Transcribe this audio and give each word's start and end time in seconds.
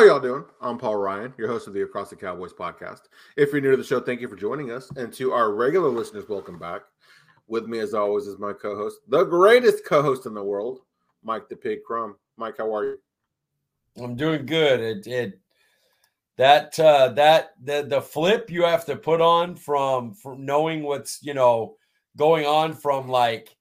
How 0.00 0.06
y'all 0.06 0.18
doing? 0.18 0.46
I'm 0.62 0.78
Paul 0.78 0.96
Ryan, 0.96 1.34
your 1.36 1.48
host 1.48 1.68
of 1.68 1.74
the 1.74 1.82
Across 1.82 2.08
the 2.08 2.16
Cowboys 2.16 2.54
podcast. 2.54 3.00
If 3.36 3.52
you're 3.52 3.60
new 3.60 3.72
to 3.72 3.76
the 3.76 3.84
show, 3.84 4.00
thank 4.00 4.22
you 4.22 4.28
for 4.28 4.34
joining 4.34 4.70
us. 4.70 4.90
And 4.96 5.12
to 5.12 5.32
our 5.32 5.52
regular 5.52 5.90
listeners, 5.90 6.26
welcome 6.26 6.58
back. 6.58 6.80
With 7.48 7.66
me, 7.66 7.80
as 7.80 7.92
always, 7.92 8.26
is 8.26 8.38
my 8.38 8.54
co-host, 8.54 9.00
the 9.08 9.24
greatest 9.24 9.84
co-host 9.84 10.24
in 10.24 10.32
the 10.32 10.42
world, 10.42 10.78
Mike 11.22 11.50
the 11.50 11.56
Pig 11.56 11.80
Crumb. 11.86 12.16
Mike, 12.38 12.54
how 12.56 12.74
are 12.74 12.84
you? 12.84 12.98
I'm 14.02 14.16
doing 14.16 14.46
good. 14.46 14.80
It, 14.80 15.06
it 15.06 15.38
that 16.38 16.80
uh, 16.80 17.10
that 17.10 17.50
the 17.62 17.82
the 17.82 18.00
flip 18.00 18.48
you 18.50 18.62
have 18.62 18.86
to 18.86 18.96
put 18.96 19.20
on 19.20 19.54
from 19.54 20.14
from 20.14 20.46
knowing 20.46 20.82
what's 20.82 21.22
you 21.22 21.34
know 21.34 21.76
going 22.16 22.46
on 22.46 22.72
from 22.72 23.06
like 23.06 23.54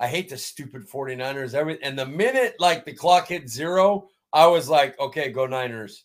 I 0.00 0.08
hate 0.08 0.28
the 0.28 0.38
stupid 0.38 0.88
49ers 0.90 1.54
every 1.54 1.80
and 1.84 1.96
the 1.96 2.04
minute 2.04 2.56
like 2.58 2.84
the 2.84 2.94
clock 2.94 3.28
hit 3.28 3.48
zero 3.48 4.08
I 4.34 4.46
was 4.48 4.68
like, 4.68 4.98
okay, 4.98 5.30
go 5.30 5.46
Niners, 5.46 6.04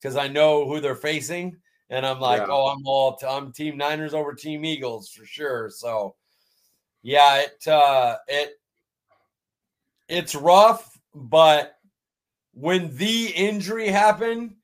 because 0.00 0.16
I 0.16 0.26
know 0.26 0.66
who 0.66 0.80
they're 0.80 0.96
facing, 0.96 1.56
and 1.88 2.04
I'm 2.04 2.18
like, 2.18 2.40
yeah. 2.40 2.48
oh, 2.50 2.66
I'm 2.66 2.84
all 2.84 3.14
t- 3.14 3.26
I'm 3.26 3.52
Team 3.52 3.76
Niners 3.76 4.12
over 4.12 4.34
Team 4.34 4.64
Eagles 4.64 5.08
for 5.08 5.24
sure. 5.24 5.70
So, 5.70 6.16
yeah, 7.02 7.42
it 7.42 7.68
uh, 7.68 8.16
it 8.26 8.60
it's 10.08 10.34
rough, 10.34 10.98
but 11.14 11.76
when 12.52 12.94
the 12.96 13.26
injury 13.28 13.86
happened, 13.86 14.56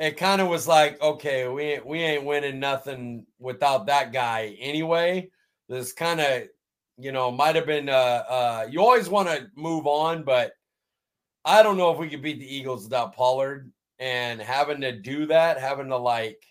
it 0.00 0.16
kind 0.16 0.40
of 0.40 0.48
was 0.48 0.66
like, 0.66 1.00
okay, 1.00 1.46
we 1.46 1.62
ain't, 1.62 1.86
we 1.86 2.00
ain't 2.00 2.24
winning 2.24 2.58
nothing 2.58 3.26
without 3.38 3.86
that 3.86 4.12
guy 4.12 4.56
anyway. 4.58 5.30
This 5.68 5.92
kind 5.92 6.20
of, 6.20 6.42
you 6.98 7.12
know, 7.12 7.30
might 7.30 7.54
have 7.54 7.66
been. 7.66 7.88
Uh, 7.88 8.24
uh, 8.28 8.66
you 8.68 8.80
always 8.80 9.08
want 9.08 9.28
to 9.28 9.46
move 9.54 9.86
on, 9.86 10.24
but 10.24 10.52
I 11.44 11.62
don't 11.62 11.78
know 11.78 11.90
if 11.90 11.98
we 11.98 12.08
could 12.08 12.22
beat 12.22 12.38
the 12.38 12.54
Eagles 12.54 12.84
without 12.84 13.14
Pollard 13.14 13.72
and 13.98 14.40
having 14.40 14.80
to 14.82 14.92
do 14.92 15.26
that, 15.26 15.58
having 15.58 15.88
to 15.88 15.96
like 15.96 16.42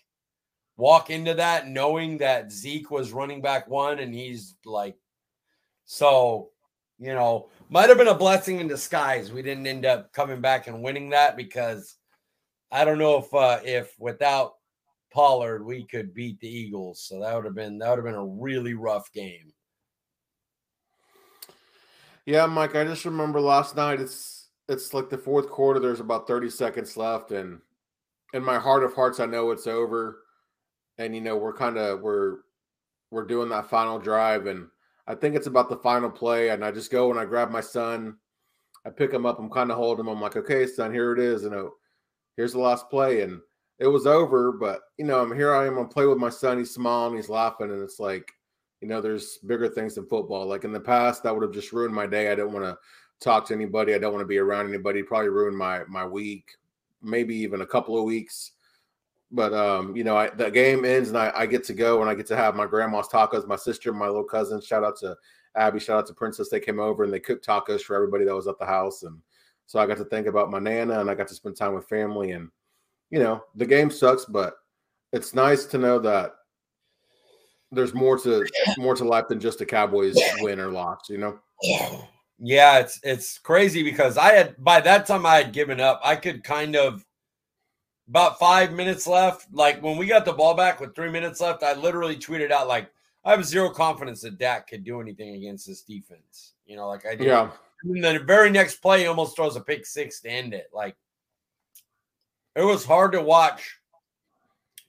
walk 0.76 1.10
into 1.10 1.34
that 1.34 1.68
knowing 1.68 2.18
that 2.18 2.50
Zeke 2.50 2.90
was 2.90 3.12
running 3.12 3.42
back 3.42 3.68
one 3.68 3.98
and 3.98 4.14
he's 4.14 4.56
like, 4.64 4.96
so, 5.84 6.50
you 6.98 7.12
know, 7.12 7.48
might 7.68 7.88
have 7.88 7.98
been 7.98 8.08
a 8.08 8.14
blessing 8.14 8.60
in 8.60 8.68
disguise. 8.68 9.32
We 9.32 9.42
didn't 9.42 9.66
end 9.66 9.84
up 9.84 10.12
coming 10.12 10.40
back 10.40 10.66
and 10.66 10.82
winning 10.82 11.10
that 11.10 11.36
because 11.36 11.96
I 12.72 12.84
don't 12.84 12.98
know 12.98 13.18
if, 13.18 13.32
uh, 13.34 13.60
if 13.64 13.94
without 13.98 14.54
Pollard 15.12 15.64
we 15.64 15.84
could 15.84 16.14
beat 16.14 16.40
the 16.40 16.48
Eagles. 16.48 17.02
So 17.02 17.20
that 17.20 17.34
would 17.34 17.44
have 17.44 17.54
been, 17.54 17.78
that 17.78 17.90
would 17.90 17.98
have 17.98 18.04
been 18.04 18.14
a 18.14 18.24
really 18.24 18.74
rough 18.74 19.12
game. 19.12 19.52
Yeah, 22.24 22.46
Mike, 22.46 22.76
I 22.76 22.84
just 22.84 23.04
remember 23.04 23.40
last 23.40 23.74
night. 23.76 24.00
It's, 24.00 24.39
it's 24.70 24.94
like 24.94 25.10
the 25.10 25.18
fourth 25.18 25.50
quarter. 25.50 25.80
There's 25.80 26.00
about 26.00 26.28
30 26.28 26.48
seconds 26.48 26.96
left, 26.96 27.32
and 27.32 27.58
in 28.32 28.44
my 28.44 28.58
heart 28.58 28.84
of 28.84 28.94
hearts, 28.94 29.18
I 29.18 29.26
know 29.26 29.50
it's 29.50 29.66
over. 29.66 30.22
And 30.98 31.14
you 31.14 31.20
know, 31.20 31.36
we're 31.36 31.52
kind 31.52 31.76
of 31.76 32.00
we're 32.00 32.38
we're 33.10 33.26
doing 33.26 33.48
that 33.48 33.68
final 33.68 33.98
drive, 33.98 34.46
and 34.46 34.68
I 35.08 35.16
think 35.16 35.34
it's 35.34 35.48
about 35.48 35.68
the 35.68 35.76
final 35.76 36.08
play. 36.08 36.50
And 36.50 36.64
I 36.64 36.70
just 36.70 36.92
go 36.92 37.10
and 37.10 37.18
I 37.18 37.24
grab 37.24 37.50
my 37.50 37.60
son. 37.60 38.16
I 38.86 38.90
pick 38.90 39.12
him 39.12 39.26
up. 39.26 39.40
I'm 39.40 39.50
kind 39.50 39.70
of 39.70 39.76
holding 39.76 40.06
him. 40.06 40.12
I'm 40.12 40.20
like, 40.20 40.36
okay, 40.36 40.66
son, 40.66 40.92
here 40.92 41.12
it 41.12 41.18
is. 41.18 41.42
You 41.42 41.50
know, 41.50 41.72
here's 42.36 42.52
the 42.52 42.60
last 42.60 42.88
play, 42.88 43.22
and 43.22 43.40
it 43.80 43.88
was 43.88 44.06
over. 44.06 44.52
But 44.52 44.82
you 44.98 45.04
know, 45.04 45.20
I'm 45.20 45.34
here. 45.34 45.52
I 45.52 45.66
am. 45.66 45.78
I'm 45.78 45.88
play 45.88 46.06
with 46.06 46.18
my 46.18 46.30
son. 46.30 46.58
He's 46.58 46.72
smiling. 46.72 47.16
He's 47.16 47.28
laughing, 47.28 47.72
and 47.72 47.82
it's 47.82 47.98
like, 47.98 48.30
you 48.80 48.86
know, 48.86 49.00
there's 49.00 49.38
bigger 49.38 49.68
things 49.68 49.96
than 49.96 50.06
football. 50.06 50.46
Like 50.46 50.62
in 50.62 50.72
the 50.72 50.78
past, 50.78 51.24
that 51.24 51.34
would 51.34 51.42
have 51.42 51.54
just 51.54 51.72
ruined 51.72 51.94
my 51.94 52.06
day. 52.06 52.30
I 52.30 52.36
didn't 52.36 52.52
want 52.52 52.66
to 52.66 52.78
talk 53.20 53.46
to 53.46 53.54
anybody. 53.54 53.94
I 53.94 53.98
don't 53.98 54.12
want 54.12 54.22
to 54.22 54.28
be 54.28 54.38
around 54.38 54.68
anybody. 54.68 55.02
Probably 55.02 55.28
ruin 55.28 55.54
my 55.54 55.84
my 55.88 56.04
week, 56.04 56.56
maybe 57.02 57.36
even 57.36 57.60
a 57.60 57.66
couple 57.66 57.96
of 57.96 58.04
weeks. 58.04 58.52
But 59.30 59.52
um, 59.52 59.94
you 59.94 60.02
know, 60.02 60.16
I, 60.16 60.30
the 60.30 60.50
game 60.50 60.84
ends 60.84 61.10
and 61.10 61.18
I, 61.18 61.32
I 61.34 61.46
get 61.46 61.62
to 61.64 61.74
go 61.74 62.00
and 62.00 62.10
I 62.10 62.14
get 62.14 62.26
to 62.28 62.36
have 62.36 62.56
my 62.56 62.66
grandma's 62.66 63.08
tacos. 63.08 63.46
My 63.46 63.56
sister, 63.56 63.92
my 63.92 64.06
little 64.06 64.24
cousin. 64.24 64.60
Shout 64.60 64.82
out 64.82 64.96
to 64.98 65.16
Abby. 65.54 65.78
Shout 65.78 65.98
out 65.98 66.06
to 66.08 66.14
Princess. 66.14 66.48
They 66.48 66.60
came 66.60 66.80
over 66.80 67.04
and 67.04 67.12
they 67.12 67.20
cooked 67.20 67.46
tacos 67.46 67.82
for 67.82 67.94
everybody 67.94 68.24
that 68.24 68.34
was 68.34 68.48
at 68.48 68.58
the 68.58 68.66
house, 68.66 69.04
and 69.04 69.18
so 69.66 69.78
I 69.78 69.86
got 69.86 69.98
to 69.98 70.04
think 70.04 70.26
about 70.26 70.50
my 70.50 70.58
nana 70.58 71.00
and 71.00 71.08
I 71.08 71.14
got 71.14 71.28
to 71.28 71.34
spend 71.34 71.56
time 71.56 71.74
with 71.74 71.88
family. 71.88 72.32
And 72.32 72.50
you 73.10 73.20
know, 73.20 73.44
the 73.54 73.66
game 73.66 73.90
sucks, 73.90 74.24
but 74.24 74.54
it's 75.12 75.34
nice 75.34 75.64
to 75.66 75.78
know 75.78 75.98
that 76.00 76.32
there's 77.70 77.94
more 77.94 78.18
to 78.18 78.48
more 78.78 78.96
to 78.96 79.04
life 79.04 79.28
than 79.28 79.38
just 79.38 79.60
a 79.60 79.66
Cowboys 79.66 80.18
win 80.40 80.58
or 80.58 80.72
loss. 80.72 81.08
You 81.08 81.18
know. 81.18 81.38
Yeah, 81.62 82.00
it's 82.42 83.00
it's 83.02 83.38
crazy 83.38 83.82
because 83.82 84.16
I 84.16 84.32
had 84.32 84.54
by 84.58 84.80
that 84.80 85.06
time 85.06 85.26
I 85.26 85.36
had 85.36 85.52
given 85.52 85.80
up. 85.80 86.00
I 86.02 86.16
could 86.16 86.42
kind 86.42 86.74
of 86.74 87.04
about 88.08 88.38
five 88.38 88.72
minutes 88.72 89.06
left. 89.06 89.52
Like 89.52 89.82
when 89.82 89.96
we 89.96 90.06
got 90.06 90.24
the 90.24 90.32
ball 90.32 90.54
back 90.54 90.80
with 90.80 90.94
three 90.94 91.10
minutes 91.10 91.40
left, 91.40 91.62
I 91.62 91.74
literally 91.74 92.16
tweeted 92.16 92.50
out 92.50 92.68
like 92.68 92.90
I 93.24 93.32
have 93.32 93.44
zero 93.44 93.70
confidence 93.70 94.22
that 94.22 94.38
Dak 94.38 94.68
could 94.68 94.84
do 94.84 95.00
anything 95.00 95.34
against 95.34 95.66
this 95.66 95.82
defense. 95.82 96.54
You 96.66 96.76
know, 96.76 96.88
like 96.88 97.06
I 97.06 97.14
did. 97.14 97.26
Yeah. 97.26 97.50
And 97.84 98.04
the 98.04 98.18
very 98.18 98.50
next 98.50 98.76
play, 98.76 99.00
he 99.00 99.06
almost 99.06 99.36
throws 99.36 99.56
a 99.56 99.60
pick 99.60 99.86
six 99.86 100.20
to 100.20 100.30
end 100.30 100.54
it. 100.54 100.68
Like 100.72 100.96
it 102.56 102.62
was 102.62 102.84
hard 102.84 103.12
to 103.12 103.22
watch 103.22 103.78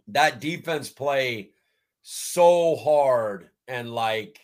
that 0.08 0.40
defense 0.40 0.90
play 0.90 1.52
so 2.02 2.76
hard 2.76 3.50
and 3.68 3.90
like 3.90 4.40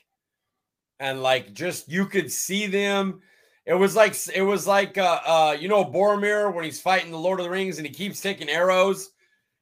and 0.99 1.21
like 1.21 1.53
just 1.53 1.89
you 1.89 2.05
could 2.05 2.31
see 2.31 2.67
them. 2.67 3.21
It 3.65 3.73
was 3.73 3.95
like 3.95 4.15
it 4.33 4.41
was 4.41 4.65
like 4.65 4.97
uh, 4.97 5.19
uh 5.25 5.57
you 5.59 5.67
know 5.67 5.83
Boromir 5.85 6.53
when 6.53 6.63
he's 6.63 6.81
fighting 6.81 7.11
the 7.11 7.17
Lord 7.17 7.39
of 7.39 7.45
the 7.45 7.49
Rings 7.49 7.77
and 7.77 7.87
he 7.87 7.93
keeps 7.93 8.21
taking 8.21 8.49
arrows, 8.49 9.11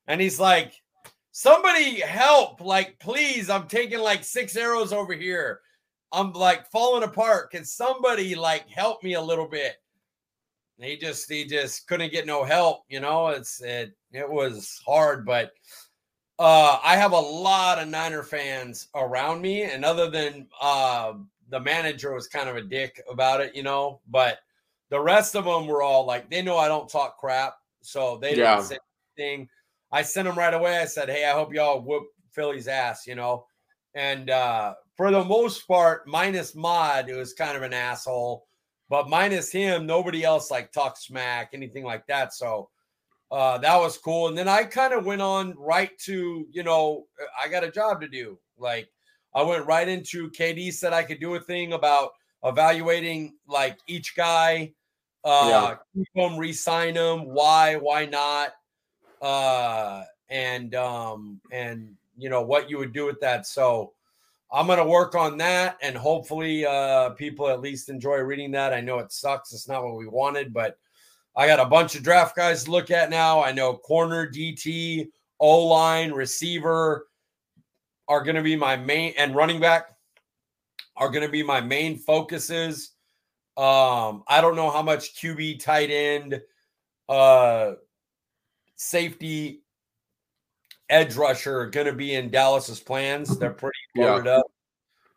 and 0.07 0.21
he's 0.21 0.39
like, 0.39 0.73
"Somebody 1.31 2.01
help! 2.01 2.61
Like, 2.61 2.99
please! 2.99 3.49
I'm 3.49 3.67
taking 3.67 3.99
like 3.99 4.23
six 4.23 4.55
arrows 4.55 4.93
over 4.93 5.13
here. 5.13 5.61
I'm 6.11 6.31
like 6.33 6.69
falling 6.71 7.03
apart. 7.03 7.51
Can 7.51 7.65
somebody 7.65 8.35
like 8.35 8.69
help 8.69 9.03
me 9.03 9.13
a 9.13 9.21
little 9.21 9.47
bit?" 9.47 9.75
And 10.77 10.87
he 10.87 10.97
just 10.97 11.29
he 11.29 11.45
just 11.45 11.87
couldn't 11.87 12.11
get 12.11 12.25
no 12.25 12.43
help. 12.43 12.83
You 12.89 12.99
know, 12.99 13.27
it's 13.29 13.61
it 13.61 13.93
it 14.11 14.29
was 14.29 14.81
hard, 14.85 15.25
but 15.25 15.51
uh, 16.37 16.79
I 16.83 16.97
have 16.97 17.13
a 17.13 17.19
lot 17.19 17.79
of 17.79 17.87
Niner 17.87 18.23
fans 18.23 18.87
around 18.95 19.41
me, 19.41 19.63
and 19.63 19.85
other 19.85 20.09
than 20.09 20.47
uh, 20.61 21.13
the 21.49 21.59
manager 21.59 22.13
was 22.13 22.27
kind 22.27 22.49
of 22.49 22.57
a 22.57 22.61
dick 22.61 23.01
about 23.09 23.41
it, 23.41 23.55
you 23.55 23.63
know, 23.63 24.01
but 24.09 24.39
the 24.89 24.99
rest 24.99 25.35
of 25.35 25.45
them 25.45 25.67
were 25.67 25.81
all 25.81 26.05
like, 26.05 26.29
they 26.29 26.41
know 26.41 26.57
I 26.57 26.67
don't 26.67 26.89
talk 26.89 27.17
crap, 27.17 27.55
so 27.81 28.17
they 28.17 28.35
didn't 28.57 28.63
say 28.63 28.77
anything. 29.17 29.49
I 29.91 30.01
sent 30.01 30.27
them 30.27 30.37
right 30.37 30.53
away. 30.53 30.77
I 30.79 30.85
said, 30.85 31.09
"Hey, 31.09 31.25
I 31.25 31.31
hope 31.31 31.53
y'all 31.53 31.79
whoop 31.81 32.07
Philly's 32.31 32.67
ass," 32.67 33.07
you 33.07 33.15
know, 33.15 33.45
and 33.93 34.29
uh, 34.29 34.73
for 34.97 35.11
the 35.11 35.23
most 35.23 35.67
part, 35.67 36.07
minus 36.07 36.53
Mod, 36.55 37.09
it 37.09 37.15
was 37.15 37.33
kind 37.33 37.55
of 37.55 37.63
an 37.63 37.73
asshole, 37.73 38.45
but 38.89 39.09
minus 39.09 39.51
him, 39.51 39.85
nobody 39.85 40.23
else 40.23 40.51
like 40.51 40.71
talk 40.71 40.97
smack, 40.97 41.51
anything 41.53 41.83
like 41.85 42.05
that. 42.07 42.33
So 42.33 42.69
uh, 43.31 43.57
that 43.57 43.77
was 43.77 43.97
cool. 43.97 44.27
And 44.27 44.37
then 44.37 44.47
I 44.47 44.63
kind 44.63 44.93
of 44.93 45.05
went 45.05 45.21
on 45.21 45.55
right 45.57 45.97
to, 45.99 46.47
you 46.51 46.63
know, 46.63 47.07
I 47.41 47.47
got 47.47 47.63
a 47.63 47.71
job 47.71 48.01
to 48.01 48.07
do. 48.07 48.37
Like 48.57 48.89
I 49.33 49.41
went 49.41 49.65
right 49.65 49.87
into 49.87 50.29
KD 50.31 50.71
said 50.73 50.93
I 50.93 51.03
could 51.03 51.19
do 51.19 51.35
a 51.35 51.39
thing 51.39 51.73
about 51.73 52.11
evaluating 52.43 53.35
like 53.47 53.79
each 53.87 54.15
guy, 54.15 54.73
uh, 55.23 55.47
yeah. 55.49 55.75
keep 55.95 56.07
them, 56.15 56.37
resign 56.37 56.93
them, 56.93 57.25
why, 57.25 57.75
why 57.75 58.05
not, 58.05 58.53
uh, 59.21 60.03
and 60.29 60.75
um, 60.75 61.41
and 61.51 61.95
you 62.17 62.29
know 62.29 62.41
what 62.41 62.69
you 62.69 62.77
would 62.77 62.93
do 62.93 63.05
with 63.05 63.19
that. 63.21 63.45
So 63.45 63.93
I'm 64.51 64.67
gonna 64.67 64.87
work 64.87 65.15
on 65.15 65.37
that, 65.39 65.77
and 65.81 65.97
hopefully, 65.97 66.65
uh, 66.65 67.09
people 67.11 67.49
at 67.49 67.61
least 67.61 67.89
enjoy 67.89 68.17
reading 68.17 68.51
that. 68.51 68.73
I 68.73 68.81
know 68.81 68.99
it 68.99 69.11
sucks; 69.11 69.53
it's 69.53 69.67
not 69.67 69.83
what 69.83 69.97
we 69.97 70.07
wanted, 70.07 70.53
but 70.53 70.77
I 71.37 71.47
got 71.47 71.59
a 71.59 71.65
bunch 71.65 71.95
of 71.95 72.03
draft 72.03 72.35
guys 72.35 72.63
to 72.63 72.71
look 72.71 72.91
at 72.91 73.09
now. 73.09 73.43
I 73.43 73.51
know 73.51 73.75
corner, 73.75 74.29
DT, 74.29 75.07
O 75.39 75.65
line, 75.65 76.11
receiver 76.11 77.07
are 78.07 78.23
going 78.23 78.35
to 78.35 78.43
be 78.43 78.55
my 78.55 78.77
main, 78.77 79.13
and 79.17 79.35
running 79.35 79.59
back 79.59 79.89
are 80.95 81.09
going 81.09 81.25
to 81.25 81.31
be 81.31 81.43
my 81.43 81.59
main 81.59 81.97
focuses. 81.97 82.91
Um, 83.57 84.23
I 84.27 84.41
don't 84.41 84.55
know 84.55 84.69
how 84.69 84.81
much 84.81 85.15
QB, 85.15 85.61
tight 85.61 85.89
end, 85.89 86.41
uh, 87.09 87.73
safety, 88.75 89.61
edge 90.89 91.15
rusher 91.15 91.59
are 91.59 91.69
going 91.69 91.87
to 91.87 91.93
be 91.93 92.15
in 92.15 92.29
Dallas's 92.29 92.79
plans. 92.79 93.37
They're 93.37 93.51
pretty 93.51 93.77
loaded 93.97 94.25
yeah. 94.25 94.37
up. 94.37 94.45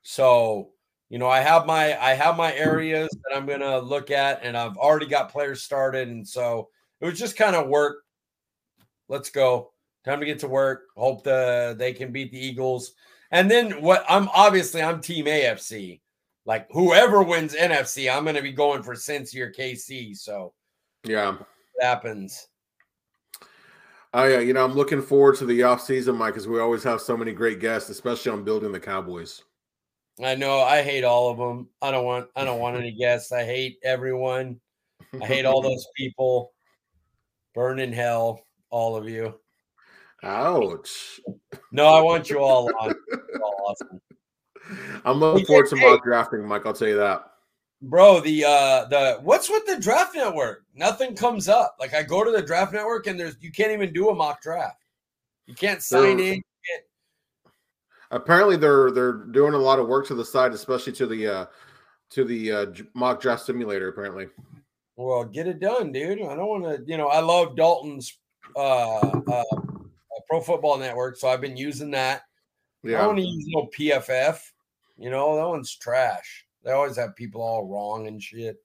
So 0.03 0.71
you 1.09 1.19
know, 1.19 1.29
I 1.29 1.41
have 1.41 1.67
my 1.67 2.01
I 2.01 2.15
have 2.15 2.37
my 2.37 2.55
areas 2.55 3.09
that 3.11 3.37
I'm 3.37 3.47
gonna 3.47 3.79
look 3.79 4.11
at, 4.11 4.41
and 4.43 4.57
I've 4.57 4.77
already 4.77 5.07
got 5.07 5.33
players 5.33 5.63
started, 5.63 6.09
and 6.09 6.27
so 6.27 6.69
it 7.01 7.07
was 7.07 7.19
just 7.19 7.37
kind 7.37 7.57
of 7.57 7.69
work. 7.69 8.05
Let's 9.09 9.31
go. 9.31 9.73
Time 10.05 10.21
to 10.21 10.27
get 10.27 10.41
to 10.41 10.49
work. 10.49 10.83
Hope 10.97 11.25
the 11.25 11.75
they 11.79 11.93
can 11.93 12.13
beat 12.13 12.31
the 12.31 12.45
Eagles. 12.45 12.93
And 13.31 13.51
then 13.51 13.83
what 13.83 14.05
I'm 14.09 14.29
obviously 14.35 14.83
I'm 14.83 15.01
team 15.01 15.25
AFC. 15.27 16.01
Like 16.45 16.67
whoever 16.71 17.23
wins 17.23 17.55
NFC, 17.55 18.15
I'm 18.15 18.25
gonna 18.25 18.43
be 18.43 18.53
going 18.53 18.83
for 18.83 18.95
Cincy 18.95 19.41
or 19.41 19.51
KC. 19.51 20.15
So 20.15 20.53
yeah, 21.05 21.37
happens. 21.81 22.49
Oh 24.13 24.25
yeah, 24.25 24.41
you 24.41 24.53
know 24.53 24.65
I'm 24.65 24.75
looking 24.75 25.03
forward 25.03 25.37
to 25.37 25.47
the 25.47 25.63
off 25.63 25.83
season, 25.83 26.17
Mike, 26.17 26.35
because 26.35 26.49
we 26.49 26.61
always 26.61 26.83
have 26.85 27.01
so 27.01 27.17
many 27.17 27.33
great 27.33 27.61
guests, 27.61 27.89
especially 27.89 28.33
on 28.33 28.45
building 28.45 28.73
the 28.73 28.81
Cowboys. 28.81 29.43
I 30.23 30.35
know 30.35 30.61
I 30.61 30.83
hate 30.83 31.05
all 31.05 31.31
of 31.31 31.39
them. 31.39 31.69
I 31.81 31.91
don't 31.91 32.05
want 32.05 32.29
I 32.35 32.45
don't 32.45 32.61
want 32.61 32.77
any 32.77 32.93
guests. 32.93 33.33
I 33.33 33.45
hate 33.45 33.79
everyone. 33.85 34.61
I 35.21 35.27
hate 35.27 35.45
all 35.45 35.63
those 35.63 35.87
people. 35.97 36.53
Burn 37.55 37.79
in 37.79 37.93
hell, 37.93 38.43
all 38.71 38.97
of 38.97 39.09
you. 39.09 39.35
Ouch. 40.23 41.21
No, 41.73 41.87
I 41.87 42.01
want 42.01 42.29
you 42.31 42.39
all 42.39 42.71
on. 42.81 42.95
All 43.43 43.55
awesome. 43.69 44.01
I'm 45.05 45.19
looking 45.19 45.47
forward 45.47 45.69
to 45.71 45.77
mock 45.77 46.03
drafting, 46.03 46.45
Mike. 46.45 46.67
I'll 46.67 46.73
tell 46.73 46.89
you 46.89 46.97
that. 46.97 47.25
Bro, 47.81 48.21
the 48.21 48.45
uh 48.45 48.85
the 48.87 49.21
what's 49.23 49.49
with 49.49 49.65
the 49.67 49.79
draft 49.79 50.17
network? 50.17 50.65
Nothing 50.75 51.15
comes 51.15 51.49
up. 51.49 51.77
Like 51.79 51.95
I 51.95 52.03
go 52.03 52.25
to 52.25 52.33
the 52.33 52.43
draft 52.43 52.73
network 52.73 53.07
and 53.07 53.19
there's 53.19 53.37
you 53.41 53.53
can't 53.53 53.71
even 53.71 53.93
do 53.93 54.11
a 54.11 54.15
mock 54.15 54.43
draft. 54.43 54.85
You 55.47 55.55
can't 55.55 55.83
sign 55.83 56.17
they're, 56.17 56.35
in. 56.35 56.43
Apparently 58.11 58.57
they're 58.57 58.91
they're 58.91 59.13
doing 59.13 59.55
a 59.55 59.59
lot 59.59 59.79
of 59.79 59.87
work 59.89 60.07
to 60.07 60.15
the 60.15 60.25
side, 60.25 60.53
especially 60.53 60.93
to 60.95 61.07
the 61.07 61.27
uh 61.27 61.47
to 62.11 62.25
the 62.25 62.53
uh 62.53 62.67
mock 62.95 63.21
draft 63.21 63.45
simulator, 63.45 63.89
apparently. 63.89 64.29
Well, 64.97 65.25
get 65.25 65.47
it 65.47 65.61
done, 65.61 65.93
dude. 65.93 66.23
I 66.23 66.35
don't 66.35 66.49
want 66.49 66.65
to, 66.65 66.83
you 66.91 66.97
know, 66.97 67.09
I 67.09 67.21
love 67.21 67.55
Dalton's 67.55 68.19
uh, 68.57 68.99
uh 68.99 69.45
Pro 70.29 70.41
Football 70.41 70.79
Network, 70.79 71.17
so 71.17 71.29
I've 71.29 71.41
been 71.41 71.57
using 71.57 71.91
that. 71.93 72.23
Yeah. 72.83 73.03
I 73.03 73.07
want 73.07 73.19
to 73.19 73.25
use 73.25 73.45
no 73.49 73.69
PFF. 73.79 74.39
You 74.99 75.11
know, 75.11 75.37
that 75.37 75.49
one's 75.49 75.75
trash. 75.77 76.47
They 76.65 76.73
always 76.73 76.97
have 76.97 77.17
people 77.17 77.41
all 77.41 77.67
wrong 77.67 78.09
and 78.09 78.23
shit. 78.23 78.57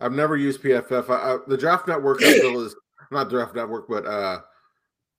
I've 0.00 0.12
never 0.12 0.36
used 0.36 0.62
PFF. 0.62 1.08
I, 1.08 1.34
I, 1.34 1.38
the 1.46 1.56
Draft 1.56 1.88
Network 1.88 2.22
I 2.22 2.38
feel 2.38 2.60
is 2.60 2.76
not 3.10 3.30
Draft 3.30 3.54
Network, 3.54 3.88
but 3.88 4.06
uh, 4.06 4.40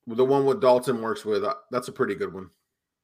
the 0.05 0.25
one 0.25 0.45
with 0.45 0.61
Dalton 0.61 1.01
works 1.01 1.25
with. 1.25 1.43
Uh, 1.43 1.55
that's 1.71 1.87
a 1.87 1.91
pretty 1.91 2.15
good 2.15 2.33
one. 2.33 2.49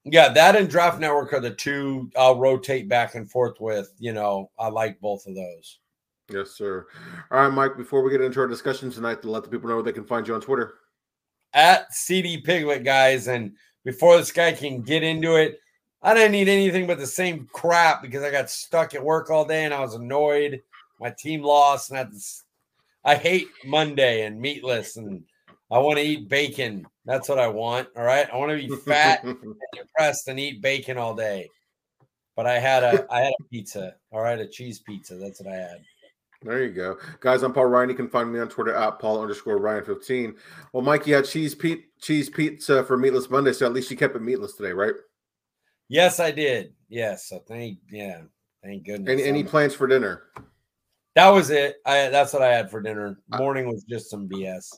Yeah, 0.06 0.30
that 0.30 0.56
and 0.56 0.70
Draft 0.70 1.00
Network 1.00 1.32
are 1.34 1.40
the 1.40 1.52
two 1.52 2.12
I'll 2.18 2.38
rotate 2.38 2.90
back 2.90 3.16
and 3.16 3.30
forth 3.30 3.60
with. 3.60 3.94
You 4.00 4.14
know, 4.14 4.52
I 4.60 4.68
like 4.68 5.00
both 5.00 5.26
of 5.28 5.36
those. 5.36 5.80
Yes, 6.30 6.52
sir. 6.52 6.88
All 7.32 7.42
right, 7.42 7.54
Mike. 7.54 7.78
Before 7.78 8.02
we 8.02 8.12
get 8.12 8.22
into 8.22 8.40
our 8.40 8.48
discussion 8.48 8.92
tonight, 8.92 9.22
to 9.22 9.30
let 9.30 9.44
the 9.44 9.50
people 9.50 9.70
know 9.70 9.76
where 9.76 9.84
they 9.84 9.92
can 9.94 10.06
find 10.06 10.28
you 10.28 10.36
on 10.36 10.42
Twitter 10.42 10.76
at 11.54 11.94
CD 11.94 12.38
Piglet, 12.38 12.84
guys. 12.84 13.28
And 13.28 13.54
before 13.84 14.18
this 14.18 14.32
guy 14.32 14.52
can 14.52 14.82
get 14.82 15.04
into 15.04 15.36
it, 15.36 15.60
I 16.02 16.14
didn't 16.14 16.34
need 16.34 16.50
anything 16.50 16.86
but 16.86 16.98
the 16.98 17.08
same 17.08 17.48
crap 17.54 18.02
because 18.02 18.24
I 18.24 18.32
got 18.32 18.50
stuck 18.50 18.94
at 18.94 19.04
work 19.04 19.30
all 19.30 19.46
day 19.46 19.64
and 19.64 19.74
I 19.74 19.80
was 19.80 19.94
annoyed. 19.96 20.62
My 21.00 21.12
team 21.12 21.44
lost, 21.44 21.92
and 21.92 22.00
I, 23.06 23.12
I 23.12 23.16
hate 23.16 23.48
Monday 23.66 24.26
and 24.26 24.40
meatless, 24.40 24.98
and 24.98 25.24
I 25.72 25.80
want 25.80 25.98
to 25.98 26.04
eat 26.06 26.30
bacon. 26.30 26.86
That's 27.06 27.28
what 27.28 27.40
I 27.40 27.48
want. 27.48 27.90
All 27.98 28.04
right, 28.04 28.28
I 28.32 28.38
want 28.38 28.52
to 28.52 28.68
be 28.68 28.76
fat 28.76 29.24
and 29.24 29.38
depressed 29.74 30.28
and 30.28 30.40
eat 30.40 30.62
bacon 30.62 30.98
all 30.98 31.14
day. 31.14 31.50
But 32.36 32.48
I 32.48 32.60
had 32.60 32.84
a 32.84 33.06
I 33.12 33.22
had 33.22 33.34
a 33.40 33.44
pizza. 33.52 33.96
All 34.12 34.22
right, 34.22 34.40
a 34.40 34.48
cheese 34.48 34.80
pizza. 34.80 35.16
That's 35.16 35.42
what 35.42 35.54
I 35.54 35.58
had. 35.58 35.82
There 36.42 36.64
you 36.64 36.72
go. 36.72 36.98
Guys, 37.22 37.42
I'm 37.42 37.54
Paul 37.54 37.68
Ryan. 37.68 37.90
You 37.90 37.96
can 37.96 38.10
find 38.10 38.32
me 38.32 38.40
on 38.40 38.50
Twitter 38.50 38.74
at 38.74 39.00
Paul 39.00 39.22
underscore 39.22 39.60
Ryan15. 39.60 40.36
Well, 40.74 40.84
Mike, 40.84 41.08
you 41.08 41.16
had 41.16 41.26
cheese 41.26 41.56
pe- 41.56 41.84
cheese 42.02 42.30
pizza 42.30 42.84
for 42.84 42.98
Meatless 42.98 43.30
Monday, 43.30 43.54
so 43.54 43.66
at 43.66 43.72
least 43.72 43.90
you 43.90 43.96
kept 43.96 44.16
it 44.16 44.22
meatless 44.22 44.56
today, 44.56 44.74
right? 44.74 44.94
Yes, 45.88 46.20
I 46.20 46.32
did. 46.32 46.74
Yes. 46.90 47.30
So 47.30 47.40
thank 47.48 47.80
yeah. 47.90 48.22
Thank 48.64 48.86
goodness. 48.86 49.12
Any, 49.12 49.24
any 49.24 49.44
plans 49.44 49.74
for 49.74 49.88
dinner? 49.88 50.24
That 51.16 51.30
was 51.30 51.50
it. 51.50 51.76
I 51.86 52.10
that's 52.10 52.34
what 52.34 52.42
I 52.42 52.50
had 52.50 52.72
for 52.72 52.82
dinner. 52.82 53.20
Morning 53.30 53.68
was 53.68 53.84
just 53.84 54.10
some 54.10 54.28
BS. 54.28 54.74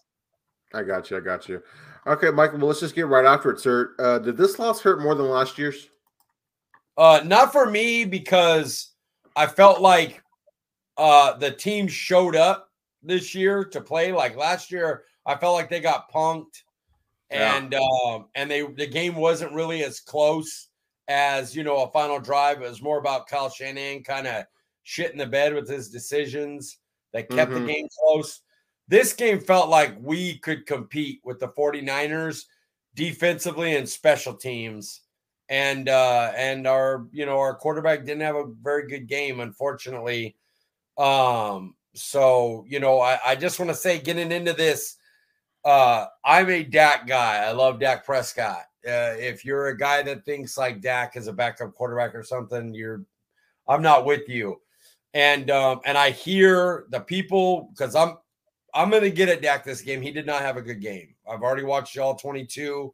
I 0.74 0.84
got 0.84 1.10
you. 1.10 1.18
I 1.18 1.22
got 1.22 1.48
you. 1.48 1.62
Okay, 2.08 2.30
Michael. 2.30 2.60
Well, 2.60 2.68
let's 2.68 2.80
just 2.80 2.96
get 2.96 3.08
right 3.08 3.26
after 3.26 3.52
it, 3.52 3.60
sir. 3.60 3.96
Uh, 3.98 4.20
did 4.20 4.38
this 4.38 4.60
loss 4.60 4.80
hurt 4.82 5.02
more 5.02 5.16
than 5.16 5.28
last 5.28 5.58
year's? 5.58 5.90
Uh, 6.98 7.22
not 7.26 7.52
for 7.52 7.70
me 7.70 8.06
because 8.06 8.92
I 9.36 9.48
felt 9.48 9.82
like 9.82 10.22
uh, 10.98 11.34
the 11.38 11.52
team 11.52 11.88
showed 11.88 12.36
up 12.36 12.70
this 13.02 13.34
year 13.34 13.66
to 13.66 13.82
play. 13.82 14.12
Like 14.12 14.38
last 14.38 14.72
year, 14.72 15.04
I 15.26 15.36
felt 15.36 15.56
like 15.56 15.70
they 15.70 15.82
got 15.82 16.12
punked, 16.12 16.62
and 17.32 17.74
yeah. 17.74 17.80
um, 18.06 18.28
and 18.36 18.50
they 18.50 18.62
the 18.62 18.88
game 18.88 19.16
wasn't 19.16 19.54
really 19.54 19.84
as 19.84 20.00
close 20.00 20.70
as 21.08 21.56
you 21.56 21.64
know 21.64 21.84
a 21.84 21.92
final 21.92 22.20
drive. 22.20 22.62
It 22.62 22.70
was 22.70 22.82
more 22.82 23.00
about 23.00 23.28
Kyle 23.28 23.50
Shanahan 23.50 24.04
kind 24.04 24.28
of 24.28 24.46
shit 24.84 25.12
in 25.12 25.18
the 25.18 25.26
bed 25.26 25.54
with 25.54 25.68
his 25.68 25.90
decisions 25.90 26.78
that 27.14 27.30
kept 27.30 27.52
mm-hmm. 27.52 27.66
the 27.66 27.74
game 27.74 27.88
close. 28.00 28.42
This 28.88 29.14
game 29.14 29.40
felt 29.40 29.70
like 29.70 29.96
we 30.00 30.38
could 30.40 30.66
compete 30.66 31.22
with 31.24 31.40
the 31.40 31.48
49ers 31.48 32.46
defensively 32.96 33.76
and 33.76 33.88
special 33.88 34.34
teams. 34.34 35.02
And 35.48 35.90
uh 35.90 36.32
and 36.36 36.66
our 36.66 37.06
you 37.12 37.28
know 37.28 37.38
our 37.38 37.54
quarterback 37.54 38.04
didn't 38.04 38.22
have 38.22 38.36
a 38.36 38.52
very 38.64 38.88
good 38.88 39.08
game, 39.08 39.42
unfortunately. 39.42 40.36
Um, 40.98 41.76
so 41.94 42.66
you 42.68 42.80
know, 42.80 43.00
I, 43.00 43.20
I 43.26 43.36
just 43.36 43.60
want 43.60 43.70
to 43.70 43.76
say, 43.76 44.00
getting 44.00 44.32
into 44.32 44.54
this, 44.54 44.98
uh, 45.64 46.06
I'm 46.24 46.50
a 46.50 46.64
Dak 46.64 47.08
guy. 47.08 47.44
I 47.44 47.52
love 47.52 47.80
Dak 47.80 48.06
Prescott. 48.06 48.64
Uh, 48.88 49.14
if 49.18 49.46
you're 49.46 49.68
a 49.68 49.78
guy 49.78 50.04
that 50.04 50.26
thinks 50.26 50.58
like 50.58 50.82
Dak 50.82 51.16
is 51.16 51.28
a 51.28 51.34
backup 51.34 51.74
quarterback 51.74 52.14
or 52.16 52.24
something, 52.24 52.74
you're 52.74 53.04
I'm 53.68 53.82
not 53.82 54.06
with 54.06 54.28
you. 54.30 54.62
And 55.14 55.50
um, 55.50 55.82
and 55.86 55.98
I 55.98 56.12
hear 56.12 56.86
the 56.90 57.00
people 57.00 57.70
because 57.72 57.96
I'm 57.96 58.18
I'm 58.76 58.92
gonna 58.92 59.10
get 59.10 59.30
at 59.30 59.42
Dak 59.42 59.64
this 59.64 59.82
game. 59.82 60.02
He 60.02 60.12
did 60.12 60.26
not 60.26 60.42
have 60.42 60.58
a 60.58 60.62
good 60.62 60.82
game. 60.82 61.16
I've 61.28 61.42
already 61.42 61.64
watched 61.64 61.96
y'all 61.96 62.16
22. 62.16 62.94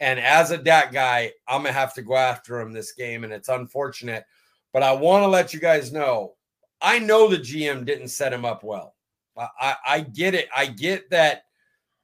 And 0.00 0.18
as 0.18 0.50
a 0.50 0.58
Dak 0.58 0.92
guy, 0.92 1.32
I'm 1.46 1.62
gonna 1.62 1.72
have 1.72 1.94
to 1.94 2.02
go 2.02 2.16
after 2.16 2.58
him 2.60 2.72
this 2.72 2.92
game, 2.92 3.24
and 3.24 3.32
it's 3.32 3.48
unfortunate. 3.48 4.24
But 4.72 4.82
I 4.82 4.92
want 4.92 5.22
to 5.22 5.28
let 5.28 5.54
you 5.54 5.60
guys 5.60 5.92
know 5.92 6.34
I 6.80 6.98
know 6.98 7.28
the 7.28 7.38
GM 7.38 7.84
didn't 7.84 8.08
set 8.08 8.32
him 8.32 8.44
up 8.44 8.62
well. 8.62 8.94
I, 9.36 9.48
I, 9.60 9.76
I 9.88 10.00
get 10.00 10.34
it. 10.34 10.48
I 10.54 10.66
get 10.66 11.10
that 11.10 11.44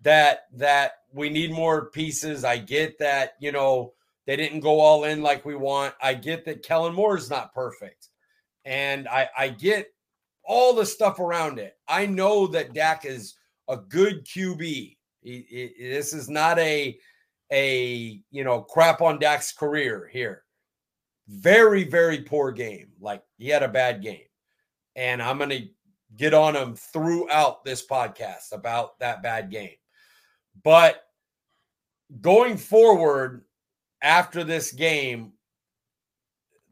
that 0.02 0.46
that 0.54 0.92
we 1.12 1.30
need 1.30 1.52
more 1.52 1.90
pieces. 1.90 2.44
I 2.44 2.58
get 2.58 2.98
that, 2.98 3.34
you 3.40 3.52
know, 3.52 3.92
they 4.26 4.36
didn't 4.36 4.60
go 4.60 4.80
all 4.80 5.04
in 5.04 5.22
like 5.22 5.44
we 5.44 5.54
want. 5.54 5.94
I 6.02 6.14
get 6.14 6.44
that 6.44 6.62
Kellen 6.62 6.94
Moore 6.94 7.16
is 7.16 7.30
not 7.30 7.54
perfect. 7.54 8.08
And 8.64 9.06
I, 9.08 9.28
I 9.36 9.48
get 9.48 9.93
all 10.46 10.74
the 10.74 10.86
stuff 10.86 11.18
around 11.18 11.58
it. 11.58 11.76
I 11.88 12.06
know 12.06 12.46
that 12.48 12.74
Dak 12.74 13.04
is 13.04 13.34
a 13.68 13.76
good 13.76 14.24
QB. 14.26 14.58
He, 14.60 14.96
he, 15.22 15.74
this 15.78 16.12
is 16.12 16.28
not 16.28 16.58
a 16.58 16.98
a 17.52 18.20
you 18.30 18.44
know 18.44 18.62
crap 18.62 19.00
on 19.00 19.18
Dak's 19.18 19.52
career 19.52 20.08
here. 20.12 20.42
Very 21.28 21.84
very 21.84 22.22
poor 22.22 22.52
game. 22.52 22.88
Like 23.00 23.22
he 23.38 23.48
had 23.48 23.62
a 23.62 23.68
bad 23.68 24.02
game 24.02 24.26
and 24.96 25.22
I'm 25.22 25.38
to 25.38 25.68
get 26.16 26.34
on 26.34 26.54
him 26.54 26.74
throughout 26.74 27.64
this 27.64 27.86
podcast 27.86 28.52
about 28.52 28.98
that 29.00 29.22
bad 29.22 29.50
game. 29.50 29.74
But 30.62 31.02
going 32.20 32.56
forward 32.56 33.44
after 34.02 34.44
this 34.44 34.72
game, 34.72 35.32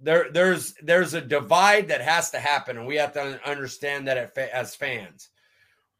there 0.02 0.30
there's 0.32 0.74
there's 0.82 1.14
a 1.14 1.20
divide 1.20 1.88
that 1.88 2.00
has 2.00 2.30
to 2.32 2.38
happen, 2.38 2.76
and 2.76 2.86
we 2.86 2.96
have 2.96 3.12
to 3.12 3.40
understand 3.48 4.08
that 4.08 4.36
as 4.36 4.74
fans. 4.74 5.30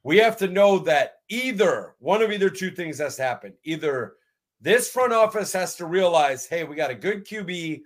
We 0.04 0.18
have 0.18 0.36
to 0.38 0.48
know 0.48 0.78
that 0.80 1.18
either 1.28 1.94
one 2.00 2.22
of 2.22 2.32
either 2.32 2.50
two 2.50 2.72
things 2.72 2.98
has 2.98 3.16
to 3.16 3.22
happen. 3.22 3.54
Either 3.62 4.14
this 4.60 4.90
front 4.90 5.12
office 5.12 5.52
has 5.52 5.76
to 5.76 5.86
realize, 5.86 6.46
hey, 6.46 6.64
we 6.64 6.74
got 6.74 6.90
a 6.90 6.94
good 6.94 7.24
QB 7.24 7.82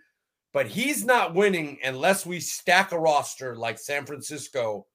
but 0.57 0.67
he's 0.67 1.05
not 1.05 1.35
winning 1.35 1.77
unless 1.85 2.25
we 2.25 2.41
stack 2.41 2.91
a 2.93 2.99
roster 2.99 3.55
like 3.55 3.79
San 3.79 4.07
Francisco 4.07 4.87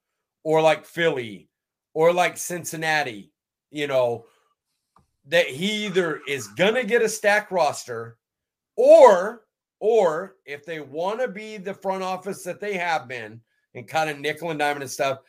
or 0.43 0.59
like 0.59 0.87
Philly 0.87 1.49
or 1.93 2.11
like 2.11 2.35
Cincinnati, 2.35 3.31
you 3.69 3.85
know, 3.85 4.25
that 5.27 5.45
he 5.45 5.85
either 5.85 6.21
is 6.27 6.49
to 6.73 6.83
get 6.83 7.03
a 7.03 7.07
stack 7.07 7.51
roster 7.51 8.17
or 8.75 9.43
or 9.81 10.35
if 10.45 10.63
they 10.63 10.79
want 10.79 11.19
to 11.19 11.27
be 11.27 11.57
the 11.57 11.73
front 11.73 12.03
office 12.03 12.43
that 12.43 12.61
they 12.61 12.77
have 12.77 13.07
been 13.07 13.41
and 13.73 13.87
kind 13.87 14.09
of 14.09 14.19
nickel 14.19 14.51
and 14.51 14.59
diamond 14.59 14.83
and 14.83 14.91
stuff, 14.91 15.19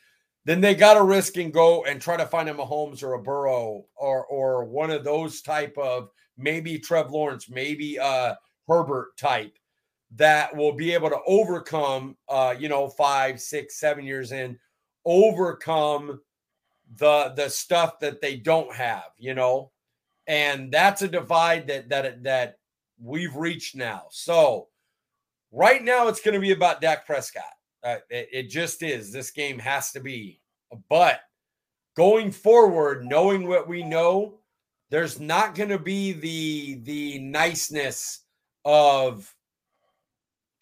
then 0.44 0.60
they 0.60 0.74
got 0.74 0.94
to 0.94 1.02
risk 1.02 1.38
and 1.38 1.52
go 1.52 1.84
and 1.84 2.00
try 2.00 2.16
to 2.16 2.26
find 2.26 2.48
a 2.48 2.54
Mahomes 2.54 3.02
or 3.02 3.14
a 3.14 3.22
Burrow 3.22 3.86
or 3.96 4.26
or 4.26 4.64
one 4.64 4.90
of 4.90 5.04
those 5.04 5.40
type 5.40 5.76
of 5.78 6.10
maybe 6.36 6.78
Trev 6.78 7.10
Lawrence, 7.10 7.48
maybe 7.48 7.98
uh 7.98 8.34
Herbert 8.68 9.16
type 9.16 9.58
that 10.16 10.54
will 10.54 10.72
be 10.72 10.92
able 10.92 11.08
to 11.08 11.20
overcome, 11.26 12.16
uh, 12.28 12.54
you 12.58 12.68
know, 12.68 12.86
five, 12.88 13.40
six, 13.40 13.80
seven 13.80 14.04
years 14.04 14.32
in, 14.32 14.58
overcome 15.06 16.20
the 16.98 17.32
the 17.36 17.48
stuff 17.48 17.98
that 18.00 18.20
they 18.20 18.36
don't 18.36 18.74
have, 18.74 19.06
you 19.16 19.34
know, 19.34 19.70
and 20.26 20.70
that's 20.70 21.00
a 21.00 21.08
divide 21.08 21.66
that 21.68 21.88
that 21.88 22.22
that 22.22 22.58
we've 23.02 23.34
reached 23.34 23.74
now. 23.74 24.04
So 24.10 24.68
right 25.50 25.82
now, 25.82 26.08
it's 26.08 26.20
going 26.20 26.34
to 26.34 26.40
be 26.40 26.52
about 26.52 26.80
Dak 26.80 27.06
Prescott. 27.06 27.44
Uh, 27.84 27.96
it, 28.10 28.28
it 28.32 28.42
just 28.48 28.82
is. 28.82 29.12
This 29.12 29.30
game 29.30 29.58
has 29.58 29.90
to 29.92 30.00
be, 30.00 30.40
but 30.88 31.20
going 31.96 32.30
forward, 32.30 33.04
knowing 33.04 33.46
what 33.48 33.68
we 33.68 33.82
know, 33.82 34.38
there's 34.90 35.18
not 35.18 35.54
going 35.54 35.70
to 35.70 35.78
be 35.78 36.12
the 36.12 36.80
the 36.82 37.18
niceness 37.18 38.20
of 38.64 39.34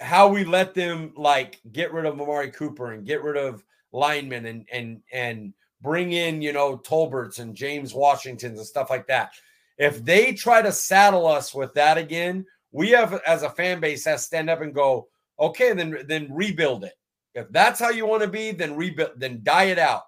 how 0.00 0.28
we 0.28 0.44
let 0.44 0.74
them 0.74 1.12
like 1.16 1.60
get 1.72 1.92
rid 1.92 2.06
of 2.06 2.18
Amari 2.18 2.50
Cooper 2.50 2.92
and 2.92 3.04
get 3.04 3.22
rid 3.22 3.36
of 3.36 3.62
linemen 3.92 4.46
and 4.46 4.66
and 4.72 5.02
and 5.12 5.52
bring 5.82 6.12
in 6.12 6.40
you 6.40 6.52
know 6.52 6.78
Tolberts 6.78 7.38
and 7.38 7.54
James 7.54 7.92
Washingtons 7.92 8.58
and 8.58 8.66
stuff 8.66 8.88
like 8.88 9.06
that. 9.08 9.32
If 9.80 10.04
they 10.04 10.34
try 10.34 10.60
to 10.60 10.70
saddle 10.70 11.26
us 11.26 11.54
with 11.54 11.72
that 11.74 11.96
again, 11.96 12.44
we 12.70 12.90
have 12.90 13.20
as 13.26 13.42
a 13.42 13.50
fan 13.50 13.80
base 13.80 14.04
has 14.04 14.20
to 14.20 14.26
stand 14.26 14.50
up 14.50 14.60
and 14.60 14.74
go, 14.74 15.08
okay, 15.40 15.72
then 15.72 15.96
then 16.06 16.28
rebuild 16.30 16.84
it. 16.84 16.92
If 17.34 17.50
that's 17.50 17.80
how 17.80 17.88
you 17.88 18.06
want 18.06 18.22
to 18.22 18.28
be, 18.28 18.52
then 18.52 18.76
rebuild, 18.76 19.12
then 19.16 19.40
die 19.42 19.64
it 19.64 19.78
out. 19.78 20.02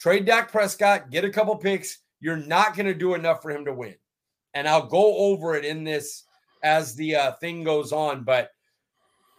Trade 0.00 0.26
Dak 0.26 0.50
Prescott, 0.50 1.10
get 1.10 1.24
a 1.24 1.30
couple 1.30 1.56
picks. 1.56 1.98
You're 2.18 2.36
not 2.36 2.74
going 2.74 2.86
to 2.86 2.94
do 2.94 3.14
enough 3.14 3.42
for 3.42 3.52
him 3.52 3.64
to 3.64 3.72
win. 3.72 3.94
And 4.54 4.68
I'll 4.68 4.86
go 4.86 5.16
over 5.16 5.54
it 5.54 5.64
in 5.64 5.84
this 5.84 6.24
as 6.64 6.96
the 6.96 7.14
uh, 7.14 7.32
thing 7.40 7.62
goes 7.62 7.92
on. 7.92 8.24
But 8.24 8.50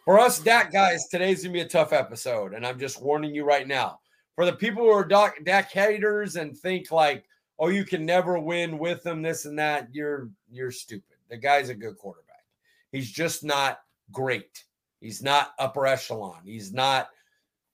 for 0.06 0.18
us 0.18 0.40
Dak 0.40 0.72
guys, 0.72 1.08
today's 1.08 1.44
gonna 1.44 1.54
be 1.54 1.62
a 1.62 1.68
tough 1.68 1.94
episode, 1.94 2.54
and 2.54 2.66
I'm 2.66 2.80
just 2.80 3.02
warning 3.02 3.36
you 3.36 3.46
right 3.46 3.68
now. 3.68 4.00
For 4.36 4.46
the 4.46 4.54
people 4.54 4.84
who 4.84 4.90
are 4.90 5.06
Dak 5.06 5.72
haters 5.72 6.36
and 6.36 6.58
think 6.58 6.92
like, 6.92 7.26
oh, 7.60 7.70
you 7.70 7.86
can 7.86 8.06
never 8.06 8.40
win 8.40 8.78
with 8.78 9.06
him, 9.06 9.22
this 9.22 9.46
and 9.46 9.58
that, 9.60 9.90
you're 9.94 10.30
you're 10.52 10.72
stupid. 10.72 11.18
The 11.30 11.38
guy's 11.38 11.70
a 11.70 11.76
good 11.76 11.98
quarterback. 11.98 12.44
He's 12.92 13.12
just 13.12 13.44
not 13.44 13.80
great. 14.12 14.64
He's 15.00 15.22
not 15.22 15.54
upper 15.60 15.86
echelon. 15.86 16.42
He's 16.46 16.72
not 16.72 17.10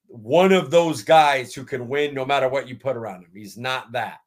one 0.07 0.51
of 0.51 0.71
those 0.71 1.03
guys 1.03 1.53
who 1.53 1.63
can 1.63 1.87
win 1.87 2.13
no 2.13 2.25
matter 2.25 2.49
what 2.49 2.67
you 2.67 2.75
put 2.75 2.97
around 2.97 3.23
him. 3.23 3.31
He's 3.33 3.57
not 3.57 3.91
that. 3.91 4.19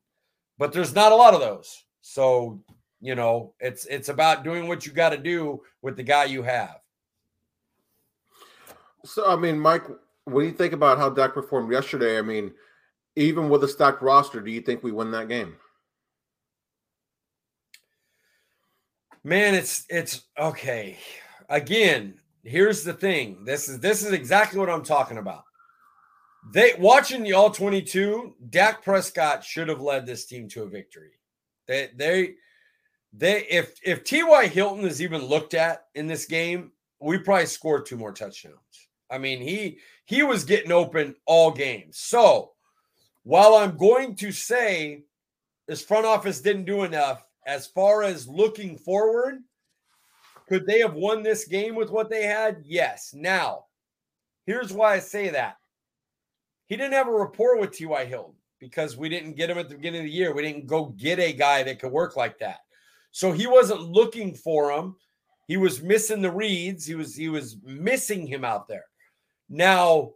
But 0.58 0.72
there's 0.72 0.94
not 0.94 1.12
a 1.12 1.16
lot 1.16 1.34
of 1.34 1.40
those. 1.40 1.84
So, 2.02 2.60
you 3.00 3.14
know, 3.14 3.54
it's 3.58 3.86
it's 3.86 4.08
about 4.08 4.44
doing 4.44 4.68
what 4.68 4.86
you 4.86 4.92
got 4.92 5.10
to 5.10 5.16
do 5.16 5.62
with 5.80 5.96
the 5.96 6.02
guy 6.02 6.24
you 6.24 6.42
have. 6.42 6.76
So, 9.04 9.28
I 9.28 9.34
mean, 9.34 9.58
Mike, 9.58 9.84
what 10.24 10.40
do 10.40 10.46
you 10.46 10.52
think 10.52 10.72
about 10.72 10.98
how 10.98 11.10
Dak 11.10 11.34
performed 11.34 11.72
yesterday? 11.72 12.18
I 12.18 12.22
mean, 12.22 12.52
even 13.16 13.48
with 13.48 13.64
a 13.64 13.68
stacked 13.68 14.02
roster, 14.02 14.40
do 14.40 14.50
you 14.50 14.60
think 14.60 14.82
we 14.82 14.92
win 14.92 15.10
that 15.12 15.28
game? 15.28 15.56
Man, 19.24 19.54
it's 19.54 19.84
it's 19.88 20.22
okay. 20.38 20.98
Again, 21.48 22.14
here's 22.42 22.82
the 22.82 22.92
thing. 22.92 23.44
This 23.44 23.68
is 23.68 23.78
this 23.78 24.04
is 24.04 24.12
exactly 24.12 24.58
what 24.58 24.70
I'm 24.70 24.82
talking 24.82 25.18
about. 25.18 25.44
They 26.52 26.72
watching 26.78 27.22
the 27.22 27.34
all 27.34 27.50
22, 27.50 28.34
Dak 28.50 28.82
Prescott 28.82 29.44
should 29.44 29.68
have 29.68 29.80
led 29.80 30.06
this 30.06 30.26
team 30.26 30.48
to 30.50 30.64
a 30.64 30.68
victory. 30.68 31.12
They 31.68 31.90
they 31.94 32.34
they 33.12 33.46
if 33.48 33.78
if 33.84 34.02
T.Y. 34.02 34.48
Hilton 34.48 34.84
is 34.84 35.00
even 35.00 35.24
looked 35.24 35.54
at 35.54 35.84
in 35.94 36.08
this 36.08 36.26
game, 36.26 36.72
we 37.00 37.18
probably 37.18 37.46
scored 37.46 37.86
two 37.86 37.96
more 37.96 38.12
touchdowns. 38.12 38.56
I 39.08 39.18
mean, 39.18 39.40
he 39.40 39.78
he 40.04 40.24
was 40.24 40.44
getting 40.44 40.72
open 40.72 41.14
all 41.26 41.52
games. 41.52 41.98
So 41.98 42.52
while 43.24 43.54
I'm 43.54 43.76
going 43.76 44.16
to 44.16 44.32
say 44.32 45.04
this 45.68 45.84
front 45.84 46.06
office 46.06 46.40
didn't 46.40 46.64
do 46.64 46.82
enough 46.82 47.24
as 47.46 47.66
far 47.66 48.02
as 48.02 48.28
looking 48.28 48.76
forward, 48.76 49.38
could 50.48 50.66
they 50.66 50.80
have 50.80 50.94
won 50.94 51.22
this 51.22 51.46
game 51.46 51.74
with 51.74 51.90
what 51.90 52.10
they 52.10 52.24
had? 52.24 52.62
Yes. 52.64 53.14
Now, 53.14 53.64
here's 54.46 54.72
why 54.72 54.94
I 54.94 54.98
say 54.98 55.30
that. 55.30 55.56
He 56.66 56.76
didn't 56.76 56.92
have 56.92 57.08
a 57.08 57.12
rapport 57.12 57.58
with 57.58 57.72
T.Y. 57.72 58.04
Hilton 58.04 58.34
because 58.58 58.96
we 58.96 59.08
didn't 59.08 59.36
get 59.36 59.50
him 59.50 59.58
at 59.58 59.68
the 59.68 59.74
beginning 59.74 60.00
of 60.00 60.06
the 60.06 60.12
year. 60.12 60.34
We 60.34 60.42
didn't 60.42 60.66
go 60.66 60.86
get 60.96 61.18
a 61.18 61.32
guy 61.32 61.62
that 61.62 61.80
could 61.80 61.92
work 61.92 62.16
like 62.16 62.38
that. 62.38 62.58
So 63.10 63.32
he 63.32 63.46
wasn't 63.46 63.82
looking 63.82 64.34
for 64.34 64.70
him. 64.70 64.96
He 65.48 65.56
was 65.56 65.82
missing 65.82 66.22
the 66.22 66.30
reads. 66.30 66.86
He 66.86 66.94
was 66.94 67.14
he 67.14 67.28
was 67.28 67.56
missing 67.64 68.26
him 68.26 68.44
out 68.44 68.68
there. 68.68 68.84
Now, 69.48 70.12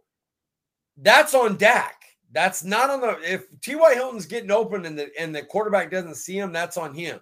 that's 0.97 1.35
on 1.35 1.57
Dak. 1.57 1.96
That's 2.31 2.63
not 2.63 2.89
on 2.89 3.01
the 3.01 3.17
if 3.23 3.45
T.Y. 3.61 3.93
Hilton's 3.93 4.25
getting 4.25 4.51
open 4.51 4.85
and 4.85 4.97
the 4.97 5.09
and 5.19 5.33
the 5.33 5.43
quarterback 5.43 5.89
doesn't 5.89 6.15
see 6.15 6.37
him, 6.37 6.51
that's 6.51 6.77
on 6.77 6.93
him. 6.93 7.19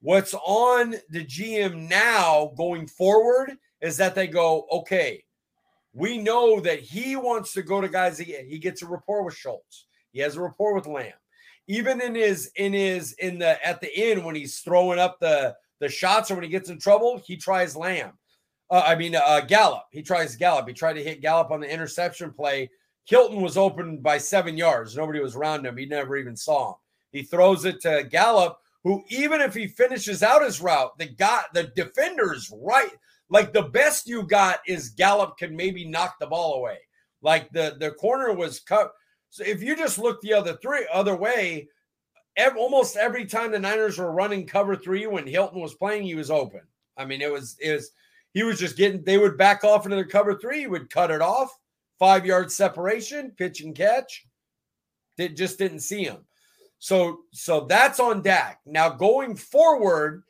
What's 0.00 0.34
on 0.34 0.96
the 1.10 1.24
GM 1.24 1.88
now 1.88 2.52
going 2.56 2.86
forward 2.86 3.56
is 3.80 3.96
that 3.96 4.14
they 4.14 4.26
go, 4.26 4.66
okay, 4.70 5.24
we 5.92 6.18
know 6.18 6.60
that 6.60 6.80
he 6.80 7.16
wants 7.16 7.52
to 7.54 7.62
go 7.62 7.80
to 7.80 7.88
guys. 7.88 8.18
He, 8.18 8.36
he 8.46 8.58
gets 8.58 8.82
a 8.82 8.86
rapport 8.86 9.22
with 9.22 9.34
Schultz. 9.34 9.86
He 10.12 10.20
has 10.20 10.36
a 10.36 10.42
rapport 10.42 10.74
with 10.74 10.86
Lamb. 10.86 11.12
Even 11.66 12.00
in 12.00 12.14
his 12.14 12.50
in 12.56 12.72
his 12.72 13.14
in 13.14 13.38
the 13.38 13.64
at 13.66 13.80
the 13.80 13.90
end 13.96 14.24
when 14.24 14.34
he's 14.34 14.60
throwing 14.60 14.98
up 14.98 15.18
the 15.20 15.54
the 15.80 15.88
shots 15.88 16.30
or 16.30 16.34
when 16.34 16.44
he 16.44 16.50
gets 16.50 16.68
in 16.68 16.78
trouble, 16.78 17.20
he 17.24 17.36
tries 17.36 17.74
Lamb. 17.74 18.12
Uh, 18.70 18.82
I 18.86 18.94
mean, 18.94 19.14
uh, 19.16 19.40
Gallup. 19.40 19.84
He 19.90 20.02
tries 20.02 20.36
Gallup. 20.36 20.68
He 20.68 20.74
tried 20.74 20.94
to 20.94 21.02
hit 21.02 21.20
Gallup 21.20 21.50
on 21.50 21.60
the 21.60 21.70
interception 21.70 22.32
play. 22.32 22.70
Hilton 23.04 23.40
was 23.40 23.56
open 23.56 23.98
by 23.98 24.18
seven 24.18 24.56
yards. 24.56 24.96
Nobody 24.96 25.20
was 25.20 25.36
around 25.36 25.66
him. 25.66 25.76
He 25.76 25.86
never 25.86 26.16
even 26.16 26.36
saw 26.36 26.70
him. 26.70 26.76
He 27.12 27.22
throws 27.22 27.64
it 27.64 27.80
to 27.82 28.08
Gallup, 28.10 28.58
who 28.82 29.04
even 29.08 29.40
if 29.40 29.54
he 29.54 29.66
finishes 29.66 30.22
out 30.22 30.42
his 30.42 30.60
route, 30.60 30.96
the 30.98 31.06
got 31.06 31.52
the 31.54 31.64
defender's 31.76 32.52
right. 32.62 32.92
Like 33.28 33.52
the 33.52 33.62
best 33.62 34.06
you 34.06 34.22
got 34.24 34.60
is 34.66 34.90
Gallup 34.90 35.36
can 35.38 35.56
maybe 35.56 35.84
knock 35.86 36.16
the 36.18 36.26
ball 36.26 36.54
away. 36.54 36.78
Like 37.22 37.50
the 37.52 37.76
the 37.78 37.92
corner 37.92 38.32
was 38.32 38.60
cut. 38.60 38.92
So 39.30 39.44
if 39.44 39.62
you 39.62 39.76
just 39.76 39.98
look 39.98 40.20
the 40.20 40.34
other 40.34 40.58
three 40.62 40.86
other 40.92 41.16
way, 41.16 41.68
every, 42.36 42.60
almost 42.60 42.96
every 42.96 43.26
time 43.26 43.50
the 43.50 43.58
Niners 43.58 43.98
were 43.98 44.12
running 44.12 44.46
cover 44.46 44.76
three 44.76 45.06
when 45.06 45.26
Hilton 45.26 45.60
was 45.60 45.74
playing, 45.74 46.04
he 46.04 46.14
was 46.14 46.30
open. 46.30 46.60
I 46.96 47.04
mean, 47.04 47.20
it 47.20 47.32
was 47.32 47.56
was 47.64 47.90
he 48.32 48.42
was 48.42 48.58
just 48.58 48.76
getting, 48.76 49.02
they 49.02 49.16
would 49.16 49.38
back 49.38 49.64
off 49.64 49.84
into 49.86 49.96
their 49.96 50.04
cover 50.04 50.38
three. 50.38 50.60
He 50.60 50.66
would 50.66 50.90
cut 50.90 51.10
it 51.10 51.22
off, 51.22 51.56
five 51.98 52.26
yard 52.26 52.50
separation, 52.50 53.32
pitch 53.36 53.60
and 53.60 53.74
catch. 53.74 54.26
They 55.16 55.28
just 55.28 55.58
didn't 55.58 55.80
see 55.80 56.04
him. 56.04 56.24
So, 56.78 57.20
so 57.32 57.60
that's 57.60 58.00
on 58.00 58.22
Dak. 58.22 58.60
Now 58.66 58.90
going 58.90 59.36
forward, 59.36 60.24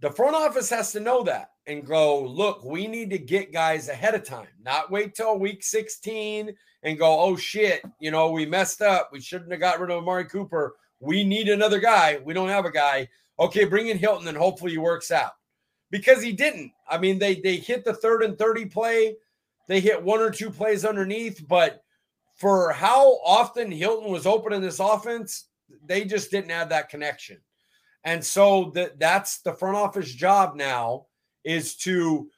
the 0.00 0.10
front 0.10 0.36
office 0.36 0.70
has 0.70 0.92
to 0.92 1.00
know 1.00 1.22
that 1.24 1.50
and 1.66 1.86
go, 1.86 2.22
look, 2.22 2.64
we 2.64 2.86
need 2.86 3.10
to 3.10 3.18
get 3.18 3.52
guys 3.52 3.88
ahead 3.88 4.14
of 4.14 4.24
time, 4.24 4.46
not 4.64 4.90
wait 4.90 5.14
till 5.14 5.38
week 5.38 5.62
16 5.62 6.54
and 6.82 6.98
go, 6.98 7.18
oh 7.18 7.36
shit, 7.36 7.82
you 7.98 8.10
know, 8.10 8.30
we 8.30 8.46
messed 8.46 8.82
up. 8.82 9.10
We 9.12 9.20
shouldn't 9.20 9.50
have 9.50 9.60
got 9.60 9.80
rid 9.80 9.90
of 9.90 9.98
Amari 9.98 10.26
Cooper. 10.26 10.76
We 11.00 11.24
need 11.24 11.48
another 11.48 11.80
guy. 11.80 12.20
We 12.24 12.34
don't 12.34 12.48
have 12.48 12.64
a 12.64 12.70
guy. 12.70 13.08
Okay, 13.38 13.64
bring 13.64 13.88
in 13.88 13.98
Hilton 13.98 14.28
and 14.28 14.36
hopefully 14.36 14.72
he 14.72 14.78
works 14.78 15.10
out 15.10 15.32
because 15.90 16.22
he 16.22 16.32
didn't. 16.32 16.72
I 16.88 16.98
mean, 16.98 17.18
they 17.18 17.40
they 17.40 17.56
hit 17.56 17.84
the 17.84 17.94
third 17.94 18.22
and 18.22 18.38
30 18.38 18.66
play, 18.66 19.16
they 19.68 19.80
hit 19.80 20.02
one 20.02 20.20
or 20.20 20.30
two 20.30 20.50
plays 20.50 20.84
underneath, 20.84 21.46
but 21.48 21.82
for 22.36 22.72
how 22.72 23.18
often 23.24 23.70
Hilton 23.70 24.12
was 24.12 24.26
open 24.26 24.52
in 24.52 24.62
this 24.62 24.80
offense, 24.80 25.48
they 25.84 26.04
just 26.04 26.30
didn't 26.30 26.50
have 26.50 26.68
that 26.68 26.88
connection. 26.88 27.38
And 28.04 28.24
so 28.24 28.70
that 28.74 29.00
that's 29.00 29.38
the 29.38 29.52
front 29.52 29.76
office 29.76 30.12
job 30.12 30.54
now 30.54 31.06
is 31.44 31.76
to 31.76 32.30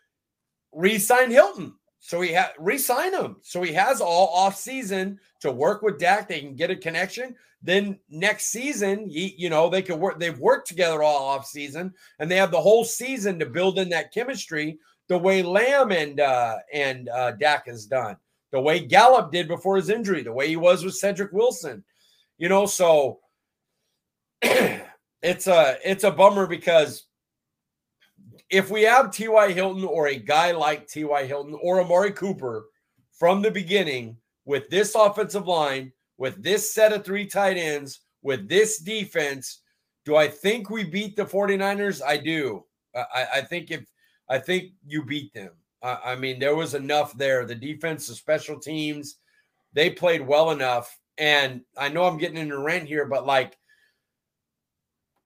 re-sign 0.72 1.30
Hilton. 1.30 1.74
So 1.98 2.20
he 2.20 2.32
had 2.32 2.52
re-sign 2.58 3.12
him. 3.12 3.36
So 3.42 3.62
he 3.62 3.72
has 3.74 4.00
all 4.00 4.28
off 4.28 4.56
season 4.56 5.18
to 5.40 5.52
work 5.52 5.82
with 5.82 5.98
Dak. 5.98 6.28
They 6.28 6.40
can 6.40 6.54
get 6.54 6.70
a 6.70 6.76
connection. 6.76 7.34
Then 7.60 7.98
next 8.08 8.46
season, 8.46 9.10
you, 9.10 9.30
you 9.36 9.50
know, 9.50 9.68
they 9.68 9.82
could 9.82 9.98
work, 9.98 10.20
they've 10.20 10.38
worked 10.38 10.68
together 10.68 11.02
all 11.02 11.24
off 11.24 11.44
season 11.44 11.92
and 12.18 12.30
they 12.30 12.36
have 12.36 12.52
the 12.52 12.60
whole 12.60 12.84
season 12.84 13.38
to 13.40 13.46
build 13.46 13.78
in 13.78 13.88
that 13.88 14.14
chemistry 14.14 14.78
the 15.08 15.18
way 15.18 15.42
Lamb 15.42 15.90
and 15.90 16.20
uh 16.20 16.56
and 16.72 17.08
uh 17.08 17.32
Dak 17.32 17.66
has 17.66 17.86
done, 17.86 18.16
the 18.52 18.60
way 18.60 18.80
Gallup 18.80 19.32
did 19.32 19.48
before 19.48 19.76
his 19.76 19.90
injury, 19.90 20.22
the 20.22 20.32
way 20.32 20.48
he 20.48 20.56
was 20.56 20.84
with 20.84 20.94
Cedric 20.94 21.32
Wilson. 21.32 21.84
You 22.36 22.48
know, 22.48 22.66
so 22.66 23.20
it's 24.42 25.46
a 25.46 25.78
it's 25.84 26.04
a 26.04 26.10
bummer 26.10 26.46
because 26.46 27.04
if 28.50 28.70
we 28.70 28.82
have 28.82 29.10
T.Y. 29.10 29.52
Hilton 29.52 29.84
or 29.84 30.08
a 30.08 30.16
guy 30.16 30.52
like 30.52 30.88
T.Y. 30.88 31.26
Hilton 31.26 31.58
or 31.60 31.80
Amari 31.80 32.12
Cooper 32.12 32.66
from 33.12 33.42
the 33.42 33.50
beginning 33.50 34.16
with 34.44 34.70
this 34.70 34.94
offensive 34.94 35.46
line, 35.46 35.92
with 36.16 36.42
this 36.42 36.72
set 36.72 36.92
of 36.92 37.04
three 37.04 37.26
tight 37.26 37.58
ends, 37.58 38.00
with 38.22 38.48
this 38.48 38.78
defense, 38.78 39.60
do 40.04 40.16
I 40.16 40.28
think 40.28 40.70
we 40.70 40.84
beat 40.84 41.16
the 41.16 41.24
49ers? 41.26 42.00
I 42.02 42.16
do. 42.16 42.64
I, 42.94 43.26
I 43.34 43.40
think 43.42 43.70
if 43.70 43.84
I 44.28 44.38
think 44.38 44.72
you 44.86 45.04
beat 45.04 45.32
them. 45.32 45.52
I, 45.82 45.98
I 46.06 46.16
mean, 46.16 46.38
there 46.38 46.56
was 46.56 46.74
enough 46.74 47.16
there. 47.16 47.44
The 47.44 47.54
defense, 47.54 48.06
the 48.06 48.14
special 48.14 48.58
teams, 48.58 49.16
they 49.72 49.90
played 49.90 50.26
well 50.26 50.50
enough. 50.50 50.98
And 51.16 51.62
I 51.76 51.88
know 51.88 52.04
I'm 52.04 52.18
getting 52.18 52.36
into 52.36 52.56
a 52.56 52.60
rant 52.60 52.88
here, 52.88 53.06
but 53.06 53.26
like, 53.26 53.56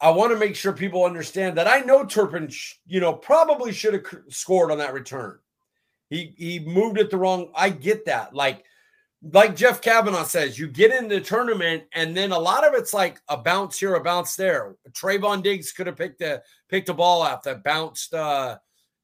I 0.00 0.10
want 0.10 0.32
to 0.32 0.38
make 0.38 0.56
sure 0.56 0.72
people 0.72 1.04
understand 1.04 1.56
that 1.58 1.68
I 1.68 1.80
know 1.80 2.04
Turpin, 2.04 2.50
you 2.86 3.00
know, 3.00 3.12
probably 3.12 3.72
should 3.72 3.94
have 3.94 4.04
scored 4.30 4.72
on 4.72 4.78
that 4.78 4.94
return. 4.94 5.38
He 6.10 6.34
he 6.36 6.58
moved 6.58 6.98
it 6.98 7.08
the 7.08 7.16
wrong. 7.16 7.52
I 7.54 7.70
get 7.70 8.04
that. 8.06 8.34
Like 8.34 8.64
like 9.30 9.54
Jeff 9.54 9.80
Kavanaugh 9.80 10.24
says, 10.24 10.58
you 10.58 10.66
get 10.66 10.92
in 10.92 11.06
the 11.08 11.20
tournament, 11.20 11.84
and 11.92 12.16
then 12.16 12.32
a 12.32 12.38
lot 12.38 12.66
of 12.66 12.74
it's 12.74 12.92
like 12.92 13.20
a 13.28 13.36
bounce 13.36 13.78
here, 13.78 13.94
a 13.94 14.02
bounce 14.02 14.34
there. 14.34 14.74
Trevon 14.90 15.42
Diggs 15.42 15.72
could 15.72 15.86
have 15.86 15.96
picked 15.96 16.20
a 16.20 16.42
picked 16.68 16.88
a 16.88 16.94
ball 16.94 17.22
out 17.22 17.44
that 17.44 17.62
bounced, 17.62 18.12
uh, 18.12 18.58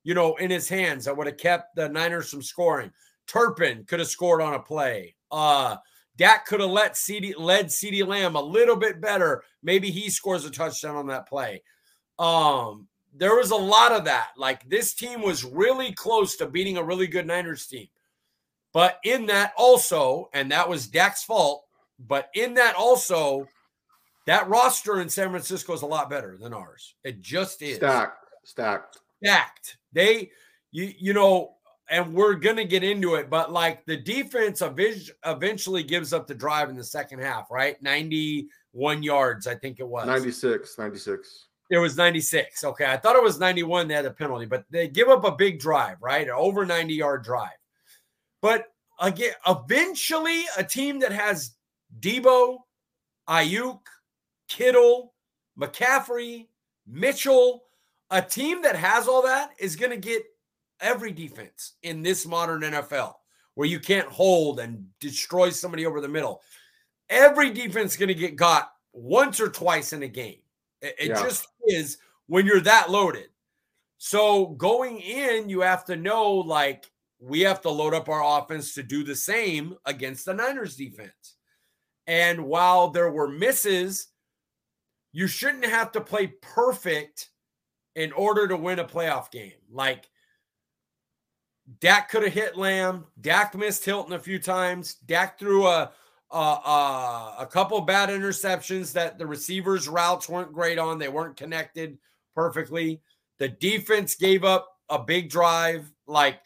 you 0.08 0.14
know, 0.14 0.36
in 0.36 0.50
his 0.50 0.70
hands 0.70 1.04
that 1.04 1.14
would 1.14 1.26
have 1.26 1.36
kept 1.36 1.76
the 1.76 1.86
Niners 1.86 2.30
from 2.30 2.40
scoring. 2.40 2.90
Turpin 3.26 3.84
could 3.84 3.98
have 3.98 4.08
scored 4.08 4.40
on 4.40 4.54
a 4.54 4.58
play. 4.58 5.14
Uh, 5.30 5.76
Dak 6.16 6.46
could 6.46 6.60
have 6.60 6.70
let 6.70 6.96
CD 6.96 7.34
led 7.36 7.66
CeeDee 7.66 8.06
Lamb 8.06 8.34
a 8.34 8.40
little 8.40 8.74
bit 8.74 9.02
better. 9.02 9.44
Maybe 9.62 9.90
he 9.90 10.08
scores 10.08 10.46
a 10.46 10.50
touchdown 10.50 10.96
on 10.96 11.08
that 11.08 11.28
play. 11.28 11.62
Um, 12.18 12.88
there 13.12 13.36
was 13.36 13.50
a 13.50 13.56
lot 13.56 13.92
of 13.92 14.06
that. 14.06 14.28
Like 14.38 14.66
this 14.70 14.94
team 14.94 15.20
was 15.20 15.44
really 15.44 15.92
close 15.92 16.36
to 16.36 16.46
beating 16.46 16.78
a 16.78 16.82
really 16.82 17.06
good 17.06 17.26
Niners 17.26 17.66
team. 17.66 17.88
But 18.72 19.00
in 19.04 19.26
that 19.26 19.52
also, 19.58 20.30
and 20.32 20.50
that 20.52 20.70
was 20.70 20.86
Dak's 20.86 21.22
fault, 21.22 21.66
but 21.98 22.30
in 22.34 22.54
that 22.54 22.76
also, 22.76 23.46
that 24.24 24.48
roster 24.48 25.02
in 25.02 25.10
San 25.10 25.28
Francisco 25.28 25.74
is 25.74 25.82
a 25.82 25.86
lot 25.86 26.08
better 26.08 26.38
than 26.38 26.54
ours. 26.54 26.94
It 27.04 27.20
just 27.20 27.60
is. 27.60 27.76
Stacked. 27.76 28.24
Stacked. 28.44 29.00
Stacked. 29.22 29.78
They, 29.92 30.30
you, 30.70 30.92
you 30.98 31.12
know, 31.12 31.54
and 31.90 32.12
we're 32.12 32.34
gonna 32.34 32.64
get 32.64 32.84
into 32.84 33.14
it, 33.14 33.30
but 33.30 33.50
like 33.52 33.84
the 33.86 33.96
defense 33.96 34.62
eventually 34.62 35.82
gives 35.82 36.12
up 36.12 36.26
the 36.26 36.34
drive 36.34 36.68
in 36.68 36.76
the 36.76 36.84
second 36.84 37.20
half, 37.20 37.50
right? 37.50 37.80
91 37.82 39.02
yards, 39.02 39.46
I 39.46 39.54
think 39.54 39.80
it 39.80 39.88
was. 39.88 40.06
96, 40.06 40.78
96. 40.78 41.46
It 41.70 41.78
was 41.78 41.96
96. 41.96 42.64
Okay. 42.64 42.86
I 42.86 42.96
thought 42.96 43.16
it 43.16 43.22
was 43.22 43.38
91. 43.38 43.88
They 43.88 43.94
had 43.94 44.06
a 44.06 44.10
penalty, 44.10 44.46
but 44.46 44.64
they 44.70 44.88
give 44.88 45.08
up 45.08 45.24
a 45.24 45.32
big 45.32 45.58
drive, 45.58 45.96
right? 46.00 46.26
An 46.26 46.34
over 46.34 46.64
90 46.64 46.94
yard 46.94 47.24
drive. 47.24 47.50
But 48.40 48.66
again, 49.00 49.32
eventually, 49.46 50.44
a 50.56 50.64
team 50.64 51.00
that 51.00 51.12
has 51.12 51.56
Deebo, 52.00 52.58
Aiyuk, 53.28 53.80
Kittle, 54.48 55.14
McCaffrey, 55.58 56.46
Mitchell, 56.86 57.64
a 58.10 58.22
team 58.22 58.62
that 58.62 58.76
has 58.76 59.08
all 59.08 59.22
that 59.22 59.50
is 59.58 59.76
going 59.76 59.90
to 59.90 59.96
get 59.96 60.24
every 60.80 61.12
defense 61.12 61.74
in 61.82 62.02
this 62.02 62.26
modern 62.26 62.62
NFL 62.62 63.14
where 63.54 63.68
you 63.68 63.80
can't 63.80 64.08
hold 64.08 64.60
and 64.60 64.86
destroy 65.00 65.50
somebody 65.50 65.84
over 65.84 66.00
the 66.00 66.08
middle. 66.08 66.40
Every 67.10 67.50
defense 67.50 67.92
is 67.92 67.96
going 67.96 68.08
to 68.08 68.14
get 68.14 68.36
got 68.36 68.70
once 68.92 69.40
or 69.40 69.48
twice 69.48 69.92
in 69.92 70.02
a 70.02 70.08
game. 70.08 70.38
It, 70.80 70.94
it 70.98 71.08
yeah. 71.08 71.22
just 71.22 71.48
is 71.66 71.98
when 72.26 72.46
you're 72.46 72.60
that 72.60 72.90
loaded. 72.90 73.28
So 73.98 74.46
going 74.46 75.00
in, 75.00 75.48
you 75.48 75.60
have 75.62 75.84
to 75.86 75.96
know 75.96 76.34
like 76.34 76.90
we 77.20 77.40
have 77.40 77.60
to 77.62 77.70
load 77.70 77.94
up 77.94 78.08
our 78.08 78.40
offense 78.40 78.74
to 78.74 78.82
do 78.82 79.02
the 79.02 79.16
same 79.16 79.74
against 79.86 80.24
the 80.24 80.34
Niners 80.34 80.76
defense. 80.76 81.36
And 82.06 82.44
while 82.46 82.88
there 82.88 83.10
were 83.10 83.28
misses, 83.28 84.08
you 85.12 85.26
shouldn't 85.26 85.66
have 85.66 85.90
to 85.92 86.00
play 86.00 86.28
perfect 86.40 87.30
in 87.98 88.12
order 88.12 88.46
to 88.46 88.56
win 88.56 88.78
a 88.78 88.84
playoff 88.84 89.28
game. 89.32 89.58
Like 89.72 90.08
Dak 91.80 92.08
could 92.08 92.22
have 92.22 92.32
hit 92.32 92.56
Lamb. 92.56 93.06
Dak 93.20 93.56
missed 93.56 93.84
Hilton 93.84 94.12
a 94.12 94.20
few 94.20 94.38
times. 94.38 94.94
Dak 95.06 95.38
threw 95.38 95.66
a 95.66 95.90
a, 96.30 96.36
a, 96.36 97.36
a 97.40 97.46
couple 97.46 97.80
bad 97.80 98.08
interceptions 98.10 98.92
that 98.92 99.18
the 99.18 99.26
receivers' 99.26 99.88
routes 99.88 100.28
weren't 100.28 100.52
great 100.52 100.78
on. 100.78 100.98
They 100.98 101.08
weren't 101.08 101.36
connected 101.36 101.98
perfectly. 102.34 103.00
The 103.38 103.48
defense 103.48 104.14
gave 104.14 104.44
up 104.44 104.68
a 104.90 104.98
big 104.98 105.28
drive. 105.28 105.90
Like 106.06 106.40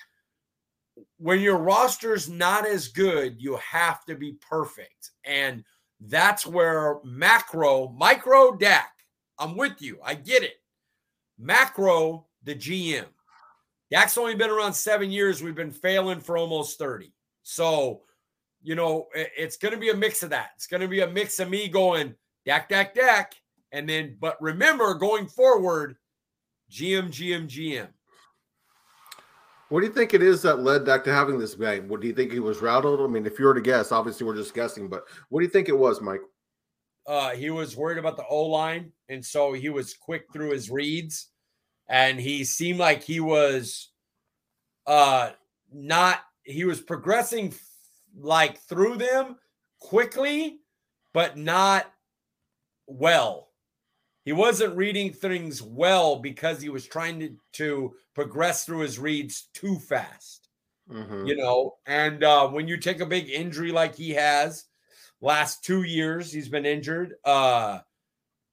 when 1.19 1.41
your 1.41 1.59
roster's 1.59 2.31
not 2.31 2.67
as 2.67 2.89
good, 2.89 3.43
you 3.43 3.57
have 3.57 4.07
to 4.07 4.15
be 4.15 4.37
perfect. 4.49 5.11
And 5.25 5.65
that's 6.01 6.47
where 6.47 7.01
macro, 7.05 7.89
micro 7.89 8.57
Dak, 8.57 8.93
I'm 9.39 9.55
with 9.55 9.83
you. 9.83 9.99
I 10.03 10.15
get 10.15 10.43
it. 10.45 10.62
Macro, 11.43 12.27
the 12.45 12.55
GM. 12.55 13.07
Dak's 13.91 14.17
only 14.17 14.35
been 14.35 14.49
around 14.49 14.73
seven 14.73 15.11
years. 15.11 15.43
We've 15.43 15.55
been 15.55 15.73
failing 15.73 16.21
for 16.21 16.37
almost 16.37 16.79
30. 16.79 17.13
So, 17.43 18.03
you 18.63 18.75
know, 18.75 19.09
it's 19.15 19.57
going 19.57 19.75
to 19.75 19.81
be 19.81 19.91
a 19.91 19.97
mix 19.97 20.23
of 20.23 20.31
that. 20.31 20.51
It's 20.57 20.69
going 20.69 20.81
to 20.81 20.89
be 20.89 21.01
a 21.01 21.07
mix 21.07 21.41
of 21.41 21.51
me 21.51 21.69
going 21.69 22.15
Dak, 22.47 22.69
Dak, 22.69 22.95
Dak. 22.95 23.35
And 23.73 23.89
then, 23.89 24.17
but 24.21 24.41
remember 24.41 24.95
going 24.95 25.27
forward, 25.27 25.97
GM, 26.71 27.09
GM, 27.09 27.49
GM. 27.49 27.89
What 29.69 29.81
do 29.81 29.87
you 29.87 29.93
think 29.93 30.15
it 30.15 30.23
is 30.23 30.43
that 30.43 30.61
led 30.61 30.85
Dak 30.85 31.03
to 31.05 31.13
having 31.13 31.39
this 31.39 31.55
game? 31.55 31.89
What 31.89 32.01
do 32.01 32.07
you 32.07 32.15
think 32.15 32.31
he 32.31 32.41
was 32.41 32.63
rattled? 32.63 33.01
I 33.01 33.07
mean, 33.07 33.27
if 33.27 33.39
you 33.39 33.47
were 33.47 33.55
to 33.55 33.61
guess, 33.61 33.91
obviously 33.91 34.27
we're 34.27 34.37
just 34.37 34.55
guessing, 34.55 34.89
but 34.89 35.05
what 35.29 35.41
do 35.41 35.47
you 35.47 35.51
think 35.51 35.69
it 35.69 35.79
was, 35.79 36.01
Mike? 36.01 36.21
Uh, 37.07 37.31
he 37.31 37.51
was 37.51 37.77
worried 37.77 37.99
about 37.99 38.17
the 38.17 38.27
O 38.27 38.47
line, 38.47 38.93
and 39.09 39.25
so 39.25 39.53
he 39.53 39.71
was 39.71 39.95
quick 39.95 40.25
through 40.33 40.51
his 40.51 40.71
reads, 40.71 41.32
and 41.93 42.19
he 42.19 42.43
seemed 42.43 42.81
like 42.81 43.03
he 43.05 43.21
was 43.21 43.91
uh 44.87 45.31
not 45.73 46.21
he 46.43 46.65
was 46.65 46.81
progressing 46.81 47.55
like 48.19 48.59
through 48.59 48.97
them 48.97 49.37
quickly, 49.79 50.59
but 51.13 51.37
not 51.37 51.87
well. 52.87 53.51
He 54.25 54.33
wasn't 54.33 54.77
reading 54.77 55.13
things 55.13 55.63
well 55.63 56.17
because 56.17 56.61
he 56.63 56.69
was 56.69 56.87
trying 56.87 57.21
to, 57.21 57.37
to 57.55 57.95
progress 58.15 58.65
through 58.65 58.81
his 58.81 58.99
reads 58.99 59.49
too 59.55 59.79
fast. 59.79 60.49
Mm-hmm. 60.91 61.27
You 61.27 61.37
know, 61.37 61.77
and 61.87 62.25
uh, 62.25 62.49
when 62.49 62.69
you 62.69 62.77
take 62.77 63.01
a 63.01 63.07
big 63.07 63.31
injury 63.31 63.71
like 63.71 63.95
he 63.95 64.11
has, 64.11 64.65
last 65.21 65.65
two 65.65 65.83
years 65.83 66.33
he's 66.33 66.49
been 66.49 66.67
injured, 66.67 67.15
uh, 67.25 67.81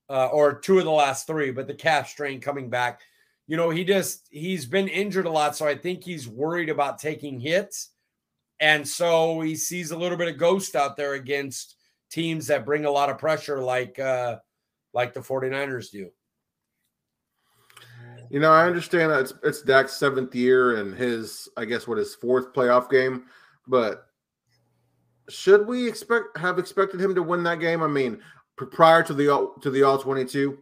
uh, 0.10 0.28
or 0.28 0.60
two 0.60 0.80
of 0.80 0.86
the 0.86 0.92
last 0.92 1.28
three, 1.28 1.52
but 1.52 1.68
the 1.68 1.74
calf 1.74 2.10
strain 2.10 2.40
coming 2.40 2.70
back. 2.70 3.02
You 3.50 3.58
know, 3.58 3.72
he 3.72 3.84
just 3.84 4.28
he's 4.30 4.68
been 4.68 4.88
injured 4.88 5.26
a 5.26 5.32
lot, 5.32 5.56
so 5.56 5.68
I 5.68 5.76
think 5.76 6.04
he's 6.04 6.28
worried 6.28 6.70
about 6.70 7.00
taking 7.00 7.40
hits, 7.40 7.90
and 8.60 8.88
so 8.88 9.42
he 9.42 9.56
sees 9.56 9.90
a 9.90 9.98
little 9.98 10.20
bit 10.20 10.28
of 10.28 10.38
ghost 10.38 10.76
out 10.76 10.96
there 10.96 11.16
against 11.16 11.76
teams 12.12 12.46
that 12.46 12.64
bring 12.64 12.86
a 12.86 12.92
lot 12.92 13.10
of 13.10 13.18
pressure, 13.18 13.60
like 13.60 13.98
uh, 13.98 14.38
like 14.94 15.16
the 15.16 15.20
49ers 15.20 15.90
do. 15.90 16.12
You 18.30 18.40
know, 18.40 18.52
I 18.52 18.68
understand 18.68 19.12
that 19.12 19.22
it's 19.22 19.34
it's 19.42 19.64
Dak's 19.64 19.94
seventh 19.94 20.36
year 20.36 20.76
and 20.76 20.96
his, 20.96 21.50
I 21.58 21.66
guess, 21.66 21.88
what 21.88 21.98
his 21.98 22.14
fourth 22.14 22.54
playoff 22.54 22.88
game, 22.92 23.24
but 23.68 24.10
should 25.28 25.66
we 25.66 25.88
expect 25.88 26.38
have 26.38 26.60
expected 26.60 27.02
him 27.02 27.16
to 27.16 27.24
win 27.24 27.42
that 27.46 27.60
game? 27.60 27.82
I 27.82 27.88
mean, 27.88 28.22
prior 28.58 29.02
to 29.02 29.14
the 29.16 29.30
all 29.30 29.56
to 29.62 29.72
the 29.72 29.82
all 29.82 29.98
twenty 29.98 30.26
two. 30.26 30.60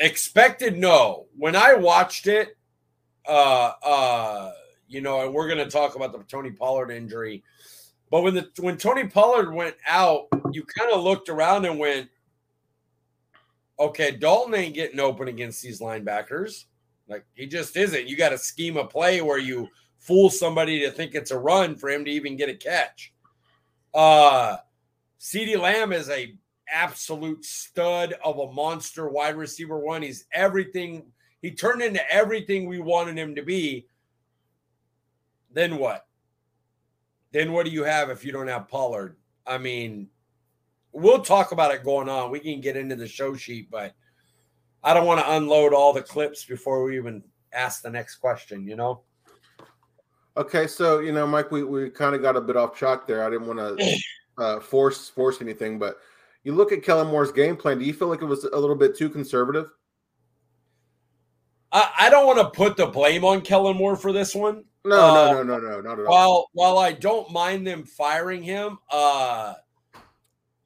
Expected 0.00 0.78
no. 0.78 1.26
When 1.36 1.54
I 1.54 1.74
watched 1.74 2.26
it, 2.26 2.56
uh, 3.28 3.72
uh, 3.84 4.52
you 4.88 5.02
know, 5.02 5.24
and 5.24 5.34
we're 5.34 5.46
going 5.46 5.64
to 5.64 5.70
talk 5.70 5.94
about 5.94 6.12
the 6.12 6.24
Tony 6.24 6.50
Pollard 6.50 6.90
injury, 6.90 7.44
but 8.10 8.22
when 8.22 8.34
the 8.34 8.48
when 8.58 8.76
Tony 8.76 9.06
Pollard 9.06 9.52
went 9.52 9.76
out, 9.86 10.26
you 10.52 10.64
kind 10.64 10.90
of 10.90 11.02
looked 11.02 11.28
around 11.28 11.66
and 11.66 11.78
went, 11.78 12.08
okay, 13.78 14.10
Dalton 14.10 14.54
ain't 14.54 14.74
getting 14.74 15.00
open 15.00 15.28
against 15.28 15.62
these 15.62 15.80
linebackers. 15.80 16.64
Like 17.06 17.24
he 17.34 17.46
just 17.46 17.76
isn't. 17.76 18.08
You 18.08 18.16
got 18.16 18.32
a 18.32 18.38
scheme 18.38 18.76
of 18.78 18.88
play 18.90 19.20
where 19.20 19.38
you 19.38 19.68
fool 19.98 20.30
somebody 20.30 20.80
to 20.80 20.90
think 20.90 21.14
it's 21.14 21.30
a 21.30 21.38
run 21.38 21.76
for 21.76 21.90
him 21.90 22.04
to 22.04 22.10
even 22.10 22.36
get 22.36 22.48
a 22.48 22.54
catch. 22.54 23.12
Uh 23.92 24.56
CeeDee 25.20 25.58
Lamb 25.58 25.92
is 25.92 26.08
a 26.08 26.34
absolute 26.72 27.44
stud 27.44 28.14
of 28.24 28.38
a 28.38 28.52
monster 28.52 29.08
wide 29.08 29.36
receiver 29.36 29.78
one. 29.78 30.02
He's 30.02 30.26
everything. 30.32 31.04
He 31.42 31.52
turned 31.52 31.82
into 31.82 32.12
everything 32.12 32.66
we 32.66 32.80
wanted 32.80 33.16
him 33.16 33.34
to 33.34 33.42
be. 33.42 33.86
Then 35.52 35.78
what? 35.78 36.06
Then 37.32 37.52
what 37.52 37.64
do 37.64 37.72
you 37.72 37.84
have 37.84 38.10
if 38.10 38.24
you 38.24 38.32
don't 38.32 38.48
have 38.48 38.68
Pollard? 38.68 39.16
I 39.46 39.58
mean, 39.58 40.08
we'll 40.92 41.22
talk 41.22 41.52
about 41.52 41.74
it 41.74 41.84
going 41.84 42.08
on. 42.08 42.30
We 42.30 42.40
can 42.40 42.60
get 42.60 42.76
into 42.76 42.96
the 42.96 43.06
show 43.06 43.34
sheet, 43.36 43.70
but 43.70 43.94
I 44.82 44.94
don't 44.94 45.06
want 45.06 45.20
to 45.20 45.36
unload 45.36 45.72
all 45.72 45.92
the 45.92 46.02
clips 46.02 46.44
before 46.44 46.84
we 46.84 46.96
even 46.96 47.22
ask 47.52 47.82
the 47.82 47.90
next 47.90 48.16
question, 48.16 48.66
you 48.66 48.76
know? 48.76 49.02
Okay, 50.36 50.66
so 50.66 51.00
you 51.00 51.12
know, 51.12 51.26
Mike, 51.26 51.50
we, 51.50 51.64
we 51.64 51.90
kind 51.90 52.14
of 52.14 52.22
got 52.22 52.36
a 52.36 52.40
bit 52.40 52.56
off 52.56 52.76
track 52.76 53.06
there. 53.06 53.24
I 53.24 53.30
didn't 53.30 53.46
want 53.46 53.78
to 53.78 53.98
uh, 54.38 54.60
force 54.60 55.08
force 55.08 55.40
anything, 55.40 55.78
but 55.78 55.98
you 56.44 56.54
look 56.54 56.72
at 56.72 56.82
Kellen 56.82 57.08
Moore's 57.08 57.32
game 57.32 57.56
plan. 57.56 57.78
Do 57.78 57.84
you 57.84 57.92
feel 57.92 58.08
like 58.08 58.22
it 58.22 58.26
was 58.26 58.44
a 58.44 58.56
little 58.58 58.76
bit 58.76 58.96
too 58.96 59.08
conservative? 59.08 59.70
I, 61.72 61.90
I 61.98 62.10
don't 62.10 62.26
want 62.26 62.38
to 62.38 62.50
put 62.50 62.76
the 62.76 62.86
blame 62.86 63.24
on 63.24 63.42
Kellen 63.42 63.76
Moore 63.76 63.96
for 63.96 64.12
this 64.12 64.34
one. 64.34 64.64
No, 64.84 64.98
uh, 64.98 65.32
no, 65.32 65.42
no, 65.42 65.58
no, 65.58 65.68
no, 65.68 65.80
not 65.82 66.00
at 66.00 66.06
all. 66.06 66.12
While 66.12 66.48
while 66.52 66.78
I 66.78 66.92
don't 66.92 67.30
mind 67.30 67.66
them 67.66 67.84
firing 67.84 68.42
him, 68.42 68.78
uh, 68.90 69.54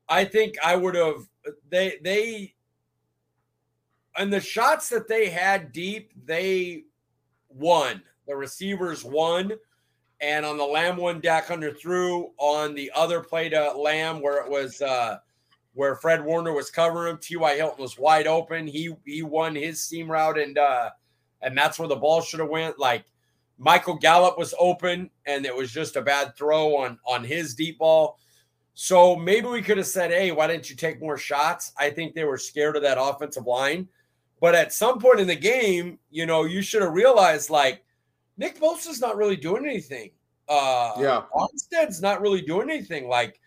I 0.08 0.24
think 0.24 0.54
I 0.64 0.76
would 0.76 0.94
have 0.94 1.28
they 1.68 1.98
they 2.02 2.54
and 4.16 4.32
the 4.32 4.40
shots 4.40 4.88
that 4.90 5.08
they 5.08 5.28
had 5.28 5.72
deep, 5.72 6.12
they 6.24 6.84
won. 7.48 8.02
The 8.26 8.36
receivers 8.36 9.04
won. 9.04 9.52
and 10.20 10.46
on 10.46 10.56
the 10.56 10.64
Lamb 10.64 10.96
one, 10.96 11.20
Dak 11.20 11.48
underthrew. 11.48 12.30
On 12.38 12.74
the 12.74 12.90
other 12.94 13.20
play 13.20 13.48
to 13.48 13.72
Lamb, 13.72 14.22
where 14.22 14.42
it 14.44 14.50
was 14.50 14.80
uh, 14.80 15.18
where 15.74 15.96
Fred 15.96 16.24
Warner 16.24 16.52
was 16.52 16.70
covering 16.70 17.10
him, 17.10 17.18
T.Y. 17.20 17.56
Hilton 17.56 17.82
was 17.82 17.98
wide 17.98 18.26
open. 18.26 18.66
He 18.66 18.94
he 19.04 19.22
won 19.22 19.54
his 19.54 19.82
seam 19.82 20.10
route, 20.10 20.38
and 20.38 20.56
uh, 20.56 20.90
and 21.42 21.56
that's 21.56 21.78
where 21.78 21.88
the 21.88 21.96
ball 21.96 22.22
should 22.22 22.40
have 22.40 22.48
went. 22.48 22.78
Like 22.78 23.04
Michael 23.58 23.96
Gallup 23.96 24.38
was 24.38 24.54
open, 24.58 25.10
and 25.26 25.44
it 25.44 25.54
was 25.54 25.70
just 25.70 25.96
a 25.96 26.02
bad 26.02 26.36
throw 26.36 26.76
on 26.76 26.98
on 27.06 27.24
his 27.24 27.54
deep 27.54 27.78
ball. 27.78 28.18
So 28.74 29.14
maybe 29.14 29.46
we 29.46 29.62
could 29.62 29.78
have 29.78 29.86
said, 29.86 30.10
"Hey, 30.10 30.30
why 30.30 30.46
didn't 30.46 30.70
you 30.70 30.76
take 30.76 31.00
more 31.00 31.18
shots?" 31.18 31.72
I 31.76 31.90
think 31.90 32.14
they 32.14 32.24
were 32.24 32.38
scared 32.38 32.76
of 32.76 32.82
that 32.82 32.98
offensive 33.00 33.46
line. 33.46 33.88
But 34.40 34.54
at 34.54 34.72
some 34.72 35.00
point 35.00 35.20
in 35.20 35.26
the 35.26 35.36
game, 35.36 35.98
you 36.10 36.26
know, 36.26 36.44
you 36.44 36.60
should 36.60 36.82
have 36.82 36.92
realized 36.92 37.50
like 37.50 37.84
Nick 38.36 38.60
Bosa's 38.60 39.00
not 39.00 39.16
really 39.16 39.36
doing 39.36 39.64
anything. 39.64 40.10
Uh 40.48 40.92
yeah, 40.98 41.22
Armstead's 41.34 42.02
not 42.02 42.20
really 42.20 42.42
doing 42.42 42.68
anything. 42.68 43.08
Like 43.08 43.40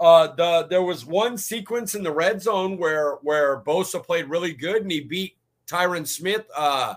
uh 0.00 0.28
the 0.28 0.66
there 0.68 0.82
was 0.82 1.04
one 1.04 1.36
sequence 1.38 1.94
in 1.94 2.02
the 2.02 2.12
red 2.12 2.42
zone 2.42 2.78
where 2.78 3.14
where 3.22 3.60
Bosa 3.60 4.02
played 4.02 4.28
really 4.28 4.52
good 4.52 4.82
and 4.82 4.90
he 4.90 5.00
beat 5.00 5.36
Tyron 5.66 6.06
Smith 6.06 6.44
uh 6.56 6.94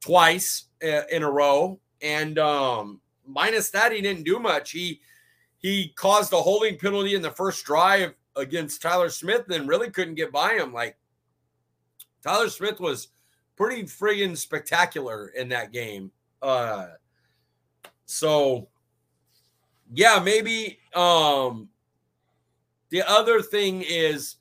twice 0.00 0.64
in 0.80 1.22
a 1.22 1.30
row. 1.30 1.78
And 2.00 2.38
um 2.38 3.00
minus 3.26 3.70
that, 3.70 3.92
he 3.92 4.00
didn't 4.00 4.24
do 4.24 4.38
much. 4.38 4.70
He 4.70 5.00
he 5.58 5.92
caused 5.96 6.32
a 6.32 6.36
holding 6.36 6.78
penalty 6.78 7.14
in 7.14 7.22
the 7.22 7.30
first 7.30 7.64
drive 7.64 8.14
against 8.34 8.82
Tyler 8.82 9.10
Smith, 9.10 9.48
and 9.50 9.68
really 9.68 9.90
couldn't 9.90 10.14
get 10.14 10.32
by 10.32 10.54
him. 10.54 10.72
Like 10.72 10.96
Tyler 12.22 12.48
Smith 12.48 12.80
was 12.80 13.08
pretty 13.56 13.84
friggin' 13.84 14.36
spectacular 14.36 15.28
in 15.28 15.48
that 15.50 15.72
game. 15.72 16.10
Uh, 16.40 16.88
so 18.06 18.68
yeah, 19.94 20.20
maybe 20.24 20.78
um, 20.94 21.68
the 22.92 23.02
other 23.10 23.40
thing 23.40 23.82
is 23.88 24.36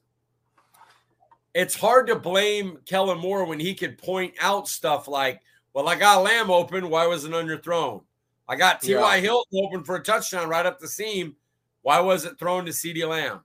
it's 1.56 1.74
hard 1.74 2.08
to 2.08 2.18
blame 2.18 2.80
Kellen 2.86 3.18
Moore 3.18 3.46
when 3.46 3.62
he 3.62 3.74
could 3.74 3.98
point 3.98 4.34
out 4.42 4.68
stuff 4.68 5.08
like, 5.08 5.40
well, 5.74 5.88
I 5.88 5.96
got 5.96 6.22
Lamb 6.22 6.52
open. 6.52 6.90
Why 6.90 7.08
wasn't 7.08 7.34
underthrown? 7.34 8.04
I 8.50 8.58
got 8.58 8.82
T.Y. 8.82 9.16
Yeah. 9.16 9.22
Hilton 9.22 9.62
open 9.64 9.84
for 9.86 9.96
a 9.96 10.04
touchdown 10.04 10.50
right 10.50 10.66
up 10.66 10.80
the 10.80 10.88
seam. 10.90 11.38
Why 11.82 12.02
was 12.02 12.26
it 12.26 12.38
thrown 12.38 12.66
to 12.66 12.72
CeeDee 12.72 13.08
Lamb? 13.08 13.40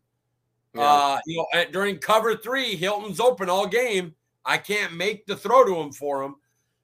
Yeah. 0.74 0.82
Uh, 0.82 1.18
you 1.24 1.46
know, 1.54 1.64
during 1.70 1.98
cover 1.98 2.36
three, 2.36 2.74
Hilton's 2.74 3.20
open 3.20 3.48
all 3.48 3.68
game. 3.68 4.12
I 4.44 4.58
can't 4.58 4.94
make 4.94 5.24
the 5.26 5.36
throw 5.36 5.64
to 5.64 5.76
him 5.76 5.92
for 5.92 6.24
him. 6.24 6.34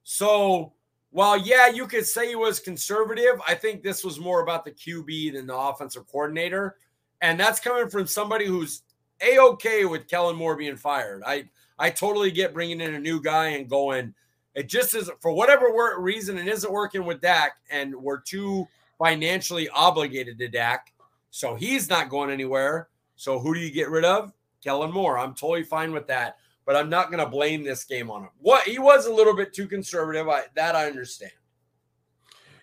So 0.05 0.75
while 1.11 1.37
yeah, 1.37 1.67
you 1.67 1.89
could 1.89 2.07
say 2.07 2.29
he 2.29 2.37
was 2.37 2.61
conservative, 2.61 3.41
I 3.49 3.57
think 3.57 3.83
this 3.83 4.05
was 4.05 4.21
more 4.21 4.43
about 4.43 4.65
the 4.65 4.71
QB 4.71 5.33
than 5.33 5.49
the 5.49 5.57
offensive 5.57 6.07
coordinator. 6.07 6.77
And 7.23 7.41
that's 7.41 7.61
coming 7.61 7.89
from 7.89 8.07
somebody 8.07 8.47
who's 8.47 8.83
a 9.23 9.39
okay 9.39 9.87
with 9.87 10.09
Kellen 10.09 10.37
Moore 10.37 10.57
being 10.57 10.77
fired. 10.77 11.23
I 11.27 11.49
I 11.79 11.89
totally 11.89 12.31
get 12.31 12.53
bringing 12.53 12.81
in 12.81 12.95
a 12.95 13.01
new 13.01 13.23
guy 13.23 13.49
and 13.49 13.69
going. 13.69 14.15
It 14.55 14.69
just 14.69 14.95
isn't 14.95 15.23
for 15.23 15.33
whatever 15.33 15.73
reason 15.99 16.37
it 16.37 16.47
isn't 16.47 16.71
working 16.71 17.07
with 17.07 17.23
Dak, 17.23 17.53
and 17.71 17.95
we're 17.95 18.21
too 18.21 18.69
financially 18.99 19.71
obligated 19.71 20.39
to 20.39 20.49
Dak, 20.49 20.93
so 21.31 21.55
he's 21.55 21.89
not 21.89 22.11
going 22.11 22.31
anywhere. 22.31 22.89
So 23.17 23.39
who 23.39 23.55
do 23.55 23.61
you 23.61 23.71
get 23.71 23.89
rid 23.89 24.05
of? 24.05 24.35
Kellen 24.63 24.93
Moore. 24.93 25.19
I'm 25.19 25.35
totally 25.35 25.63
fine 25.63 25.93
with 25.93 26.07
that 26.09 26.37
but 26.65 26.77
I'm 26.77 26.89
not 26.89 27.11
going 27.11 27.23
to 27.23 27.29
blame 27.29 27.65
this 27.65 27.85
game 27.85 28.11
on 28.11 28.23
him. 28.23 28.31
What 28.39 28.67
he 28.67 28.79
was 28.79 29.07
a 29.07 29.13
little 29.13 29.35
bit 29.35 29.53
too 29.53 29.67
conservative. 29.67 30.29
I, 30.29 30.45
that 30.55 30.75
I 30.75 30.87
understand. 30.87 31.33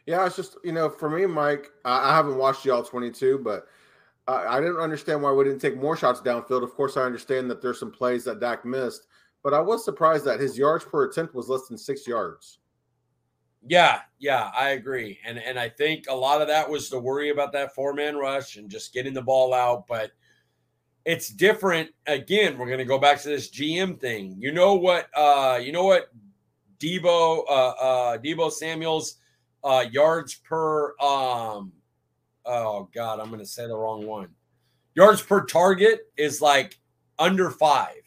Yeah, 0.05 0.25
it's 0.25 0.35
just 0.35 0.57
you 0.63 0.71
know, 0.71 0.89
for 0.89 1.09
me, 1.09 1.25
Mike, 1.25 1.69
I, 1.85 2.11
I 2.11 2.15
haven't 2.15 2.37
watched 2.37 2.65
y'all 2.65 2.83
22, 2.83 3.39
but 3.43 3.67
I, 4.29 4.57
I 4.57 4.61
didn't 4.61 4.77
understand 4.77 5.21
why 5.21 5.31
we 5.31 5.43
didn't 5.43 5.59
take 5.59 5.77
more 5.77 5.97
shots 5.97 6.21
downfield. 6.21 6.63
Of 6.63 6.73
course, 6.75 6.97
I 6.97 7.01
understand 7.01 7.49
that 7.49 7.61
there's 7.61 7.79
some 7.79 7.91
plays 7.91 8.23
that 8.25 8.39
Dak 8.39 8.63
missed, 8.63 9.07
but 9.43 9.53
I 9.53 9.59
was 9.59 9.83
surprised 9.83 10.25
that 10.25 10.39
his 10.39 10.57
yards 10.57 10.85
per 10.85 11.05
attempt 11.05 11.33
was 11.33 11.49
less 11.49 11.67
than 11.67 11.77
six 11.77 12.07
yards. 12.07 12.59
Yeah, 13.67 14.01
yeah, 14.19 14.51
I 14.55 14.69
agree, 14.69 15.19
and 15.25 15.37
and 15.37 15.59
I 15.59 15.67
think 15.67 16.05
a 16.07 16.15
lot 16.15 16.41
of 16.41 16.47
that 16.47 16.69
was 16.69 16.89
the 16.89 16.99
worry 16.99 17.29
about 17.29 17.51
that 17.53 17.75
four 17.75 17.93
man 17.93 18.15
rush 18.15 18.55
and 18.55 18.69
just 18.69 18.93
getting 18.93 19.13
the 19.13 19.21
ball 19.21 19.53
out, 19.53 19.85
but 19.85 20.11
it's 21.03 21.29
different. 21.29 21.89
Again, 22.07 22.57
we're 22.57 22.67
going 22.67 22.79
to 22.79 22.85
go 22.85 22.99
back 22.99 23.19
to 23.21 23.27
this 23.27 23.49
GM 23.49 23.99
thing. 23.99 24.35
You 24.39 24.53
know 24.53 24.75
what? 24.75 25.07
Uh, 25.15 25.59
you 25.61 25.71
know 25.71 25.83
what? 25.83 26.09
Deebo, 26.79 27.43
uh, 27.49 27.69
uh, 27.69 28.17
Deebo 28.19 28.49
Samuel's 28.51 29.17
uh, 29.63 29.85
yards 29.91 30.35
per. 30.35 30.97
Um, 30.99 31.73
oh 32.49 32.89
God, 32.93 33.19
I'm 33.19 33.27
going 33.27 33.39
to 33.39 33.45
say 33.45 33.67
the 33.67 33.77
wrong 33.77 34.05
one. 34.05 34.29
Yards 34.95 35.21
per 35.21 35.45
target 35.45 36.11
is 36.17 36.41
like 36.41 36.77
under 37.17 37.51
five. 37.51 38.01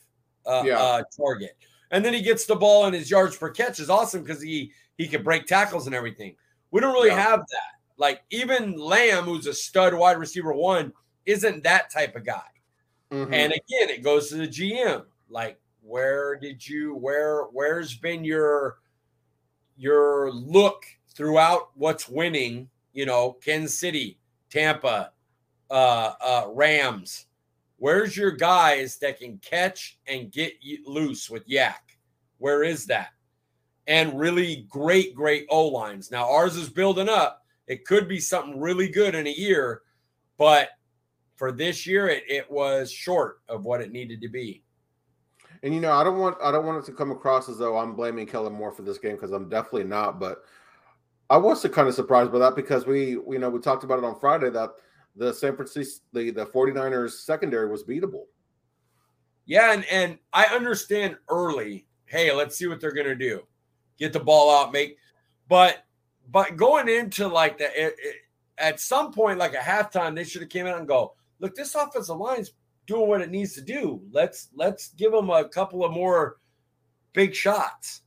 Uh, 0.45 0.65
yeah. 0.67 0.77
uh, 0.77 1.03
target, 1.17 1.57
and 1.93 2.05
then 2.05 2.13
he 2.13 2.21
gets 2.21 2.47
the 2.47 2.57
ball, 2.57 2.87
and 2.87 2.95
his 2.97 3.09
yards 3.09 3.37
per 3.37 3.49
catch 3.49 3.79
is 3.79 3.89
awesome 3.89 4.25
because 4.25 4.43
he 4.43 4.73
he 4.99 5.07
can 5.07 5.23
break 5.23 5.47
tackles 5.47 5.87
and 5.87 5.95
everything. 5.95 6.35
We 6.73 6.81
don't 6.81 6.93
really 6.93 7.11
yeah. 7.11 7.23
have 7.23 7.39
that. 7.39 7.73
Like 7.97 8.23
even 8.31 8.77
Lamb, 8.77 9.25
who's 9.25 9.47
a 9.47 9.55
stud 9.55 9.95
wide 9.95 10.19
receiver 10.19 10.53
one, 10.53 10.93
isn't 11.27 11.63
that 11.63 11.91
type 11.91 12.17
of 12.17 12.25
guy. 12.25 12.43
Mm-hmm. 13.13 13.33
And 13.33 13.53
again, 13.53 13.91
it 13.91 14.03
goes 14.03 14.31
to 14.31 14.37
the 14.37 14.49
GM. 14.49 15.05
Like, 15.29 15.61
where 15.83 16.37
did 16.37 16.67
you 16.67 16.95
where 16.97 17.43
where's 17.53 17.97
been 17.97 18.25
your 18.25 18.79
your 19.77 20.33
look 20.33 20.85
throughout 21.15 21.71
what's 21.75 22.09
winning? 22.09 22.69
You 22.93 23.07
know, 23.07 23.37
Kansas 23.45 23.79
City, 23.79 24.19
Tampa, 24.53 25.13
uh, 25.71 26.13
uh, 26.21 26.47
Rams. 26.53 27.27
Where's 27.79 28.17
your 28.17 28.31
guys 28.31 28.99
that 28.99 29.19
can 29.19 29.39
catch 29.39 29.99
and 30.07 30.31
get 30.31 30.53
loose 30.87 31.31
with 31.31 31.49
YAC? 31.49 31.75
Where 32.39 32.63
is 32.63 32.87
that? 32.87 33.09
And 33.87 34.19
really 34.19 34.67
great, 34.69 35.15
great 35.15 35.47
O 35.51 35.67
lines. 35.69 36.11
Now 36.11 36.31
ours 36.31 36.57
is 36.57 36.69
building 36.69 37.09
up. 37.09 37.45
It 37.67 37.85
could 37.85 38.07
be 38.07 38.21
something 38.21 38.61
really 38.61 38.89
good 38.89 39.15
in 39.15 39.27
a 39.27 39.31
year, 39.31 39.83
but 40.37 40.69
for 41.37 41.51
this 41.51 41.87
year, 41.87 42.09
it, 42.09 42.25
it 42.29 42.51
was 42.51 42.93
short 42.93 43.41
of 43.49 43.65
what 43.65 43.81
it 43.81 43.91
needed 43.91 44.21
to 44.21 44.29
be. 44.29 44.63
And 45.63 45.75
you 45.75 45.81
know, 45.81 45.93
I 45.93 46.05
don't 46.05 46.19
want 46.19 46.37
I 46.43 46.53
don't 46.53 46.67
want 46.67 46.83
it 46.83 46.87
to 46.87 46.93
come 46.93 47.11
across 47.11 47.49
as 47.49 47.59
though 47.59 47.79
I'm 47.79 47.95
blaming 47.95 48.27
Kellen 48.27 48.53
Moore 48.53 48.73
for 48.73 48.83
this 48.83 48.99
game 48.99 49.13
because 49.13 49.33
I'm 49.33 49.49
definitely 49.49 49.85
not. 49.85 50.21
But 50.21 50.45
I 51.33 51.39
was 51.39 51.67
kind 51.73 51.89
of 51.89 51.95
surprised 51.95 52.31
by 52.31 52.39
that 52.41 52.55
because 52.55 52.87
we, 52.87 53.13
you 53.13 53.39
know, 53.39 53.49
we 53.49 53.59
talked 53.59 53.85
about 53.85 53.99
it 53.99 54.05
on 54.05 54.21
Friday 54.21 54.51
that 54.51 54.69
the 55.17 55.33
San 55.33 55.57
Francisco 55.57 56.05
the, 56.13 56.31
the 56.31 56.45
49ers 56.45 57.13
secondary 57.13 57.71
was 57.71 57.85
beatable. 57.85 58.25
Yeah, 59.47 59.73
and 59.73 59.87
and 59.87 60.19
I 60.35 60.45
understand 60.55 61.17
early, 61.31 61.87
hey, 62.05 62.35
let's 62.35 62.59
see 62.59 62.67
what 62.67 62.83
they're 62.83 62.93
gonna 62.93 63.15
do. 63.15 63.47
Get 63.99 64.13
the 64.13 64.21
ball 64.21 64.55
out, 64.55 64.73
make 64.73 64.99
but 65.49 65.87
but 66.31 66.57
going 66.57 66.91
into 66.91 67.29
like 67.29 67.57
the 67.57 67.65
it, 67.65 67.95
it, 67.99 68.17
at 68.59 68.79
some 68.79 69.11
point, 69.11 69.39
like 69.39 69.55
a 69.55 69.57
halftime, 69.57 70.15
they 70.15 70.25
should 70.25 70.43
have 70.43 70.51
came 70.51 70.67
out 70.67 70.81
and 70.81 70.87
go, 70.87 71.15
look, 71.41 71.55
this 71.55 71.75
offensive 71.75 72.19
line's 72.19 72.53
doing 72.87 73.09
what 73.09 73.23
it 73.23 73.31
needs 73.31 73.55
to 73.55 73.63
do. 73.63 74.03
Let's 74.13 74.51
let's 74.55 74.91
give 74.91 75.13
them 75.13 75.31
a 75.31 75.49
couple 75.49 75.83
of 75.83 75.93
more 75.93 76.37
big 77.15 77.35
shots. 77.35 78.03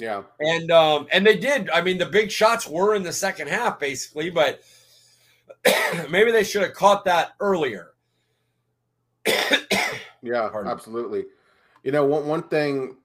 Yeah. 0.00 0.22
And 0.40 0.70
um 0.70 1.06
and 1.12 1.26
they 1.26 1.36
did. 1.36 1.68
I 1.70 1.82
mean, 1.82 1.98
the 1.98 2.06
big 2.06 2.30
shots 2.30 2.66
were 2.66 2.94
in 2.94 3.02
the 3.02 3.12
second 3.12 3.48
half 3.48 3.78
basically, 3.78 4.30
but 4.30 4.62
maybe 6.10 6.32
they 6.32 6.44
should 6.44 6.62
have 6.62 6.72
caught 6.72 7.04
that 7.04 7.32
earlier. 7.40 7.92
yeah, 9.26 10.48
Pardon. 10.50 10.70
absolutely. 10.70 11.24
You 11.84 11.92
know, 11.92 12.04
one 12.04 12.26
one 12.26 12.42
thing, 12.44 12.96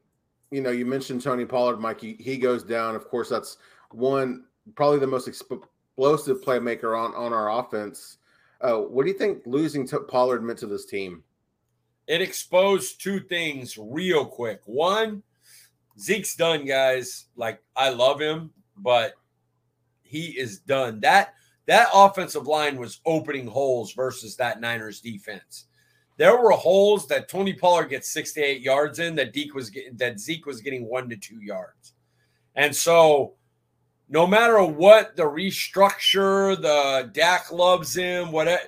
you 0.52 0.62
know, 0.62 0.72
you 0.72 0.86
mentioned 0.86 1.22
Tony 1.22 1.46
Pollard, 1.46 1.80
Mike, 1.80 2.00
he, 2.00 2.14
he 2.14 2.38
goes 2.38 2.64
down. 2.64 2.96
Of 2.96 3.08
course, 3.10 3.30
that's 3.30 3.58
one 3.92 4.46
probably 4.76 5.00
the 5.00 5.08
most 5.08 5.28
explosive 5.28 6.42
playmaker 6.42 6.98
on 6.98 7.14
on 7.14 7.34
our 7.34 7.60
offense. 7.60 8.18
Uh, 8.62 8.78
what 8.78 9.04
do 9.04 9.12
you 9.12 9.18
think 9.18 9.42
losing 9.46 9.86
to 9.88 10.00
Pollard 10.00 10.44
meant 10.44 10.60
to 10.60 10.68
this 10.68 10.86
team? 10.86 11.24
It 12.08 12.22
exposed 12.22 13.02
two 13.02 13.20
things 13.20 13.78
real 13.78 14.26
quick. 14.26 14.62
One, 14.66 15.24
Zeke's 16.00 16.36
done, 16.36 16.66
guys. 16.66 17.26
Like 17.36 17.62
I 17.76 17.90
love 17.90 18.20
him, 18.20 18.52
but 18.78 19.14
he 20.02 20.38
is 20.38 20.60
done. 20.60 21.00
That 21.02 21.34
that 21.68 21.90
offensive 21.94 22.48
line 22.48 22.78
was 22.78 23.02
opening 23.06 23.48
holes 23.48 23.94
versus 23.94 24.36
that 24.38 24.62
Niners 24.62 25.02
defense. 25.02 25.66
There 26.18 26.42
were 26.42 26.52
holes 26.52 27.08
that 27.08 27.28
Tony 27.28 27.54
Pollard 27.54 27.90
gets 27.90 28.10
68 28.12 28.62
yards 28.62 29.00
in 29.00 29.16
that 29.16 29.34
Zeke 29.34 29.54
was 29.54 29.70
getting 29.70 29.98
that 29.98 30.20
Zeke 30.20 30.46
was 30.46 30.62
getting 30.62 30.86
one 30.86 31.10
to 31.10 31.18
two 31.18 31.42
yards. 31.42 31.94
And 32.56 32.74
so 32.74 33.34
no 34.08 34.28
matter 34.28 34.64
what 34.64 35.16
the 35.16 35.24
restructure, 35.24 36.62
the 36.62 37.10
Dak 37.14 37.52
loves 37.52 37.96
him, 37.96 38.32
whatever 38.32 38.62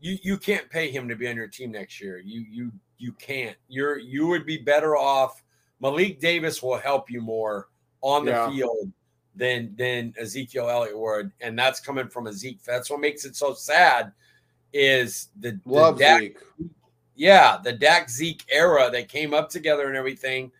you 0.00 0.18
you 0.22 0.36
can't 0.36 0.68
pay 0.68 0.90
him 0.90 1.08
to 1.08 1.16
be 1.16 1.28
on 1.28 1.36
your 1.36 1.48
team 1.48 1.70
next 1.70 2.00
year. 2.00 2.18
You 2.18 2.44
you 2.50 2.72
you 2.98 3.12
can't. 3.12 3.56
You're 3.68 3.98
you 3.98 4.26
would 4.26 4.44
be 4.44 4.58
better 4.58 4.96
off. 4.96 5.41
Malik 5.82 6.20
Davis 6.20 6.62
will 6.62 6.78
help 6.78 7.10
you 7.10 7.20
more 7.20 7.68
on 8.00 8.24
the 8.24 8.30
yeah. 8.30 8.50
field 8.50 8.92
than 9.34 9.74
than 9.76 10.14
Ezekiel 10.18 10.70
Elliott 10.70 10.98
would, 10.98 11.32
and 11.40 11.58
that's 11.58 11.80
coming 11.80 12.08
from 12.08 12.28
a 12.28 12.32
Zeke. 12.32 12.62
That's 12.62 12.88
what 12.88 13.00
makes 13.00 13.24
it 13.24 13.36
so 13.36 13.52
sad. 13.52 14.12
Is 14.72 15.28
the, 15.38 15.60
Love 15.66 15.98
the 15.98 16.04
Dak, 16.04 16.20
Zeke. 16.20 16.38
yeah, 17.16 17.58
the 17.62 17.72
Dak 17.72 18.08
Zeke 18.08 18.44
era. 18.48 18.88
They 18.90 19.04
came 19.04 19.34
up 19.34 19.50
together 19.50 19.88
and 19.88 19.96
everything, 19.96 20.50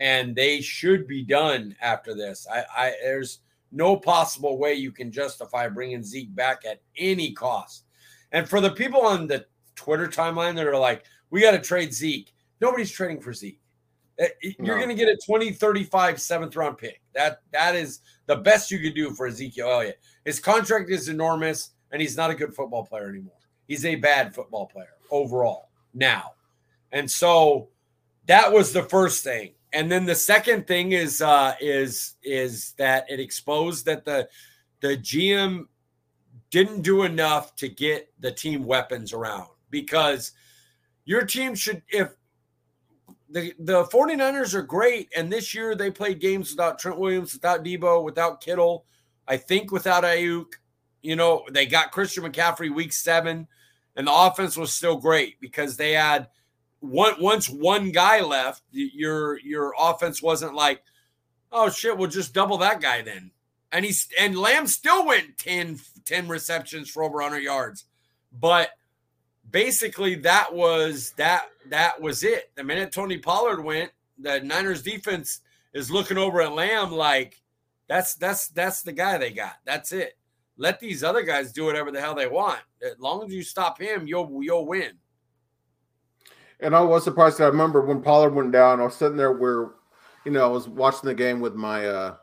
and 0.00 0.34
they 0.34 0.60
should 0.60 1.06
be 1.06 1.22
done 1.22 1.76
after 1.80 2.14
this. 2.14 2.46
I, 2.52 2.64
I 2.76 2.94
there's 3.02 3.40
no 3.70 3.96
possible 3.96 4.58
way 4.58 4.74
you 4.74 4.92
can 4.92 5.12
justify 5.12 5.68
bringing 5.68 6.02
Zeke 6.02 6.34
back 6.34 6.64
at 6.64 6.80
any 6.96 7.32
cost. 7.32 7.84
And 8.32 8.48
for 8.48 8.60
the 8.60 8.70
people 8.70 9.02
on 9.02 9.26
the 9.26 9.46
Twitter 9.76 10.08
timeline 10.08 10.54
that 10.56 10.66
are 10.66 10.78
like, 10.78 11.04
we 11.30 11.42
got 11.42 11.52
to 11.52 11.60
trade 11.60 11.92
Zeke, 11.92 12.32
nobody's 12.60 12.90
trading 12.90 13.20
for 13.20 13.32
Zeke. 13.32 13.60
Uh, 14.20 14.26
You're 14.42 14.54
No. 14.58 14.76
going 14.76 14.88
to 14.88 14.94
get 14.94 15.08
a 15.08 15.16
2035 15.16 16.20
seventh 16.20 16.54
round 16.56 16.78
pick. 16.78 17.00
That 17.14 17.40
that 17.52 17.74
is 17.74 18.00
the 18.26 18.36
best 18.36 18.70
you 18.70 18.78
could 18.78 18.94
do 18.94 19.10
for 19.10 19.26
Ezekiel 19.26 19.68
Elliott. 19.70 20.00
His 20.24 20.38
contract 20.40 20.90
is 20.90 21.08
enormous, 21.08 21.70
and 21.90 22.00
he's 22.00 22.16
not 22.16 22.30
a 22.30 22.34
good 22.34 22.54
football 22.54 22.84
player 22.86 23.08
anymore. 23.08 23.34
He's 23.66 23.84
a 23.84 23.96
bad 23.96 24.34
football 24.34 24.66
player 24.66 24.94
overall 25.10 25.70
now. 25.94 26.32
And 26.92 27.10
so 27.10 27.68
that 28.26 28.52
was 28.52 28.72
the 28.72 28.82
first 28.84 29.24
thing. 29.24 29.54
And 29.72 29.90
then 29.90 30.04
the 30.04 30.14
second 30.14 30.66
thing 30.68 30.92
is 30.92 31.20
uh 31.20 31.54
is 31.60 32.14
is 32.22 32.72
that 32.78 33.06
it 33.10 33.18
exposed 33.18 33.84
that 33.86 34.04
the 34.04 34.28
the 34.80 34.96
GM 34.96 35.66
didn't 36.50 36.82
do 36.82 37.02
enough 37.02 37.56
to 37.56 37.68
get 37.68 38.12
the 38.20 38.30
team 38.30 38.64
weapons 38.64 39.12
around 39.12 39.48
because 39.70 40.32
your 41.04 41.24
team 41.26 41.54
should 41.54 41.82
if 41.88 42.10
the 43.28 43.54
the 43.58 43.84
49ers 43.84 44.54
are 44.54 44.62
great 44.62 45.08
and 45.16 45.32
this 45.32 45.54
year 45.54 45.74
they 45.74 45.90
played 45.90 46.20
games 46.20 46.50
without 46.50 46.78
Trent 46.78 46.98
Williams, 46.98 47.32
without 47.32 47.64
Deebo, 47.64 48.04
without 48.04 48.40
Kittle, 48.40 48.84
I 49.26 49.36
think 49.36 49.70
without 49.70 50.04
Aiyuk. 50.04 50.52
You 51.02 51.16
know, 51.16 51.44
they 51.50 51.66
got 51.66 51.92
Christian 51.92 52.24
McCaffrey 52.24 52.74
week 52.74 52.92
7 52.92 53.46
and 53.96 54.06
the 54.06 54.12
offense 54.12 54.56
was 54.56 54.72
still 54.72 54.96
great 54.96 55.40
because 55.40 55.76
they 55.76 55.92
had 55.92 56.28
one 56.80 57.14
once 57.18 57.48
one 57.48 57.90
guy 57.90 58.20
left, 58.20 58.62
your 58.70 59.38
your 59.40 59.74
offense 59.78 60.22
wasn't 60.22 60.54
like, 60.54 60.82
oh 61.50 61.70
shit, 61.70 61.96
we'll 61.96 62.10
just 62.10 62.34
double 62.34 62.58
that 62.58 62.80
guy 62.80 63.02
then. 63.02 63.30
And 63.72 63.84
he's 63.84 64.08
and 64.18 64.36
Lamb 64.36 64.66
still 64.66 65.06
went 65.06 65.38
10, 65.38 65.80
10 66.04 66.28
receptions 66.28 66.90
for 66.90 67.02
over 67.02 67.16
100 67.16 67.40
yards. 67.40 67.84
But 68.38 68.70
basically 69.54 70.16
that 70.16 70.52
was 70.52 71.12
that 71.12 71.46
that 71.70 71.98
was 72.02 72.24
it. 72.24 72.50
The 72.56 72.64
minute 72.64 72.90
Tony 72.90 73.18
Pollard 73.18 73.62
went, 73.62 73.92
the 74.18 74.40
Niners 74.40 74.82
defense 74.82 75.40
is 75.72 75.92
looking 75.92 76.18
over 76.18 76.42
at 76.42 76.52
Lamb 76.52 76.90
like 76.90 77.40
that's 77.88 78.16
that's 78.16 78.48
that's 78.48 78.82
the 78.82 78.92
guy 78.92 79.16
they 79.16 79.30
got. 79.30 79.54
That's 79.64 79.92
it. 79.92 80.18
Let 80.58 80.80
these 80.80 81.04
other 81.04 81.22
guys 81.22 81.52
do 81.52 81.64
whatever 81.64 81.92
the 81.92 82.00
hell 82.00 82.16
they 82.16 82.26
want. 82.26 82.58
As 82.82 82.98
long 82.98 83.24
as 83.24 83.32
you 83.32 83.44
stop 83.44 83.80
him, 83.80 84.08
you'll 84.08 84.42
you'll 84.42 84.66
win. 84.66 84.98
And 86.58 86.74
I 86.74 86.80
was 86.80 87.04
surprised. 87.04 87.40
I 87.40 87.46
remember 87.46 87.80
when 87.80 88.02
Pollard 88.02 88.34
went 88.34 88.50
down. 88.50 88.80
I 88.80 88.84
was 88.84 88.96
sitting 88.96 89.16
there 89.16 89.32
where, 89.32 89.70
you 90.24 90.32
know, 90.32 90.44
I 90.44 90.48
was 90.48 90.68
watching 90.68 91.08
the 91.08 91.14
game 91.14 91.38
with 91.38 91.54
my 91.54 91.86
uh 91.86 92.16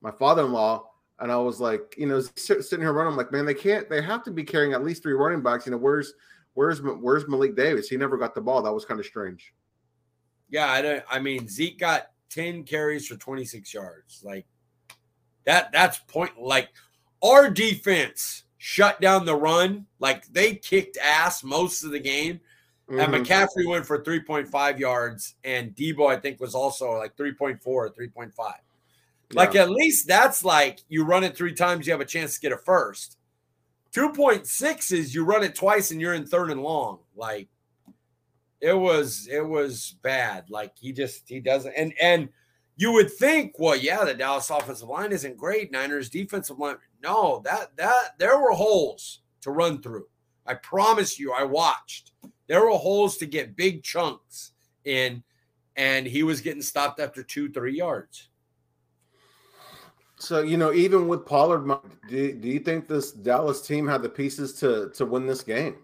my 0.00 0.12
father-in-law, 0.12 0.88
and 1.18 1.30
I 1.30 1.36
was 1.36 1.60
like, 1.60 1.94
you 1.98 2.06
know, 2.06 2.22
sitting 2.36 2.80
here 2.80 2.94
running. 2.94 3.12
I'm 3.12 3.18
like, 3.18 3.32
man, 3.32 3.44
they 3.44 3.52
can't. 3.52 3.90
They 3.90 4.00
have 4.00 4.24
to 4.24 4.30
be 4.30 4.44
carrying 4.44 4.72
at 4.72 4.82
least 4.82 5.02
three 5.02 5.12
running 5.12 5.42
backs. 5.42 5.66
You 5.66 5.72
know, 5.72 5.78
where's 5.78 6.14
where's 6.54 6.80
where's 6.82 7.28
Malik 7.28 7.56
Davis? 7.56 7.88
He 7.88 7.96
never 7.96 8.16
got 8.16 8.34
the 8.34 8.40
ball. 8.40 8.62
That 8.62 8.72
was 8.72 8.84
kind 8.84 9.00
of 9.00 9.06
strange. 9.06 9.52
Yeah, 10.48 10.70
I 10.70 10.82
don't. 10.82 11.04
I 11.10 11.20
mean, 11.20 11.48
Zeke 11.48 11.78
got 11.78 12.10
ten 12.28 12.64
carries 12.64 13.06
for 13.06 13.16
twenty 13.16 13.44
six 13.44 13.72
yards. 13.72 14.22
Like 14.24 14.46
that. 15.44 15.72
That's 15.72 15.98
point. 16.00 16.40
Like 16.40 16.70
our 17.22 17.50
defense 17.50 18.44
shut 18.58 19.00
down 19.00 19.24
the 19.24 19.34
run. 19.36 19.86
Like 20.00 20.26
they 20.32 20.54
kicked 20.54 20.98
ass 20.98 21.42
most 21.44 21.84
of 21.84 21.90
the 21.92 22.00
game. 22.00 22.40
And 22.88 22.98
Mhm. 23.14 23.24
McCaffrey 23.24 23.68
went 23.68 23.86
for 23.86 24.02
three 24.02 24.20
point 24.20 24.48
five 24.48 24.80
yards, 24.80 25.36
and 25.44 25.72
Deebo 25.76 26.08
I 26.10 26.16
think 26.16 26.40
was 26.40 26.56
also 26.56 26.90
like 26.98 27.16
three 27.16 27.32
point 27.32 27.62
four 27.62 27.86
or 27.86 27.90
three 27.90 28.08
point 28.08 28.34
five. 28.34 28.58
Like 29.32 29.54
Yeah. 29.54 29.62
at 29.62 29.70
least 29.70 30.08
that's 30.08 30.42
like 30.44 30.80
you 30.88 31.04
run 31.04 31.22
it 31.22 31.36
three 31.36 31.54
times, 31.54 31.86
you 31.86 31.92
have 31.92 32.00
a 32.00 32.04
chance 32.04 32.34
to 32.34 32.40
get 32.40 32.50
a 32.50 32.58
first. 32.58 33.16
2.6 33.94 34.92
is 34.92 35.14
you 35.14 35.24
run 35.24 35.42
it 35.42 35.54
twice 35.54 35.90
and 35.90 36.00
you're 36.00 36.14
in 36.14 36.26
third 36.26 36.50
and 36.50 36.62
long. 36.62 37.00
Like 37.16 37.48
it 38.60 38.74
was 38.74 39.28
it 39.30 39.46
was 39.46 39.96
bad. 40.02 40.50
Like 40.50 40.72
he 40.78 40.92
just 40.92 41.28
he 41.28 41.40
doesn't 41.40 41.72
and 41.76 41.92
and 42.00 42.28
you 42.80 42.92
would 42.92 43.12
think, 43.12 43.56
well, 43.58 43.76
yeah, 43.76 44.02
the 44.04 44.14
Dallas 44.14 44.48
offensive 44.48 44.88
line 44.88 45.12
isn't 45.12 45.36
great. 45.36 45.70
Niners 45.70 46.08
defensive 46.08 46.58
line. 46.58 46.76
No, 47.02 47.42
that 47.44 47.76
that 47.76 48.14
there 48.18 48.38
were 48.38 48.52
holes 48.52 49.20
to 49.42 49.50
run 49.50 49.82
through. 49.82 50.06
I 50.46 50.54
promise 50.54 51.18
you, 51.18 51.32
I 51.32 51.44
watched. 51.44 52.12
There 52.46 52.64
were 52.64 52.70
holes 52.70 53.18
to 53.18 53.26
get 53.26 53.54
big 53.54 53.82
chunks 53.82 54.52
in, 54.84 55.22
and 55.76 56.06
he 56.06 56.22
was 56.22 56.40
getting 56.40 56.62
stopped 56.62 57.00
after 57.00 57.22
two, 57.22 57.50
three 57.50 57.76
yards. 57.76 58.29
So 60.20 60.42
you 60.42 60.58
know, 60.58 60.72
even 60.72 61.08
with 61.08 61.24
Pollard, 61.24 61.66
do, 62.08 62.32
do 62.34 62.48
you 62.48 62.60
think 62.60 62.86
this 62.86 63.10
Dallas 63.10 63.66
team 63.66 63.88
had 63.88 64.02
the 64.02 64.08
pieces 64.08 64.52
to 64.60 64.90
to 64.90 65.06
win 65.06 65.26
this 65.26 65.42
game? 65.42 65.76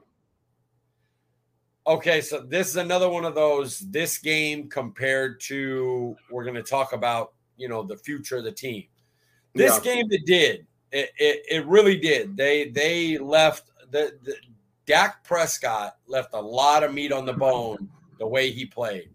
Okay, 1.86 2.20
so 2.20 2.40
this 2.40 2.68
is 2.68 2.76
another 2.76 3.08
one 3.08 3.24
of 3.24 3.34
those. 3.34 3.78
This 3.78 4.18
game 4.18 4.68
compared 4.68 5.40
to 5.42 6.16
we're 6.30 6.44
going 6.44 6.56
to 6.56 6.62
talk 6.62 6.92
about, 6.92 7.32
you 7.56 7.68
know, 7.68 7.82
the 7.82 7.96
future 7.96 8.36
of 8.36 8.44
the 8.44 8.52
team. 8.52 8.84
This 9.54 9.76
Yeah. 9.76 9.94
game 9.94 10.08
that 10.08 10.26
did 10.26 10.66
it, 10.92 11.12
it, 11.18 11.42
it 11.48 11.66
really 11.66 11.96
did. 11.96 12.36
They 12.36 12.68
they 12.68 13.18
left 13.18 13.70
the, 13.90 14.18
the 14.22 14.36
Dak 14.84 15.24
Prescott 15.24 15.96
left 16.06 16.34
a 16.34 16.40
lot 16.40 16.82
of 16.84 16.92
meat 16.92 17.12
on 17.12 17.24
the 17.24 17.32
bone 17.32 17.88
the 18.18 18.26
way 18.26 18.50
he 18.50 18.66
played. 18.66 19.10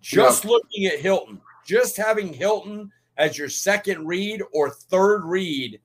Just 0.00 0.44
looking 0.44 0.86
at 0.86 1.00
Hilton, 1.00 1.40
just 1.64 1.96
having 1.96 2.32
Hilton 2.32 2.92
as 3.16 3.38
your 3.38 3.48
second 3.48 4.06
read 4.06 4.42
or 4.52 4.70
third 4.70 5.24
read, 5.24 5.80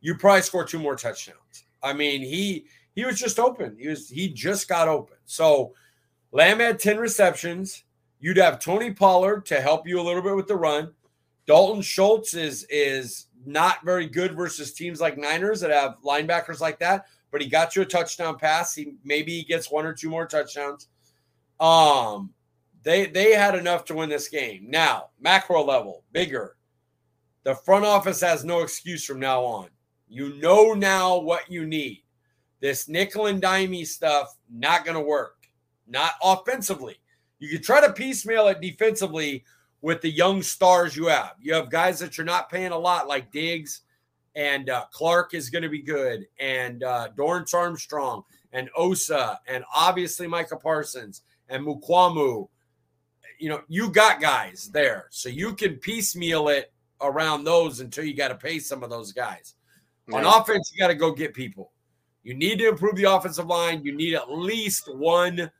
you 0.00 0.16
probably 0.16 0.42
score 0.42 0.64
two 0.64 0.78
more 0.78 0.96
touchdowns. 0.96 1.64
I 1.82 1.92
mean, 1.92 2.22
he 2.22 2.66
he 2.94 3.04
was 3.04 3.18
just 3.18 3.38
open. 3.38 3.76
He 3.78 3.88
was 3.88 4.08
he 4.08 4.28
just 4.28 4.68
got 4.68 4.88
open. 4.88 5.16
So 5.24 5.74
Lamb 6.32 6.60
had 6.60 6.78
10 6.78 6.98
receptions. 6.98 7.84
You'd 8.20 8.36
have 8.36 8.60
Tony 8.60 8.92
Pollard 8.92 9.44
to 9.46 9.60
help 9.60 9.86
you 9.86 10.00
a 10.00 10.02
little 10.02 10.22
bit 10.22 10.36
with 10.36 10.46
the 10.46 10.56
run. 10.56 10.92
Dalton 11.46 11.82
Schultz 11.82 12.34
is 12.34 12.66
is 12.70 13.26
not 13.44 13.84
very 13.84 14.06
good 14.06 14.36
versus 14.36 14.72
teams 14.72 15.00
like 15.00 15.18
Niners 15.18 15.60
that 15.60 15.70
have 15.70 15.96
linebackers 16.04 16.60
like 16.60 16.78
that, 16.78 17.06
but 17.32 17.40
he 17.40 17.48
got 17.48 17.74
you 17.74 17.82
a 17.82 17.86
touchdown 17.86 18.38
pass. 18.38 18.74
He 18.74 18.94
maybe 19.04 19.32
he 19.32 19.44
gets 19.44 19.70
one 19.70 19.84
or 19.84 19.92
two 19.92 20.08
more 20.08 20.26
touchdowns. 20.26 20.88
Um 21.58 22.32
they 22.84 23.06
they 23.06 23.32
had 23.32 23.54
enough 23.54 23.84
to 23.86 23.94
win 23.94 24.08
this 24.08 24.28
game. 24.28 24.66
Now, 24.68 25.10
macro 25.20 25.64
level, 25.64 26.04
bigger. 26.12 26.56
The 27.44 27.54
front 27.54 27.84
office 27.84 28.20
has 28.20 28.44
no 28.44 28.60
excuse 28.60 29.04
from 29.04 29.20
now 29.20 29.42
on. 29.42 29.68
You 30.08 30.34
know 30.34 30.74
now 30.74 31.18
what 31.18 31.50
you 31.50 31.66
need. 31.66 32.02
This 32.60 32.88
nickel 32.88 33.26
and 33.26 33.42
dimey 33.42 33.86
stuff 33.86 34.36
not 34.50 34.84
going 34.84 34.96
to 34.96 35.02
work. 35.04 35.48
Not 35.88 36.12
offensively. 36.22 36.96
You 37.38 37.48
can 37.48 37.62
try 37.62 37.84
to 37.84 37.92
piecemeal 37.92 38.46
it 38.48 38.60
defensively 38.60 39.44
with 39.80 40.00
the 40.00 40.10
young 40.10 40.42
stars 40.42 40.96
you 40.96 41.06
have. 41.06 41.32
You 41.40 41.54
have 41.54 41.70
guys 41.70 41.98
that 41.98 42.16
you're 42.16 42.24
not 42.24 42.50
paying 42.50 42.70
a 42.70 42.78
lot, 42.78 43.08
like 43.08 43.32
Diggs 43.32 43.80
and 44.34 44.70
uh, 44.70 44.84
Clark 44.90 45.34
is 45.34 45.50
going 45.50 45.62
to 45.62 45.68
be 45.68 45.82
good, 45.82 46.26
and 46.40 46.82
uh, 46.82 47.08
Dorance 47.16 47.54
Armstrong 47.54 48.22
and 48.52 48.70
Osa, 48.76 49.40
and 49.46 49.64
obviously 49.74 50.26
Micah 50.26 50.56
Parsons 50.56 51.22
and 51.48 51.66
Mukuamu. 51.66 52.48
You 53.38 53.48
know, 53.48 53.62
you 53.68 53.90
got 53.90 54.20
guys 54.20 54.70
there, 54.72 55.06
so 55.10 55.28
you 55.28 55.54
can 55.54 55.76
piecemeal 55.76 56.48
it 56.48 56.71
around 57.02 57.44
those 57.44 57.80
until 57.80 58.04
you 58.04 58.14
got 58.14 58.28
to 58.28 58.34
pay 58.34 58.58
some 58.58 58.82
of 58.82 58.90
those 58.90 59.12
guys. 59.12 59.54
On 60.12 60.24
offense, 60.24 60.70
you 60.74 60.78
got 60.78 60.88
to 60.88 60.94
go 60.94 61.12
get 61.12 61.32
people. 61.32 61.72
You 62.22 62.34
need 62.34 62.58
to 62.58 62.68
improve 62.68 62.96
the 62.96 63.04
offensive 63.04 63.46
line. 63.46 63.84
You 63.84 63.94
need 63.94 64.14
at 64.14 64.30
least 64.30 64.92
one, 64.94 65.50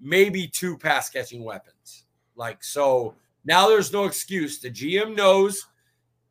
maybe 0.00 0.46
two 0.46 0.76
pass 0.76 1.10
catching 1.10 1.44
weapons. 1.44 2.06
Like, 2.34 2.64
so 2.64 3.14
now 3.44 3.68
there's 3.68 3.92
no 3.92 4.04
excuse. 4.04 4.60
The 4.60 4.70
GM 4.70 5.16
knows 5.16 5.66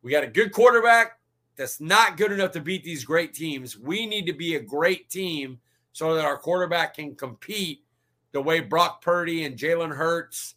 we 0.01 0.11
got 0.11 0.23
a 0.23 0.27
good 0.27 0.51
quarterback 0.51 1.19
that's 1.55 1.81
not 1.81 2.17
good 2.17 2.31
enough 2.31 2.51
to 2.53 2.61
beat 2.61 2.83
these 2.83 3.03
great 3.03 3.33
teams. 3.33 3.77
We 3.77 4.05
need 4.05 4.25
to 4.27 4.33
be 4.33 4.55
a 4.55 4.61
great 4.61 5.09
team 5.09 5.59
so 5.91 6.15
that 6.15 6.25
our 6.25 6.37
quarterback 6.37 6.95
can 6.95 7.15
compete 7.15 7.83
the 8.31 8.41
way 8.41 8.61
Brock 8.61 9.01
Purdy 9.01 9.43
and 9.43 9.57
Jalen 9.57 9.95
Hurts 9.95 10.55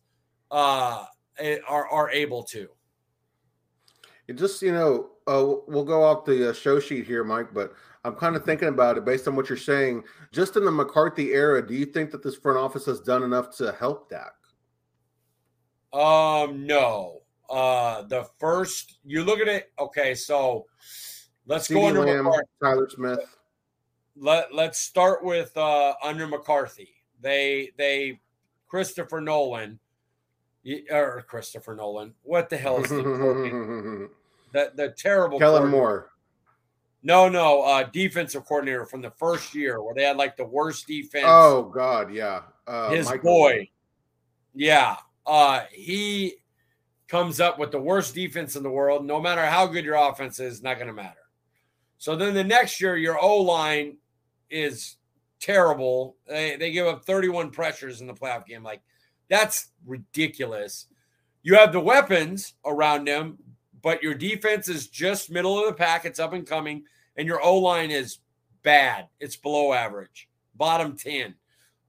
uh, 0.50 1.06
eh, 1.38 1.58
are, 1.66 1.88
are 1.88 2.10
able 2.10 2.44
to. 2.44 2.68
It 4.28 4.34
just 4.34 4.62
you 4.62 4.72
know, 4.72 5.10
uh, 5.26 5.56
we'll 5.66 5.84
go 5.84 6.02
off 6.02 6.24
the 6.24 6.50
uh, 6.50 6.52
show 6.52 6.78
sheet 6.80 7.06
here, 7.06 7.24
Mike. 7.24 7.52
But 7.52 7.74
I'm 8.04 8.14
kind 8.14 8.36
of 8.36 8.44
thinking 8.44 8.68
about 8.68 8.96
it 8.96 9.04
based 9.04 9.26
on 9.28 9.36
what 9.36 9.48
you're 9.48 9.58
saying. 9.58 10.04
Just 10.32 10.56
in 10.56 10.64
the 10.64 10.70
McCarthy 10.70 11.32
era, 11.32 11.66
do 11.66 11.74
you 11.74 11.86
think 11.86 12.10
that 12.12 12.22
this 12.22 12.36
front 12.36 12.58
office 12.58 12.86
has 12.86 13.00
done 13.00 13.22
enough 13.22 13.56
to 13.58 13.72
help 13.72 14.08
Dak? 14.10 14.32
Um, 15.92 16.66
no. 16.66 17.22
uh, 17.50 18.02
the 18.02 18.24
first 18.38 18.98
you 19.04 19.22
look 19.24 19.38
at 19.38 19.48
it. 19.48 19.72
Okay, 19.78 20.14
so 20.14 20.66
let's 21.46 21.66
CD 21.66 21.80
go 21.80 21.86
under 21.88 22.04
Lamb, 22.06 22.24
McCarthy. 22.24 22.48
Tyler 22.62 22.88
Smith. 22.88 23.20
Let 24.16 24.54
Let's 24.54 24.78
start 24.78 25.22
with 25.22 25.56
uh, 25.56 25.94
under 26.02 26.26
McCarthy. 26.26 26.94
They 27.20 27.70
they 27.76 28.20
Christopher 28.68 29.20
Nolan 29.20 29.78
or 30.90 31.24
Christopher 31.28 31.74
Nolan. 31.74 32.14
What 32.22 32.48
the 32.50 32.56
hell 32.56 32.82
is 32.82 32.90
the 32.90 33.02
Kellen 33.02 34.08
the, 34.52 34.72
the 34.74 34.88
terrible 34.90 35.38
coordinator? 35.38 35.70
Moore. 35.70 36.10
No, 37.02 37.28
no, 37.28 37.62
uh, 37.62 37.84
defensive 37.84 38.44
coordinator 38.44 38.86
from 38.86 39.02
the 39.02 39.10
first 39.10 39.54
year 39.54 39.82
where 39.82 39.94
they 39.94 40.04
had 40.04 40.16
like 40.16 40.36
the 40.36 40.44
worst 40.44 40.86
defense. 40.86 41.24
Oh 41.26 41.64
God, 41.64 42.12
yeah. 42.12 42.42
Uh, 42.66 42.90
his 42.90 43.06
Michael. 43.06 43.22
boy. 43.22 43.68
Yeah. 44.54 44.96
Uh 45.26 45.64
he 45.72 46.34
comes 47.08 47.40
up 47.40 47.58
with 47.58 47.70
the 47.70 47.80
worst 47.80 48.14
defense 48.14 48.56
in 48.56 48.62
the 48.62 48.70
world. 48.70 49.04
No 49.04 49.20
matter 49.20 49.44
how 49.44 49.66
good 49.66 49.84
your 49.84 49.96
offense 49.96 50.38
is, 50.38 50.62
not 50.62 50.78
gonna 50.78 50.92
matter. 50.92 51.18
So 51.98 52.16
then 52.16 52.34
the 52.34 52.44
next 52.44 52.80
year, 52.80 52.96
your 52.96 53.18
O 53.20 53.36
line 53.38 53.98
is 54.50 54.96
terrible. 55.40 56.16
They, 56.26 56.56
they 56.56 56.70
give 56.72 56.86
up 56.86 57.04
31 57.04 57.50
pressures 57.50 58.00
in 58.00 58.06
the 58.06 58.14
playoff 58.14 58.46
game. 58.46 58.62
Like 58.62 58.82
that's 59.32 59.70
ridiculous. 59.86 60.88
You 61.42 61.54
have 61.54 61.72
the 61.72 61.80
weapons 61.80 62.52
around 62.66 63.08
them, 63.08 63.38
but 63.80 64.02
your 64.02 64.12
defense 64.12 64.68
is 64.68 64.88
just 64.88 65.30
middle 65.30 65.58
of 65.58 65.64
the 65.64 65.72
pack. 65.72 66.04
It's 66.04 66.20
up 66.20 66.34
and 66.34 66.46
coming, 66.46 66.84
and 67.16 67.26
your 67.26 67.42
O 67.42 67.56
line 67.56 67.90
is 67.90 68.18
bad. 68.62 69.08
It's 69.20 69.36
below 69.36 69.72
average, 69.72 70.28
bottom 70.54 70.98
10. 70.98 71.34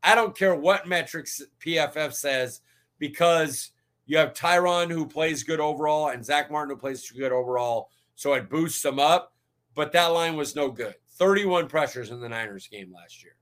I 0.02 0.16
don't 0.16 0.38
care 0.38 0.56
what 0.56 0.88
metrics 0.88 1.42
PFF 1.60 2.14
says 2.14 2.62
because 2.98 3.72
you 4.06 4.18
have 4.18 4.34
Tyron 4.34 4.90
who 4.90 5.06
plays 5.06 5.44
good 5.44 5.60
overall 5.60 6.08
and 6.12 6.24
Zach 6.24 6.50
Martin 6.50 6.74
who 6.74 6.80
plays 6.80 7.12
good 7.12 7.34
overall. 7.34 7.90
So 8.16 8.36
it 8.36 8.50
boosts 8.50 8.82
them 8.82 9.00
up, 9.00 9.34
but 9.76 9.92
that 9.92 10.08
line 10.08 10.38
was 10.38 10.56
no 10.56 10.72
good. 10.72 10.96
31 11.18 11.68
pressures 11.68 12.10
in 12.10 12.22
the 12.22 12.30
Niners 12.30 12.68
game 12.68 12.94
last 12.94 13.22
year. 13.22 13.36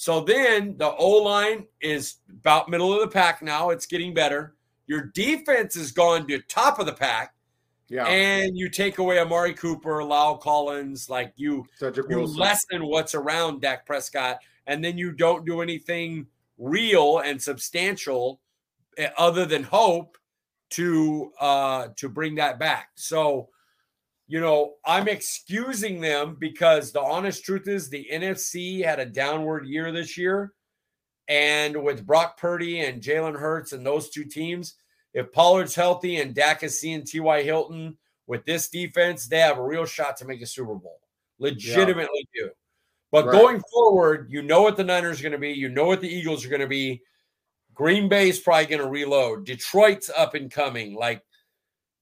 So 0.00 0.22
then 0.22 0.78
the 0.78 0.94
O 0.94 1.08
line 1.18 1.66
is 1.82 2.14
about 2.30 2.70
middle 2.70 2.90
of 2.90 3.02
the 3.02 3.08
pack 3.08 3.42
now. 3.42 3.68
It's 3.68 3.84
getting 3.84 4.14
better. 4.14 4.54
Your 4.86 5.10
defense 5.12 5.74
has 5.74 5.92
gone 5.92 6.26
to 6.28 6.38
top 6.48 6.78
of 6.78 6.86
the 6.86 6.94
pack, 6.94 7.34
Yeah, 7.90 8.06
and 8.06 8.56
you 8.56 8.70
take 8.70 8.96
away 8.96 9.18
Amari 9.18 9.52
Cooper, 9.52 9.98
La'el 9.98 10.40
Collins, 10.40 11.10
like 11.10 11.34
you 11.36 11.66
you 12.08 12.24
lessen 12.24 12.86
what's 12.86 13.14
around 13.14 13.60
Dak 13.60 13.84
Prescott, 13.84 14.38
and 14.66 14.82
then 14.82 14.96
you 14.96 15.12
don't 15.12 15.44
do 15.44 15.60
anything 15.60 16.26
real 16.56 17.18
and 17.18 17.40
substantial 17.40 18.40
eh, 18.96 19.10
other 19.18 19.44
than 19.44 19.64
hope 19.64 20.16
to 20.70 21.30
uh 21.38 21.88
to 21.96 22.08
bring 22.08 22.36
that 22.36 22.58
back. 22.58 22.88
So, 22.94 23.50
you 24.30 24.38
know, 24.38 24.74
I'm 24.86 25.08
excusing 25.08 26.00
them 26.00 26.36
because 26.38 26.92
the 26.92 27.02
honest 27.02 27.44
truth 27.44 27.66
is 27.66 27.88
the 27.88 28.06
NFC 28.12 28.84
had 28.84 29.00
a 29.00 29.04
downward 29.04 29.66
year 29.66 29.90
this 29.90 30.16
year. 30.16 30.52
And 31.26 31.82
with 31.82 32.06
Brock 32.06 32.38
Purdy 32.38 32.78
and 32.78 33.02
Jalen 33.02 33.36
Hurts 33.36 33.72
and 33.72 33.84
those 33.84 34.08
two 34.08 34.24
teams, 34.24 34.74
if 35.14 35.32
Pollard's 35.32 35.74
healthy 35.74 36.18
and 36.18 36.32
Dak 36.32 36.62
is 36.62 36.78
seeing 36.78 37.02
T.Y. 37.04 37.42
Hilton 37.42 37.98
with 38.28 38.44
this 38.44 38.68
defense, 38.68 39.26
they 39.26 39.40
have 39.40 39.58
a 39.58 39.64
real 39.64 39.84
shot 39.84 40.16
to 40.18 40.24
make 40.24 40.42
a 40.42 40.46
Super 40.46 40.76
Bowl. 40.76 41.00
Legitimately 41.40 42.28
do. 42.32 42.50
But 43.10 43.26
Right. 43.26 43.32
going 43.32 43.62
forward, 43.72 44.28
you 44.30 44.42
know 44.42 44.62
what 44.62 44.76
the 44.76 44.84
Niners 44.84 45.18
are 45.18 45.24
going 45.24 45.32
to 45.32 45.38
be. 45.38 45.50
You 45.50 45.70
know 45.70 45.86
what 45.86 46.00
the 46.00 46.08
Eagles 46.08 46.46
are 46.46 46.50
going 46.50 46.60
to 46.60 46.68
be. 46.68 47.02
Green 47.74 48.08
Bay's 48.08 48.38
probably 48.38 48.66
going 48.66 48.82
to 48.82 48.88
reload. 48.88 49.44
Detroit's 49.44 50.08
up 50.16 50.34
and 50.34 50.52
coming. 50.52 50.94
Like 50.94 51.24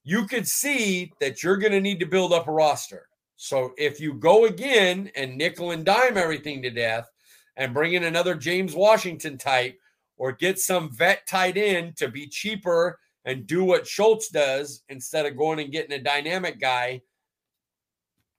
you 0.03 0.25
could 0.27 0.47
see 0.47 1.11
that 1.19 1.43
you're 1.43 1.57
going 1.57 1.71
to 1.71 1.81
need 1.81 1.99
to 1.99 2.05
build 2.05 2.33
up 2.33 2.47
a 2.47 2.51
roster. 2.51 3.07
So 3.35 3.73
if 3.77 3.99
you 3.99 4.13
go 4.13 4.45
again 4.45 5.11
and 5.15 5.37
nickel 5.37 5.71
and 5.71 5.85
dime 5.85 6.17
everything 6.17 6.61
to 6.63 6.69
death 6.69 7.09
and 7.55 7.73
bring 7.73 7.93
in 7.93 8.03
another 8.03 8.35
James 8.35 8.75
Washington 8.75 9.37
type 9.37 9.77
or 10.17 10.31
get 10.33 10.59
some 10.59 10.91
vet 10.91 11.25
tight 11.25 11.57
end 11.57 11.95
to 11.97 12.09
be 12.09 12.27
cheaper 12.27 12.99
and 13.25 13.47
do 13.47 13.63
what 13.63 13.87
Schultz 13.87 14.29
does 14.29 14.83
instead 14.89 15.25
of 15.25 15.37
going 15.37 15.59
and 15.59 15.71
getting 15.71 15.93
a 15.93 16.03
dynamic 16.03 16.59
guy, 16.59 17.01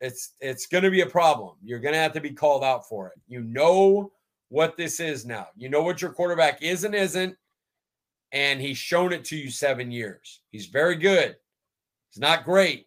it's 0.00 0.34
it's 0.40 0.66
going 0.66 0.84
to 0.84 0.90
be 0.90 1.02
a 1.02 1.06
problem. 1.06 1.56
You're 1.62 1.80
going 1.80 1.94
to 1.94 2.00
have 2.00 2.14
to 2.14 2.20
be 2.20 2.32
called 2.32 2.64
out 2.64 2.88
for 2.88 3.08
it. 3.08 3.20
You 3.28 3.42
know 3.42 4.12
what 4.48 4.76
this 4.76 5.00
is 5.00 5.24
now. 5.26 5.48
You 5.56 5.68
know 5.68 5.82
what 5.82 6.02
your 6.02 6.12
quarterback 6.12 6.62
is 6.62 6.84
and 6.84 6.94
isn't, 6.94 7.36
and 8.32 8.60
he's 8.60 8.78
shown 8.78 9.12
it 9.12 9.24
to 9.26 9.36
you 9.36 9.50
seven 9.50 9.90
years. 9.90 10.40
He's 10.50 10.66
very 10.66 10.96
good. 10.96 11.36
He's 12.10 12.20
not 12.20 12.44
great. 12.44 12.86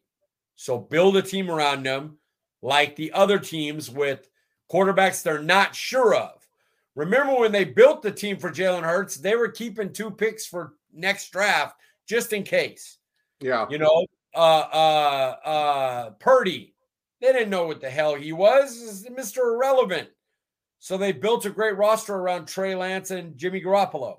So 0.55 0.77
build 0.77 1.17
a 1.17 1.21
team 1.21 1.49
around 1.49 1.85
him, 1.85 2.17
like 2.61 2.95
the 2.95 3.11
other 3.13 3.39
teams 3.39 3.89
with 3.89 4.29
quarterbacks 4.71 5.23
they're 5.23 5.41
not 5.41 5.75
sure 5.75 6.15
of. 6.15 6.47
Remember 6.95 7.39
when 7.39 7.51
they 7.51 7.65
built 7.65 8.01
the 8.01 8.11
team 8.11 8.37
for 8.37 8.51
Jalen 8.51 8.83
Hurts, 8.83 9.15
they 9.15 9.35
were 9.35 9.49
keeping 9.49 9.91
two 9.91 10.11
picks 10.11 10.45
for 10.45 10.75
next 10.93 11.31
draft 11.31 11.77
just 12.07 12.33
in 12.33 12.43
case. 12.43 12.97
Yeah, 13.39 13.65
You 13.69 13.77
know, 13.79 14.05
uh 14.35 14.37
uh 14.71 15.35
uh 15.45 16.09
Purdy. 16.11 16.75
They 17.19 17.31
didn't 17.31 17.49
know 17.49 17.67
what 17.67 17.81
the 17.81 17.89
hell 17.89 18.15
he 18.15 18.33
was. 18.33 19.07
Mr. 19.09 19.37
Irrelevant. 19.37 20.09
So 20.79 20.97
they 20.97 21.13
built 21.13 21.45
a 21.45 21.49
great 21.49 21.77
roster 21.77 22.13
around 22.15 22.47
Trey 22.47 22.75
Lance 22.75 23.11
and 23.11 23.37
Jimmy 23.37 23.61
Garoppolo. 23.61 24.17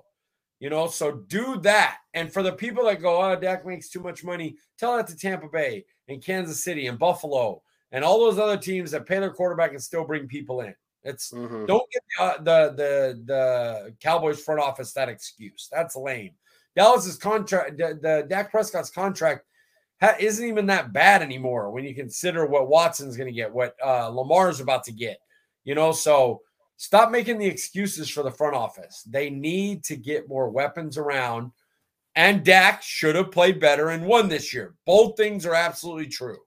You 0.59 0.69
know, 0.69 0.87
so 0.87 1.11
do 1.27 1.57
that. 1.61 1.97
And 2.13 2.31
for 2.31 2.41
the 2.41 2.53
people 2.53 2.85
that 2.85 3.01
go, 3.01 3.21
oh, 3.21 3.35
Dak 3.35 3.65
makes 3.65 3.89
too 3.89 3.99
much 3.99 4.23
money, 4.23 4.55
tell 4.79 4.95
that 4.95 5.07
to 5.07 5.17
Tampa 5.17 5.47
Bay 5.49 5.85
and 6.07 6.23
Kansas 6.23 6.63
City 6.63 6.87
and 6.87 6.97
Buffalo 6.97 7.61
and 7.91 8.03
all 8.05 8.19
those 8.19 8.39
other 8.39 8.57
teams 8.57 8.91
that 8.91 9.05
pay 9.05 9.19
their 9.19 9.31
quarterback 9.31 9.71
and 9.71 9.83
still 9.83 10.05
bring 10.05 10.27
people 10.27 10.61
in. 10.61 10.73
It's 11.03 11.31
Mhm. 11.31 11.67
don't 11.67 11.87
give 11.91 12.01
uh, 12.19 12.37
the 12.37 12.73
the 12.75 13.21
the 13.25 13.95
Cowboys 13.99 14.41
front 14.41 14.59
office 14.61 14.91
that 14.93 15.07
excuse. 15.09 15.69
That's 15.71 15.95
lame. 15.95 16.33
Dallas's 16.75 17.15
contract, 17.17 17.77
the, 17.77 17.99
the 18.01 18.25
Dak 18.27 18.49
Prescott's 18.51 18.89
contract, 18.89 19.45
ha- 20.01 20.15
isn't 20.19 20.45
even 20.45 20.65
that 20.65 20.91
bad 20.93 21.21
anymore 21.21 21.69
when 21.71 21.85
you 21.85 21.93
consider 21.93 22.45
what 22.47 22.67
Watson's 22.69 23.15
going 23.15 23.27
to 23.27 23.33
get, 23.33 23.53
what 23.53 23.75
uh, 23.85 24.07
Lamar's 24.09 24.59
about 24.61 24.83
to 24.85 24.91
get. 24.91 25.19
You 25.63 25.75
know, 25.75 25.91
so 25.91 26.41
stop 26.77 27.11
making 27.11 27.37
the 27.37 27.45
excuses 27.45 28.09
for 28.09 28.23
the 28.23 28.31
front 28.31 28.55
office. 28.55 29.03
They 29.03 29.29
need 29.29 29.83
to 29.85 29.95
get 29.95 30.29
more 30.29 30.49
weapons 30.49 30.97
around, 30.97 31.51
and 32.15 32.43
Dak 32.43 32.81
should 32.81 33.15
have 33.15 33.31
played 33.31 33.59
better 33.59 33.89
and 33.89 34.05
won 34.05 34.29
this 34.29 34.53
year. 34.53 34.75
Both 34.85 35.17
things 35.17 35.45
are 35.45 35.55
absolutely 35.55 36.07
true. 36.07 36.37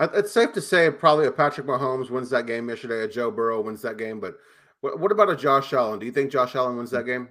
It's 0.00 0.32
safe 0.32 0.52
to 0.54 0.60
say 0.60 0.90
probably 0.90 1.26
a 1.26 1.32
Patrick 1.32 1.68
Mahomes 1.68 2.10
wins 2.10 2.30
that 2.30 2.46
game 2.46 2.68
yesterday. 2.68 3.04
A 3.04 3.08
Joe 3.08 3.30
Burrow 3.30 3.60
wins 3.60 3.80
that 3.82 3.96
game. 3.96 4.18
But 4.18 4.34
what, 4.80 4.98
what 4.98 5.12
about 5.12 5.30
a 5.30 5.36
Josh 5.36 5.72
Allen? 5.72 6.00
Do 6.00 6.06
you 6.06 6.10
think 6.10 6.32
Josh 6.32 6.56
Allen 6.56 6.76
wins 6.76 6.90
that 6.90 7.06
game? 7.06 7.28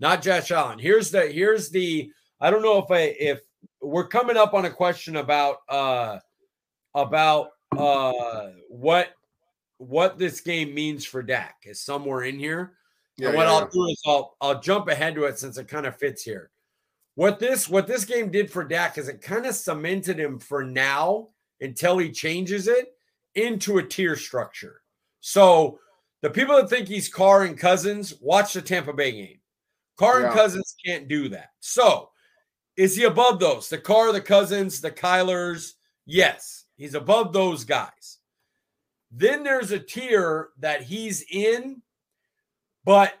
not 0.00 0.22
Josh 0.22 0.50
Allen. 0.50 0.78
Here's 0.78 1.10
the 1.10 1.26
here's 1.26 1.70
the 1.70 2.10
I 2.40 2.50
don't 2.50 2.62
know 2.62 2.78
if 2.78 2.90
I 2.90 3.14
if 3.20 3.40
we're 3.80 4.08
coming 4.08 4.36
up 4.36 4.54
on 4.54 4.64
a 4.64 4.70
question 4.70 5.16
about 5.16 5.58
uh 5.68 6.18
about 6.94 7.50
uh 7.76 8.48
what 8.68 9.10
what 9.80 10.18
this 10.18 10.40
game 10.42 10.74
means 10.74 11.06
for 11.06 11.22
Dak 11.22 11.62
is 11.64 11.80
somewhere 11.80 12.24
in 12.24 12.38
here. 12.38 12.74
and 13.18 13.34
what 13.34 13.46
I'll 13.46 13.66
do 13.68 13.86
is 13.88 14.00
I'll 14.06 14.36
I'll 14.40 14.60
jump 14.60 14.88
ahead 14.88 15.14
to 15.14 15.24
it 15.24 15.38
since 15.38 15.56
it 15.56 15.68
kind 15.68 15.86
of 15.86 15.96
fits 15.96 16.22
here. 16.22 16.50
What 17.14 17.38
this 17.38 17.68
what 17.68 17.86
this 17.86 18.04
game 18.04 18.30
did 18.30 18.50
for 18.50 18.62
Dak 18.64 18.98
is 18.98 19.08
it 19.08 19.22
kind 19.22 19.46
of 19.46 19.54
cemented 19.54 20.18
him 20.20 20.38
for 20.38 20.62
now 20.64 21.28
until 21.60 21.98
he 21.98 22.10
changes 22.10 22.68
it 22.68 22.92
into 23.34 23.78
a 23.78 23.82
tier 23.82 24.16
structure. 24.16 24.82
So 25.20 25.78
the 26.22 26.30
people 26.30 26.56
that 26.56 26.68
think 26.68 26.86
he's 26.88 27.08
Carr 27.08 27.44
and 27.44 27.58
Cousins 27.58 28.14
watch 28.20 28.52
the 28.52 28.62
Tampa 28.62 28.92
Bay 28.92 29.12
game. 29.12 29.40
Carr 29.96 30.20
Yeah. 30.20 30.26
and 30.26 30.34
Cousins 30.36 30.74
can't 30.84 31.08
do 31.08 31.28
that. 31.30 31.50
So 31.60 32.10
is 32.76 32.96
he 32.96 33.04
above 33.04 33.40
those? 33.40 33.68
The 33.68 33.78
Carr, 33.78 34.12
the 34.12 34.20
Cousins, 34.20 34.80
the 34.80 34.90
Kylers? 34.90 35.72
Yes, 36.06 36.64
he's 36.76 36.94
above 36.94 37.32
those 37.32 37.64
guys. 37.64 38.18
Then 39.10 39.42
there's 39.42 39.72
a 39.72 39.78
tier 39.78 40.50
that 40.60 40.82
he's 40.82 41.24
in, 41.30 41.82
but 42.84 43.14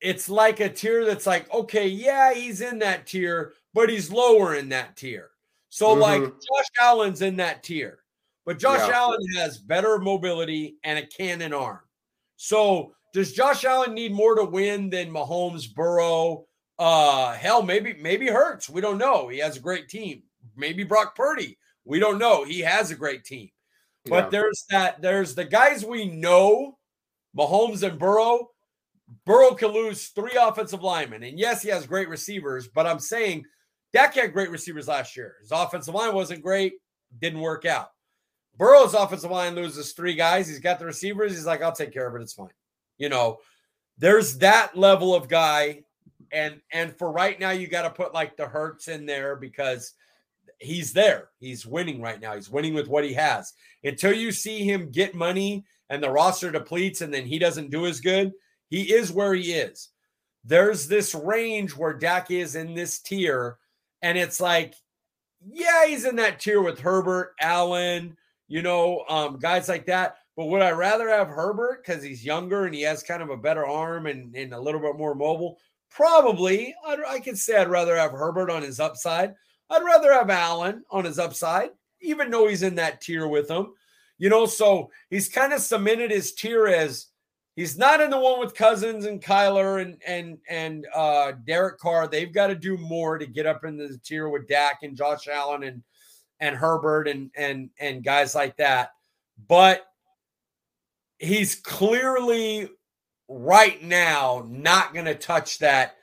it's 0.00 0.28
like 0.28 0.60
a 0.60 0.68
tier 0.68 1.04
that's 1.04 1.26
like, 1.26 1.52
okay, 1.52 1.86
yeah, 1.88 2.32
he's 2.32 2.60
in 2.62 2.78
that 2.80 3.06
tier, 3.06 3.52
but 3.74 3.90
he's 3.90 4.10
lower 4.10 4.54
in 4.54 4.70
that 4.70 4.96
tier. 4.96 5.30
So, 5.68 5.92
like, 5.92 6.22
Mhm. 6.22 6.32
Josh 6.32 6.66
Allen's 6.80 7.22
in 7.22 7.36
that 7.36 7.62
tier, 7.62 8.02
but 8.44 8.58
Josh 8.58 8.88
Yeah. 8.88 8.96
Allen 8.96 9.20
has 9.36 9.58
better 9.58 9.98
mobility 9.98 10.78
and 10.84 10.98
a 10.98 11.06
cannon 11.06 11.52
arm. 11.52 11.80
So, 12.36 12.96
does 13.12 13.32
Josh 13.32 13.64
Allen 13.64 13.94
need 13.94 14.12
more 14.12 14.34
to 14.36 14.44
win 14.44 14.90
than 14.90 15.10
Mahomes, 15.10 15.72
Burrow? 15.72 16.46
Uh, 16.78 17.34
hell, 17.34 17.62
maybe 17.62 17.92
maybe 17.94 18.26
Hurts. 18.28 18.70
We 18.70 18.80
don't 18.80 18.98
know. 18.98 19.28
He 19.28 19.38
has 19.38 19.58
a 19.58 19.60
great 19.60 19.88
team. 19.88 20.22
Maybe 20.56 20.82
Brock 20.82 21.14
Purdy. 21.14 21.58
We 21.84 21.98
don't 21.98 22.18
know. 22.18 22.44
He 22.44 22.60
has 22.60 22.90
a 22.90 22.94
great 22.96 23.24
team. 23.24 23.50
But 24.06 24.24
Yeah. 24.24 24.28
there's 24.30 24.64
that. 24.70 25.02
There's 25.02 25.34
the 25.34 25.44
guys 25.44 25.84
we 25.84 26.06
know, 26.06 26.78
Mahomes 27.36 27.82
and 27.82 27.98
Burrow. 27.98 28.50
Burrow 29.26 29.54
can 29.54 29.68
lose 29.70 30.08
three 30.08 30.36
offensive 30.40 30.82
linemen, 30.82 31.22
and 31.24 31.38
yes, 31.38 31.62
he 31.62 31.68
has 31.68 31.86
great 31.86 32.08
receivers. 32.08 32.68
But 32.68 32.86
I'm 32.86 33.00
saying 33.00 33.44
Dak 33.92 34.14
had 34.14 34.32
great 34.32 34.50
receivers 34.50 34.86
last 34.88 35.16
year. 35.16 35.36
His 35.40 35.50
offensive 35.50 35.94
line 35.94 36.14
wasn't 36.14 36.42
great, 36.42 36.74
didn't 37.18 37.40
work 37.40 37.64
out. 37.64 37.90
Burrow's 38.56 38.94
offensive 38.94 39.30
line 39.30 39.54
loses 39.54 39.92
three 39.92 40.14
guys. 40.14 40.46
He's 40.46 40.60
got 40.60 40.78
the 40.78 40.86
receivers. 40.86 41.32
He's 41.32 41.46
like, 41.46 41.62
I'll 41.62 41.72
take 41.72 41.92
care 41.92 42.06
of 42.06 42.14
it. 42.14 42.22
It's 42.22 42.34
fine. 42.34 42.50
You 42.98 43.08
know, 43.08 43.38
there's 43.98 44.38
that 44.38 44.76
level 44.76 45.14
of 45.14 45.28
guy. 45.28 45.82
And 46.32 46.60
and 46.72 46.96
for 46.96 47.10
right 47.10 47.38
now, 47.40 47.50
you 47.50 47.66
got 47.66 47.82
to 47.82 47.90
put 47.90 48.14
like 48.14 48.36
the 48.36 48.46
Hurts 48.46 48.86
in 48.86 49.06
there 49.06 49.34
because 49.34 49.94
he's 50.60 50.92
there. 50.92 51.30
He's 51.40 51.66
winning 51.66 52.00
right 52.00 52.20
now. 52.20 52.34
He's 52.34 52.50
winning 52.50 52.74
with 52.74 52.86
what 52.86 53.04
he 53.04 53.14
has. 53.14 53.52
Until 53.82 54.12
you 54.12 54.30
see 54.30 54.62
him 54.64 54.90
get 54.90 55.14
money 55.14 55.64
and 55.88 56.02
the 56.02 56.10
roster 56.10 56.50
depletes 56.50 57.00
and 57.00 57.12
then 57.12 57.24
he 57.24 57.38
doesn't 57.38 57.70
do 57.70 57.86
as 57.86 58.00
good, 58.00 58.32
he 58.68 58.92
is 58.92 59.10
where 59.10 59.34
he 59.34 59.52
is. 59.52 59.88
There's 60.44 60.86
this 60.86 61.14
range 61.14 61.76
where 61.76 61.94
Dak 61.94 62.30
is 62.30 62.54
in 62.54 62.74
this 62.74 63.00
tier. 63.00 63.58
And 64.02 64.16
it's 64.16 64.40
like, 64.40 64.74
yeah, 65.50 65.86
he's 65.86 66.04
in 66.04 66.16
that 66.16 66.40
tier 66.40 66.62
with 66.62 66.78
Herbert, 66.78 67.34
Allen, 67.40 68.16
you 68.46 68.62
know, 68.62 69.04
um, 69.08 69.38
guys 69.38 69.68
like 69.68 69.86
that. 69.86 70.16
But 70.36 70.46
would 70.46 70.62
I 70.62 70.70
rather 70.70 71.08
have 71.08 71.28
Herbert 71.28 71.84
because 71.84 72.02
he's 72.02 72.24
younger 72.24 72.64
and 72.64 72.74
he 72.74 72.82
has 72.82 73.02
kind 73.02 73.22
of 73.22 73.30
a 73.30 73.36
better 73.36 73.66
arm 73.66 74.06
and, 74.06 74.34
and 74.34 74.54
a 74.54 74.60
little 74.60 74.80
bit 74.80 74.96
more 74.96 75.14
mobile? 75.14 75.58
Probably. 75.90 76.74
I'd, 76.86 77.00
I 77.06 77.20
could 77.20 77.36
say 77.36 77.56
I'd 77.56 77.68
rather 77.68 77.96
have 77.96 78.12
Herbert 78.12 78.50
on 78.50 78.62
his 78.62 78.80
upside. 78.80 79.34
I'd 79.70 79.84
rather 79.84 80.12
have 80.12 80.30
Allen 80.30 80.84
on 80.90 81.04
his 81.04 81.18
upside, 81.18 81.70
even 82.00 82.30
though 82.30 82.48
he's 82.48 82.64
in 82.64 82.74
that 82.74 83.00
tier 83.00 83.28
with 83.28 83.48
him. 83.48 83.74
You 84.18 84.28
know, 84.28 84.44
so 84.44 84.90
he's 85.08 85.28
kind 85.28 85.52
of 85.52 85.60
cemented 85.60 86.10
his 86.10 86.34
tier 86.34 86.66
as 86.66 87.06
he's 87.56 87.78
not 87.78 88.00
in 88.00 88.10
the 88.10 88.18
one 88.18 88.40
with 88.40 88.54
Cousins 88.54 89.06
and 89.06 89.22
Kyler 89.22 89.80
and 89.80 89.96
and 90.06 90.38
and 90.48 90.86
uh 90.94 91.32
Derek 91.46 91.78
Carr. 91.78 92.06
They've 92.06 92.32
got 92.32 92.48
to 92.48 92.54
do 92.54 92.76
more 92.76 93.16
to 93.16 93.26
get 93.26 93.46
up 93.46 93.64
into 93.64 93.88
the 93.88 93.98
tier 93.98 94.28
with 94.28 94.48
Dak 94.48 94.80
and 94.82 94.96
Josh 94.96 95.26
Allen 95.28 95.62
and 95.62 95.82
and 96.40 96.56
Herbert 96.56 97.08
and 97.08 97.30
and 97.36 97.70
and 97.78 98.04
guys 98.04 98.34
like 98.34 98.56
that. 98.58 98.90
But 99.48 99.86
he's 101.18 101.54
clearly 101.54 102.68
right 103.28 103.82
now 103.82 104.44
not 104.48 104.92
going 104.92 105.06
to 105.06 105.14
touch 105.14 105.58
that 105.58 105.94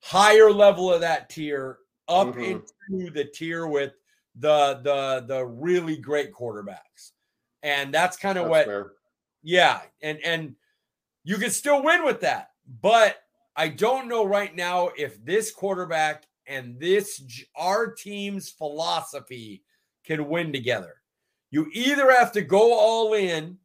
higher 0.00 0.52
level 0.52 0.92
of 0.92 1.00
that 1.00 1.30
tier 1.30 1.78
up 2.08 2.28
mm-hmm. 2.28 2.60
into 2.94 3.10
the 3.10 3.24
tier 3.24 3.66
with 3.66 3.92
the 4.38 4.80
the 4.82 5.24
the 5.26 5.44
really 5.44 5.96
great 5.96 6.32
quarterbacks. 6.32 7.12
And 7.62 7.92
that's 7.92 8.16
kind 8.16 8.38
of 8.38 8.48
what 8.48 8.66
fair. 8.66 8.92
yeah, 9.42 9.80
and 10.02 10.18
and 10.24 10.54
you 11.24 11.36
can 11.36 11.50
still 11.50 11.82
win 11.82 12.04
with 12.04 12.20
that. 12.20 12.50
But 12.80 13.16
I 13.56 13.68
don't 13.68 14.08
know 14.08 14.24
right 14.24 14.54
now 14.54 14.90
if 14.96 15.24
this 15.24 15.50
quarterback 15.50 16.24
and 16.46 16.78
this 16.78 17.22
our 17.56 17.90
team's 17.92 18.50
philosophy 18.50 19.62
can 20.04 20.28
win 20.28 20.52
together. 20.52 20.94
You 21.50 21.68
either 21.72 22.10
have 22.10 22.32
to 22.32 22.42
go 22.42 22.78
all 22.78 23.14
in 23.14 23.58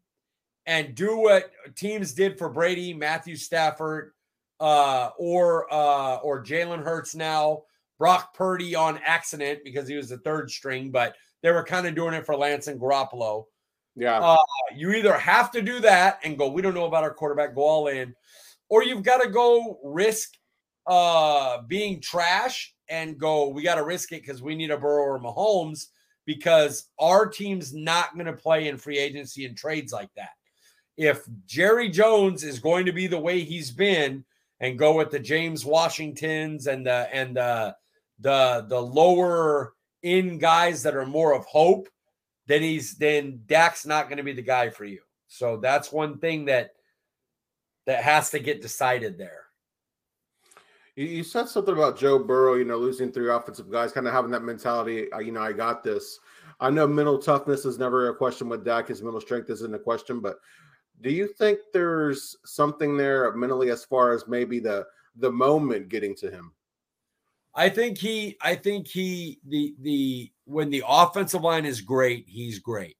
and 0.65 0.95
do 0.95 1.17
what 1.17 1.51
teams 1.75 2.13
did 2.13 2.37
for 2.37 2.49
Brady, 2.49 2.93
Matthew 2.93 3.35
Stafford, 3.35 4.13
uh, 4.59 5.09
or 5.17 5.71
uh, 5.73 6.17
or 6.17 6.43
Jalen 6.43 6.83
Hurts 6.83 7.15
now, 7.15 7.63
Brock 8.01 8.33
Purdy 8.33 8.73
on 8.73 8.99
accident 9.05 9.59
because 9.63 9.87
he 9.87 9.95
was 9.95 10.09
the 10.09 10.17
third 10.17 10.49
string, 10.49 10.89
but 10.89 11.15
they 11.43 11.51
were 11.51 11.63
kind 11.63 11.85
of 11.85 11.93
doing 11.93 12.15
it 12.15 12.25
for 12.25 12.35
Lance 12.35 12.65
and 12.65 12.81
Garoppolo. 12.81 13.43
Yeah. 13.95 14.19
Uh, 14.19 14.37
you 14.75 14.91
either 14.93 15.15
have 15.15 15.51
to 15.51 15.61
do 15.61 15.79
that 15.81 16.17
and 16.23 16.35
go, 16.35 16.49
we 16.49 16.63
don't 16.63 16.73
know 16.73 16.87
about 16.87 17.03
our 17.03 17.13
quarterback, 17.13 17.53
go 17.53 17.61
all 17.61 17.87
in, 17.89 18.15
or 18.69 18.83
you've 18.83 19.03
got 19.03 19.21
to 19.21 19.29
go 19.29 19.79
risk 19.83 20.31
uh 20.87 21.61
being 21.67 22.01
trash 22.01 22.73
and 22.89 23.19
go, 23.19 23.49
we 23.49 23.61
got 23.61 23.75
to 23.75 23.83
risk 23.83 24.11
it 24.13 24.21
because 24.21 24.41
we 24.41 24.55
need 24.55 24.71
a 24.71 24.77
Burrow 24.79 25.03
or 25.03 25.19
Mahomes 25.19 25.89
because 26.25 26.89
our 26.97 27.27
team's 27.27 27.71
not 27.71 28.15
going 28.15 28.25
to 28.25 28.33
play 28.33 28.67
in 28.67 28.77
free 28.77 28.97
agency 28.97 29.45
and 29.45 29.55
trades 29.55 29.93
like 29.93 30.09
that. 30.15 30.31
If 30.97 31.23
Jerry 31.45 31.87
Jones 31.89 32.43
is 32.43 32.57
going 32.57 32.87
to 32.87 32.93
be 32.93 33.05
the 33.05 33.19
way 33.19 33.41
he's 33.41 33.69
been 33.69 34.25
and 34.59 34.79
go 34.79 34.97
with 34.97 35.11
the 35.11 35.19
James 35.19 35.63
Washingtons 35.65 36.65
and 36.65 36.83
the 36.83 37.07
and 37.13 37.35
the 37.35 37.75
the 38.21 38.65
the 38.67 38.79
lower 38.79 39.73
in 40.03 40.37
guys 40.37 40.83
that 40.83 40.95
are 40.95 41.05
more 41.05 41.33
of 41.33 41.45
hope, 41.45 41.89
then 42.47 42.61
he's 42.61 42.95
then 42.95 43.41
Dak's 43.45 43.85
not 43.85 44.07
going 44.07 44.17
to 44.17 44.23
be 44.23 44.33
the 44.33 44.41
guy 44.41 44.69
for 44.69 44.85
you. 44.85 45.01
So 45.27 45.57
that's 45.57 45.91
one 45.91 46.19
thing 46.19 46.45
that 46.45 46.71
that 47.85 48.03
has 48.03 48.29
to 48.31 48.39
get 48.39 48.61
decided 48.61 49.17
there. 49.17 49.45
You 50.95 51.23
said 51.23 51.47
something 51.47 51.73
about 51.73 51.97
Joe 51.97 52.19
Burrow, 52.19 52.55
you 52.55 52.65
know, 52.65 52.77
losing 52.77 53.11
three 53.11 53.29
offensive 53.29 53.71
guys, 53.71 53.93
kind 53.93 54.07
of 54.07 54.13
having 54.13 54.31
that 54.31 54.43
mentality. 54.43 55.11
Uh, 55.11 55.19
you 55.19 55.31
know, 55.31 55.41
I 55.41 55.53
got 55.53 55.83
this. 55.83 56.19
I 56.59 56.69
know 56.69 56.85
mental 56.85 57.17
toughness 57.17 57.65
is 57.65 57.79
never 57.79 58.09
a 58.09 58.15
question 58.15 58.49
with 58.49 58.65
Dak. 58.65 58.89
His 58.89 59.01
mental 59.01 59.21
strength 59.21 59.49
isn't 59.49 59.73
a 59.73 59.79
question, 59.79 60.19
but 60.19 60.39
do 60.99 61.09
you 61.09 61.27
think 61.27 61.59
there's 61.73 62.35
something 62.45 62.97
there 62.97 63.33
mentally 63.35 63.71
as 63.71 63.85
far 63.85 64.13
as 64.13 64.27
maybe 64.27 64.59
the 64.59 64.85
the 65.15 65.31
moment 65.31 65.89
getting 65.89 66.15
to 66.15 66.29
him? 66.29 66.51
I 67.53 67.69
think 67.69 67.97
he, 67.97 68.37
I 68.41 68.55
think 68.55 68.87
he, 68.87 69.39
the 69.47 69.75
the 69.81 70.31
when 70.45 70.69
the 70.69 70.83
offensive 70.87 71.41
line 71.41 71.65
is 71.65 71.81
great, 71.81 72.25
he's 72.27 72.59
great. 72.59 72.97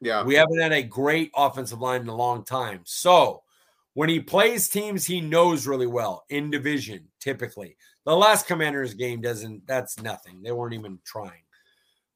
Yeah, 0.00 0.24
we 0.24 0.34
haven't 0.34 0.60
had 0.60 0.72
a 0.72 0.82
great 0.82 1.30
offensive 1.36 1.80
line 1.80 2.00
in 2.00 2.08
a 2.08 2.16
long 2.16 2.44
time. 2.44 2.80
So 2.84 3.42
when 3.94 4.08
he 4.08 4.20
plays 4.20 4.68
teams 4.68 5.04
he 5.04 5.20
knows 5.20 5.66
really 5.66 5.86
well 5.86 6.24
in 6.30 6.50
division, 6.50 7.08
typically. 7.20 7.76
The 8.04 8.16
last 8.16 8.46
Commanders 8.46 8.94
game 8.94 9.20
doesn't, 9.20 9.66
that's 9.66 10.00
nothing. 10.00 10.42
They 10.42 10.50
weren't 10.50 10.74
even 10.74 10.98
trying. 11.04 11.42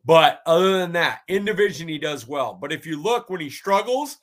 But 0.04 0.40
other 0.46 0.78
than 0.78 0.92
that, 0.92 1.20
in 1.28 1.44
division, 1.44 1.88
he 1.88 1.98
does 1.98 2.26
well. 2.26 2.54
But 2.54 2.72
if 2.72 2.86
you 2.86 3.00
look 3.00 3.28
when 3.28 3.40
he 3.40 3.50
struggles, 3.50 4.18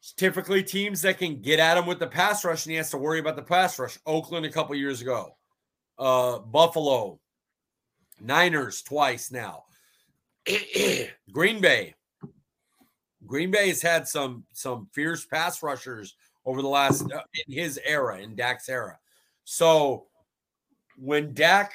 it's 0.00 0.12
typically 0.12 0.62
teams 0.62 1.02
that 1.02 1.18
can 1.18 1.40
get 1.40 1.60
at 1.60 1.76
him 1.76 1.86
with 1.86 1.98
the 1.98 2.06
pass 2.06 2.44
rush, 2.44 2.66
and 2.66 2.70
he 2.70 2.76
has 2.76 2.90
to 2.90 2.98
worry 2.98 3.18
about 3.18 3.36
the 3.36 3.42
pass 3.42 3.78
rush. 3.78 3.98
Oakland 4.06 4.46
a 4.46 4.50
couple 4.50 4.74
years 4.74 5.00
ago, 5.00 5.36
uh, 6.00 6.38
Buffalo, 6.38 7.20
Niners 8.20 8.82
twice 8.82 9.30
now, 9.30 9.64
Green 11.32 11.60
Bay. 11.60 11.94
Green 13.26 13.50
Bay 13.50 13.68
has 13.68 13.82
had 13.82 14.08
some 14.08 14.44
some 14.52 14.88
fierce 14.92 15.24
pass 15.24 15.62
rushers 15.62 16.16
over 16.44 16.62
the 16.62 16.68
last 16.68 17.02
uh, 17.12 17.20
in 17.46 17.54
his 17.54 17.78
era, 17.84 18.18
in 18.18 18.34
Dak's 18.34 18.68
era. 18.68 18.98
So 19.44 20.06
when 20.96 21.34
Dak 21.34 21.74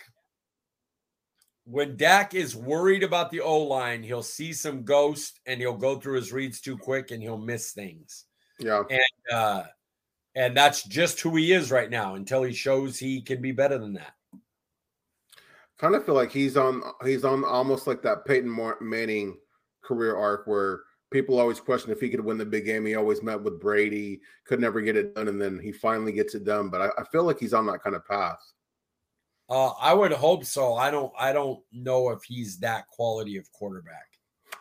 when 1.66 1.98
Dak 1.98 2.34
is 2.34 2.56
worried 2.56 3.04
about 3.04 3.32
the 3.32 3.42
O 3.42 3.60
line, 3.60 4.04
he'll 4.04 4.24
see 4.24 4.54
some 4.54 4.84
ghost 4.84 5.40
and 5.46 5.62
he'll 5.62 5.78
go 5.78 6.00
through 6.00 6.16
his 6.16 6.34
reads 6.34 6.62
too 6.62 6.78
quick 6.78 7.12
and 7.12 7.22
he'll 7.22 7.38
miss 7.38 7.72
things. 7.72 8.26
Yeah. 8.60 8.84
And 8.90 9.34
uh 9.34 9.64
and 10.36 10.56
that's 10.56 10.84
just 10.84 11.22
who 11.22 11.36
he 11.36 11.54
is 11.54 11.72
right 11.72 11.90
now 11.90 12.16
until 12.16 12.44
he 12.44 12.54
shows 12.54 13.00
he 13.00 13.22
can 13.22 13.42
be 13.42 13.52
better 13.52 13.78
than 13.78 13.94
that. 13.94 14.15
Kind 15.78 15.96
of 15.96 16.06
feel 16.06 16.16
like 16.16 16.32
he's 16.32 16.56
on 16.56 16.82
he's 17.04 17.26
on 17.26 17.44
almost 17.44 17.86
like 17.86 18.02
that 18.04 18.26
Peyton 18.26 18.74
Manning 18.82 19.38
career 19.84 20.16
arc 20.16 20.48
where 20.48 20.82
people 21.12 21.40
always 21.40 21.60
question 21.60 21.92
if 21.92 22.00
he 22.00 22.10
could 22.10 22.24
win 22.24 22.38
the 22.38 22.46
big 22.46 22.66
game. 22.66 22.86
He 22.86 22.96
always 22.96 23.22
met 23.22 23.42
with 23.42 23.60
Brady, 23.60 24.22
could 24.46 24.60
never 24.60 24.82
get 24.82 24.96
it 24.96 25.16
done, 25.16 25.28
and 25.28 25.42
then 25.42 25.60
he 25.60 25.72
finally 25.72 26.12
gets 26.12 26.36
it 26.36 26.46
done. 26.46 26.70
But 26.70 26.82
I, 26.82 26.90
I 27.02 27.04
feel 27.12 27.24
like 27.24 27.40
he's 27.40 27.54
on 27.54 27.66
that 27.68 27.84
kind 27.84 27.96
of 27.96 28.06
path. 28.06 28.40
Uh, 29.50 29.70
I 29.80 29.94
would 29.94 30.12
hope 30.12 30.44
so. 30.44 30.76
I 30.76 30.90
don't. 30.90 31.14
I 31.20 31.32
don't 31.32 31.60
know 31.72 32.10
if 32.10 32.24
he's 32.24 32.58
that 32.60 32.88
quality 32.88 33.38
of 33.38 33.52
quarterback. 33.52 34.08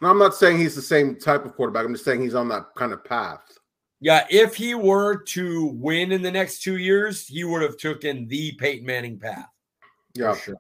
No, 0.03 0.11
I'm 0.11 0.19
not 0.19 0.35
saying 0.35 0.59
he's 0.59 0.75
the 0.75 0.83
same 0.83 1.19
type 1.19 1.45
of 1.45 1.55
quarterback. 1.55 1.87
I'm 1.87 1.95
just 1.95 2.05
saying 2.05 2.21
he's 2.21 2.35
on 2.35 2.49
that 2.49 2.67
kind 2.77 2.93
of 2.93 3.05
path. 3.05 3.41
Yeah, 4.01 4.27
if 4.29 4.55
he 4.55 4.75
were 4.75 5.23
to 5.23 5.67
win 5.77 6.13
in 6.13 6.21
the 6.21 6.31
next 6.31 6.63
two 6.63 6.77
years, 6.77 7.27
he 7.27 7.45
would 7.45 7.63
have 7.63 7.79
taken 7.79 8.29
the 8.29 8.53
Peyton 8.59 8.85
Manning 8.85 9.19
path. 9.19 9.49
Yeah, 10.15 10.37
sure. 10.37 10.57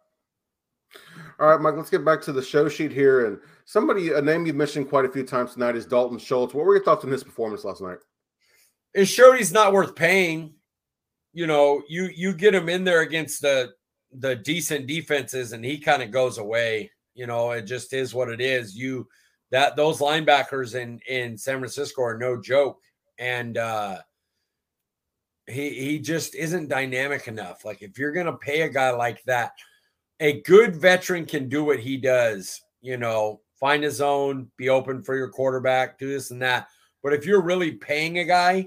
All 1.41 1.49
right, 1.49 1.61
Mike. 1.61 1.74
Let's 1.76 1.91
get 1.91 2.05
back 2.05 2.20
to 2.22 2.32
the 2.32 2.43
show 2.43 2.68
sheet 2.68 2.93
here. 2.93 3.26
And 3.26 3.39
somebody, 3.64 4.12
a 4.12 4.22
name 4.22 4.47
you've 4.47 4.57
mentioned 4.57 4.89
quite 4.89 5.05
a 5.05 5.11
few 5.11 5.24
times 5.24 5.55
tonight 5.55 5.76
is 5.76 5.87
Dalton 5.87 6.18
Schultz. 6.18 6.55
What 6.55 6.64
were 6.64 6.76
your 6.76 6.85
thoughts 6.85 7.05
on 7.05 7.11
his 7.11 7.24
performance 7.24 7.64
last 7.64 7.80
night? 7.80 7.99
It 8.95 9.07
showed 9.07 9.37
he's 9.37 9.53
not 9.53 9.72
worth 9.72 9.97
paying. 9.97 10.55
You 11.32 11.49
know, 11.49 11.82
you 11.89 12.09
you 12.14 12.32
get 12.32 12.55
him 12.55 12.68
in 12.68 12.85
there 12.85 13.01
against 13.01 13.43
the 13.43 13.72
the 14.12 14.37
decent 14.37 14.87
defenses, 14.87 15.53
and 15.53 15.64
he 15.64 15.78
kind 15.78 16.03
of 16.03 16.12
goes 16.12 16.39
away. 16.39 16.93
You 17.14 17.26
know, 17.26 17.51
it 17.51 17.62
just 17.62 17.93
is 17.93 18.14
what 18.14 18.28
it 18.28 18.41
is. 18.41 18.76
You 18.76 19.09
that 19.51 19.74
those 19.74 19.99
linebackers 19.99 20.76
in 20.76 21.01
in 21.09 21.37
San 21.37 21.59
Francisco 21.59 22.03
are 22.03 22.18
no 22.18 22.41
joke, 22.41 22.78
and 23.18 23.59
uh 23.59 23.99
he 25.49 25.70
he 25.70 25.99
just 25.99 26.37
isn't 26.37 26.68
dynamic 26.68 27.26
enough. 27.26 27.64
Like 27.64 27.82
if 27.82 27.99
you're 27.99 28.12
gonna 28.12 28.37
pay 28.37 28.62
a 28.62 28.68
guy 28.68 28.91
like 28.91 29.22
that, 29.24 29.53
a 30.25 30.41
good 30.41 30.75
veteran 30.75 31.27
can 31.27 31.51
do 31.51 31.64
what 31.64 31.79
he 31.79 31.99
does. 31.99 32.62
You 32.81 32.97
know, 32.97 33.43
find 33.61 33.85
his 33.85 34.01
own, 34.01 34.49
be 34.57 34.70
open 34.70 35.03
for 35.03 35.14
your 35.16 35.29
quarterback, 35.29 35.99
do 35.99 36.09
this 36.09 36.31
and 36.31 36.41
that. 36.41 36.68
But 37.03 37.12
if 37.12 37.27
you're 37.27 37.43
really 37.43 37.72
paying 37.72 38.18
a 38.18 38.25
guy, 38.25 38.55
yeah. 38.55 38.64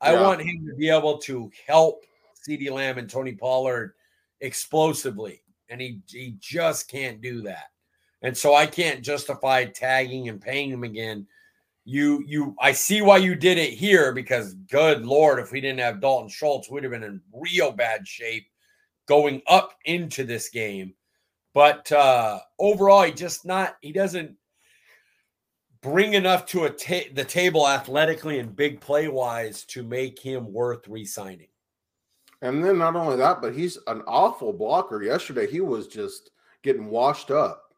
I 0.00 0.22
want 0.22 0.40
him 0.42 0.64
to 0.68 0.76
be 0.76 0.88
able 0.88 1.18
to 1.18 1.50
help 1.66 2.04
CeeDee 2.48 2.70
Lamb 2.70 2.98
and 2.98 3.10
Tony 3.10 3.32
Pollard 3.32 3.94
explosively. 4.40 5.42
and 5.68 5.80
he 5.80 6.00
he 6.08 6.36
just 6.38 6.88
can't 6.88 7.20
do 7.20 7.42
that. 7.42 7.64
And 8.22 8.36
so 8.36 8.54
I 8.54 8.66
can't 8.66 9.02
justify 9.02 9.64
tagging 9.64 10.28
and 10.28 10.40
paying 10.40 10.70
him 10.70 10.84
again. 10.84 11.26
You 11.84 12.22
you 12.28 12.54
I 12.60 12.70
see 12.70 13.02
why 13.02 13.16
you 13.16 13.34
did 13.34 13.58
it 13.58 13.72
here 13.72 14.12
because 14.12 14.54
good 14.54 15.04
lord, 15.04 15.40
if 15.40 15.50
we 15.50 15.60
didn't 15.60 15.80
have 15.80 16.00
Dalton 16.00 16.28
Schultz, 16.28 16.70
we'd 16.70 16.84
have 16.84 16.92
been 16.92 17.02
in 17.02 17.20
real 17.32 17.72
bad 17.72 18.06
shape 18.06 18.46
going 19.12 19.42
up 19.46 19.74
into 19.84 20.24
this 20.24 20.48
game. 20.48 20.94
But 21.52 21.92
uh 21.92 22.38
overall, 22.58 23.02
he 23.02 23.12
just 23.12 23.44
not 23.44 23.76
he 23.82 23.92
doesn't 23.92 24.36
bring 25.82 26.14
enough 26.14 26.46
to 26.46 26.64
a 26.64 26.70
ta- 26.70 27.12
the 27.12 27.24
table 27.24 27.68
athletically 27.68 28.38
and 28.38 28.56
big 28.56 28.80
play 28.80 29.08
wise 29.08 29.64
to 29.64 29.82
make 29.82 30.18
him 30.18 30.50
worth 30.50 30.88
re-signing. 30.88 31.48
And 32.40 32.64
then 32.64 32.78
not 32.78 32.96
only 32.96 33.16
that, 33.18 33.42
but 33.42 33.54
he's 33.54 33.76
an 33.86 34.00
awful 34.06 34.50
blocker. 34.50 35.02
Yesterday, 35.02 35.46
he 35.46 35.60
was 35.60 35.88
just 35.88 36.30
getting 36.62 36.86
washed 36.86 37.30
up. 37.30 37.74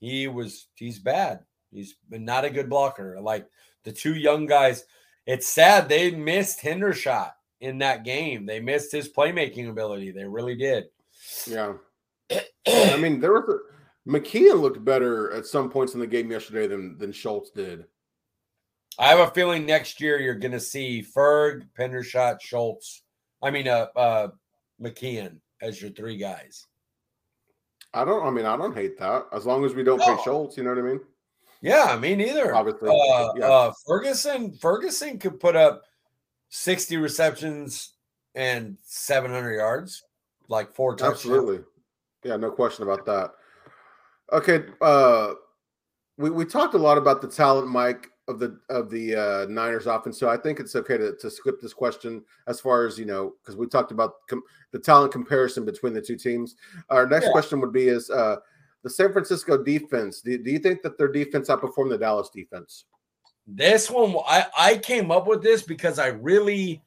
He 0.00 0.28
was 0.28 0.68
he's 0.76 0.98
bad. 0.98 1.40
He's 1.72 1.96
not 2.08 2.46
a 2.46 2.50
good 2.50 2.70
blocker. 2.70 3.18
Like 3.20 3.46
the 3.84 3.92
two 3.92 4.14
young 4.14 4.46
guys, 4.46 4.86
it's 5.26 5.46
sad 5.46 5.90
they 5.90 6.10
missed 6.10 6.62
Hendershot 6.62 7.32
in 7.64 7.78
that 7.78 8.04
game. 8.04 8.46
They 8.46 8.60
missed 8.60 8.92
his 8.92 9.08
playmaking 9.08 9.68
ability. 9.68 10.10
They 10.10 10.24
really 10.24 10.56
did. 10.56 10.84
Yeah. 11.46 11.74
I 12.68 12.96
mean, 12.96 13.20
there 13.20 13.32
was 13.32 13.44
a 13.48 14.08
McKeon 14.08 14.60
looked 14.60 14.84
better 14.84 15.32
at 15.32 15.46
some 15.46 15.70
points 15.70 15.94
in 15.94 16.00
the 16.00 16.06
game 16.06 16.30
yesterday 16.30 16.66
than 16.66 16.98
than 16.98 17.12
Schultz 17.12 17.50
did. 17.50 17.84
I 18.98 19.08
have 19.08 19.18
a 19.18 19.30
feeling 19.32 19.66
next 19.66 20.00
year 20.00 20.20
you're 20.20 20.34
going 20.34 20.52
to 20.52 20.60
see 20.60 21.02
Ferg, 21.02 21.66
Hendershot, 21.78 22.40
Schultz. 22.40 23.02
I 23.42 23.50
mean, 23.50 23.66
uh, 23.66 23.86
uh, 23.96 24.28
McKeon 24.80 25.38
as 25.60 25.80
your 25.82 25.90
three 25.90 26.16
guys. 26.16 26.66
I 27.92 28.04
don't. 28.04 28.26
I 28.26 28.30
mean, 28.30 28.46
I 28.46 28.56
don't 28.56 28.74
hate 28.74 28.98
that 28.98 29.26
as 29.32 29.46
long 29.46 29.64
as 29.64 29.74
we 29.74 29.82
don't 29.82 29.98
no. 29.98 30.16
pay 30.16 30.22
Schultz. 30.22 30.56
You 30.56 30.64
know 30.64 30.70
what 30.70 30.78
I 30.78 30.82
mean? 30.82 31.00
Yeah, 31.60 31.96
me 31.98 32.14
neither. 32.14 32.54
Obviously, 32.54 32.90
uh, 32.90 33.32
yeah. 33.36 33.46
uh, 33.46 33.72
Ferguson. 33.86 34.52
Ferguson 34.52 35.18
could 35.18 35.40
put 35.40 35.56
up 35.56 35.82
sixty 36.54 36.96
receptions 36.96 37.94
and 38.36 38.76
seven 38.82 39.32
hundred 39.32 39.56
yards, 39.56 40.04
like 40.48 40.72
four 40.72 40.92
touchdowns. 40.92 41.16
Absolutely. 41.16 41.58
Yeah, 42.22 42.36
no 42.36 42.50
question 42.50 42.84
about 42.84 43.04
that. 43.06 43.32
Okay, 44.32 44.64
uh, 44.80 45.34
we 46.16 46.30
we 46.30 46.44
talked 46.44 46.74
a 46.74 46.78
lot 46.78 46.96
about 46.96 47.20
the 47.20 47.28
talent, 47.28 47.68
Mike, 47.68 48.08
of 48.28 48.38
the 48.38 48.58
of 48.70 48.88
the 48.88 49.16
uh, 49.16 49.46
Niners 49.50 49.86
offense. 49.86 50.16
So 50.18 50.28
I 50.28 50.36
think 50.36 50.60
it's 50.60 50.76
okay 50.76 50.96
to, 50.96 51.16
to 51.16 51.30
skip 51.30 51.60
this 51.60 51.74
question 51.74 52.22
as 52.46 52.60
far 52.60 52.86
as 52.86 52.98
you 52.98 53.04
know 53.04 53.34
because 53.42 53.56
we 53.56 53.66
talked 53.66 53.90
about 53.90 54.26
com- 54.30 54.44
the 54.70 54.78
talent 54.78 55.12
comparison 55.12 55.64
between 55.64 55.92
the 55.92 56.00
two 56.00 56.16
teams. 56.16 56.54
Our 56.88 57.06
next 57.06 57.26
yeah. 57.26 57.32
question 57.32 57.60
would 57.60 57.72
be: 57.72 57.88
Is 57.88 58.10
uh, 58.10 58.36
the 58.84 58.90
San 58.90 59.12
Francisco 59.12 59.62
defense? 59.62 60.20
Do, 60.20 60.38
do 60.38 60.50
you 60.52 60.60
think 60.60 60.82
that 60.82 60.98
their 60.98 61.08
defense 61.08 61.48
outperformed 61.48 61.90
the 61.90 61.98
Dallas 61.98 62.30
defense? 62.30 62.84
This 63.46 63.90
one, 63.90 64.16
I 64.26 64.46
I 64.56 64.78
came 64.78 65.10
up 65.10 65.26
with 65.26 65.42
this 65.42 65.62
because 65.62 65.98
I 65.98 66.08
really 66.08 66.82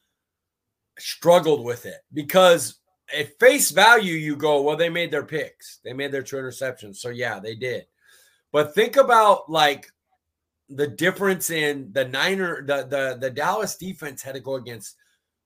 struggled 0.97 1.63
with 1.63 1.85
it 1.85 2.01
because 2.13 2.79
at 3.15 3.39
face 3.39 3.71
value, 3.71 4.13
you 4.13 4.35
go, 4.35 4.61
well, 4.61 4.75
they 4.75 4.89
made 4.89 5.11
their 5.11 5.23
picks, 5.23 5.79
they 5.83 5.93
made 5.93 6.11
their 6.11 6.23
two 6.23 6.37
interceptions. 6.37 6.97
So, 6.97 7.09
yeah, 7.09 7.39
they 7.39 7.55
did. 7.55 7.85
But 8.51 8.75
think 8.75 8.97
about 8.97 9.49
like 9.49 9.91
the 10.69 10.87
difference 10.87 11.49
in 11.49 11.91
the 11.93 12.05
Niner, 12.05 12.65
the, 12.65 12.87
the, 12.89 13.17
the 13.19 13.29
Dallas 13.29 13.77
defense 13.77 14.21
had 14.21 14.35
to 14.35 14.41
go 14.41 14.55
against, 14.55 14.95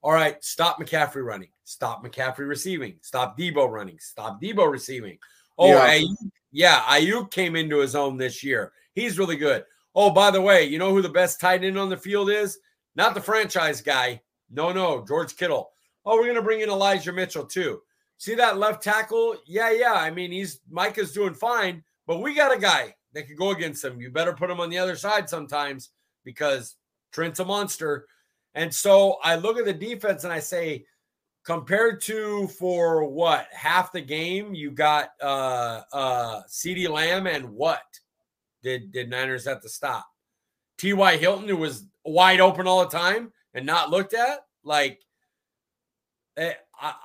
all 0.02 0.12
right, 0.12 0.44
stop 0.44 0.80
McCaffrey 0.80 1.24
running, 1.24 1.50
stop 1.64 2.04
McCaffrey 2.04 2.48
receiving, 2.48 2.96
stop 3.02 3.38
Deebo 3.38 3.70
running, 3.70 4.00
stop 4.00 4.42
Deebo 4.42 4.72
receiving. 4.72 5.18
Oh, 5.58 5.68
yeah, 5.68 6.00
Aiyuk, 6.00 6.32
yeah, 6.52 6.80
Aiyuk 6.82 7.30
came 7.30 7.56
into 7.56 7.80
his 7.80 7.96
own 7.96 8.18
this 8.18 8.44
year. 8.44 8.72
He's 8.96 9.20
really 9.20 9.36
good. 9.36 9.64
Oh, 9.94 10.10
by 10.10 10.32
the 10.32 10.42
way, 10.42 10.66
you 10.66 10.78
know 10.78 10.92
who 10.92 11.02
the 11.02 11.10
best 11.10 11.40
tight 11.40 11.64
end 11.64 11.78
on 11.78 11.90
the 11.90 11.98
field 11.98 12.30
is? 12.30 12.58
Not 12.96 13.14
the 13.14 13.22
franchise 13.22 13.82
guy. 13.82 14.22
No, 14.50 14.72
no, 14.72 15.06
George 15.06 15.36
Kittle. 15.36 15.72
Oh, 16.06 16.16
we're 16.16 16.24
going 16.24 16.36
to 16.36 16.42
bring 16.42 16.62
in 16.62 16.70
Elijah 16.70 17.12
Mitchell 17.12 17.46
too. 17.46 17.82
See 18.18 18.36
that 18.36 18.58
left 18.58 18.84
tackle? 18.84 19.36
Yeah, 19.46 19.72
yeah. 19.72 19.94
I 19.94 20.12
mean, 20.12 20.32
he's 20.32 20.60
Micah's 20.70 21.12
doing 21.12 21.34
fine, 21.34 21.84
but 22.06 22.22
we 22.22 22.36
got 22.36 22.56
a 22.56 22.60
guy 22.60 22.96
that 23.14 23.28
could 23.28 23.38
go 23.38 23.52
against 23.52 23.84
him. 23.84 24.00
You 24.00 24.12
better 24.12 24.34
put 24.34 24.50
him 24.50 24.60
on 24.60 24.70
the 24.70 24.78
other 24.78 24.96
side 24.96 25.30
sometimes 25.30 25.90
because 26.24 26.76
Trent's 27.12 27.40
a 27.40 27.46
monster. 27.46 28.06
And 28.54 28.74
so 28.74 29.18
I 29.24 29.36
look 29.36 29.58
at 29.58 29.66
the 29.66 29.74
defense 29.74 30.24
and 30.24 30.34
I 30.34 30.40
say, 30.40 30.86
compared 31.44 32.02
to 32.02 32.48
for 32.48 33.06
what 33.06 33.48
half 33.52 33.92
the 33.92 34.02
game, 34.02 34.54
you 34.54 34.72
got 34.72 35.10
uh 35.22 35.82
uh 35.92 36.42
CeeDee 36.48 36.90
Lamb 36.90 37.28
and 37.28 37.50
what 37.50 37.82
did 38.64 38.92
did 38.92 39.10
Niners 39.10 39.46
have 39.46 39.62
to 39.62 39.70
stop? 39.70 40.08
T.Y. 40.78 41.18
Hilton, 41.18 41.48
who 41.48 41.58
was 41.58 41.86
wide 42.04 42.40
open 42.40 42.68
all 42.68 42.82
the 42.82 42.98
time 42.98 43.32
and 43.54 43.66
not 43.66 43.92
looked 43.92 44.14
at, 44.14 44.40
like 44.64 45.00
Eh, 46.38 46.54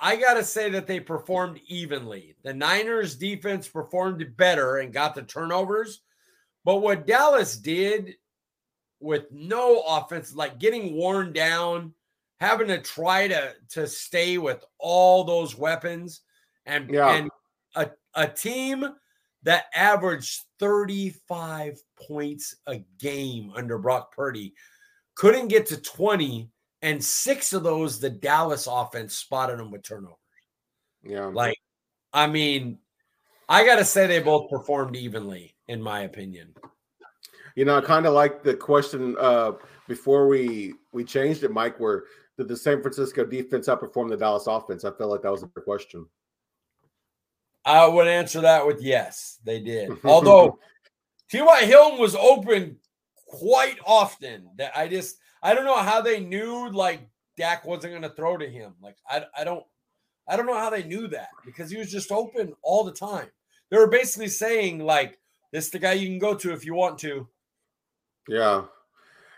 I, 0.01 0.15
got 0.15 0.35
to 0.35 0.43
say 0.43 0.69
that 0.71 0.87
they 0.87 0.99
performed 0.99 1.59
evenly. 1.67 2.35
The 2.43 2.53
Niners 2.53 3.15
defense 3.15 3.67
performed 3.67 4.35
better 4.37 4.77
and 4.77 4.93
got 4.93 5.13
the 5.13 5.21
turnovers. 5.21 6.01
But 6.63 6.77
what 6.77 7.05
Dallas 7.05 7.57
did 7.57 8.15
with 8.99 9.31
no 9.31 9.81
offense, 9.81 10.33
like 10.33 10.59
getting 10.59 10.95
worn 10.95 11.33
down, 11.33 11.93
having 12.39 12.67
to 12.69 12.81
try 12.81 13.27
to, 13.27 13.53
to 13.71 13.85
stay 13.85 14.37
with 14.37 14.63
all 14.79 15.23
those 15.23 15.55
weapons, 15.55 16.21
and, 16.65 16.89
yeah. 16.89 17.15
and 17.15 17.29
a, 17.75 17.91
a 18.15 18.27
team 18.27 18.83
that 19.43 19.65
averaged 19.73 20.43
35 20.59 21.79
points 22.07 22.55
a 22.67 22.79
game 22.99 23.51
under 23.55 23.77
Brock 23.77 24.13
Purdy 24.13 24.53
couldn't 25.15 25.47
get 25.47 25.65
to 25.67 25.81
20 25.81 26.49
and 26.81 27.03
six 27.03 27.53
of 27.53 27.63
those 27.63 27.99
the 27.99 28.09
Dallas 28.09 28.67
offense 28.69 29.15
spotted 29.15 29.59
them 29.59 29.71
with 29.71 29.83
turnovers. 29.83 30.17
Yeah. 31.03 31.25
Like, 31.25 31.57
I 32.13 32.27
mean, 32.27 32.77
I 33.49 33.65
got 33.65 33.77
to 33.77 33.85
say 33.85 34.07
they 34.07 34.19
both 34.19 34.49
performed 34.49 34.95
evenly, 34.95 35.55
in 35.67 35.81
my 35.81 36.01
opinion. 36.01 36.53
You 37.55 37.65
know, 37.65 37.77
I 37.77 37.81
kind 37.81 38.05
of 38.05 38.13
like 38.13 38.43
the 38.43 38.53
question 38.53 39.15
uh, 39.19 39.53
before 39.87 40.27
we 40.27 40.75
we 40.91 41.03
changed 41.03 41.43
it, 41.43 41.51
Mike. 41.51 41.79
Where 41.79 42.03
did 42.37 42.47
the 42.47 42.57
San 42.57 42.81
Francisco 42.81 43.25
defense 43.25 43.67
outperform 43.67 44.09
the 44.09 44.17
Dallas 44.17 44.45
offense? 44.45 44.85
I 44.85 44.91
felt 44.91 45.09
like 45.09 45.23
that 45.23 45.31
was 45.31 45.43
a 45.43 45.47
question. 45.47 46.05
I 47.67 47.85
would 47.85 48.07
answer 48.07 48.41
that 48.41 48.65
with 48.65 48.81
yes, 48.81 49.39
they 49.43 49.59
did. 49.59 49.91
Although 50.05 50.57
T.Y. 51.29 51.65
Hilton 51.65 51.99
was 51.99 52.15
open 52.15 52.77
quite 53.27 53.77
often. 53.85 54.49
That 54.57 54.71
I 54.75 54.87
just 54.87 55.17
I 55.43 55.53
don't 55.53 55.65
know 55.65 55.77
how 55.77 56.01
they 56.01 56.21
knew 56.21 56.71
like 56.71 57.01
Dak 57.35 57.65
wasn't 57.65 57.91
going 57.91 58.03
to 58.03 58.09
throw 58.09 58.37
to 58.37 58.49
him. 58.49 58.73
Like 58.81 58.95
I, 59.09 59.25
I 59.37 59.43
don't, 59.43 59.65
I 60.29 60.37
don't 60.37 60.45
know 60.45 60.57
how 60.57 60.69
they 60.69 60.83
knew 60.83 61.07
that 61.09 61.27
because 61.45 61.69
he 61.69 61.77
was 61.77 61.91
just 61.91 62.11
open 62.11 62.53
all 62.63 62.85
the 62.85 62.91
time. 62.93 63.27
They 63.69 63.77
were 63.77 63.89
basically 63.89 64.29
saying 64.29 64.79
like, 64.79 65.19
"This 65.51 65.65
is 65.65 65.71
the 65.71 65.79
guy 65.79 65.93
you 65.93 66.07
can 66.07 66.19
go 66.19 66.35
to 66.35 66.53
if 66.53 66.65
you 66.65 66.73
want 66.73 66.97
to." 66.99 67.27
Yeah, 68.29 68.63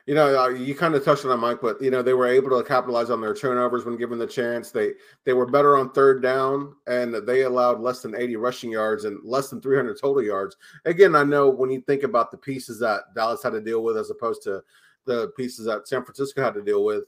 you 0.10 0.16
know, 0.16 0.42
uh, 0.42 0.50
you 0.50 0.74
kind 0.74 0.96
of 0.96 1.06
touched 1.06 1.24
on 1.24 1.30
that, 1.30 1.38
Mike, 1.38 1.60
but 1.62 1.80
you 1.80 1.92
know 1.92 2.02
they 2.02 2.16
were 2.16 2.26
able 2.26 2.50
to 2.58 2.68
capitalize 2.68 3.12
on 3.12 3.22
their 3.22 3.36
turnovers 3.36 3.86
when 3.86 3.96
given 3.96 4.18
the 4.18 4.26
chance. 4.26 4.72
They 4.72 4.94
they 5.24 5.34
were 5.34 5.46
better 5.46 5.78
on 5.78 5.92
third 5.92 6.24
down, 6.24 6.74
and 6.88 7.14
they 7.14 7.44
allowed 7.44 7.80
less 7.80 8.02
than 8.02 8.16
80 8.16 8.36
rushing 8.38 8.72
yards 8.72 9.06
and 9.06 9.20
less 9.24 9.52
than 9.52 9.62
300 9.62 10.02
total 10.02 10.24
yards. 10.24 10.58
Again, 10.86 11.16
I 11.16 11.24
know 11.24 11.48
when 11.48 11.70
you 11.70 11.82
think 11.82 12.02
about 12.02 12.32
the 12.32 12.38
pieces 12.38 12.80
that 12.80 13.02
Dallas 13.14 13.44
had 13.44 13.52
to 13.52 13.62
deal 13.62 13.84
with 13.84 13.98
as 13.98 14.10
opposed 14.10 14.42
to 14.46 14.64
the 15.06 15.28
pieces 15.38 15.68
that 15.68 15.88
San 15.88 16.04
Francisco 16.04 16.42
had 16.42 16.56
to 16.56 16.64
deal 16.64 16.84
with. 16.84 17.04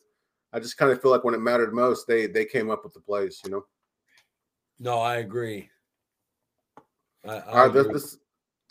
I 0.54 0.60
just 0.60 0.78
kind 0.78 0.92
of 0.92 1.02
feel 1.02 1.10
like 1.10 1.24
when 1.24 1.34
it 1.34 1.42
mattered 1.42 1.74
most, 1.74 2.06
they 2.06 2.28
they 2.28 2.46
came 2.46 2.70
up 2.70 2.84
with 2.84 2.94
the 2.94 3.00
plays. 3.00 3.42
You 3.44 3.50
know. 3.50 3.66
No, 4.78 5.00
I 5.00 5.16
agree. 5.16 5.72
I, 7.28 7.34
I 7.34 7.42
All 7.48 7.68
right, 7.68 7.76
agree. 7.76 7.94
this 7.94 8.20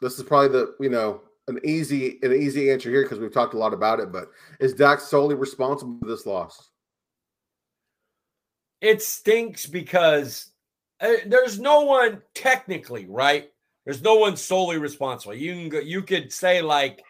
this 0.00 0.18
is 0.20 0.22
probably 0.22 0.56
the 0.56 0.76
you 0.78 0.88
know 0.88 1.22
an 1.50 1.60
easy 1.64 2.18
an 2.22 2.32
easy 2.32 2.70
answer 2.70 2.90
here 2.90 3.02
because 3.02 3.18
we've 3.18 3.32
talked 3.32 3.54
a 3.54 3.58
lot 3.58 3.74
about 3.74 4.00
it. 4.00 4.10
But 4.10 4.30
is 4.58 4.72
Dak 4.72 5.00
solely 5.00 5.34
responsible 5.34 5.98
for 6.00 6.08
this 6.08 6.26
loss? 6.26 6.70
It 8.80 9.02
stinks 9.02 9.66
because 9.66 10.50
uh, 11.00 11.12
there's 11.26 11.60
no 11.60 11.82
one 11.82 12.22
technically 12.34 13.06
right. 13.06 13.50
There's 13.84 14.02
no 14.02 14.16
one 14.16 14.36
solely 14.36 14.78
responsible. 14.78 15.34
You 15.34 15.54
can 15.54 15.68
go, 15.68 15.78
you 15.80 16.02
could 16.02 16.32
say 16.32 16.62
like 16.62 17.02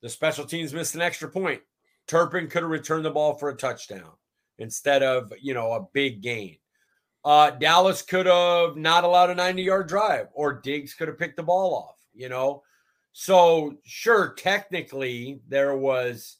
the 0.00 0.08
special 0.08 0.44
teams 0.44 0.72
missed 0.72 0.94
an 0.94 1.02
extra 1.02 1.28
point. 1.28 1.60
Turpin 2.06 2.48
could 2.48 2.62
have 2.62 2.70
returned 2.70 3.04
the 3.04 3.10
ball 3.10 3.34
for 3.34 3.48
a 3.48 3.56
touchdown 3.56 4.10
instead 4.58 5.02
of, 5.02 5.32
you 5.40 5.54
know, 5.54 5.72
a 5.72 5.86
big 5.92 6.22
gain. 6.22 6.56
Uh, 7.24 7.50
Dallas 7.50 8.02
could 8.02 8.26
have 8.26 8.76
not 8.76 9.04
allowed 9.04 9.30
a 9.30 9.34
90 9.34 9.62
yard 9.62 9.88
drive, 9.88 10.26
or 10.34 10.60
Diggs 10.60 10.94
could 10.94 11.08
have 11.08 11.18
picked 11.18 11.36
the 11.36 11.42
ball 11.42 11.74
off, 11.74 11.96
you 12.12 12.28
know. 12.28 12.62
So 13.12 13.76
sure, 13.84 14.34
technically 14.34 15.40
there 15.48 15.76
was 15.76 16.38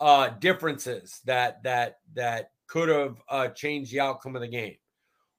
uh 0.00 0.28
differences 0.38 1.20
that 1.26 1.62
that 1.62 1.98
that 2.14 2.50
could 2.66 2.88
have 2.88 3.22
uh 3.28 3.48
changed 3.48 3.92
the 3.92 4.00
outcome 4.00 4.34
of 4.34 4.42
the 4.42 4.48
game. 4.48 4.76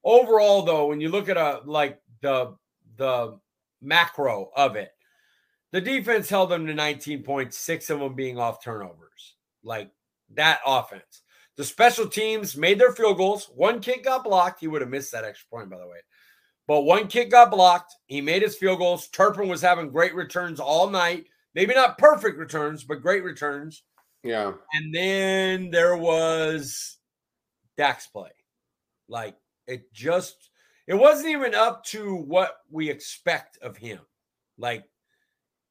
Overall, 0.04 0.62
though, 0.62 0.86
when 0.86 1.00
you 1.00 1.08
look 1.08 1.28
at 1.28 1.36
a 1.36 1.60
like 1.64 2.00
the 2.20 2.56
the 2.96 3.38
macro 3.82 4.50
of 4.56 4.76
it. 4.76 4.90
The 5.72 5.80
defense 5.80 6.28
held 6.28 6.50
them 6.50 6.66
to 6.66 6.74
19 6.74 7.22
points, 7.22 7.58
six 7.58 7.90
of 7.90 8.00
them 8.00 8.14
being 8.14 8.38
off 8.38 8.62
turnovers. 8.62 9.36
Like 9.64 9.90
that 10.34 10.60
offense. 10.66 11.22
The 11.56 11.64
special 11.64 12.08
teams 12.08 12.56
made 12.56 12.78
their 12.78 12.92
field 12.92 13.18
goals. 13.18 13.50
One 13.54 13.80
kick 13.80 14.04
got 14.04 14.24
blocked. 14.24 14.60
He 14.60 14.68
would 14.68 14.80
have 14.80 14.90
missed 14.90 15.12
that 15.12 15.24
extra 15.24 15.48
point, 15.50 15.70
by 15.70 15.78
the 15.78 15.86
way. 15.86 15.98
But 16.72 16.86
one 16.86 17.06
kick 17.06 17.30
got 17.30 17.50
blocked. 17.50 17.94
He 18.06 18.22
made 18.22 18.40
his 18.40 18.56
field 18.56 18.78
goals. 18.78 19.08
Turpin 19.08 19.46
was 19.46 19.60
having 19.60 19.90
great 19.90 20.14
returns 20.14 20.58
all 20.58 20.88
night. 20.88 21.26
Maybe 21.54 21.74
not 21.74 21.98
perfect 21.98 22.38
returns, 22.38 22.82
but 22.82 23.02
great 23.02 23.22
returns. 23.22 23.82
Yeah. 24.24 24.52
And 24.72 24.94
then 24.94 25.70
there 25.70 25.98
was 25.98 26.96
Dak's 27.76 28.06
play. 28.06 28.30
Like 29.06 29.36
it 29.66 29.92
just 29.92 30.48
it 30.86 30.94
wasn't 30.94 31.28
even 31.28 31.54
up 31.54 31.84
to 31.88 32.14
what 32.14 32.56
we 32.70 32.88
expect 32.88 33.58
of 33.58 33.76
him. 33.76 34.00
Like 34.56 34.84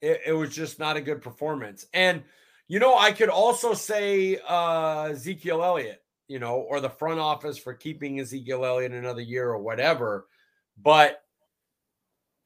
it, 0.02 0.22
it 0.28 0.34
was 0.34 0.54
just 0.54 0.78
not 0.78 0.98
a 0.98 1.02
good 1.02 1.24
performance. 1.24 1.84
And 1.96 2.22
you 2.68 2.78
know, 2.78 2.96
I 2.96 3.12
could 3.12 3.30
also 3.30 3.74
say 3.74 4.38
uh 4.48 5.06
Ezekiel 5.06 5.64
Elliott, 5.64 6.04
you 6.28 6.38
know, 6.38 6.58
or 6.58 6.80
the 6.80 6.92
front 6.92 7.20
office 7.20 7.58
for 7.58 7.74
keeping 7.74 8.20
Ezekiel 8.20 8.64
Elliott 8.64 8.92
another 8.92 9.24
year 9.24 9.50
or 9.50 9.58
whatever. 9.58 10.28
But 10.78 11.24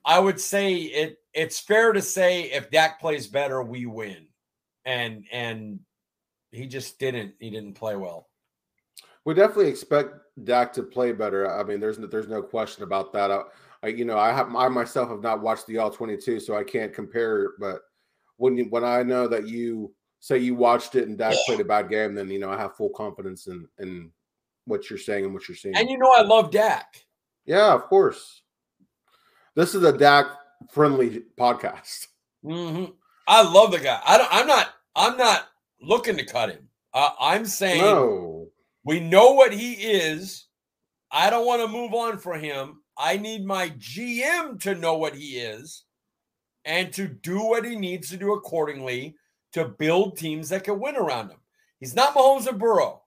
I 0.05 0.19
would 0.19 0.39
say 0.39 0.75
it 0.75 1.17
it's 1.33 1.59
fair 1.59 1.91
to 1.91 2.01
say 2.01 2.43
if 2.43 2.71
Dak 2.71 2.99
plays 2.99 3.27
better, 3.27 3.61
we 3.61 3.85
win. 3.85 4.27
And 4.85 5.25
and 5.31 5.79
he 6.51 6.67
just 6.67 6.99
didn't 6.99 7.33
he 7.39 7.49
didn't 7.49 7.73
play 7.73 7.95
well. 7.95 8.29
We 9.25 9.33
definitely 9.33 9.69
expect 9.69 10.13
Dak 10.43 10.71
to 10.73 10.83
play 10.83 11.11
better. 11.11 11.51
I 11.51 11.63
mean, 11.63 11.79
there's 11.79 11.97
no, 11.97 12.05
there's 12.07 12.27
no 12.27 12.43
question 12.43 12.83
about 12.83 13.11
that. 13.13 13.31
I, 13.31 13.41
I, 13.83 13.87
you 13.87 14.05
know, 14.05 14.17
I 14.17 14.31
have 14.31 14.53
I 14.55 14.67
myself 14.67 15.09
have 15.09 15.21
not 15.21 15.41
watched 15.41 15.67
the 15.67 15.79
all 15.79 15.89
22, 15.89 16.39
so 16.39 16.55
I 16.55 16.63
can't 16.63 16.93
compare. 16.93 17.53
But 17.59 17.81
when 18.37 18.57
you, 18.57 18.65
when 18.65 18.83
I 18.83 19.01
know 19.01 19.27
that 19.27 19.47
you 19.47 19.93
say 20.19 20.37
you 20.37 20.55
watched 20.55 20.95
it 20.95 21.07
and 21.07 21.17
Dak 21.17 21.35
played 21.45 21.59
a 21.59 21.65
bad 21.65 21.89
game, 21.89 22.13
then 22.13 22.29
you 22.29 22.39
know 22.39 22.51
I 22.51 22.57
have 22.57 22.75
full 22.75 22.89
confidence 22.89 23.47
in 23.47 23.67
in 23.79 24.11
what 24.65 24.89
you're 24.89 24.99
saying 24.99 25.25
and 25.25 25.33
what 25.33 25.47
you're 25.47 25.57
seeing. 25.57 25.75
And 25.75 25.89
you 25.89 25.97
know, 25.97 26.13
I 26.15 26.21
love 26.21 26.51
Dak. 26.51 27.04
Yeah, 27.45 27.73
of 27.73 27.83
course. 27.83 28.41
This 29.55 29.75
is 29.75 29.83
a 29.83 29.97
Dak 29.97 30.27
friendly 30.71 31.23
podcast. 31.39 32.07
Mm-hmm. 32.43 32.91
I 33.27 33.43
love 33.43 33.71
the 33.71 33.79
guy. 33.79 33.99
I 34.05 34.17
don't, 34.17 34.29
I'm 34.31 34.47
not. 34.47 34.69
I'm 34.95 35.17
not 35.17 35.47
looking 35.81 36.17
to 36.17 36.25
cut 36.25 36.49
him. 36.49 36.69
Uh, 36.93 37.09
I'm 37.19 37.45
saying 37.45 37.81
No, 37.81 38.47
we 38.83 38.99
know 38.99 39.33
what 39.33 39.53
he 39.53 39.73
is. 39.73 40.45
I 41.11 41.29
don't 41.29 41.45
want 41.45 41.61
to 41.61 41.67
move 41.67 41.93
on 41.93 42.17
for 42.17 42.35
him. 42.35 42.81
I 42.97 43.17
need 43.17 43.45
my 43.45 43.69
GM 43.71 44.59
to 44.61 44.75
know 44.75 44.97
what 44.97 45.15
he 45.15 45.37
is 45.37 45.83
and 46.63 46.91
to 46.93 47.07
do 47.07 47.43
what 47.43 47.65
he 47.65 47.75
needs 47.75 48.09
to 48.09 48.17
do 48.17 48.33
accordingly 48.33 49.15
to 49.53 49.65
build 49.65 50.17
teams 50.17 50.49
that 50.49 50.63
can 50.63 50.79
win 50.79 50.95
around 50.95 51.29
him. 51.29 51.39
He's 51.79 51.95
not 51.95 52.13
Mahomes 52.15 52.47
and 52.47 52.59
Burrow. 52.59 53.01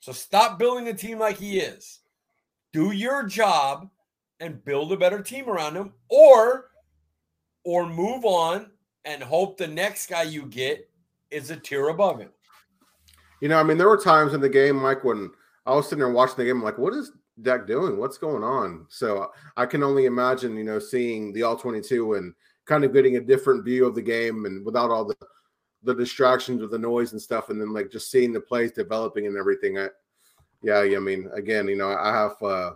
So 0.00 0.12
stop 0.12 0.58
building 0.58 0.88
a 0.88 0.94
team 0.94 1.18
like 1.18 1.36
he 1.36 1.58
is. 1.58 2.00
Do 2.72 2.92
your 2.92 3.24
job 3.24 3.88
and 4.40 4.64
build 4.64 4.92
a 4.92 4.96
better 4.96 5.22
team 5.22 5.48
around 5.48 5.76
him 5.76 5.92
or 6.08 6.70
or 7.64 7.86
move 7.86 8.24
on 8.24 8.70
and 9.04 9.22
hope 9.22 9.56
the 9.56 9.68
next 9.68 10.08
guy 10.08 10.22
you 10.22 10.46
get 10.46 10.88
is 11.30 11.50
a 11.50 11.56
tier 11.56 11.88
above 11.88 12.20
him. 12.20 12.30
you 13.40 13.48
know, 13.48 13.58
I 13.58 13.62
mean, 13.62 13.78
there 13.78 13.88
were 13.88 13.96
times 13.96 14.34
in 14.34 14.40
the 14.40 14.48
game, 14.48 14.76
Mike, 14.76 15.04
when 15.04 15.30
I 15.66 15.74
was 15.74 15.86
sitting 15.86 16.00
there 16.00 16.10
watching 16.10 16.36
the 16.36 16.44
game, 16.44 16.56
I'm 16.56 16.62
like, 16.62 16.78
what 16.78 16.94
is 16.94 17.12
Dak 17.40 17.66
doing? 17.66 17.98
What's 17.98 18.18
going 18.18 18.42
on? 18.42 18.86
So 18.88 19.30
I 19.56 19.66
can 19.66 19.82
only 19.82 20.06
imagine, 20.06 20.56
you 20.56 20.64
know, 20.64 20.78
seeing 20.78 21.32
the 21.32 21.42
all 21.42 21.56
22 21.56 22.14
and 22.14 22.34
kind 22.66 22.84
of 22.84 22.92
getting 22.92 23.16
a 23.16 23.20
different 23.20 23.64
view 23.64 23.86
of 23.86 23.94
the 23.94 24.02
game 24.02 24.44
and 24.44 24.64
without 24.64 24.90
all 24.90 25.04
the 25.04 25.16
the 25.84 25.94
distractions 25.94 26.62
of 26.62 26.70
the 26.70 26.78
noise 26.78 27.10
and 27.12 27.20
stuff, 27.20 27.50
and 27.50 27.60
then 27.60 27.72
like 27.72 27.90
just 27.90 28.10
seeing 28.10 28.32
the 28.32 28.40
plays 28.40 28.70
developing 28.70 29.26
and 29.26 29.36
everything. 29.36 29.78
I, 29.78 29.88
yeah, 30.62 30.80
I 30.80 30.98
mean, 30.98 31.28
again, 31.34 31.68
you 31.68 31.76
know, 31.76 31.88
I 31.88 32.12
have 32.12 32.40
uh, 32.42 32.72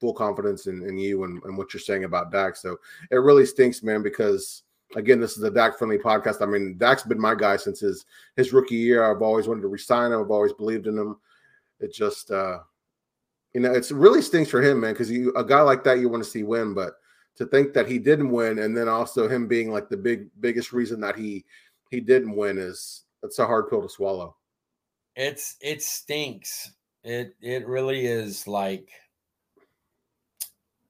full 0.00 0.12
confidence 0.12 0.66
in, 0.66 0.82
in 0.88 0.98
you 0.98 1.24
and, 1.24 1.42
and 1.44 1.56
what 1.56 1.72
you're 1.72 1.80
saying 1.80 2.04
about 2.04 2.30
Dak. 2.30 2.56
So 2.56 2.76
it 3.10 3.16
really 3.16 3.46
stinks, 3.46 3.82
man, 3.82 4.02
because 4.02 4.62
again, 4.94 5.20
this 5.20 5.36
is 5.36 5.42
a 5.42 5.50
Dak 5.50 5.78
friendly 5.78 5.98
podcast. 5.98 6.42
I 6.42 6.46
mean, 6.46 6.76
Dak's 6.78 7.02
been 7.02 7.20
my 7.20 7.34
guy 7.34 7.56
since 7.56 7.80
his 7.80 8.04
his 8.36 8.52
rookie 8.52 8.76
year. 8.76 9.04
I've 9.04 9.22
always 9.22 9.48
wanted 9.48 9.62
to 9.62 9.68
resign 9.68 10.12
him. 10.12 10.20
I've 10.20 10.30
always 10.30 10.52
believed 10.52 10.86
in 10.86 10.96
him. 10.96 11.16
It 11.80 11.92
just, 11.92 12.30
uh, 12.30 12.58
you 13.52 13.60
know, 13.60 13.72
it's 13.72 13.90
really 13.90 14.22
stinks 14.22 14.50
for 14.50 14.62
him, 14.62 14.80
man, 14.80 14.92
because 14.92 15.10
you 15.10 15.32
a 15.34 15.44
guy 15.44 15.60
like 15.62 15.82
that 15.84 15.98
you 15.98 16.08
want 16.08 16.22
to 16.22 16.30
see 16.30 16.42
win, 16.42 16.74
but 16.74 16.94
to 17.36 17.46
think 17.46 17.74
that 17.74 17.88
he 17.88 17.98
didn't 17.98 18.30
win, 18.30 18.60
and 18.60 18.76
then 18.76 18.88
also 18.88 19.28
him 19.28 19.46
being 19.46 19.70
like 19.70 19.88
the 19.88 19.96
big 19.96 20.28
biggest 20.40 20.72
reason 20.72 21.00
that 21.00 21.16
he 21.16 21.44
he 21.90 22.00
didn't 22.00 22.34
win 22.34 22.58
is 22.58 23.04
it's 23.22 23.38
a 23.38 23.46
hard 23.46 23.68
pill 23.68 23.82
to 23.82 23.88
swallow. 23.88 24.36
It's 25.16 25.56
it 25.60 25.82
stinks. 25.82 26.72
It 27.06 27.36
it 27.40 27.68
really 27.68 28.04
is 28.04 28.48
like 28.48 28.90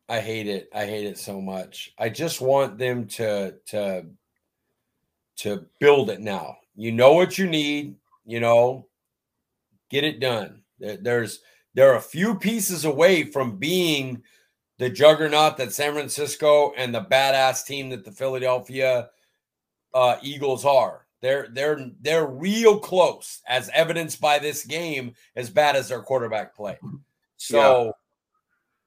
I 0.08 0.20
hate 0.20 0.46
it. 0.46 0.70
I 0.74 0.86
hate 0.86 1.04
it 1.06 1.18
so 1.18 1.42
much. 1.42 1.92
I 1.98 2.08
just 2.08 2.40
want 2.40 2.78
them 2.78 3.06
to 3.08 3.54
to 3.66 4.06
to 5.36 5.66
build 5.78 6.08
it 6.08 6.20
now. 6.20 6.56
You 6.74 6.92
know 6.92 7.12
what 7.12 7.36
you 7.36 7.46
need, 7.46 7.96
you 8.24 8.40
know, 8.40 8.86
get 9.90 10.04
it 10.04 10.18
done. 10.18 10.62
There's 10.78 11.40
there 11.74 11.92
are 11.92 11.96
a 11.96 12.00
few 12.00 12.34
pieces 12.38 12.86
away 12.86 13.24
from 13.24 13.58
being 13.58 14.22
the 14.78 14.88
juggernaut 14.88 15.58
that 15.58 15.74
San 15.74 15.92
Francisco 15.92 16.72
and 16.78 16.94
the 16.94 17.04
badass 17.04 17.66
team 17.66 17.90
that 17.90 18.06
the 18.06 18.12
Philadelphia 18.12 19.10
uh, 19.92 20.16
Eagles 20.22 20.64
are. 20.64 21.05
They're 21.22 21.48
they're 21.50 21.90
they're 22.00 22.26
real 22.26 22.78
close, 22.78 23.40
as 23.48 23.70
evidenced 23.72 24.20
by 24.20 24.38
this 24.38 24.64
game, 24.64 25.14
as 25.34 25.50
bad 25.50 25.76
as 25.76 25.88
their 25.88 26.02
quarterback 26.02 26.54
play. 26.54 26.78
So, 27.38 27.92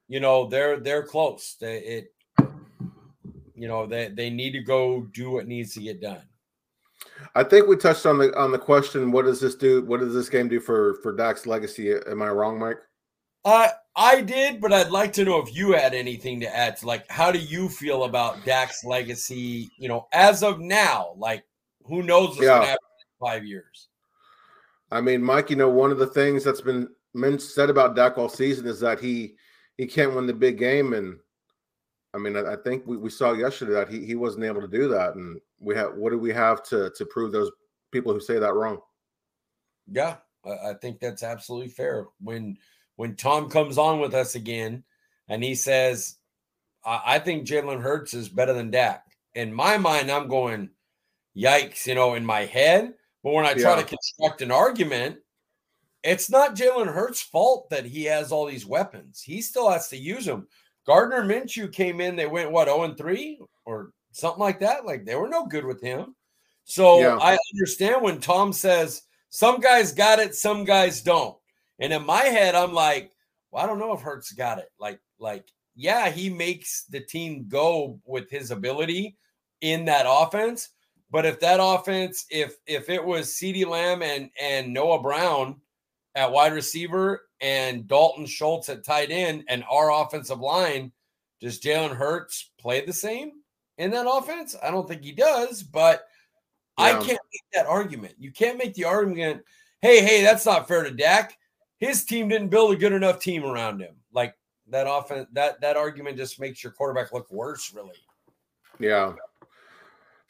you 0.07 0.19
know 0.19 0.47
they're 0.47 0.79
they're 0.79 1.03
close. 1.03 1.55
They, 1.61 1.77
it, 1.77 2.13
you 3.53 3.67
know 3.67 3.85
they 3.85 4.07
they 4.07 4.31
need 4.31 4.53
to 4.53 4.63
go 4.63 5.01
do 5.13 5.29
what 5.29 5.47
needs 5.47 5.75
to 5.75 5.81
get 5.81 6.01
done. 6.01 6.23
I 7.35 7.43
think 7.43 7.67
we 7.67 7.75
touched 7.75 8.05
on 8.05 8.17
the 8.17 8.35
on 8.35 8.51
the 8.51 8.57
question. 8.57 9.11
What 9.11 9.25
does 9.25 9.39
this 9.39 9.53
do? 9.53 9.83
What 9.85 9.99
does 9.99 10.15
this 10.15 10.29
game 10.29 10.47
do 10.47 10.59
for 10.59 10.95
for 11.03 11.15
Dak's 11.15 11.45
legacy? 11.45 11.93
Am 11.93 12.21
I 12.21 12.29
wrong, 12.29 12.57
Mike? 12.57 12.79
I 13.45 13.71
I 13.95 14.21
did, 14.21 14.61
but 14.61 14.73
I'd 14.73 14.91
like 14.91 15.13
to 15.13 15.25
know 15.25 15.39
if 15.39 15.55
you 15.55 15.73
had 15.73 15.93
anything 15.93 16.39
to 16.41 16.55
add. 16.55 16.77
To 16.77 16.87
like, 16.87 17.09
how 17.09 17.31
do 17.31 17.39
you 17.39 17.69
feel 17.69 18.05
about 18.05 18.43
Dak's 18.45 18.83
legacy? 18.83 19.69
You 19.77 19.89
know, 19.89 20.07
as 20.13 20.43
of 20.43 20.59
now, 20.59 21.13
like, 21.17 21.43
who 21.89 22.03
knows 22.03 22.29
what's 22.29 22.41
Yeah. 22.41 22.49
going 22.49 22.61
to 22.61 22.67
happen 22.67 22.87
in 22.99 23.27
five 23.27 23.45
years? 23.45 23.89
I 24.91 25.01
mean, 25.01 25.21
Mike, 25.21 25.49
you 25.49 25.55
know, 25.55 25.69
one 25.69 25.91
of 25.91 25.97
the 25.97 26.07
things 26.07 26.43
that's 26.43 26.61
been 26.61 26.87
said 27.39 27.69
about 27.69 27.95
Dak 27.95 28.17
all 28.17 28.29
season 28.29 28.67
is 28.67 28.79
that 28.79 28.99
he 28.99 29.35
he 29.77 29.85
can't 29.87 30.13
win 30.13 30.27
the 30.27 30.33
big 30.33 30.57
game, 30.57 30.93
and 30.93 31.17
I 32.13 32.17
mean, 32.17 32.35
I, 32.35 32.53
I 32.53 32.55
think 32.57 32.85
we, 32.85 32.97
we 32.97 33.09
saw 33.09 33.33
yesterday 33.33 33.73
that 33.73 33.89
he 33.89 34.05
he 34.05 34.15
wasn't 34.15 34.45
able 34.45 34.61
to 34.61 34.67
do 34.67 34.87
that, 34.89 35.15
and 35.15 35.39
we 35.59 35.75
have 35.75 35.95
what 35.95 36.11
do 36.11 36.17
we 36.17 36.33
have 36.33 36.63
to 36.63 36.89
to 36.91 37.05
prove 37.05 37.31
those 37.31 37.51
people 37.91 38.13
who 38.13 38.19
say 38.19 38.39
that 38.39 38.53
wrong? 38.53 38.79
Yeah, 39.87 40.17
I, 40.45 40.71
I 40.71 40.73
think 40.75 40.99
that's 40.99 41.23
absolutely 41.23 41.69
fair. 41.69 42.07
When 42.21 42.57
when 42.95 43.15
Tom 43.15 43.49
comes 43.49 43.77
on 43.77 43.99
with 43.99 44.13
us 44.13 44.35
again 44.35 44.83
and 45.29 45.43
he 45.43 45.55
says, 45.55 46.17
I, 46.83 47.01
I 47.05 47.19
think 47.19 47.47
Jalen 47.47 47.81
Hurts 47.81 48.13
is 48.13 48.27
better 48.27 48.53
than 48.53 48.71
Dak. 48.71 49.05
In 49.35 49.53
my 49.53 49.77
mind, 49.77 50.11
I'm 50.11 50.27
going, 50.27 50.69
yikes, 51.39 51.85
you 51.87 51.95
know, 51.95 52.15
in 52.15 52.25
my 52.25 52.45
head. 52.45 52.93
But 53.23 53.33
when 53.33 53.45
I 53.45 53.53
try 53.53 53.75
Yeah. 53.75 53.81
to 53.81 53.83
construct 53.83 54.41
an 54.41 54.51
argument, 54.51 55.19
it's 56.03 56.29
not 56.29 56.55
Jalen 56.55 56.93
Hurts' 56.93 57.21
fault 57.21 57.69
that 57.69 57.85
he 57.85 58.05
has 58.05 58.31
all 58.31 58.45
these 58.45 58.65
weapons. 58.65 59.21
He 59.21 59.41
still 59.41 59.69
has 59.69 59.89
to 59.89 59.97
use 59.97 60.25
them. 60.25 60.47
Gardner 60.85 61.23
Minshew 61.23 61.71
came 61.71 62.01
in, 62.01 62.15
they 62.15 62.25
went 62.27 62.51
what 62.51 62.67
0 62.67 62.83
and 62.83 62.97
3 62.97 63.39
or 63.65 63.91
something 64.11 64.39
like 64.39 64.59
that. 64.59 64.85
Like 64.85 65.05
they 65.05 65.15
were 65.15 65.27
no 65.27 65.45
good 65.45 65.65
with 65.65 65.81
him. 65.81 66.15
So 66.63 66.99
Yeah. 66.99 67.17
I 67.21 67.37
understand 67.53 68.01
when 68.01 68.19
Tom 68.19 68.53
says 68.53 69.03
some 69.29 69.59
guys 69.59 69.91
got 69.91 70.19
it, 70.19 70.35
some 70.35 70.63
guys 70.63 71.01
don't. 71.01 71.37
And 71.79 71.93
in 71.93 72.05
my 72.05 72.23
head, 72.23 72.55
I'm 72.55 72.73
like, 72.73 73.11
well, 73.51 73.63
I 73.63 73.67
don't 73.67 73.79
know 73.79 73.93
if 73.93 74.01
Hurts 74.01 74.31
got 74.31 74.57
it. 74.57 74.71
Like, 74.79 74.99
like, 75.19 75.47
yeah, 75.75 76.09
he 76.09 76.29
makes 76.29 76.85
the 76.85 76.99
team 76.99 77.47
go 77.47 77.99
with 78.05 78.29
his 78.29 78.51
ability 78.51 79.17
in 79.61 79.85
that 79.85 80.05
offense. 80.07 80.69
But 81.11 81.25
if 81.25 81.39
that 81.39 81.59
offense, 81.61 82.25
if 82.29 82.57
if 82.67 82.89
it 82.89 83.03
was 83.03 83.29
CeeDee 83.29 83.65
Lamb 83.65 84.01
and 84.03 84.29
and 84.39 84.73
Noah 84.73 85.01
Brown 85.01 85.59
at 86.15 86.31
wide 86.31 86.53
receiver 86.53 87.23
and 87.41 87.87
Dalton 87.87 88.25
Schultz 88.25 88.69
at 88.69 88.83
tight 88.83 89.11
end 89.11 89.43
and 89.47 89.63
our 89.69 89.91
offensive 89.91 90.39
line, 90.39 90.91
does 91.41 91.59
Jalen 91.59 91.95
Hurts 91.95 92.51
play 92.59 92.85
the 92.85 92.93
same 92.93 93.31
in 93.77 93.91
that 93.91 94.07
offense? 94.09 94.55
I 94.61 94.71
don't 94.71 94.87
think 94.87 95.03
he 95.03 95.11
does, 95.11 95.63
but 95.63 96.05
I 96.77 96.91
can't 96.91 97.07
make 97.07 97.43
that 97.53 97.65
argument. 97.65 98.15
You 98.17 98.31
can't 98.31 98.57
make 98.57 98.73
the 98.73 98.85
argument, 98.85 99.43
hey, 99.81 100.01
hey, 100.01 100.21
that's 100.21 100.45
not 100.45 100.67
fair 100.67 100.83
to 100.83 100.91
Dak. 100.91 101.37
His 101.79 102.05
team 102.05 102.27
didn't 102.27 102.49
build 102.49 102.73
a 102.73 102.77
good 102.77 102.93
enough 102.93 103.19
team 103.19 103.43
around 103.43 103.81
him. 103.81 103.95
Like, 104.13 104.35
that 104.67 104.87
often 104.87 105.25
that 105.33 105.59
that 105.61 105.77
argument 105.77 106.17
just 106.17 106.39
makes 106.39 106.63
your 106.63 106.71
quarterback 106.71 107.11
look 107.11 107.29
worse, 107.31 107.73
really. 107.73 107.97
Yeah. 108.79 109.13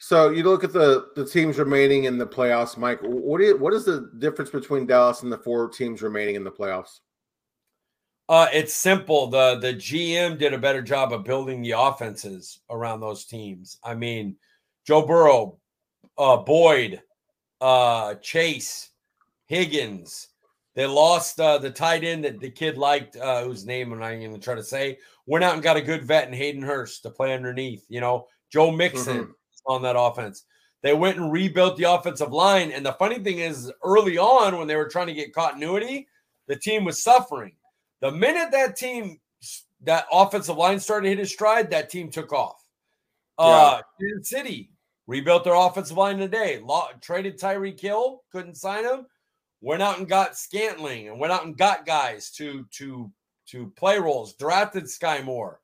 So 0.02 0.30
you 0.30 0.44
look 0.44 0.64
at 0.64 0.72
the 0.72 1.08
the 1.14 1.26
teams 1.26 1.58
remaining 1.58 2.04
in 2.04 2.16
the 2.16 2.26
playoffs, 2.26 2.78
Mike. 2.78 3.00
What 3.02 3.38
do 3.38 3.44
you, 3.44 3.58
what 3.58 3.74
is 3.74 3.84
the 3.84 4.10
difference 4.18 4.50
between 4.50 4.86
Dallas 4.86 5.22
and 5.22 5.30
the 5.30 5.36
four 5.36 5.68
teams 5.68 6.00
remaining 6.00 6.36
in 6.36 6.42
the 6.42 6.50
playoffs? 6.50 7.00
Uh, 8.26 8.46
it's 8.50 8.72
simple. 8.72 9.26
the 9.26 9.58
The 9.60 9.74
GM 9.74 10.38
did 10.38 10.54
a 10.54 10.58
better 10.58 10.80
job 10.80 11.12
of 11.12 11.24
building 11.24 11.60
the 11.60 11.72
offenses 11.72 12.60
around 12.70 13.00
those 13.00 13.26
teams. 13.26 13.78
I 13.84 13.94
mean, 13.94 14.36
Joe 14.86 15.04
Burrow, 15.04 15.58
uh, 16.16 16.38
Boyd, 16.38 17.02
uh, 17.60 18.14
Chase, 18.14 18.88
Higgins. 19.48 20.28
They 20.74 20.86
lost 20.86 21.38
uh, 21.40 21.58
the 21.58 21.70
tight 21.70 22.04
end 22.04 22.24
that 22.24 22.40
the 22.40 22.50
kid 22.50 22.78
liked, 22.78 23.16
uh, 23.16 23.42
whose 23.42 23.66
name 23.66 23.92
I'm 23.92 23.98
not 23.98 24.12
even 24.12 24.30
going 24.30 24.40
to 24.40 24.44
try 24.44 24.54
to 24.54 24.64
say. 24.64 24.96
Went 25.26 25.44
out 25.44 25.54
and 25.54 25.62
got 25.62 25.76
a 25.76 25.82
good 25.82 26.04
vet 26.04 26.26
in 26.26 26.32
Hayden 26.32 26.62
Hurst 26.62 27.02
to 27.02 27.10
play 27.10 27.34
underneath. 27.34 27.84
You 27.90 28.00
know, 28.00 28.28
Joe 28.50 28.70
Mixon 28.70 29.18
mm-hmm. 29.18 29.32
On 29.66 29.82
that 29.82 29.98
offense. 29.98 30.44
They 30.82 30.94
went 30.94 31.18
and 31.18 31.30
rebuilt 31.30 31.76
the 31.76 31.92
offensive 31.92 32.32
line. 32.32 32.72
And 32.72 32.84
the 32.84 32.94
funny 32.94 33.18
thing 33.18 33.38
is, 33.38 33.70
early 33.84 34.16
on, 34.16 34.56
when 34.56 34.66
they 34.66 34.76
were 34.76 34.88
trying 34.88 35.08
to 35.08 35.14
get 35.14 35.34
continuity, 35.34 36.08
the 36.46 36.56
team 36.56 36.84
was 36.84 37.02
suffering. 37.02 37.52
The 38.00 38.10
minute 38.10 38.50
that 38.52 38.76
team, 38.76 39.20
that 39.82 40.06
offensive 40.10 40.56
line 40.56 40.80
started 40.80 41.04
to 41.04 41.08
hit 41.10 41.18
his 41.18 41.30
stride, 41.30 41.70
that 41.70 41.90
team 41.90 42.10
took 42.10 42.32
off. 42.32 42.64
Uh, 43.38 43.82
Kansas 44.00 44.28
City 44.28 44.70
rebuilt 45.06 45.44
their 45.44 45.54
offensive 45.54 45.96
line 45.96 46.18
today. 46.18 46.60
Law, 46.60 46.88
traded 47.00 47.38
Tyreek 47.38 47.80
Hill, 47.80 48.22
couldn't 48.32 48.56
sign 48.56 48.84
him. 48.84 49.06
Went 49.60 49.82
out 49.82 49.98
and 49.98 50.08
got 50.08 50.36
Scantling 50.36 51.08
and 51.08 51.18
went 51.18 51.32
out 51.32 51.44
and 51.44 51.56
got 51.56 51.84
guys 51.84 52.30
to 52.32 52.66
to 52.72 53.10
to 53.48 53.72
play 53.76 53.98
roles. 53.98 54.34
Drafted 54.34 54.84
Skyy 54.84 55.22
Moore. 55.22 55.60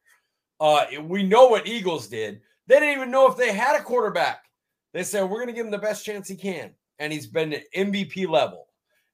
Uh, 0.61 0.87
we 1.03 1.23
know 1.23 1.47
what 1.49 1.67
Eagles 1.67 2.09
did. 2.09 2.41
They 2.67 2.81
didn't 2.81 2.97
even 2.97 3.11
know 3.11 3.31
if 3.31 3.37
they 3.37 3.53
had 3.53 3.79
a 3.79 3.83
quarterback. 3.83 4.45
They 4.93 5.03
said 5.03 5.25
we're 5.25 5.39
going 5.39 5.49
to 5.49 5.53
give 5.53 5.67
him 5.67 5.73
the 5.73 5.79
best 5.79 6.05
chance 6.05 6.29
he 6.29 6.37
can, 6.37 6.71
and 6.99 7.12
he's 7.12 7.27
been 7.27 7.62
MVP 7.77 8.29
level. 8.29 8.69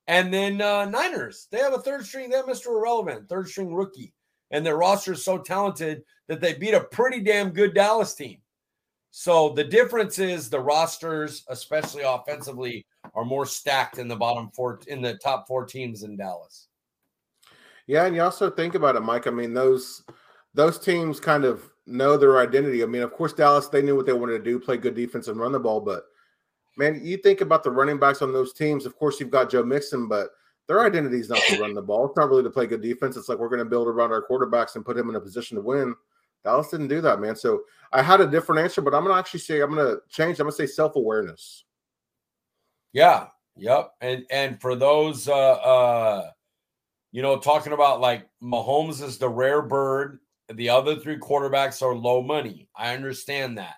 And 0.06 0.32
then 0.32 0.60
uh, 0.60 0.86
Niners, 0.86 1.48
they 1.50 1.58
have 1.58 1.74
a 1.74 1.78
third 1.78 2.04
string. 2.04 2.30
They 2.30 2.36
have 2.36 2.46
Mr. 2.46 2.66
Irrelevant, 2.66 3.28
third 3.28 3.48
string 3.48 3.74
rookie, 3.74 4.12
and 4.50 4.64
their 4.64 4.76
roster 4.76 5.12
is 5.12 5.24
so 5.24 5.38
talented 5.38 6.02
that 6.28 6.40
they 6.40 6.54
beat 6.54 6.74
a 6.74 6.80
pretty 6.80 7.20
damn 7.20 7.50
good 7.50 7.74
Dallas 7.74 8.14
team. 8.14 8.38
So 9.10 9.50
the 9.50 9.64
difference 9.64 10.18
is 10.18 10.48
the 10.48 10.60
rosters, 10.60 11.44
especially 11.48 12.02
offensively, 12.02 12.86
are 13.14 13.24
more 13.24 13.44
stacked 13.44 13.98
in 13.98 14.08
the 14.08 14.16
bottom 14.16 14.50
four 14.54 14.80
in 14.86 15.02
the 15.02 15.14
top 15.14 15.46
four 15.46 15.66
teams 15.66 16.02
in 16.02 16.16
Dallas. 16.16 16.68
Yeah, 17.86 18.06
and 18.06 18.16
you 18.16 18.22
also 18.22 18.50
think 18.50 18.74
about 18.74 18.96
it, 18.96 19.00
Mike. 19.00 19.26
I 19.26 19.30
mean, 19.30 19.52
those 19.52 20.02
those 20.54 20.78
teams 20.78 21.20
kind 21.20 21.44
of 21.44 21.71
know 21.86 22.16
their 22.16 22.38
identity. 22.38 22.82
I 22.82 22.86
mean, 22.86 23.02
of 23.02 23.12
course, 23.12 23.32
Dallas 23.32 23.68
they 23.68 23.82
knew 23.82 23.96
what 23.96 24.06
they 24.06 24.12
wanted 24.12 24.38
to 24.38 24.44
do, 24.44 24.58
play 24.58 24.76
good 24.76 24.94
defense 24.94 25.28
and 25.28 25.38
run 25.38 25.52
the 25.52 25.60
ball. 25.60 25.80
But 25.80 26.04
man, 26.76 27.00
you 27.04 27.16
think 27.16 27.40
about 27.40 27.64
the 27.64 27.70
running 27.70 27.98
backs 27.98 28.22
on 28.22 28.32
those 28.32 28.52
teams. 28.52 28.86
Of 28.86 28.96
course, 28.96 29.20
you've 29.20 29.30
got 29.30 29.50
Joe 29.50 29.64
Mixon, 29.64 30.08
but 30.08 30.28
their 30.68 30.84
identity 30.84 31.18
is 31.18 31.28
not 31.28 31.42
to 31.48 31.60
run 31.60 31.74
the 31.74 31.82
ball. 31.82 32.06
It's 32.06 32.16
not 32.16 32.28
really 32.28 32.44
to 32.44 32.50
play 32.50 32.66
good 32.66 32.82
defense. 32.82 33.16
It's 33.16 33.28
like 33.28 33.38
we're 33.38 33.48
going 33.48 33.58
to 33.58 33.64
build 33.64 33.88
around 33.88 34.12
our 34.12 34.24
quarterbacks 34.30 34.76
and 34.76 34.84
put 34.84 34.96
him 34.96 35.08
in 35.08 35.16
a 35.16 35.20
position 35.20 35.56
to 35.56 35.62
win. 35.62 35.94
Dallas 36.44 36.68
didn't 36.68 36.88
do 36.88 37.00
that, 37.00 37.20
man. 37.20 37.36
So 37.36 37.62
I 37.92 38.02
had 38.02 38.20
a 38.20 38.26
different 38.26 38.60
answer, 38.60 38.80
but 38.80 38.94
I'm 38.94 39.04
gonna 39.04 39.18
actually 39.18 39.40
say 39.40 39.60
I'm 39.60 39.74
gonna 39.74 39.96
change. 40.08 40.40
I'm 40.40 40.46
gonna 40.46 40.52
say 40.52 40.66
self 40.66 40.96
awareness. 40.96 41.64
Yeah. 42.92 43.26
Yep. 43.56 43.92
And 44.00 44.24
and 44.30 44.60
for 44.60 44.74
those 44.74 45.28
uh 45.28 45.52
uh 45.52 46.30
you 47.12 47.20
know, 47.20 47.38
talking 47.38 47.74
about 47.74 48.00
like 48.00 48.26
Mahomes 48.42 49.02
is 49.02 49.18
the 49.18 49.28
rare 49.28 49.62
bird, 49.62 50.18
the 50.56 50.68
other 50.68 50.96
three 50.96 51.18
quarterbacks 51.18 51.82
are 51.82 51.94
low 51.94 52.22
money. 52.22 52.68
I 52.76 52.94
understand 52.94 53.58
that. 53.58 53.76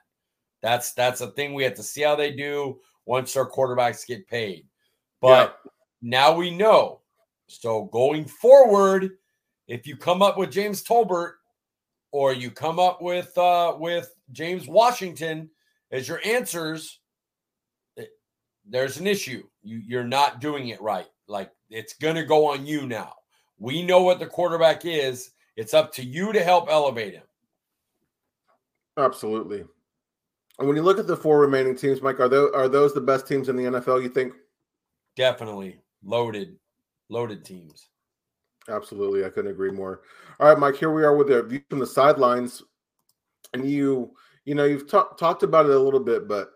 That's 0.63 0.93
that's 0.93 1.21
a 1.21 1.31
thing 1.33 1.53
we 1.55 1.65
have 1.65 1.75
to 1.75 1.83
see 1.83 2.03
how 2.03 2.17
they 2.17 2.33
do 2.33 2.81
once 3.07 3.37
our 3.37 3.49
quarterbacks 3.49 4.07
get 4.07 4.27
paid. 4.29 4.67
But 5.21 5.61
yeah. 5.65 5.71
now 6.03 6.35
we 6.35 6.51
know. 6.51 7.01
So 7.47 7.85
going 7.85 8.25
forward, 8.25 9.11
if 9.69 9.87
you 9.87 9.97
come 9.97 10.23
up 10.23 10.39
with 10.39 10.51
James 10.51 10.83
Tolbert 10.83 11.33
or 12.13 12.33
you 12.33 12.51
come 12.51 12.79
up 12.79 13.03
with 13.03 13.37
uh, 13.37 13.77
with 13.79 14.11
James 14.33 14.67
Washington 14.67 15.51
as 15.91 16.09
your 16.09 16.21
answers, 16.25 17.01
eh, 17.99 18.05
there's 18.67 18.99
an 18.99 19.07
issue. 19.07 19.43
You 19.63 19.83
you're 19.85 20.05
not 20.05 20.41
doing 20.41 20.69
it 20.69 20.81
right. 20.81 21.09
Like 21.29 21.51
it's 21.71 21.95
gonna 21.95 22.25
go 22.25 22.47
on 22.47 22.67
you 22.67 22.87
now. 22.87 23.15
We 23.59 23.83
know 23.83 24.03
what 24.03 24.19
the 24.19 24.27
quarterback 24.27 24.85
is. 24.85 25.31
It's 25.57 25.75
up 25.75 25.93
to 25.95 26.05
you 26.05 26.33
to 26.33 26.43
help 26.43 26.69
elevate 26.69 27.15
him. 27.15 27.23
Absolutely. 28.99 29.65
And 30.59 30.69
when 30.69 30.77
you 30.77 30.83
look 30.83 30.99
at 30.99 31.07
the 31.07 31.17
four 31.17 31.41
remaining 31.41 31.77
teams, 31.77 32.01
Mike, 32.01 32.21
are 32.21 32.29
those 32.29 32.53
are 32.55 32.69
those 32.69 32.95
the 32.95 33.01
best 33.01 33.27
teams 33.27 33.49
in 33.49 33.57
the 33.57 33.65
NFL? 33.65 34.03
You 34.03 34.09
think? 34.09 34.35
Definitely 35.17 35.81
loaded, 36.05 36.57
loaded 37.09 37.45
teams. 37.45 37.89
Absolutely, 38.69 39.25
I 39.25 39.31
couldn't 39.31 39.51
agree 39.51 39.71
more. 39.71 40.03
All 40.41 40.49
right, 40.49 40.59
Mike, 40.59 40.77
here 40.77 40.93
we 40.93 41.05
are 41.05 41.17
with 41.17 41.31
a 41.31 41.43
view 41.43 41.61
from 41.69 41.81
the 41.81 41.87
sidelines, 41.87 42.63
and 43.53 43.69
you, 43.69 44.13
you 44.45 44.55
know, 44.55 44.65
you've 44.65 44.89
talked 44.89 45.19
talked 45.19 45.43
about 45.43 45.67
it 45.67 45.73
a 45.73 45.79
little 45.79 46.01
bit, 46.01 46.29
but 46.29 46.51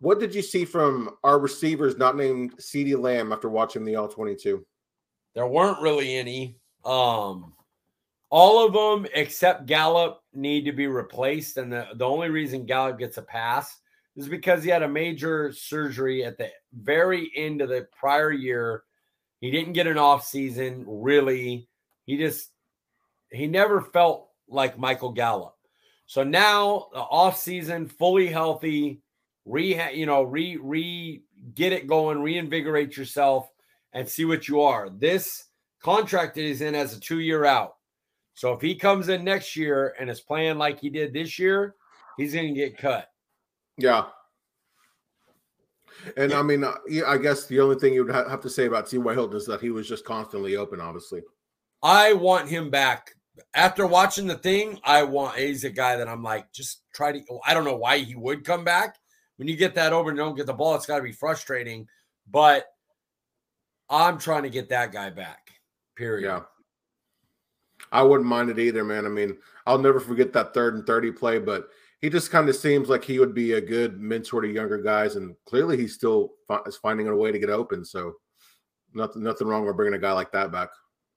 what 0.00 0.20
did 0.20 0.34
you 0.34 0.42
see 0.42 0.64
from 0.64 1.16
our 1.24 1.38
receivers 1.38 1.96
not 1.96 2.16
named 2.16 2.56
CeeDee 2.58 2.98
Lamb 2.98 3.32
after 3.32 3.48
watching 3.48 3.84
the 3.84 3.96
All 3.96 4.08
Twenty 4.08 4.36
Two? 4.36 4.64
There 5.34 5.46
weren't 5.46 5.80
really 5.80 6.16
any. 6.16 6.58
Um, 6.84 7.52
all 8.30 8.66
of 8.66 8.72
them 8.72 9.10
except 9.14 9.66
Gallup 9.66 10.22
need 10.34 10.64
to 10.64 10.72
be 10.72 10.86
replaced, 10.86 11.56
and 11.56 11.72
the 11.72 11.86
the 11.94 12.06
only 12.06 12.28
reason 12.28 12.66
Gallup 12.66 12.98
gets 12.98 13.16
a 13.16 13.22
pass 13.22 13.78
is 14.16 14.28
because 14.28 14.64
he 14.64 14.70
had 14.70 14.82
a 14.82 14.88
major 14.88 15.52
surgery 15.52 16.24
at 16.24 16.36
the 16.38 16.50
very 16.72 17.30
end 17.36 17.60
of 17.60 17.68
the 17.68 17.86
prior 17.98 18.32
year 18.32 18.82
he 19.40 19.50
didn't 19.50 19.74
get 19.74 19.86
an 19.86 19.98
off 19.98 20.26
season 20.26 20.84
really. 20.86 21.68
He 22.04 22.16
just 22.16 22.50
he 23.30 23.46
never 23.46 23.80
felt 23.80 24.28
like 24.48 24.78
Michael 24.78 25.12
Gallup. 25.12 25.54
So 26.06 26.24
now 26.24 26.88
the 26.92 27.00
off 27.00 27.38
season, 27.38 27.86
fully 27.86 28.26
healthy, 28.26 29.02
re 29.44 29.92
you 29.92 30.06
know 30.06 30.22
re 30.22 30.56
re 30.56 31.22
get 31.54 31.72
it 31.72 31.86
going, 31.86 32.20
reinvigorate 32.20 32.96
yourself, 32.96 33.48
and 33.92 34.08
see 34.08 34.24
what 34.24 34.48
you 34.48 34.62
are. 34.62 34.90
This 34.90 35.44
contract 35.82 36.34
that 36.34 36.42
he's 36.42 36.62
in 36.62 36.74
as 36.74 36.96
a 36.96 37.00
two 37.00 37.20
year 37.20 37.44
out. 37.44 37.76
So 38.38 38.52
if 38.52 38.60
he 38.60 38.76
comes 38.76 39.08
in 39.08 39.24
next 39.24 39.56
year 39.56 39.96
and 39.98 40.08
is 40.08 40.20
playing 40.20 40.58
like 40.58 40.78
he 40.78 40.90
did 40.90 41.12
this 41.12 41.40
year, 41.40 41.74
he's 42.16 42.34
going 42.34 42.54
to 42.54 42.60
get 42.60 42.78
cut. 42.78 43.10
Yeah. 43.76 44.04
And 46.16 46.32
I 46.32 46.42
mean, 46.42 46.62
uh, 46.62 46.74
I 47.04 47.18
guess 47.18 47.46
the 47.46 47.58
only 47.58 47.74
thing 47.74 47.94
you 47.94 48.04
would 48.04 48.14
have 48.14 48.40
to 48.42 48.48
say 48.48 48.66
about 48.66 48.88
T.Y. 48.88 49.12
Hilton 49.12 49.36
is 49.36 49.46
that 49.46 49.60
he 49.60 49.70
was 49.70 49.88
just 49.88 50.04
constantly 50.04 50.54
open, 50.54 50.80
obviously. 50.80 51.22
I 51.82 52.12
want 52.12 52.48
him 52.48 52.70
back. 52.70 53.10
After 53.54 53.88
watching 53.88 54.28
the 54.28 54.38
thing, 54.38 54.78
I 54.84 55.02
want, 55.02 55.36
he's 55.36 55.64
a 55.64 55.70
guy 55.70 55.96
that 55.96 56.06
I'm 56.06 56.22
like, 56.22 56.52
just 56.52 56.82
try 56.94 57.10
to, 57.10 57.20
I 57.44 57.54
don't 57.54 57.64
know 57.64 57.74
why 57.74 57.98
he 57.98 58.14
would 58.14 58.44
come 58.44 58.62
back. 58.62 58.98
When 59.34 59.48
you 59.48 59.56
get 59.56 59.74
that 59.74 59.92
over 59.92 60.10
and 60.10 60.16
don't 60.16 60.36
get 60.36 60.46
the 60.46 60.54
ball, 60.54 60.76
it's 60.76 60.86
got 60.86 60.98
to 60.98 61.02
be 61.02 61.10
frustrating. 61.10 61.88
But 62.30 62.66
I'm 63.90 64.16
trying 64.16 64.44
to 64.44 64.50
get 64.50 64.68
that 64.68 64.92
guy 64.92 65.10
back, 65.10 65.50
period. 65.96 66.24
Yeah. 66.24 66.42
I 67.92 68.02
wouldn't 68.02 68.28
mind 68.28 68.50
it 68.50 68.58
either, 68.58 68.84
man. 68.84 69.06
I 69.06 69.08
mean, 69.08 69.36
I'll 69.66 69.78
never 69.78 70.00
forget 70.00 70.32
that 70.32 70.54
third 70.54 70.74
and 70.74 70.86
30 70.86 71.12
play, 71.12 71.38
but 71.38 71.68
he 72.00 72.08
just 72.08 72.30
kind 72.30 72.48
of 72.48 72.56
seems 72.56 72.88
like 72.88 73.04
he 73.04 73.18
would 73.18 73.34
be 73.34 73.52
a 73.52 73.60
good 73.60 74.00
mentor 74.00 74.42
to 74.42 74.48
younger 74.48 74.78
guys, 74.78 75.16
and 75.16 75.34
clearly 75.46 75.76
he's 75.76 75.94
still 75.94 76.32
is 76.66 76.76
finding 76.76 77.08
a 77.08 77.16
way 77.16 77.32
to 77.32 77.38
get 77.38 77.50
open. 77.50 77.84
So 77.84 78.14
nothing, 78.94 79.22
nothing 79.22 79.48
wrong 79.48 79.66
with 79.66 79.76
bringing 79.76 79.94
a 79.94 80.02
guy 80.02 80.12
like 80.12 80.32
that 80.32 80.52
back. 80.52 80.68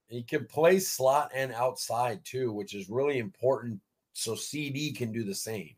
He 0.08 0.24
can 0.24 0.46
play 0.46 0.80
slot 0.80 1.32
and 1.34 1.54
outside 1.54 2.22
too, 2.26 2.52
which 2.52 2.74
is 2.74 2.90
really 2.90 3.20
important. 3.20 3.80
So 4.14 4.34
CeeDee 4.34 4.98
can 4.98 5.12
do 5.12 5.24
the 5.24 5.36
same. 5.36 5.76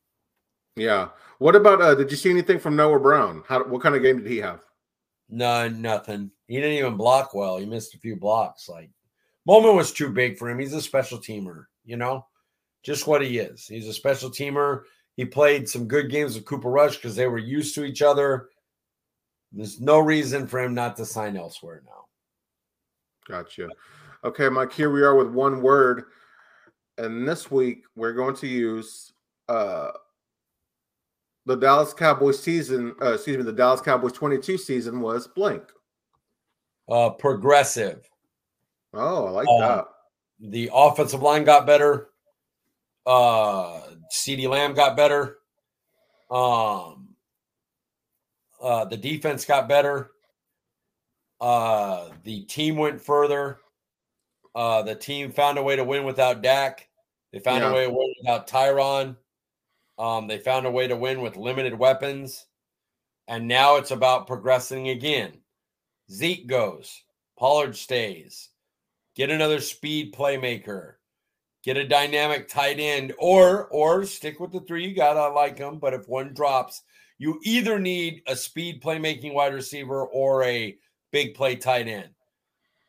Yeah. 0.76 1.10
What 1.38 1.56
about? 1.56 1.82
uh 1.82 1.96
Did 1.96 2.10
you 2.10 2.18
see 2.18 2.32
anything 2.32 2.60
from 2.60 2.76
Noah 2.76 3.00
Brown? 3.00 3.44
How? 3.48 3.64
What 3.64 3.82
kind 3.82 3.96
of 3.96 4.02
game 4.02 4.18
did 4.18 4.32
he 4.32 4.38
have? 4.38 4.62
No, 5.30 5.70
nothing. 5.70 6.32
He 6.48 6.56
didn't 6.56 6.78
even 6.78 6.98
block 6.98 7.34
well. 7.34 7.58
He 7.58 7.66
missed 7.66 7.94
a 7.94 8.00
few 8.00 8.16
blocks. 8.16 8.68
Like 8.68 8.90
moment 9.46 9.76
was 9.76 9.92
too 9.92 10.10
big 10.10 10.38
for 10.38 10.50
him. 10.50 10.60
He's 10.60 10.74
a 10.74 10.82
special 10.82 11.20
teamer, 11.20 11.66
you 11.86 11.98
know 11.98 12.26
just 12.84 13.08
what 13.08 13.22
he 13.22 13.40
is. 13.40 13.66
He's 13.66 13.88
a 13.88 13.94
special 13.94 14.30
teamer. 14.30 14.82
He 15.16 15.26
played 15.26 15.68
some 15.68 15.88
good 15.88 16.12
games 16.12 16.36
with 16.36 16.46
Cooper 16.46 16.70
Rush 16.70 16.98
because 16.98 17.16
they 17.16 17.28
were 17.28 17.38
used 17.38 17.74
to 17.76 17.86
each 17.86 18.02
other. 18.02 18.50
There's 19.52 19.80
no 19.80 20.00
reason 20.00 20.48
for 20.48 20.60
him 20.60 20.74
not 20.74 20.98
to 20.98 21.06
sign 21.06 21.38
elsewhere 21.38 21.82
now. 21.86 22.06
Gotcha. 23.28 23.70
Okay, 24.24 24.50
Mike, 24.50 24.74
here 24.74 24.90
we 24.90 25.02
are 25.02 25.16
with 25.16 25.30
one 25.30 25.62
word. 25.62 26.04
And 26.98 27.28
this 27.28 27.50
week 27.50 27.84
we're 27.96 28.14
going 28.14 28.36
to 28.38 28.48
use 28.48 29.14
uh 29.50 29.92
the 31.46 31.56
Dallas 31.56 31.94
Cowboys 31.94 32.42
season, 32.42 32.96
uh, 33.02 33.16
excuse 33.16 33.38
me, 33.38 33.44
the 33.44 33.52
Dallas 33.52 33.82
Cowboys 33.82 34.14
22 34.14 34.58
season 34.58 35.02
was 35.02 35.28
blank. 35.28 35.64
Uh 36.90 37.10
progressive. 37.10 38.10
Oh, 38.94 39.26
I 39.28 39.30
like 39.32 39.48
uh, 39.50 39.60
that 39.60 39.86
the 40.40 40.70
offensive 40.74 41.22
line 41.22 41.44
got 41.44 41.66
better. 41.66 42.10
Uh, 43.06 43.82
CeeDee 44.14 44.48
Lamb 44.50 44.74
got 44.74 44.96
better. 44.96 45.40
Um, 46.30 47.10
uh, 48.62 48.86
the 48.86 48.98
defense 48.98 49.46
got 49.46 49.68
better. 49.68 50.12
Uh, 51.42 52.10
the 52.24 52.44
team 52.46 52.78
went 52.78 53.02
further. 53.02 53.60
Uh, 54.56 54.84
the 54.84 54.96
team 54.96 55.32
found 55.32 55.58
a 55.58 55.64
way 55.64 55.76
to 55.76 55.84
win 55.84 56.04
without 56.06 56.42
Dak. 56.42 56.88
They 57.32 57.40
found 57.40 57.62
Yeah. 57.62 57.72
a 57.72 57.74
way 57.74 57.86
to 57.86 57.92
win 57.92 58.14
without 58.22 58.48
Tyron. 58.48 59.18
Um, 59.98 60.28
they 60.28 60.40
found 60.40 60.66
a 60.66 60.72
way 60.72 60.88
to 60.88 60.96
win 60.96 61.22
with 61.22 61.36
limited 61.36 61.78
weapons. 61.78 62.46
And 63.28 63.48
now 63.48 63.76
it's 63.78 63.92
about 63.92 64.28
progressing 64.28 64.90
again. 64.90 65.42
Zeke 66.12 66.48
goes, 66.48 67.04
Pollard 67.38 67.76
stays. 67.76 68.50
Get 69.16 69.30
another 69.30 69.60
speed 69.60 70.14
playmaker. 70.14 70.94
Get 71.64 71.78
a 71.78 71.88
dynamic 71.88 72.48
tight 72.48 72.80
end, 72.80 73.14
or 73.18 73.68
or 73.68 74.06
stick 74.06 74.40
with 74.40 74.52
the 74.52 74.60
three 74.62 74.88
you 74.88 74.96
got. 74.96 75.18
I 75.18 75.28
like 75.28 75.58
them, 75.58 75.80
but 75.80 75.94
if 75.94 76.08
one 76.10 76.34
drops, 76.34 76.82
you 77.18 77.40
either 77.44 77.80
need 77.80 78.22
a 78.28 78.36
speed 78.36 78.82
playmaking 78.82 79.34
wide 79.34 79.54
receiver 79.54 80.06
or 80.06 80.44
a 80.44 80.78
big 81.12 81.36
play 81.36 81.56
tight 81.56 81.88
end. 81.88 82.10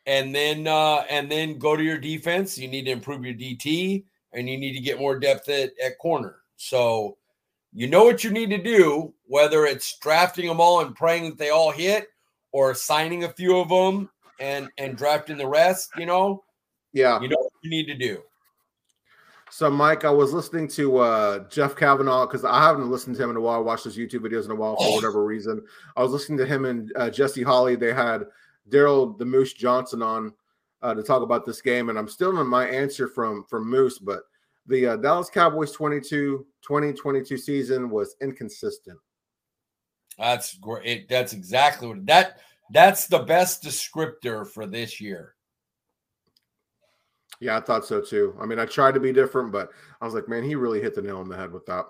And 0.06 0.34
then 0.34 0.66
uh, 0.66 1.04
and 1.08 1.30
then 1.30 1.58
go 1.58 1.76
to 1.76 1.82
your 1.82 1.98
defense. 1.98 2.58
You 2.58 2.68
need 2.68 2.86
to 2.86 2.90
improve 2.90 3.24
your 3.24 3.34
DT 3.34 4.04
and 4.32 4.48
you 4.48 4.58
need 4.58 4.72
to 4.72 4.82
get 4.82 4.98
more 4.98 5.18
depth 5.18 5.48
at, 5.48 5.70
at 5.82 5.98
corner. 5.98 6.36
So 6.56 7.16
you 7.72 7.86
know 7.86 8.04
what 8.04 8.24
you 8.24 8.30
need 8.30 8.50
to 8.50 8.62
do, 8.62 9.14
whether 9.26 9.66
it's 9.66 9.98
drafting 9.98 10.46
them 10.46 10.60
all 10.60 10.80
and 10.80 10.94
praying 10.94 11.30
that 11.30 11.38
they 11.38 11.50
all 11.50 11.70
hit 11.70 12.08
or 12.52 12.74
signing 12.74 13.24
a 13.24 13.32
few 13.32 13.58
of 13.58 13.68
them 13.68 14.10
and 14.40 14.68
and 14.78 14.96
drafting 14.96 15.36
the 15.36 15.46
rest, 15.46 15.90
you 15.96 16.06
know, 16.06 16.42
Yeah. 16.92 17.20
you 17.20 17.28
know 17.28 17.36
what 17.38 17.52
you 17.62 17.70
need 17.70 17.86
to 17.86 17.94
do. 17.94 18.22
So, 19.50 19.70
Mike, 19.70 20.04
I 20.04 20.10
was 20.10 20.32
listening 20.32 20.66
to 20.68 20.98
uh, 20.98 21.48
Jeff 21.48 21.76
Cavanaugh 21.76 22.26
because 22.26 22.44
I 22.44 22.60
haven't 22.60 22.90
listened 22.90 23.14
to 23.16 23.22
him 23.22 23.30
in 23.30 23.36
a 23.36 23.40
while. 23.40 23.54
I 23.56 23.62
watched 23.62 23.84
his 23.84 23.96
YouTube 23.96 24.20
videos 24.20 24.46
in 24.46 24.50
a 24.50 24.54
while 24.54 24.76
for 24.76 24.92
whatever 24.94 25.24
reason. 25.24 25.62
I 25.96 26.02
was 26.02 26.10
listening 26.10 26.38
to 26.38 26.46
him 26.46 26.64
and 26.64 26.92
uh, 26.96 27.10
Jesse 27.10 27.42
Holley. 27.44 27.76
They 27.76 27.92
had 27.92 28.24
Daryl 28.68 29.16
the 29.16 29.24
Moose 29.24 29.52
Johnston 29.52 30.02
on 30.02 30.32
uh, 30.82 30.94
to 30.94 31.02
talk 31.02 31.22
about 31.22 31.46
this 31.46 31.60
game, 31.62 31.88
and 31.88 31.98
I'm 31.98 32.08
still 32.08 32.38
in 32.40 32.46
my 32.48 32.66
answer 32.66 33.06
from 33.06 33.44
from 33.44 33.68
Moose, 33.70 33.98
but 33.98 34.22
the 34.66 34.86
uh, 34.86 34.96
Dallas 34.96 35.30
Cowboys 35.30 35.70
22 35.72 36.46
2022 36.62 37.36
season 37.36 37.90
was 37.90 38.16
inconsistent. 38.20 38.98
That's 40.18 40.54
great. 40.56 41.08
That's 41.08 41.32
exactly 41.32 41.88
what 41.88 42.04
that 42.06 42.38
that's 42.70 43.06
the 43.06 43.20
best 43.20 43.62
descriptor 43.62 44.46
for 44.46 44.66
this 44.66 45.00
year. 45.00 45.34
Yeah, 47.40 47.56
I 47.56 47.60
thought 47.60 47.84
so 47.84 48.00
too. 48.00 48.36
I 48.40 48.46
mean, 48.46 48.58
I 48.58 48.64
tried 48.64 48.94
to 48.94 49.00
be 49.00 49.12
different, 49.12 49.52
but 49.52 49.70
I 50.00 50.04
was 50.04 50.14
like, 50.14 50.28
man, 50.28 50.44
he 50.44 50.54
really 50.54 50.80
hit 50.80 50.94
the 50.94 51.02
nail 51.02 51.18
on 51.18 51.28
the 51.28 51.36
head 51.36 51.52
with 51.52 51.66
that. 51.66 51.86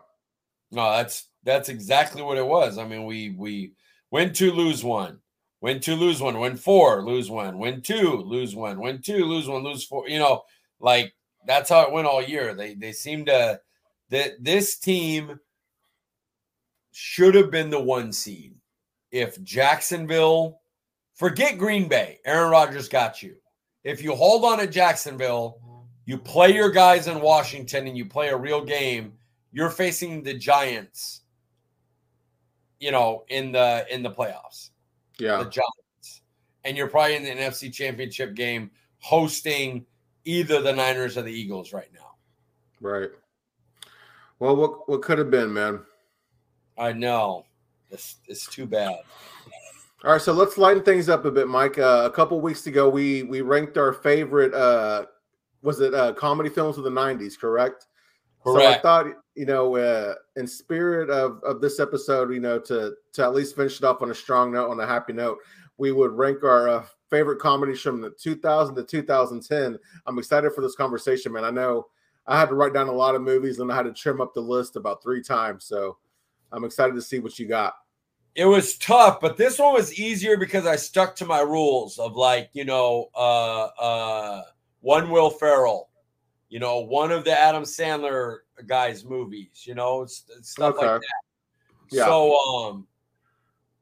No, 0.71 0.91
that's 0.91 1.29
that's 1.45 1.69
exactly 1.69 2.23
what 2.23 2.39
it 2.39 2.47
was. 2.47 2.79
I 2.79 2.87
mean, 2.87 3.05
we 3.05 3.31
we 3.31 3.73
win 4.11 4.33
two, 4.33 4.53
lose 4.53 4.83
one, 4.83 5.21
win 5.61 5.81
two, 5.81 5.95
lose 5.95 6.21
one, 6.21 6.41
win 6.41 6.57
four, 6.57 7.03
lose 7.05 7.31
one, 7.31 7.59
win 7.59 7.83
two, 7.83 8.17
lose 8.17 8.57
one, 8.57 8.81
win 8.81 9.01
two, 9.03 9.25
lose 9.25 9.47
one, 9.47 9.63
lose 9.63 9.85
four. 9.85 10.09
You 10.09 10.19
know, 10.19 10.43
like 10.81 11.15
that's 11.47 11.69
how 11.69 11.83
it 11.83 11.93
went 11.93 12.07
all 12.07 12.23
year. 12.23 12.55
They 12.55 12.75
they 12.75 12.93
seem 12.93 13.27
to 13.27 13.61
that 14.11 14.33
this 14.43 14.79
team 14.79 15.39
should 16.93 17.35
have 17.35 17.51
been 17.51 17.71
the 17.71 17.81
one 17.81 18.13
seed 18.13 18.55
if 19.11 19.43
Jacksonville 19.43 20.61
forget 21.15 21.59
Green 21.59 21.89
Bay. 21.89 22.19
Aaron 22.25 22.51
Rodgers 22.51 22.89
got 22.89 23.23
you. 23.23 23.37
If 23.83 24.03
you 24.03 24.15
hold 24.15 24.45
on 24.45 24.59
to 24.59 24.67
Jacksonville, 24.67 25.61
you 26.07 26.19
play 26.19 26.55
your 26.55 26.71
guys 26.71 27.07
in 27.07 27.21
Washington 27.21 27.87
and 27.87 27.97
you 27.97 28.05
play 28.05 28.29
a 28.29 28.37
real 28.37 28.65
game, 28.65 29.15
you're 29.53 29.71
facing 29.71 30.23
the 30.23 30.35
Giants, 30.35 31.23
you 32.81 32.91
know, 32.91 33.25
in 33.29 33.53
the 33.53 33.87
in 33.91 34.03
the 34.03 34.11
playoffs. 34.11 34.71
Yeah, 35.19 35.39
The 35.39 35.45
Giants. 35.45 36.23
And 36.65 36.77
you're 36.77 36.89
probably 36.89 37.17
in 37.17 37.25
the 37.25 37.31
NFC 37.31 37.73
championship 37.73 38.35
game 38.35 38.71
hosting 38.99 39.87
either 40.25 40.63
the 40.63 40.73
Niners 40.73 41.17
or 41.17 41.23
the 41.23 41.33
Eagles 41.33 41.73
right 41.73 41.91
now. 41.95 42.17
right. 42.81 43.11
Well, 44.41 44.57
what 44.57 44.89
what 44.89 45.03
could 45.03 45.19
have 45.19 45.31
been, 45.31 45.53
man? 45.53 45.81
I 46.77 46.93
know. 46.93 47.45
It's 47.91 48.17
it's 48.27 48.47
too 48.47 48.67
bad. 48.67 48.97
All 50.05 50.13
right, 50.13 50.21
so 50.21 50.35
let's 50.35 50.59
lighten 50.59 50.83
things 50.83 51.09
up 51.09 51.25
a 51.25 51.31
bit, 51.31 51.49
Mike. 51.49 51.79
Uh, 51.79 52.03
a 52.05 52.11
couple 52.11 52.39
weeks 52.39 52.67
ago, 52.67 52.91
we 52.91 53.23
we 53.23 53.41
ranked 53.41 53.79
our 53.79 53.95
favorite. 53.95 54.53
Uh, 54.53 55.07
was 55.63 55.81
it 55.81 55.95
uh, 55.95 56.13
comedy 56.13 56.51
films 56.51 56.77
of 56.77 56.85
the 56.85 56.91
'90s? 56.91 57.39
Correct. 57.39 57.87
Correct. 58.45 58.63
So 58.63 58.69
I 58.69 58.79
thought, 58.83 59.07
you 59.35 59.47
know, 59.47 59.77
uh, 59.77 60.17
in 60.37 60.47
spirit 60.47 61.09
of 61.09 61.43
of 61.43 61.63
this 61.63 61.81
episode, 61.81 62.35
you 62.35 62.41
know, 62.41 62.59
to 62.61 62.93
to 63.15 63.23
at 63.23 63.33
least 63.33 63.57
finish 63.57 63.79
it 63.79 63.85
off 63.85 64.03
on 64.03 64.11
a 64.11 64.15
strong 64.15 64.53
note, 64.53 64.71
on 64.71 64.79
a 64.79 64.87
happy 64.87 65.15
note, 65.15 65.39
we 65.79 65.91
would 65.91 66.13
rank 66.13 66.45
our 66.45 66.69
uh, 66.69 66.85
favorite 67.09 67.39
comedies 67.39 67.81
from 67.81 68.03
the 68.03 68.11
2000 68.11 68.75
to 68.75 68.85
2010. 68.85 69.79
I'm 70.05 70.19
excited 70.19 70.53
for 70.53 70.61
this 70.61 70.77
conversation, 70.77 71.33
man. 71.33 71.45
I 71.45 71.51
know 71.51 71.87
I 72.27 72.39
had 72.39 72.51
to 72.51 72.57
write 72.57 72.75
down 72.75 72.89
a 72.89 72.93
lot 72.93 73.15
of 73.15 73.23
movies 73.23 73.59
and 73.59 73.73
I 73.73 73.77
had 73.77 73.87
to 73.87 73.93
trim 73.95 74.21
up 74.21 74.35
the 74.35 74.43
list 74.43 74.77
about 74.77 75.03
three 75.03 75.23
times, 75.23 75.65
so 75.65 75.97
I'm 76.53 76.65
excited 76.65 76.95
to 76.95 77.03
see 77.03 77.21
what 77.21 77.39
you 77.39 77.49
got. 77.49 77.73
It 78.35 78.47
was 78.47 78.77
tough, 78.79 79.21
but 79.21 79.37
this 79.37 79.59
one 79.59 79.75
was 79.75 79.99
easier 79.99 80.37
because 80.37 80.67
I 80.67 80.77
stuck 80.77 81.15
to 81.17 81.27
my 81.27 81.41
rules 81.41 81.99
of 81.99 82.17
like, 82.17 82.51
you 82.53 82.65
know, 82.65 83.11
uh 83.15 83.67
uh 83.79 84.43
one 84.81 85.11
Will 85.11 85.31
Ferrell, 85.31 85.89
you 86.49 86.59
know, 86.59 86.81
one 86.81 87.13
of 87.13 87.25
the 87.25 87.39
Adam 87.39 87.63
Sandler 87.63 88.39
guys' 88.67 89.05
movies, 89.05 89.65
you 89.65 89.75
know, 89.75 90.03
it's, 90.03 90.25
it's 90.37 90.51
stuff 90.51 90.77
like 90.79 91.01
that. 91.01 91.03
Yeah. 91.93 92.07
So 92.07 92.37
um 92.37 92.87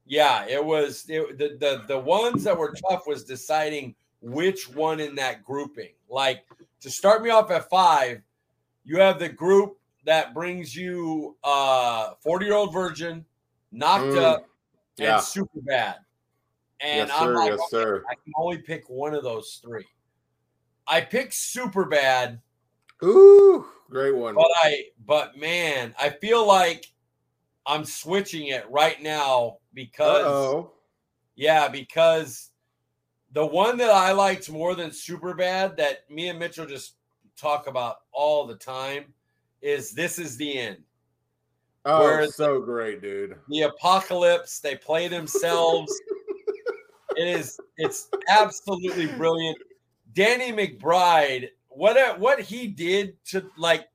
yeah, 0.07 0.45
it 0.47 0.63
was 0.63 1.07
it, 1.09 1.39
the 1.39 1.57
the 1.59 1.85
the 1.89 1.99
ones 1.99 2.45
that 2.45 2.57
were 2.57 2.75
tough 2.91 3.07
was 3.07 3.25
deciding 3.25 3.95
which 4.21 4.69
one 4.69 5.01
in 5.01 5.15
that 5.15 5.45
grouping. 5.45 5.93
Like 6.11 6.45
to 6.81 6.91
start 6.91 7.23
me 7.23 7.31
off 7.31 7.51
at 7.51 7.71
5, 7.71 8.21
you 8.85 8.99
have 8.99 9.19
the 9.19 9.31
group 9.31 9.79
that 10.05 10.35
brings 10.35 10.77
you 10.77 11.37
uh 11.43 12.15
40-year-old 12.23 12.75
virgin, 12.75 13.25
knocked 13.73 14.05
Mm. 14.05 14.23
up 14.23 14.49
Yeah. 14.99 15.15
and 15.17 15.23
super 15.25 15.61
bad. 15.63 15.97
And 16.81 17.09
yes, 17.09 17.11
I'm 17.19 17.27
sir. 17.27 17.35
like, 17.35 17.51
yes, 17.51 17.71
sir. 17.71 18.05
I 18.11 18.15
can 18.15 18.33
only 18.37 18.59
pick 18.59 18.89
one 18.89 19.15
of 19.15 19.23
those 19.23 19.61
three. 19.63 19.87
I 20.87 21.01
picked 21.01 21.35
super 21.35 21.85
bad, 21.85 22.41
Ooh, 23.05 23.67
great 23.89 24.15
one. 24.15 24.35
but 24.35 24.51
I 24.63 24.87
but 25.07 25.37
man, 25.37 25.95
I 25.99 26.11
feel 26.11 26.47
like 26.47 26.93
I'm 27.67 27.85
switching 27.85 28.49
it 28.49 28.69
right 28.69 29.01
now 29.01 29.59
because 29.75 30.27
oh. 30.27 30.73
yeah, 31.37 31.69
because 31.69 32.51
the 33.31 33.47
one 33.47 33.79
that 33.79 33.91
I 33.91 34.13
liked 34.13 34.51
more 34.51 34.75
than 34.75 34.91
super 34.93 35.35
bad 35.35 35.77
that 35.77 36.11
me 36.11 36.29
and 36.29 36.39
Mitchell 36.39 36.67
just 36.67 36.97
talk 37.37 37.67
about 37.69 37.99
all 38.13 38.47
the 38.47 38.57
time 38.57 39.15
is 39.63 39.93
this 39.93 40.19
is 40.19 40.37
the 40.37 40.59
end. 40.59 40.83
Oh, 41.85 42.01
Whereas- 42.01 42.37
so 42.37 42.61
great, 42.61 43.03
dude. 43.03 43.37
the 43.49 43.63
apocalypse 43.63 44.61
they 44.61 44.77
play 44.77 45.09
themselves. 45.09 45.93
It 47.15 47.29
is 47.29 47.61
it's 47.77 48.09
absolutely 48.31 49.07
brilliant. 49.07 49.59
Danny 50.15 50.51
mcbride 50.51 51.49
what 51.69 52.19
what 52.19 52.41
he 52.41 52.67
did 52.67 53.23
to 53.27 53.51
like 53.59 53.87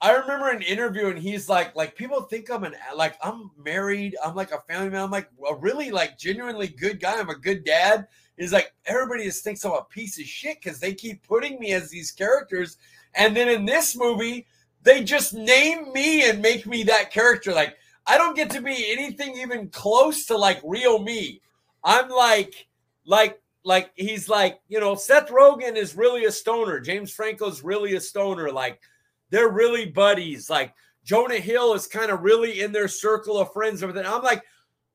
i 0.00 0.12
remember 0.12 0.48
an 0.50 0.62
interview 0.62 1.08
and 1.08 1.18
he's 1.18 1.48
like 1.48 1.74
like 1.74 1.96
people 1.96 2.22
think 2.22 2.48
i'm 2.50 2.62
an 2.64 2.74
like 2.96 3.16
i'm 3.22 3.50
married 3.56 4.16
i'm 4.24 4.34
like 4.36 4.52
a 4.52 4.60
family 4.68 4.88
man 4.90 5.02
i'm 5.02 5.10
like 5.10 5.28
a 5.50 5.54
really 5.56 5.90
like 5.90 6.16
genuinely 6.18 6.68
good 6.68 7.00
guy 7.00 7.18
i'm 7.18 7.28
a 7.30 7.34
good 7.34 7.64
dad. 7.64 8.06
Is 8.36 8.52
like 8.52 8.72
everybody 8.86 9.24
just 9.24 9.42
thinks 9.42 9.64
i'm 9.64 9.72
a 9.72 9.82
piece 9.82 10.18
of 10.20 10.24
shit 10.24 10.60
because 10.62 10.78
they 10.78 10.94
keep 10.94 11.24
putting 11.26 11.58
me 11.58 11.72
as 11.72 11.90
these 11.90 12.12
characters. 12.12 12.76
And 13.14 13.36
then 13.36 13.48
in 13.48 13.64
this 13.64 13.96
movie 13.96 14.46
they 14.88 15.04
just 15.04 15.34
name 15.34 15.92
me 15.92 16.28
and 16.28 16.40
make 16.40 16.66
me 16.66 16.82
that 16.82 17.10
character 17.10 17.52
like 17.52 17.76
I 18.06 18.16
don't 18.16 18.34
get 18.34 18.48
to 18.50 18.62
be 18.62 18.90
anything 18.90 19.36
even 19.36 19.68
close 19.68 20.24
to 20.26 20.36
like 20.36 20.60
real 20.64 20.98
me. 20.98 21.42
I'm 21.84 22.08
like, 22.08 22.66
like, 23.04 23.38
like 23.64 23.90
he's 23.96 24.30
like, 24.30 24.60
you 24.68 24.80
know, 24.80 24.94
Seth 24.94 25.28
Rogen 25.28 25.76
is 25.76 25.94
really 25.94 26.24
a 26.24 26.32
stoner. 26.32 26.80
James 26.80 27.12
Franco's 27.12 27.62
really 27.62 27.96
a 27.96 28.00
stoner. 28.00 28.50
Like, 28.50 28.80
they're 29.28 29.50
really 29.50 29.84
buddies. 29.84 30.48
Like 30.48 30.72
Jonah 31.04 31.34
Hill 31.34 31.74
is 31.74 31.86
kind 31.86 32.10
of 32.10 32.22
really 32.22 32.62
in 32.62 32.72
their 32.72 32.88
circle 32.88 33.36
of 33.36 33.52
friends. 33.52 33.82
Everything. 33.82 34.06
I'm 34.06 34.22
like, 34.22 34.42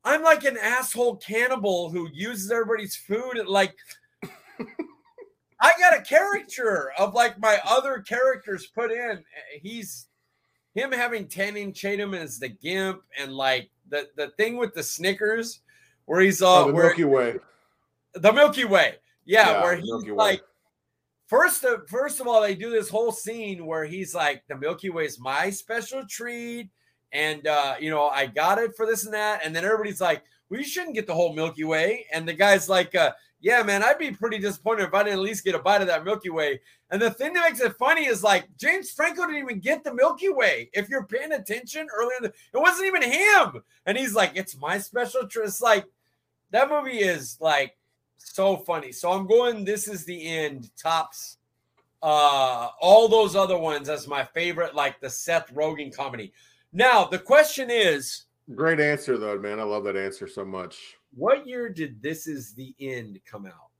I'm 0.02 0.24
like 0.24 0.42
an 0.42 0.58
asshole 0.60 1.16
cannibal 1.18 1.90
who 1.90 2.08
uses 2.12 2.50
everybody's 2.50 2.96
food 2.96 3.36
and 3.36 3.48
like. 3.48 3.76
I 5.64 5.72
got 5.80 5.98
a 5.98 6.02
caricature 6.02 6.92
of 6.98 7.14
like 7.14 7.40
my 7.40 7.58
other 7.64 8.00
characters 8.00 8.66
put 8.66 8.92
in. 8.92 9.24
He's 9.62 10.08
him 10.74 10.92
having 10.92 11.26
Channing 11.26 11.72
Tatum 11.72 12.12
as 12.12 12.38
the 12.38 12.50
gimp 12.50 13.00
and 13.18 13.32
like 13.32 13.70
the 13.88 14.08
the 14.16 14.28
thing 14.36 14.58
with 14.58 14.74
the 14.74 14.82
Snickers 14.82 15.60
where 16.04 16.20
he's 16.20 16.42
all 16.42 16.64
Oh, 16.64 16.66
the 16.66 16.72
where 16.74 16.84
Milky 16.88 17.04
Way. 17.04 17.38
the 18.12 18.30
Milky 18.32 18.66
Way. 18.66 18.96
Yeah, 19.24 19.52
Yeah, 19.52 19.62
where 19.62 19.76
he's 19.76 20.04
like 20.10 20.42
First 21.28 21.64
of 21.64 21.88
first 21.88 22.20
of 22.20 22.26
all, 22.28 22.42
they 22.42 22.54
do 22.54 22.68
this 22.68 22.90
whole 22.90 23.10
scene 23.10 23.64
where 23.64 23.86
he's 23.86 24.14
like, 24.14 24.42
"The 24.46 24.56
Milky 24.58 24.90
Way 24.90 25.06
is 25.06 25.18
my 25.18 25.48
special 25.48 26.04
treat," 26.06 26.68
and 27.12 27.46
uh, 27.46 27.76
you 27.80 27.88
know, 27.88 28.08
I 28.08 28.26
got 28.26 28.58
it 28.58 28.76
for 28.76 28.84
this 28.84 29.06
and 29.06 29.14
that, 29.14 29.40
and 29.42 29.56
then 29.56 29.64
everybody's 29.64 30.02
like, 30.02 30.22
"We 30.50 30.62
shouldn't 30.62 30.94
get 30.94 31.06
the 31.06 31.14
whole 31.14 31.32
Milky 31.32 31.64
Way," 31.64 32.04
and 32.12 32.28
the 32.28 32.34
guy's 32.34 32.68
like, 32.68 32.94
uh, 32.94 33.12
"Yeah, 33.44 33.62
man, 33.62 33.82
I'd 33.82 33.98
be 33.98 34.10
pretty 34.10 34.38
disappointed 34.38 34.84
if 34.84 34.94
I 34.94 35.02
didn't 35.02 35.18
at 35.18 35.22
least 35.22 35.44
get 35.44 35.54
a 35.54 35.58
bite 35.58 35.82
of 35.82 35.86
that 35.88 36.02
Milky 36.02 36.30
Way." 36.30 36.60
And 36.90 37.00
the 37.00 37.10
thing 37.10 37.34
that 37.34 37.46
makes 37.46 37.60
it 37.60 37.76
funny 37.76 38.06
is 38.06 38.22
like 38.22 38.48
James 38.56 38.90
Franco 38.90 39.26
didn't 39.26 39.42
even 39.42 39.60
get 39.60 39.84
the 39.84 39.92
Milky 39.92 40.30
Way. 40.30 40.70
If 40.72 40.88
you're 40.88 41.04
paying 41.04 41.32
attention 41.32 41.86
earlier, 41.94 42.16
the, 42.22 42.28
it 42.28 42.58
wasn't 42.58 42.86
even 42.86 43.02
him, 43.02 43.62
and 43.84 43.98
he's 43.98 44.14
like, 44.14 44.32
"It's 44.34 44.56
my 44.56 44.78
special 44.78 45.28
treat." 45.28 45.44
It's 45.44 45.60
like 45.60 45.84
that 46.52 46.70
movie 46.70 47.00
is 47.00 47.36
like 47.38 47.76
so 48.16 48.56
funny. 48.56 48.92
So 48.92 49.12
I'm 49.12 49.26
going. 49.26 49.66
This 49.66 49.88
is 49.88 50.06
the 50.06 50.26
end. 50.26 50.70
Tops 50.76 51.36
uh 52.02 52.68
all 52.82 53.08
those 53.08 53.34
other 53.34 53.56
ones 53.56 53.88
as 53.88 54.08
my 54.08 54.24
favorite, 54.24 54.74
like 54.74 55.00
the 55.00 55.10
Seth 55.10 55.52
Rogen 55.54 55.94
comedy. 55.94 56.32
Now 56.72 57.04
the 57.04 57.18
question 57.18 57.70
is, 57.70 58.24
Great 58.54 58.78
answer 58.78 59.16
though, 59.16 59.38
man. 59.38 59.58
I 59.58 59.62
love 59.62 59.84
that 59.84 59.96
answer 59.96 60.26
so 60.26 60.44
much. 60.44 60.96
What 61.16 61.46
year 61.46 61.68
did 61.68 62.02
This 62.02 62.26
Is 62.26 62.54
the 62.54 62.74
End 62.80 63.18
come 63.24 63.46
out? 63.46 63.70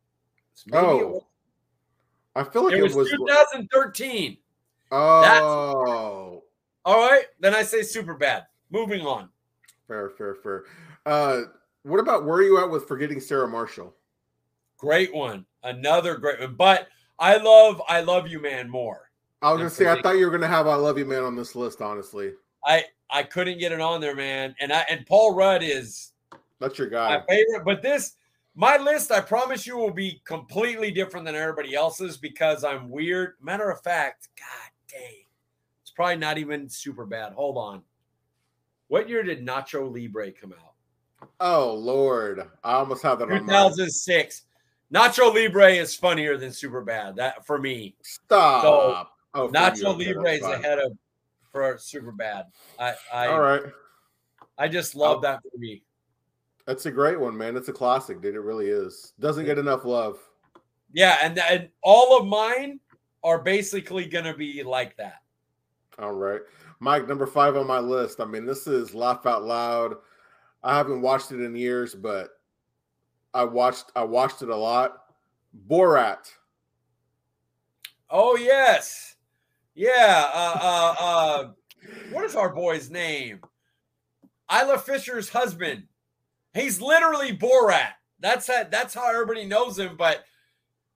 Maybe 0.66 0.84
Oh, 0.86 1.06
was, 1.08 1.22
I 2.36 2.44
feel 2.44 2.64
like 2.64 2.74
it 2.74 2.82
was 2.82 2.94
was. 2.94 3.10
2013. 3.10 4.36
oh, 4.92 6.42
All 6.84 7.08
right, 7.10 7.24
then 7.40 7.54
I 7.54 7.62
say 7.62 7.82
super 7.82 8.14
bad. 8.14 8.46
Moving 8.70 9.02
on. 9.02 9.28
fair, 9.86 10.10
fair, 10.10 10.34
fair. 10.36 10.64
Uh, 11.06 11.42
what 11.82 12.00
about 12.00 12.24
where 12.24 12.36
are 12.38 12.42
you 12.42 12.58
at 12.58 12.70
with 12.70 12.86
forgetting 12.88 13.20
Sarah 13.20 13.48
Marshall? 13.48 13.94
Great 14.78 15.14
one. 15.14 15.44
Another 15.62 16.16
great 16.16 16.40
one. 16.40 16.54
But 16.54 16.88
I 17.18 17.36
love 17.36 17.80
I 17.88 18.00
love 18.00 18.26
you 18.28 18.40
man 18.40 18.68
more. 18.68 19.10
I 19.42 19.50
was 19.52 19.58
gonna 19.58 19.70
say 19.70 19.90
I 19.90 20.00
thought 20.00 20.16
you 20.18 20.24
were 20.24 20.32
gonna 20.32 20.46
have 20.48 20.66
"I 20.66 20.74
Love 20.74 20.96
You, 20.98 21.04
Man" 21.04 21.22
on 21.22 21.36
this 21.36 21.54
list. 21.54 21.82
Honestly, 21.82 22.32
I 22.64 22.84
I 23.10 23.22
couldn't 23.22 23.58
get 23.58 23.72
it 23.72 23.80
on 23.80 24.00
there, 24.00 24.16
man. 24.16 24.54
And 24.60 24.72
I 24.72 24.86
and 24.88 25.04
Paul 25.06 25.34
Rudd 25.34 25.62
is 25.62 26.12
that's 26.60 26.78
your 26.78 26.88
guy. 26.88 27.18
my 27.18 27.24
favorite. 27.28 27.64
But 27.64 27.82
this, 27.82 28.16
my 28.54 28.76
list, 28.76 29.10
I 29.10 29.20
promise 29.20 29.66
you, 29.66 29.76
will 29.76 29.90
be 29.92 30.22
completely 30.24 30.90
different 30.90 31.26
than 31.26 31.34
everybody 31.34 31.74
else's 31.74 32.16
because 32.16 32.64
I'm 32.64 32.88
weird. 32.88 33.34
Matter 33.42 33.70
of 33.70 33.80
fact, 33.82 34.28
God 34.38 34.70
dang, 34.90 35.24
it's 35.82 35.90
probably 35.90 36.16
not 36.16 36.38
even 36.38 36.68
super 36.68 37.04
bad. 37.04 37.32
Hold 37.32 37.56
on. 37.58 37.82
What 38.88 39.08
year 39.08 39.22
did 39.22 39.44
Nacho 39.44 39.92
Libre 39.92 40.30
come 40.32 40.52
out? 40.52 41.28
Oh 41.40 41.74
Lord, 41.74 42.48
I 42.62 42.74
almost 42.74 43.02
have 43.02 43.18
that 43.18 43.30
on. 43.30 43.40
2006. 43.40 44.42
Nacho 44.92 45.34
Libre 45.34 45.72
is 45.72 45.94
funnier 45.96 46.36
than 46.36 46.52
super 46.52 46.82
bad. 46.82 47.16
That 47.16 47.44
for 47.46 47.58
me. 47.58 47.96
Stop. 48.02 49.10
oh, 49.34 49.48
for 49.48 49.52
you, 49.52 49.52
Nacho 49.52 49.98
Libre 49.98 50.32
is 50.34 50.40
fine. 50.42 50.54
ahead 50.54 50.78
of 50.78 50.92
for 51.50 51.76
super 51.78 52.12
bad. 52.12 52.46
I 52.78 52.94
I 53.12 53.26
All 53.28 53.40
right, 53.40 53.62
I 54.58 54.68
just 54.68 54.94
love 54.94 55.16
I'll- 55.16 55.20
that 55.22 55.40
movie. 55.54 55.82
That's 56.66 56.86
a 56.86 56.90
great 56.90 57.20
one, 57.20 57.36
man. 57.36 57.56
It's 57.56 57.68
a 57.68 57.72
classic, 57.72 58.20
dude. 58.20 58.34
It 58.34 58.40
really 58.40 58.68
is. 58.68 59.12
Doesn't 59.20 59.44
get 59.44 59.58
enough 59.58 59.84
love. 59.84 60.18
Yeah, 60.92 61.18
and 61.22 61.38
and 61.38 61.68
all 61.82 62.18
of 62.18 62.26
mine 62.26 62.80
are 63.22 63.40
basically 63.40 64.06
gonna 64.06 64.34
be 64.34 64.62
like 64.62 64.96
that. 64.96 65.22
All 65.98 66.12
right. 66.12 66.40
Mike, 66.80 67.08
number 67.08 67.26
five 67.26 67.56
on 67.56 67.66
my 67.66 67.78
list. 67.78 68.20
I 68.20 68.24
mean, 68.24 68.44
this 68.44 68.66
is 68.66 68.94
laugh 68.94 69.26
out 69.26 69.44
loud. 69.44 69.94
I 70.62 70.76
haven't 70.76 71.02
watched 71.02 71.30
it 71.32 71.40
in 71.40 71.54
years, 71.54 71.94
but 71.94 72.30
I 73.32 73.44
watched 73.44 73.92
I 73.94 74.04
watched 74.04 74.42
it 74.42 74.48
a 74.48 74.56
lot. 74.56 75.04
Borat. 75.68 76.30
Oh 78.10 78.36
yes, 78.36 79.16
yeah. 79.74 80.30
Uh, 80.32 80.58
uh, 80.60 80.94
uh, 80.98 81.50
what 82.12 82.24
is 82.24 82.36
our 82.36 82.54
boy's 82.54 82.90
name? 82.90 83.40
Isla 84.52 84.78
Fisher's 84.78 85.28
husband. 85.28 85.84
He's 86.54 86.80
literally 86.80 87.36
Borat. 87.36 87.92
That's 88.20 88.46
that. 88.46 88.70
That's 88.70 88.94
how 88.94 89.10
everybody 89.10 89.44
knows 89.44 89.78
him. 89.78 89.96
But 89.96 90.24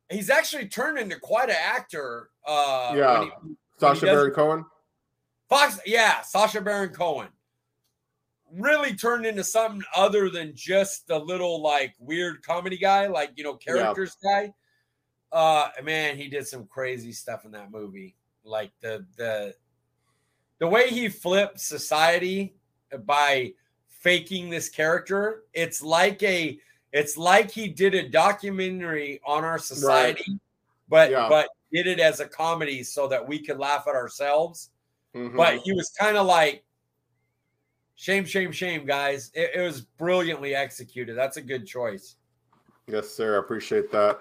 he's 0.09 0.31
actually 0.31 0.69
turned 0.69 0.99
into 0.99 1.19
quite 1.19 1.51
an 1.51 1.57
actor. 1.61 2.31
Uh, 2.47 2.95
Yeah. 2.97 3.25
he- 3.25 3.31
Sacha 3.79 4.07
Baron 4.07 4.33
Cohen. 4.33 4.65
Fox, 5.49 5.79
yeah, 5.87 6.21
Sacha 6.23 6.61
Baron 6.61 6.91
Cohen 6.93 7.29
really 8.53 8.95
turned 8.95 9.27
into 9.27 9.45
something 9.45 9.83
other 9.95 10.31
than 10.31 10.53
just 10.55 11.11
a 11.11 11.19
little 11.19 11.61
like 11.63 11.95
weird 11.99 12.43
comedy 12.43 12.79
guy, 12.79 13.07
like 13.07 13.33
you 13.37 13.45
know, 13.45 13.55
characters 13.55 14.17
guy. 14.23 14.53
Uh 15.31 15.69
man, 15.85 16.17
he 16.17 16.29
did 16.29 16.47
some 16.47 16.67
crazy 16.67 17.13
stuff 17.13 17.45
in 17.45 17.51
that 17.53 17.71
movie. 17.71 18.17
Like 18.45 18.73
the 18.81 19.07
the 19.17 19.55
the 20.59 20.67
way 20.67 20.89
he 20.89 21.09
flipped 21.09 21.61
society 21.61 22.57
by 23.05 23.53
faking 23.99 24.49
this 24.51 24.69
character, 24.69 25.45
it's 25.53 25.83
like 25.83 26.23
a 26.23 26.59
it's 26.93 27.17
like 27.17 27.51
he 27.51 27.69
did 27.69 27.95
a 27.95 28.09
documentary 28.09 29.21
on 29.27 29.45
our 29.45 29.59
society, 29.59 30.39
but 30.89 31.11
Yeah. 31.11 31.29
but 31.29 31.49
did 31.73 31.87
it 31.87 32.01
as 32.01 32.21
a 32.21 32.27
comedy 32.27 32.83
so 32.83 33.07
that 33.09 33.27
we 33.27 33.39
could 33.45 33.59
laugh 33.59 33.87
at 33.87 33.95
ourselves 33.95 34.71
Mhm. 35.15 35.37
but 35.37 35.59
he 35.59 35.73
was 35.73 35.91
kind 35.99 36.17
of 36.17 36.27
like 36.27 36.65
shame 37.95 38.25
shame 38.25 38.53
shame 38.53 38.87
guys 38.87 39.31
it, 39.35 39.51
it 39.55 39.61
was 39.61 39.83
brilliantly 39.83 40.55
executed 40.55 41.15
that's 41.15 41.37
a 41.37 41.43
good 41.43 41.67
choice 41.67 42.17
yes, 42.87 43.11
sir. 43.11 43.37
I 43.37 43.39
appreciate 43.41 43.93
that. 43.93 44.21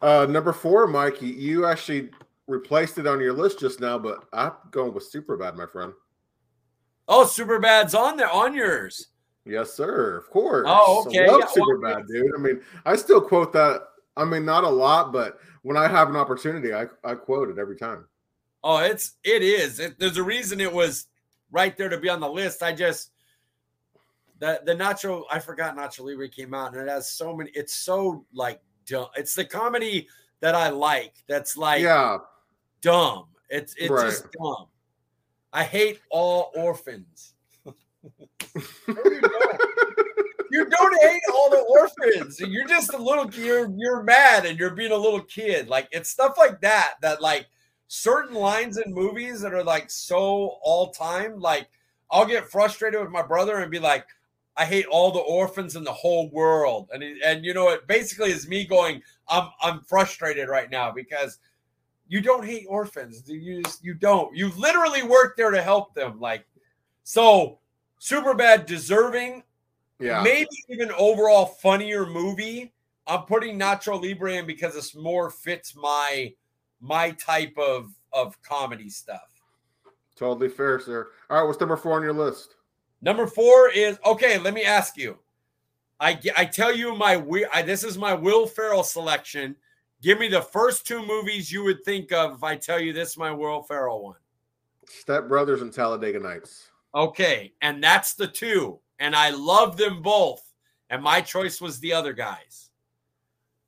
Uh, 0.00 0.26
number 0.30 0.54
four, 0.54 0.86
Mike. 0.86 1.20
You, 1.20 1.28
you 1.28 1.66
actually 1.66 2.08
replaced 2.46 2.96
it 2.96 3.06
on 3.06 3.20
your 3.20 3.34
list 3.34 3.60
just 3.60 3.80
now, 3.80 3.98
but 3.98 4.24
I'm 4.32 4.52
going 4.70 4.94
with 4.94 5.12
Superbad, 5.12 5.56
my 5.56 5.66
friend. 5.66 5.92
Oh 7.08 7.24
super 7.26 7.58
bad's 7.58 7.94
on 7.94 8.16
there 8.16 8.30
on 8.30 8.54
yours 8.54 9.08
Yes, 9.44 9.72
sir. 9.72 10.18
Of 10.18 10.28
course. 10.28 10.66
Oh, 10.68 11.04
I 11.04 11.08
okay. 11.08 11.26
love 11.26 11.40
Yeah, 11.40 11.62
well, 11.62 11.78
Superbad, 11.78 12.06
dude. 12.06 12.34
I 12.36 12.38
mean, 12.38 12.60
I 12.84 12.96
still 12.96 13.22
quote 13.22 13.50
that. 13.54 13.80
I 14.14 14.26
mean, 14.26 14.44
not 14.44 14.62
a 14.64 14.68
lot, 14.68 15.10
but 15.10 15.38
when 15.62 15.74
I 15.74 15.88
have 15.88 16.10
an 16.10 16.16
opportunity, 16.16 16.74
I, 16.74 16.84
I 17.02 17.14
quote 17.14 17.48
it 17.48 17.58
every 17.58 17.76
time. 17.76 18.04
oh 18.62 18.76
it's 18.78 19.12
it 19.24 19.42
is 19.42 19.78
it, 19.80 19.98
there's 19.98 20.18
a 20.18 20.22
reason 20.22 20.60
it 20.60 20.70
was 20.70 21.06
right 21.50 21.78
there 21.78 21.88
to 21.88 21.96
be 21.96 22.10
on 22.10 22.20
the 22.20 22.28
list 22.28 22.62
i 22.62 22.72
just 22.74 23.12
the 24.40 24.60
the 24.66 24.74
nacho 24.74 25.22
i 25.30 25.38
forgot 25.38 25.76
nacho 25.76 26.04
libre 26.04 26.28
came 26.28 26.52
out 26.52 26.72
and 26.74 26.82
it 26.82 26.88
has 26.90 27.10
so 27.10 27.34
many 27.34 27.50
it's 27.54 27.72
so 27.74 28.24
like 28.34 28.60
dumb 28.86 29.06
it's 29.16 29.34
the 29.34 29.44
comedy 29.44 30.06
that 30.40 30.54
i 30.54 30.68
like 30.68 31.14
that's 31.26 31.56
like 31.56 31.80
yeah. 31.82 32.18
dumb 32.82 33.24
it's 33.48 33.74
it's 33.78 33.88
Right. 33.90 34.10
just 34.10 34.30
dumb 34.32 34.66
i 35.58 35.64
hate 35.64 36.00
all 36.10 36.50
orphans 36.54 37.34
you 40.50 40.64
don't. 40.68 41.02
Hate 41.02 41.22
all 41.32 41.50
the 41.50 41.64
orphans. 41.68 42.40
You're 42.40 42.66
just 42.66 42.94
a 42.94 42.98
little 42.98 43.30
you're 43.34 43.70
you're 43.76 44.02
mad 44.02 44.46
and 44.46 44.58
you're 44.58 44.74
being 44.74 44.92
a 44.92 44.96
little 44.96 45.22
kid. 45.22 45.68
Like 45.68 45.88
it's 45.90 46.10
stuff 46.10 46.36
like 46.38 46.60
that 46.62 46.94
that 47.02 47.20
like 47.20 47.46
certain 47.88 48.34
lines 48.34 48.78
in 48.78 48.92
movies 48.92 49.40
that 49.40 49.54
are 49.54 49.64
like 49.64 49.90
so 49.90 50.58
all 50.62 50.90
time. 50.90 51.40
Like 51.40 51.68
I'll 52.10 52.26
get 52.26 52.50
frustrated 52.50 53.00
with 53.00 53.10
my 53.10 53.22
brother 53.22 53.58
and 53.58 53.70
be 53.70 53.78
like, 53.78 54.06
I 54.56 54.64
hate 54.64 54.86
all 54.86 55.12
the 55.12 55.20
orphans 55.20 55.76
in 55.76 55.84
the 55.84 55.92
whole 55.92 56.30
world. 56.30 56.90
And 56.92 57.02
and 57.02 57.44
you 57.44 57.54
know 57.54 57.68
it 57.70 57.86
basically 57.86 58.30
is 58.30 58.48
me 58.48 58.64
going, 58.64 59.02
I'm 59.28 59.50
I'm 59.62 59.80
frustrated 59.82 60.48
right 60.48 60.70
now 60.70 60.90
because 60.92 61.38
you 62.08 62.20
don't 62.20 62.44
hate 62.44 62.66
orphans. 62.68 63.22
You 63.26 63.62
just 63.62 63.84
you 63.84 63.94
don't. 63.94 64.34
You 64.36 64.50
literally 64.56 65.02
work 65.02 65.36
there 65.36 65.50
to 65.50 65.62
help 65.62 65.94
them. 65.94 66.18
Like 66.18 66.46
so 67.04 67.58
super 67.98 68.34
bad 68.34 68.66
deserving 68.66 69.42
Yeah. 70.00 70.22
maybe 70.22 70.48
even 70.68 70.90
overall 70.92 71.46
funnier 71.46 72.06
movie. 72.06 72.72
I'm 73.06 73.22
putting 73.22 73.58
Nacho 73.58 74.00
Libre 74.02 74.34
in 74.34 74.46
because 74.46 74.76
it's 74.76 74.94
more 74.94 75.30
fits 75.30 75.74
my 75.76 76.32
my 76.80 77.10
type 77.12 77.54
of 77.58 77.92
of 78.12 78.40
comedy 78.42 78.88
stuff. 78.88 79.28
Totally 80.16 80.48
fair, 80.48 80.80
sir. 80.80 81.08
All 81.30 81.38
right. 81.40 81.46
What's 81.46 81.60
number 81.60 81.76
four 81.76 81.92
on 81.92 82.02
your 82.02 82.12
list? 82.12 82.56
Number 83.02 83.26
four 83.26 83.70
is 83.70 83.98
okay. 84.04 84.38
Let 84.38 84.54
me 84.54 84.64
ask 84.64 84.96
you. 84.96 85.18
I 86.00 86.18
I 86.36 86.44
tell 86.44 86.74
you 86.74 86.94
my 86.94 87.14
wi- 87.14 87.48
I, 87.52 87.62
this 87.62 87.84
is 87.84 87.98
my 87.98 88.14
Will 88.14 88.46
Ferrell 88.46 88.82
selection. 88.82 89.56
Give 90.02 90.18
me 90.18 90.28
the 90.28 90.42
first 90.42 90.86
two 90.86 91.04
movies 91.04 91.50
you 91.50 91.64
would 91.64 91.84
think 91.84 92.12
of 92.12 92.34
if 92.34 92.44
I 92.44 92.56
tell 92.56 92.78
you 92.80 92.92
this 92.92 93.10
is 93.10 93.16
my 93.16 93.32
Will 93.32 93.62
Ferrell 93.62 94.02
one. 94.02 94.16
Step 94.86 95.28
Brothers 95.28 95.60
and 95.62 95.72
Talladega 95.72 96.20
Nights. 96.20 96.70
Okay, 96.94 97.52
and 97.60 97.82
that's 97.82 98.14
the 98.14 98.26
two, 98.28 98.78
and 98.98 99.14
I 99.14 99.30
love 99.30 99.76
them 99.76 100.00
both. 100.02 100.42
And 100.90 101.02
my 101.02 101.20
choice 101.20 101.60
was 101.60 101.78
the 101.80 101.92
other 101.92 102.12
guys. 102.14 102.70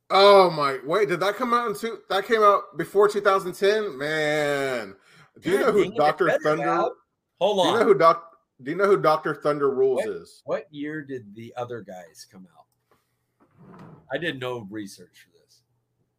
Oh 0.09 0.49
my! 0.49 0.79
Wait, 0.85 1.07
did 1.09 1.19
that 1.19 1.35
come 1.35 1.53
out 1.53 1.69
in 1.69 1.75
two? 1.77 1.99
That 2.09 2.25
came 2.25 2.41
out 2.41 2.77
before 2.77 3.07
2010. 3.07 3.97
Man, 3.97 4.95
do 5.39 5.51
you 5.51 5.57
God 5.59 5.65
know 5.67 5.71
who 5.71 5.91
Doctor 5.93 6.39
Thunder? 6.43 6.67
out. 6.67 6.91
Hold 7.39 7.57
Do 7.57 7.61
on. 7.61 7.73
you 7.73 7.79
know 7.79 7.85
who 7.85 7.93
Doc? 7.97 8.27
Do 8.63 8.71
you 8.71 8.77
know 8.77 8.87
who 8.87 8.97
Doctor 8.97 9.35
Thunder 9.35 9.69
Rules 9.71 9.97
What? 10.05 10.09
is? 10.09 10.41
What 10.45 10.67
year 10.71 11.01
did 11.03 11.33
the 11.35 11.53
other 11.57 11.81
guys 11.81 12.25
come 12.31 12.47
out? 12.57 12.65
I 14.11 14.17
did 14.17 14.39
no 14.39 14.67
research 14.69 15.11
for 15.23 15.29
this. 15.29 15.30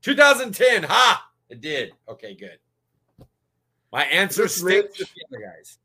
2010. 0.02 0.84
Ha! 0.84 1.28
It 1.48 1.60
did. 1.60 1.92
Okay, 2.08 2.34
good. 2.34 2.58
My 3.92 4.04
answer 4.04 4.48
sticks 4.48 4.98
the 4.98 5.06
other 5.28 5.44
guys. 5.44 5.78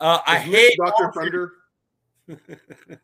Uh, 0.00 0.18
I 0.26 0.38
hate 0.38 0.76
Dr. 0.76 1.12
Thunder. 1.12 1.52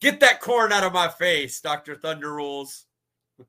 Get 0.00 0.20
that 0.20 0.40
corn 0.40 0.72
out 0.72 0.84
of 0.84 0.92
my 0.92 1.08
face, 1.08 1.60
Doctor 1.60 1.96
Thunder 1.96 2.32
rules. 2.32 2.84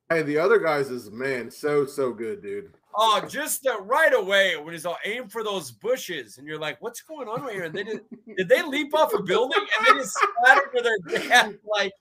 Hey, 0.10 0.22
the 0.22 0.38
other 0.38 0.60
guys 0.60 0.90
is 0.90 1.12
man, 1.12 1.52
so 1.52 1.86
so 1.86 2.14
good, 2.14 2.42
dude. 2.42 2.74
Oh, 2.96 3.26
just 3.28 3.68
right 3.82 4.14
away 4.14 4.56
when 4.56 4.74
he's 4.74 4.86
all 4.86 4.98
aim 5.04 5.28
for 5.28 5.44
those 5.44 5.72
bushes, 5.72 6.38
and 6.38 6.48
you're 6.48 6.60
like, 6.60 6.82
"What's 6.82 7.02
going 7.02 7.28
on 7.28 7.42
right 7.42 7.54
here?" 7.54 7.64
And 7.64 7.74
they 7.74 7.84
did, 7.84 8.02
did 8.38 8.50
they 8.50 8.62
leap 8.62 8.94
off 8.94 9.14
a 9.14 9.24
building 9.24 9.66
and 9.78 9.88
they 9.88 10.02
just 10.02 10.16
splattered 10.16 10.72
to 10.76 10.82
their 10.84 11.20
death? 11.20 11.54
Like 11.68 11.92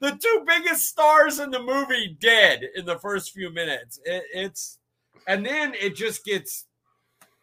the 0.00 0.10
two 0.10 0.44
biggest 0.46 0.88
stars 0.88 1.38
in 1.38 1.50
the 1.50 1.62
movie 1.62 2.16
dead 2.20 2.62
in 2.74 2.84
the 2.84 2.98
first 2.98 3.32
few 3.32 3.50
minutes. 3.50 4.00
It, 4.04 4.24
it's 4.34 4.78
and 5.26 5.46
then 5.46 5.74
it 5.74 5.94
just 5.94 6.24
gets 6.24 6.66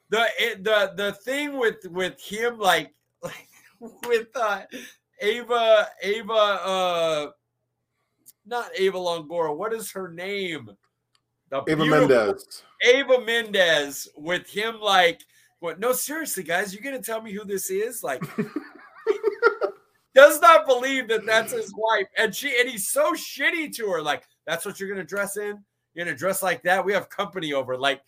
the 0.09 0.25
it, 0.37 0.63
the 0.63 0.93
the 0.95 1.13
thing 1.13 1.57
with 1.57 1.77
with 1.85 2.19
him 2.21 2.59
like 2.59 2.93
like 3.21 3.47
with 4.05 4.27
uh 4.35 4.63
Ava 5.21 5.87
Ava 6.01 6.33
uh 6.33 7.27
not 8.49 8.71
Ava 8.75 8.97
Longoria. 8.97 9.55
What 9.55 9.73
is 9.73 9.91
her 9.91 10.11
name? 10.11 10.69
The 11.49 11.63
Ava 11.67 11.85
Mendes. 11.85 12.63
Ava 12.83 13.21
Mendes 13.21 14.07
with 14.15 14.49
him 14.49 14.79
like 14.79 15.21
what? 15.59 15.79
No 15.79 15.93
seriously 15.93 16.43
guys 16.43 16.73
you're 16.73 16.83
gonna 16.83 17.01
tell 17.01 17.21
me 17.21 17.33
who 17.33 17.45
this 17.45 17.69
is? 17.69 18.03
Like 18.03 18.21
does 20.15 20.41
not 20.41 20.67
believe 20.67 21.07
that 21.09 21.25
that's 21.25 21.53
his 21.53 21.73
wife. 21.75 22.07
And 22.17 22.33
she 22.33 22.59
and 22.59 22.69
he's 22.69 22.89
so 22.89 23.13
shitty 23.13 23.75
to 23.75 23.87
her. 23.87 24.01
Like 24.01 24.23
that's 24.45 24.65
what 24.65 24.79
you're 24.79 24.89
gonna 24.89 25.03
dress 25.03 25.37
in? 25.37 25.63
You're 25.93 26.05
gonna 26.05 26.17
dress 26.17 26.43
like 26.43 26.61
that? 26.63 26.83
We 26.83 26.93
have 26.93 27.09
company 27.09 27.53
over. 27.53 27.77
Like 27.77 28.01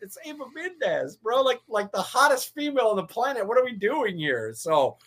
it's 0.00 0.18
Ava 0.24 0.44
Mendes 0.54 1.16
bro. 1.16 1.42
Like 1.42 1.60
like 1.68 1.90
the 1.92 2.02
hottest 2.02 2.54
female 2.54 2.88
on 2.88 2.96
the 2.96 3.04
planet. 3.04 3.46
What 3.46 3.58
are 3.58 3.64
we 3.64 3.72
doing 3.72 4.18
here? 4.18 4.52
So 4.54 4.98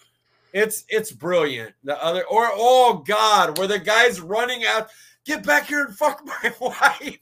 it's 0.53 0.83
it's 0.89 1.11
brilliant 1.11 1.73
the 1.83 2.01
other 2.03 2.23
or 2.25 2.49
oh 2.53 3.03
god 3.07 3.57
where 3.57 3.67
the 3.67 3.79
guy's 3.79 4.19
running 4.19 4.63
out 4.65 4.89
get 5.25 5.45
back 5.45 5.67
here 5.67 5.85
and 5.85 5.95
fuck 5.97 6.21
my 6.25 6.53
wife 6.59 7.19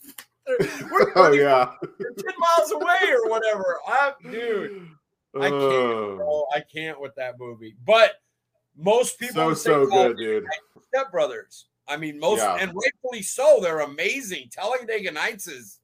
we're 0.92 1.12
Oh 1.16 1.32
yeah. 1.32 1.74
10 1.82 2.16
miles 2.40 2.72
away 2.72 3.12
or 3.12 3.30
whatever. 3.30 3.78
I, 3.88 4.14
dude, 4.24 4.88
I 5.36 5.50
can't, 5.50 5.54
Oh, 5.54 6.16
bro. 6.16 6.46
I 6.56 6.62
can't 6.62 7.00
with 7.00 7.14
that 7.16 7.38
movie. 7.40 7.76
But 7.86 8.14
most 8.76 9.20
people 9.20 9.36
so 9.36 9.54
say, 9.54 9.70
so 9.70 9.82
"Oh, 9.82 9.86
good, 10.08 10.18
dude. 10.18 10.46
Step 10.88 11.12
Brothers. 11.12 11.66
I 11.88 11.98
mean, 11.98 12.20
most 12.20 12.40
Yeah. 12.40 12.56
and 12.56 12.72
rightfully 12.74 13.22
so. 13.22 13.60
They're 13.62 13.82
amazing. 13.82 14.50
Talladega 14.52 15.12
Nights 15.12 15.48
is. 15.48 15.80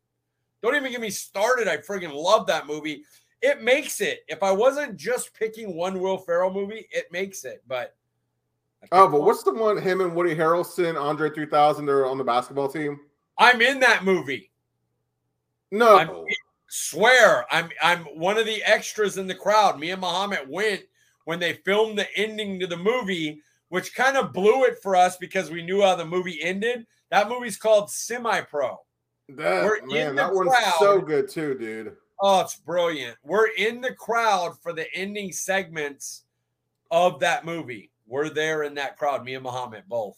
Don't 0.64 0.76
even 0.76 0.92
get 0.92 1.02
me 1.02 1.12
started. 1.12 1.68
I 1.68 1.78
friggin' 1.78 2.12
love 2.12 2.48
that 2.48 2.66
movie. 2.66 3.04
It 3.46 3.62
makes 3.62 4.02
it. 4.02 4.26
If 4.28 4.42
I 4.42 4.52
wasn't 4.52 4.98
just 4.98 5.32
picking 5.36 5.76
one 5.76 6.00
Will 6.00 6.18
Ferrell 6.18 6.52
movie, 6.52 6.88
it 6.90 7.12
makes 7.12 7.46
it. 7.46 7.62
But 7.68 7.96
Oh, 8.92 9.08
but 9.08 9.22
what's 9.22 9.44
the 9.44 9.54
one? 9.54 9.78
Him 9.78 10.02
and 10.02 10.16
Woody 10.16 10.36
Harrelson, 10.36 11.00
Andre 11.00 11.30
3000. 11.30 11.86
They're 11.86 12.08
on 12.08 12.18
the 12.18 12.24
basketball 12.24 12.68
team. 12.68 13.00
I'm 13.38 13.62
in 13.62 13.80
that 13.82 14.04
movie. 14.04 14.52
No. 15.72 15.98
I'm- 15.98 16.26
swear 16.68 17.46
I'm 17.52 17.70
I'm 17.82 18.00
one 18.06 18.40
of 18.40 18.48
the 18.48 18.64
extras 18.64 19.20
in 19.20 19.28
the 19.28 19.36
crowd. 19.36 19.80
Me 19.80 19.92
and 19.92 20.02
Muhammad 20.02 20.50
went 20.50 20.82
when 21.26 21.40
they 21.40 21.54
filmed 21.54 22.00
the 22.00 22.08
ending 22.18 22.60
to 22.60 22.68
the 22.68 22.78
movie, 22.78 23.42
which 23.70 23.94
kind 23.94 24.18
of 24.18 24.34
blew 24.34 24.64
it 24.64 24.80
for 24.82 24.96
us 24.96 25.18
because 25.18 25.52
we 25.52 25.62
knew 25.62 25.82
how 25.84 25.96
the 25.96 26.04
movie 26.06 26.42
ended. 26.42 26.88
That 27.12 27.30
movie's 27.30 27.58
called 27.58 27.92
Semi 27.92 28.42
Pro. 28.42 28.80
that, 29.30 29.64
we're 29.64 29.78
in 29.78 29.88
man, 29.88 30.16
the 30.16 30.24
that 30.24 30.34
one's 30.34 30.52
so 30.80 31.00
good 31.00 31.30
too, 31.30 31.54
dude. 31.56 31.96
Oh, 32.22 32.42
it's 32.42 32.56
brilliant. 32.56 33.18
We're 33.24 33.48
in 33.58 33.82
the 33.82 33.94
crowd 33.94 34.58
for 34.62 34.74
the 34.74 34.92
ending 34.94 35.32
segments 35.32 36.24
of 36.92 37.20
that 37.20 37.46
movie. 37.46 37.92
We're 38.08 38.30
there 38.30 38.64
in 38.64 38.74
that 38.76 38.98
crowd, 38.98 39.26
me 39.26 39.34
and 39.36 39.44
Muhammad 39.44 39.84
both. 39.88 40.18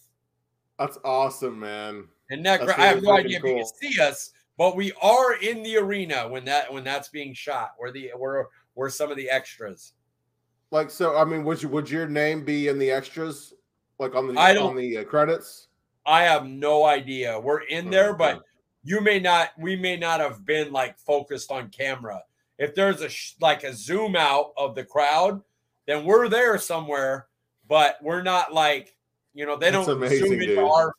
That's 0.78 0.98
awesome, 1.04 1.60
man. 1.60 2.08
And 2.30 2.46
that 2.46 2.60
That's 2.60 2.76
gra- 2.76 2.84
I 2.84 2.88
have 2.88 2.96
really 2.98 3.08
no 3.08 3.14
idea 3.18 3.38
if 3.38 3.44
you 3.44 3.56
can 3.56 3.66
see 3.66 4.02
us, 4.02 4.32
but 4.58 4.76
we 4.76 4.92
are 5.02 5.36
in 5.38 5.64
the 5.64 5.78
arena 5.78 6.28
when 6.28 6.46
that 6.46 6.72
when 6.72 6.84
that's 6.84 7.10
being 7.10 7.34
shot. 7.34 7.72
We're 7.80 7.92
the 7.92 8.12
we're 8.16 8.46
we're 8.76 8.90
some 8.90 9.10
of 9.10 9.18
the 9.18 9.30
extras. 9.30 9.94
Like, 10.70 10.92
so 10.92 11.18
I 11.18 11.24
mean, 11.24 11.44
would 11.46 11.64
you 11.64 11.70
would 11.70 11.90
your 11.90 12.08
name 12.08 12.44
be 12.44 12.68
in 12.68 12.78
the 12.78 12.92
extras, 12.92 13.54
like 13.98 14.14
on 14.14 14.28
the 14.28 14.40
on 14.40 14.76
the 14.76 15.00
uh, 15.00 15.04
credits? 15.06 15.70
I 16.06 16.24
have 16.24 16.46
no 16.46 16.86
idea. 16.86 17.40
We're 17.40 17.62
in 17.62 17.90
there, 17.90 18.10
Okay. 18.10 18.18
but 18.18 18.44
you 18.88 19.02
may 19.02 19.20
not. 19.20 19.50
We 19.60 19.76
may 19.76 19.98
not 19.98 20.22
have 20.22 20.46
been 20.46 20.72
like 20.72 20.98
focused 20.98 21.52
on 21.52 21.70
camera. 21.70 22.24
If 22.58 22.74
there's 22.74 23.02
a 23.02 23.10
sh- 23.10 23.34
like 23.42 23.64
a 23.64 23.74
zoom 23.74 24.16
out 24.16 24.54
of 24.56 24.76
the 24.76 24.86
crowd, 24.86 25.42
then 25.86 26.06
we're 26.06 26.30
there 26.30 26.58
somewhere. 26.58 27.28
But 27.68 27.98
we're 28.02 28.24
not 28.24 28.54
like 28.54 28.96
you 29.34 29.46
know 29.46 29.58
they 29.58 29.72
That's 29.72 29.88
don't 29.88 29.98
amazing, 29.98 30.20
zoom 30.30 30.34
into 30.34 30.46
dude. 30.48 30.60
our 30.60 30.94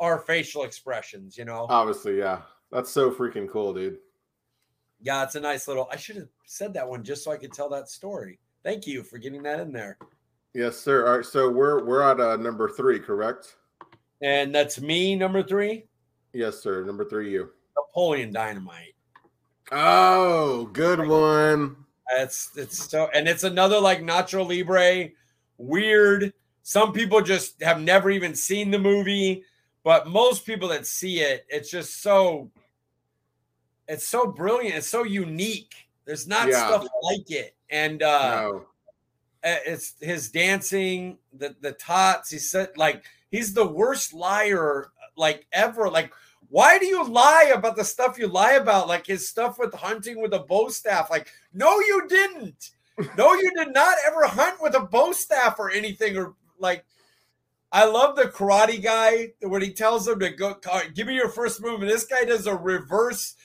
our 0.00 0.18
facial 0.18 0.64
expressions. 0.64 1.38
You 1.38 1.44
know, 1.44 1.66
Obviously, 1.70 2.18
yeah. 2.18 2.42
That's 2.72 2.90
so 2.90 3.10
freaking 3.10 3.48
cool, 3.48 3.72
dude. 3.72 3.98
yeah, 5.00 5.22
it's 5.22 5.36
a 5.36 5.40
nice 5.40 5.68
little. 5.68 5.88
I 5.92 5.96
should 5.96 6.16
have 6.16 6.28
said 6.44 6.74
that 6.74 6.88
one 6.88 7.04
just 7.04 7.22
so 7.24 7.30
I 7.30 7.36
could 7.36 7.52
tell 7.52 7.68
that 7.70 7.88
story. 7.88 8.40
Thank 8.64 8.86
you 8.86 9.04
for 9.04 9.16
getting 9.18 9.42
that 9.44 9.60
in 9.60 9.72
there. 9.72 9.96
Yes, 10.54 10.76
sir. 10.76 11.06
All 11.06 11.16
right, 11.18 11.24
so 11.24 11.48
we're 11.48 11.84
we're 11.84 12.02
at 12.02 12.20
uh, 12.20 12.36
number 12.36 12.68
three, 12.68 12.98
correct? 12.98 13.54
And 14.20 14.52
that's 14.54 14.80
me, 14.80 15.14
number 15.14 15.42
three, 15.44 15.84
Yes, 16.32 16.58
sir. 16.62 16.84
Number 16.84 17.04
three, 17.04 17.30
you. 17.32 17.50
Napoleon 17.76 18.32
Dynamite. 18.32 18.94
Oh, 19.72 20.66
good 20.72 21.06
one. 21.06 21.76
It's 22.16 22.50
it's 22.56 22.88
so 22.90 23.08
and 23.14 23.28
it's 23.28 23.44
another 23.44 23.78
like 23.78 24.00
Nacho 24.00 24.46
Libre, 24.46 25.10
weird. 25.58 26.32
Some 26.62 26.92
people 26.92 27.20
just 27.20 27.62
have 27.62 27.80
never 27.80 28.10
even 28.10 28.34
seen 28.34 28.70
the 28.70 28.78
movie, 28.78 29.42
but 29.84 30.06
most 30.08 30.46
people 30.46 30.68
that 30.68 30.86
see 30.86 31.20
it, 31.20 31.44
it's 31.48 31.70
just 31.70 32.02
so 32.02 32.50
it's 33.88 34.06
so 34.06 34.26
brilliant. 34.26 34.76
It's 34.76 34.86
so 34.86 35.04
unique. 35.04 35.88
There's 36.06 36.26
not 36.26 36.48
Yeah. 36.48 36.66
stuff 36.66 36.86
like 37.02 37.30
it. 37.30 37.54
And 37.70 38.02
uh 38.02 38.40
no. 38.40 38.66
it's 39.44 39.94
his 40.00 40.30
dancing, 40.30 41.18
the 41.34 41.54
the 41.60 41.72
tots. 41.72 42.30
He 42.30 42.38
said 42.38 42.70
like 42.76 43.04
he's 43.30 43.52
the 43.52 43.66
worst 43.66 44.14
liar 44.14 44.92
like 45.18 45.46
ever. 45.52 45.90
Like, 45.90 46.12
why 46.48 46.78
do 46.78 46.86
you 46.86 47.06
lie 47.06 47.52
about 47.54 47.76
the 47.76 47.84
stuff 47.84 48.18
you 48.18 48.28
lie 48.28 48.52
about? 48.52 48.88
Like 48.88 49.06
his 49.06 49.28
stuff 49.28 49.58
with 49.58 49.74
hunting 49.74 50.20
with 50.20 50.32
a 50.32 50.40
bow 50.40 50.68
staff. 50.68 51.10
Like, 51.10 51.28
no, 51.52 51.78
you 51.80 52.06
didn't. 52.08 52.70
No, 53.16 53.34
you 53.34 53.52
did 53.54 53.72
not 53.72 53.96
ever 54.06 54.26
hunt 54.26 54.60
with 54.60 54.74
a 54.74 54.80
bow 54.80 55.12
staff 55.12 55.58
or 55.58 55.70
anything. 55.70 56.16
Or 56.16 56.34
like, 56.58 56.84
I 57.70 57.84
love 57.84 58.16
the 58.16 58.24
karate 58.24 58.82
guy 58.82 59.32
when 59.40 59.62
he 59.62 59.72
tells 59.72 60.08
him 60.08 60.18
to 60.20 60.30
go. 60.30 60.56
Give 60.94 61.06
me 61.06 61.14
your 61.14 61.28
first 61.28 61.62
move, 61.62 61.80
and 61.80 61.90
this 61.90 62.06
guy 62.06 62.24
does 62.24 62.46
a 62.46 62.56
reverse 62.56 63.36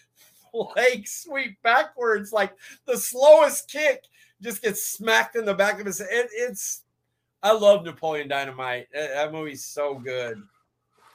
leg 0.53 1.07
sweep 1.07 1.61
backwards, 1.63 2.31
like 2.31 2.53
the 2.85 2.97
slowest 2.97 3.69
kick 3.69 4.03
just 4.41 4.61
gets 4.61 4.85
smacked 4.85 5.35
in 5.35 5.45
the 5.45 5.53
back 5.53 5.79
of 5.79 5.85
his 5.85 5.99
head. 5.99 6.07
It, 6.11 6.29
it's 6.33 6.83
I 7.41 7.51
love 7.51 7.83
Napoleon 7.83 8.27
Dynamite. 8.27 8.87
That, 8.93 9.31
movie's 9.31 9.65
so 9.65 9.95
good. 9.95 10.41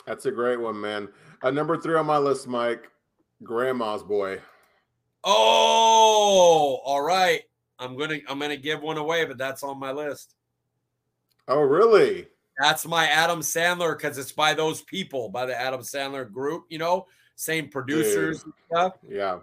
That's 0.08 0.24
a 0.24 0.30
great 0.30 0.58
one, 0.58 0.80
man. 0.80 1.08
Uh, 1.42 1.50
number 1.50 1.76
three 1.76 1.94
on 1.94 2.06
my 2.06 2.16
list, 2.16 2.48
Mike. 2.48 2.90
Grandma's 3.42 4.02
boy. 4.02 4.40
Oh, 5.22 6.80
all 6.82 7.02
right. 7.02 7.42
I'm 7.78 7.94
gonna 7.94 8.16
I'm 8.26 8.38
gonna 8.38 8.56
give 8.56 8.80
one 8.80 8.96
away, 8.96 9.26
but 9.26 9.36
that's 9.36 9.62
on 9.62 9.78
my 9.78 9.92
list. 9.92 10.34
Oh, 11.46 11.60
really? 11.60 12.26
That's 12.58 12.86
my 12.86 13.06
Adam 13.06 13.40
Sandler 13.40 13.98
because 13.98 14.16
it's 14.16 14.32
by 14.32 14.54
those 14.54 14.80
people, 14.82 15.28
by 15.28 15.44
the 15.44 15.60
Adam 15.60 15.82
Sandler 15.82 16.30
group, 16.30 16.64
you 16.70 16.78
know, 16.78 17.06
same 17.36 17.68
producers 17.68 18.42
and 18.44 18.52
stuff. 18.70 18.94
Yeah. 19.06 19.40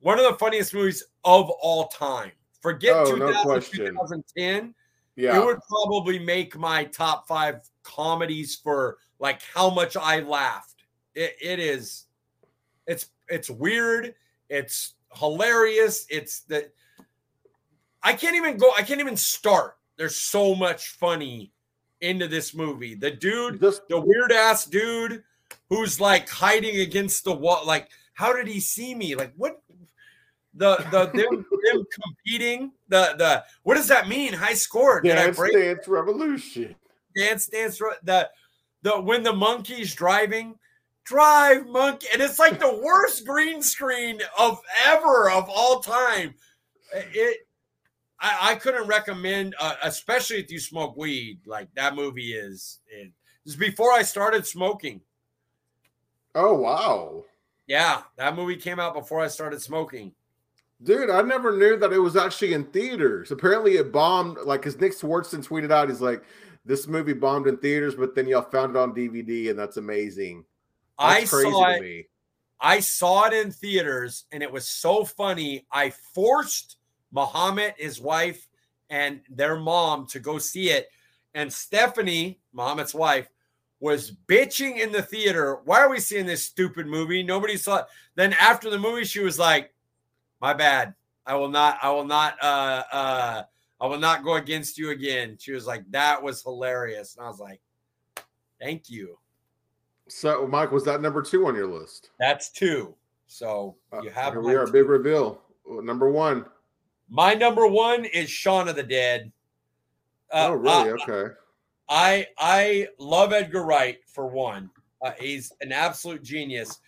One 0.00 0.18
of 0.18 0.30
the 0.30 0.38
funniest 0.38 0.74
movies 0.74 1.02
of 1.24 1.48
all 1.48 1.88
time. 1.88 2.32
Forget 2.60 2.94
Oh, 2.94 3.14
no 3.14 3.28
2000, 3.28 3.42
question. 3.42 3.78
2010. 3.86 4.74
Yeah. 5.16 5.40
It 5.40 5.44
would 5.44 5.58
probably 5.66 6.18
make 6.18 6.56
my 6.58 6.84
top 6.84 7.26
five 7.26 7.60
comedies 7.82 8.56
for 8.56 8.98
like 9.24 9.40
how 9.54 9.70
much 9.70 9.96
I 9.96 10.20
laughed. 10.20 10.84
It, 11.14 11.34
it 11.40 11.58
is, 11.58 12.04
it's 12.86 13.06
it's 13.26 13.48
weird. 13.48 14.14
It's 14.50 14.96
hilarious. 15.14 16.04
It's 16.10 16.40
the 16.40 16.70
I 18.02 18.12
can't 18.12 18.36
even 18.36 18.58
go. 18.58 18.70
I 18.76 18.82
can't 18.82 19.00
even 19.00 19.16
start. 19.16 19.78
There's 19.96 20.16
so 20.16 20.54
much 20.54 20.90
funny 20.90 21.52
into 22.02 22.28
this 22.28 22.54
movie. 22.54 22.94
The 22.94 23.12
dude, 23.12 23.60
Just 23.60 23.88
the 23.88 23.98
weird 23.98 24.30
ass 24.30 24.66
dude, 24.66 25.22
who's 25.70 25.98
like 25.98 26.28
hiding 26.28 26.80
against 26.80 27.24
the 27.24 27.32
wall. 27.32 27.64
Like, 27.66 27.88
how 28.12 28.30
did 28.34 28.46
he 28.46 28.60
see 28.60 28.94
me? 28.94 29.14
Like, 29.14 29.32
what? 29.38 29.62
The 30.52 30.76
the 30.90 31.06
them, 31.06 31.46
them 31.64 31.84
competing. 31.90 32.72
The 32.88 33.14
the 33.16 33.44
what 33.62 33.76
does 33.76 33.88
that 33.88 34.06
mean? 34.06 34.34
High 34.34 34.52
score? 34.52 35.00
Did 35.00 35.16
I 35.16 35.24
Dance 35.24 35.36
break? 35.38 35.54
Dance 35.54 35.88
Revolution. 35.88 36.74
dance 37.16 37.46
dance 37.46 37.78
the 37.78 38.28
the 38.84 39.00
when 39.00 39.22
the 39.22 39.32
monkey's 39.32 39.94
driving 39.94 40.54
drive 41.04 41.66
monkey 41.66 42.06
and 42.12 42.22
it's 42.22 42.38
like 42.38 42.60
the 42.60 42.80
worst 42.84 43.26
green 43.26 43.60
screen 43.60 44.20
of 44.38 44.60
ever 44.86 45.30
of 45.30 45.48
all 45.48 45.80
time 45.80 46.34
it 46.92 47.48
i, 48.20 48.50
I 48.52 48.54
couldn't 48.54 48.86
recommend 48.86 49.54
uh, 49.58 49.74
especially 49.82 50.36
if 50.36 50.50
you 50.50 50.60
smoke 50.60 50.96
weed 50.96 51.40
like 51.46 51.68
that 51.74 51.96
movie 51.96 52.34
is 52.34 52.78
it, 52.86 53.10
is 53.44 53.56
before 53.56 53.90
i 53.92 54.02
started 54.02 54.46
smoking 54.46 55.00
Oh 56.36 56.54
wow. 56.54 57.24
yeah 57.66 58.02
that 58.16 58.36
movie 58.36 58.56
came 58.56 58.78
out 58.78 58.94
before 58.94 59.20
i 59.20 59.28
started 59.28 59.60
smoking 59.60 60.12
Dude, 60.82 61.08
I 61.08 61.22
never 61.22 61.56
knew 61.56 61.78
that 61.78 61.92
it 61.92 61.98
was 61.98 62.16
actually 62.16 62.52
in 62.52 62.64
theaters. 62.64 63.30
Apparently, 63.30 63.76
it 63.76 63.90
bombed. 63.90 64.36
Like, 64.44 64.60
because 64.60 64.78
Nick 64.78 64.92
Swardson 64.92 65.46
tweeted 65.46 65.70
out, 65.70 65.88
he's 65.88 66.02
like, 66.02 66.22
"This 66.64 66.86
movie 66.86 67.12
bombed 67.12 67.46
in 67.46 67.56
theaters, 67.58 67.94
but 67.94 68.14
then 68.14 68.26
y'all 68.26 68.42
found 68.42 68.76
it 68.76 68.78
on 68.78 68.94
DVD, 68.94 69.50
and 69.50 69.58
that's 69.58 69.76
amazing." 69.76 70.44
That's 70.98 71.32
i 71.32 71.42
saw 71.42 71.70
it 71.70 72.06
I 72.60 72.80
saw 72.80 73.26
it 73.26 73.34
in 73.34 73.50
theaters 73.50 74.24
and 74.32 74.42
it 74.42 74.50
was 74.50 74.66
so 74.66 75.04
funny. 75.04 75.66
I 75.70 75.90
forced 75.90 76.78
Muhammad, 77.12 77.74
his 77.76 78.00
wife, 78.00 78.48
and 78.88 79.20
their 79.28 79.56
mom 79.56 80.06
to 80.08 80.18
go 80.18 80.38
see 80.38 80.70
it. 80.70 80.88
And 81.34 81.52
Stephanie, 81.52 82.40
Muhammad's 82.52 82.94
wife, 82.94 83.28
was 83.80 84.12
bitching 84.28 84.78
in 84.78 84.92
the 84.92 85.02
theater. 85.02 85.60
Why 85.64 85.80
are 85.80 85.90
we 85.90 86.00
seeing 86.00 86.24
this 86.24 86.42
stupid 86.42 86.86
movie? 86.86 87.22
Nobody 87.22 87.58
saw 87.58 87.78
it. 87.78 87.86
Then 88.14 88.34
after 88.40 88.70
the 88.70 88.78
movie, 88.78 89.04
she 89.04 89.20
was 89.20 89.38
like, 89.38 89.74
My 90.40 90.54
bad. 90.54 90.94
I 91.26 91.34
will 91.36 91.48
not, 91.48 91.78
I 91.82 91.90
will 91.90 92.04
not, 92.04 92.42
uh, 92.42 92.82
uh, 92.92 93.42
I 93.84 93.86
will 93.86 93.98
not 93.98 94.24
go 94.24 94.36
against 94.36 94.78
you 94.78 94.92
again. 94.92 95.36
She 95.38 95.52
was 95.52 95.66
like, 95.66 95.84
That 95.90 96.22
was 96.22 96.42
hilarious. 96.42 97.16
And 97.16 97.26
I 97.26 97.28
was 97.28 97.38
like, 97.38 97.60
Thank 98.58 98.88
you. 98.88 99.18
So, 100.08 100.46
Mike, 100.46 100.72
was 100.72 100.84
that 100.84 101.02
number 101.02 101.20
two 101.20 101.46
on 101.46 101.54
your 101.54 101.66
list? 101.66 102.08
That's 102.18 102.48
two. 102.48 102.94
So 103.26 103.76
Uh, 103.92 104.00
you 104.00 104.08
have 104.08 104.32
here 104.32 104.40
we 104.40 104.54
are. 104.54 104.64
two. 104.64 104.72
Big 104.72 104.88
reveal. 104.88 105.42
Number 105.68 106.10
one. 106.10 106.46
My 107.10 107.34
number 107.34 107.66
one 107.66 108.06
is 108.06 108.30
Shaun 108.30 108.68
of 108.68 108.76
the 108.76 108.82
Dead. 108.82 109.30
Uh, 110.32 110.48
oh, 110.48 110.52
really? 110.54 110.90
uh, 110.90 110.96
okay. 111.06 111.34
I 111.90 112.26
I 112.38 112.88
love 112.98 113.34
Edgar 113.34 113.64
Wright 113.64 113.98
for 114.06 114.26
one. 114.26 114.70
Uh, 115.02 115.12
he's 115.20 115.52
an 115.60 115.72
absolute 115.72 116.22
genius. 116.22 116.80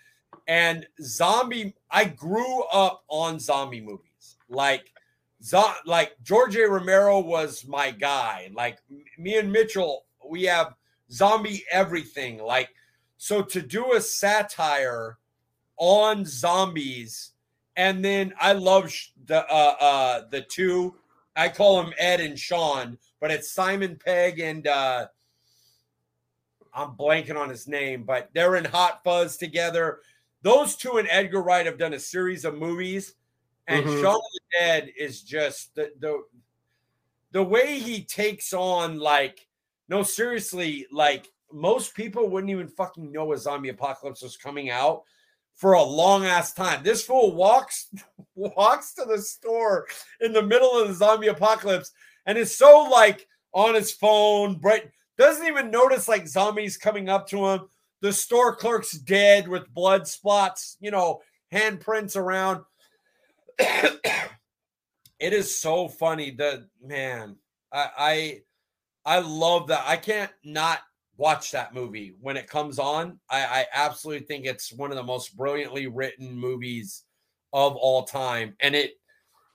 And 0.48 0.86
zombie, 1.02 1.74
I 1.90 2.04
grew 2.06 2.62
up 2.72 3.04
on 3.08 3.38
zombie 3.38 3.82
movies. 3.82 4.36
Like, 4.48 4.86
zo- 5.42 5.72
like 5.84 6.16
George 6.22 6.56
A. 6.56 6.68
Romero 6.68 7.20
was 7.20 7.66
my 7.66 7.90
guy. 7.90 8.50
Like 8.54 8.78
me 9.18 9.36
and 9.36 9.52
Mitchell, 9.52 10.06
we 10.28 10.44
have 10.44 10.74
zombie 11.10 11.64
everything. 11.70 12.38
Like, 12.38 12.70
so 13.16 13.42
to 13.42 13.62
do 13.62 13.94
a 13.94 14.00
satire 14.00 15.18
on 15.78 16.24
zombies, 16.24 17.32
and 17.76 18.04
then 18.04 18.32
I 18.40 18.52
love 18.52 18.92
the 19.26 19.46
uh 19.46 19.74
uh 19.80 20.22
the 20.30 20.42
two. 20.42 20.94
I 21.34 21.50
call 21.50 21.82
them 21.82 21.92
Ed 21.98 22.20
and 22.20 22.38
Shaun, 22.38 22.96
but 23.20 23.30
it's 23.30 23.52
Simon 23.52 23.98
Pegg 24.02 24.40
and 24.40 24.66
uh 24.66 25.06
I'm 26.76 26.90
blanking 26.90 27.38
on 27.38 27.48
his 27.48 27.66
name, 27.66 28.04
but 28.04 28.28
they're 28.34 28.56
in 28.56 28.66
Hot 28.66 29.00
Fuzz 29.02 29.38
together. 29.38 30.00
Those 30.42 30.76
two 30.76 30.98
and 30.98 31.08
Edgar 31.10 31.42
Wright 31.42 31.64
have 31.64 31.78
done 31.78 31.94
a 31.94 31.98
series 31.98 32.44
of 32.44 32.54
movies, 32.58 33.14
and 33.68 33.84
Mhm. 33.84 34.00
Shaun 34.02 34.20
the 34.32 34.40
Dead 34.58 34.92
is 34.96 35.22
just 35.22 35.74
the 35.74 35.92
the 35.98 36.22
the 37.32 37.42
way 37.42 37.78
he 37.78 38.04
takes 38.04 38.52
on 38.52 38.98
like 38.98 39.46
no 39.88 40.02
seriously 40.02 40.86
like 40.90 41.28
most 41.52 41.94
people 41.94 42.28
wouldn't 42.28 42.50
even 42.50 42.68
fucking 42.68 43.12
know 43.12 43.32
a 43.32 43.38
zombie 43.38 43.68
apocalypse 43.68 44.22
was 44.22 44.36
coming 44.36 44.70
out 44.70 45.02
for 45.54 45.72
a 45.72 45.82
long 45.82 46.26
ass 46.26 46.52
time. 46.52 46.82
This 46.82 47.04
fool 47.04 47.34
walks 47.34 47.88
walks 48.34 48.94
to 48.94 49.04
the 49.04 49.18
store 49.20 49.86
in 50.20 50.32
the 50.32 50.42
middle 50.42 50.78
of 50.78 50.88
the 50.88 50.94
zombie 50.94 51.28
apocalypse 51.28 51.92
and 52.26 52.36
is 52.36 52.56
so 52.56 52.82
like 52.84 53.26
on 53.52 53.74
his 53.74 53.92
phone, 53.92 54.56
bright 54.56 54.90
doesn't 55.18 55.46
even 55.46 55.70
notice 55.70 56.08
like 56.08 56.28
zombies 56.28 56.76
coming 56.76 57.08
up 57.08 57.26
to 57.28 57.46
him. 57.46 57.60
The 58.02 58.12
store 58.12 58.54
clerk's 58.54 58.92
dead 58.92 59.48
with 59.48 59.72
blood 59.72 60.06
spots, 60.06 60.76
you 60.80 60.90
know, 60.90 61.22
handprints 61.52 62.16
around. 62.16 62.62
it 63.58 65.32
is 65.32 65.60
so 65.60 65.88
funny. 65.88 66.30
The 66.30 66.68
man, 66.82 67.36
I, 67.72 67.88
I 67.98 68.40
I 69.06 69.18
love 69.20 69.68
that. 69.68 69.84
I 69.86 69.96
can't 69.96 70.32
not 70.44 70.80
watch 71.16 71.50
that 71.52 71.74
movie 71.74 72.14
when 72.20 72.36
it 72.36 72.48
comes 72.48 72.78
on. 72.78 73.18
I, 73.30 73.44
I 73.44 73.66
absolutely 73.72 74.26
think 74.26 74.44
it's 74.44 74.72
one 74.72 74.90
of 74.90 74.96
the 74.96 75.02
most 75.02 75.36
brilliantly 75.36 75.86
written 75.86 76.34
movies 76.34 77.04
of 77.52 77.76
all 77.76 78.04
time. 78.04 78.54
And 78.60 78.74
it 78.74 78.94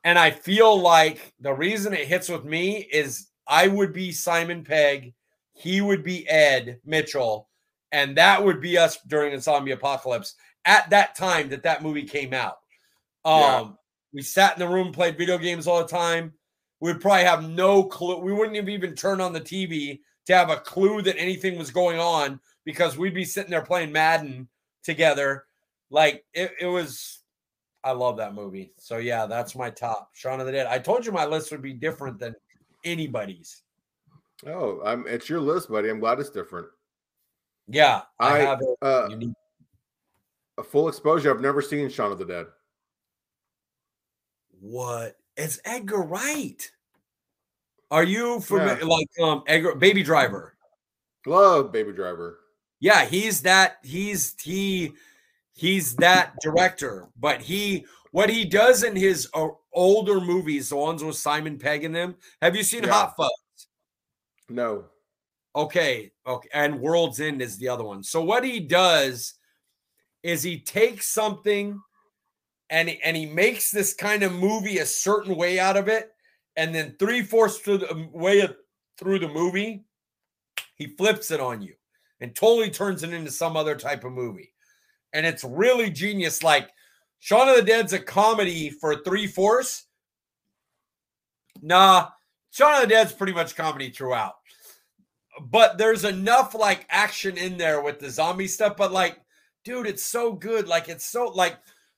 and 0.04 0.18
I 0.18 0.32
feel 0.32 0.80
like 0.80 1.34
the 1.40 1.54
reason 1.54 1.94
it 1.94 2.08
hits 2.08 2.30
with 2.30 2.44
me 2.44 2.88
is 2.92 3.28
I 3.48 3.68
would 3.68 3.94
be 3.94 4.12
Simon 4.12 4.64
Pegg, 4.64 5.14
he 5.54 5.82
would 5.82 6.04
be 6.04 6.28
Ed 6.28 6.80
Mitchell, 6.86 7.50
and 7.92 8.18
that 8.18 8.44
would 8.44 8.62
be 8.62 8.78
us 8.78 8.98
during 9.08 9.36
the 9.36 9.42
zombie 9.42 9.72
apocalypse 9.72 10.36
at 10.66 10.90
that 10.90 11.16
time 11.16 11.50
that 11.50 11.64
that 11.64 11.84
movie 11.84 12.06
came 12.06 12.34
out. 12.34 12.58
Um. 13.26 13.78
We 14.14 14.22
sat 14.22 14.54
in 14.54 14.60
the 14.60 14.68
room, 14.68 14.92
played 14.92 15.18
video 15.18 15.38
games 15.38 15.68
all 15.68 15.80
the 15.80 15.88
time. 15.88 16.34
We'd 16.80 17.00
probably 17.00 17.24
have 17.24 17.48
no 17.48 17.84
clue. 17.84 18.18
We 18.18 18.34
wouldn't 18.34 18.56
have 18.56 18.70
even 18.70 18.96
turn 18.96 19.22
on 19.22 19.34
the 19.34 19.42
TV 19.42 20.00
to 20.26 20.36
have 20.36 20.50
a 20.50 20.58
clue 20.58 21.02
that 21.04 21.20
anything 21.20 21.58
was 21.58 21.72
going 21.72 22.00
on 22.00 22.40
because 22.66 22.98
we'd 22.98 23.14
be 23.14 23.26
sitting 23.26 23.52
there 23.52 23.62
playing 23.62 23.92
Madden 23.92 24.48
together. 24.84 25.46
Like 25.90 26.26
it, 26.34 26.52
it 26.60 26.66
was. 26.66 27.20
I 27.84 27.92
love 27.92 28.18
that 28.18 28.36
movie. 28.36 28.74
So 28.78 28.98
yeah, 28.98 29.26
that's 29.26 29.56
my 29.56 29.70
top. 29.70 30.10
Shaun 30.14 30.40
of 30.40 30.46
the 30.46 30.52
Dead. 30.52 30.68
I 30.68 30.80
told 30.80 31.06
you 31.06 31.12
my 31.12 31.26
list 31.26 31.52
would 31.52 31.62
be 31.62 31.74
different 31.74 32.20
than 32.20 32.36
anybody's. 32.84 33.64
Oh, 34.46 34.82
I'm, 34.84 35.06
it's 35.08 35.30
your 35.30 35.40
list, 35.40 35.70
buddy. 35.70 35.90
I'm 35.90 36.00
glad 36.00 36.20
it's 36.20 36.30
different. 36.30 36.68
Yeah, 37.68 38.02
I, 38.20 38.34
I, 38.34 38.40
have. 38.40 38.62
Uh, 38.82 39.10
a 40.58 40.64
full 40.64 40.88
exposure. 40.88 41.34
I've 41.34 41.42
never 41.42 41.62
seen 41.62 41.90
Shaun 41.90 42.12
of 42.12 42.20
the 42.20 42.26
Dead. 42.26 42.48
What? 44.62 45.18
It's 45.36 45.60
Edgar 45.66 46.02
Wright. 46.04 46.72
Are 47.90 48.04
you 48.04 48.40
familiar? 48.40 48.80
Yeah. 48.80 48.86
Like 48.86 49.08
um, 49.22 49.44
Edgar 49.48 49.76
Baby 49.76 50.04
Driver. 50.04 50.56
Love 51.26 51.72
Baby 51.72 51.92
Driver. 51.92 52.40
Yeah, 52.80 53.06
he's 53.06 53.42
that. 53.42 53.78
He's 53.84 54.36
he. 54.42 54.94
He's 55.54 55.96
that 55.98 56.34
director. 56.42 57.10
But 57.20 57.42
he, 57.42 57.86
what 58.12 58.30
he 58.30 58.46
does 58.46 58.84
in 58.84 58.96
his 58.96 59.28
uh, 59.34 59.50
older 59.74 60.22
movies, 60.22 60.70
the 60.70 60.78
ones 60.78 61.04
with 61.04 61.16
Simon 61.18 61.58
Pegg 61.58 61.84
in 61.84 61.92
them. 61.92 62.16
Have 62.42 62.56
you 62.56 62.64
seen 62.64 62.84
Yeah. 62.84 62.92
Hot 62.92 63.14
Fuzz? 63.18 63.68
No. 64.50 64.86
Okay, 65.54 66.14
okay, 66.26 66.50
and 66.54 66.80
World's 66.80 67.20
End 67.20 67.42
is 67.42 67.58
the 67.58 67.68
other 67.68 67.84
one. 67.84 68.04
So 68.04 68.24
what 68.24 68.46
he 68.46 68.62
does 68.62 69.34
is 70.24 70.42
he 70.42 70.60
takes 70.60 71.08
something 71.08 71.82
and 72.72 72.90
he, 72.90 73.00
and 73.04 73.16
he 73.16 73.28
makes 73.28 73.70
this 73.70 73.94
kind 73.94 74.24
of 74.24 74.34
movie 74.34 74.80
a 74.80 74.86
certain 74.86 75.36
way 75.36 75.60
out 75.60 75.78
of 75.78 75.88
it, 75.88 76.12
and 76.56 76.74
then 76.74 76.96
three 76.98 77.22
fourths 77.22 77.60
through 77.60 77.78
the 77.80 78.10
way 78.12 78.40
of, 78.40 78.56
through 78.98 79.20
the 79.20 79.28
movie, 79.28 79.84
he 80.76 80.88
flips 80.88 81.30
it 81.30 81.40
on 81.40 81.62
you 81.62 81.76
and 82.20 82.36
totally 82.36 82.72
turns 82.72 83.04
it 83.04 83.14
into 83.14 83.30
some 83.30 83.56
other 83.56 83.76
type 83.76 84.04
of 84.04 84.12
movie, 84.12 84.54
and 85.14 85.26
it's 85.26 85.44
really 85.44 85.92
genius. 85.92 86.42
Like 86.42 86.70
Shaun 87.20 87.48
of 87.48 87.58
the 87.58 87.62
Dead's 87.62 87.94
a 87.94 88.00
comedy 88.00 88.72
for 88.72 89.04
three 89.04 89.28
fourths. 89.28 89.86
Nah, 91.62 92.08
Shaun 92.50 92.74
of 92.74 92.82
the 92.82 92.88
Dead's 92.88 93.14
pretty 93.14 93.34
much 93.34 93.56
comedy 93.56 93.92
throughout 93.92 94.34
but 95.40 95.78
there's 95.78 96.04
enough 96.04 96.54
like 96.54 96.86
action 96.90 97.38
in 97.38 97.58
there 97.58 97.82
with 97.82 98.00
the 98.00 98.10
zombie 98.10 98.48
stuff. 98.48 98.78
But 98.78 98.92
like, 98.92 99.20
dude, 99.64 99.88
it's 99.88 100.04
so 100.04 100.34
good. 100.34 100.68
Like, 100.68 100.90
it's 100.90 101.06
so 101.06 101.26
like 101.26 101.58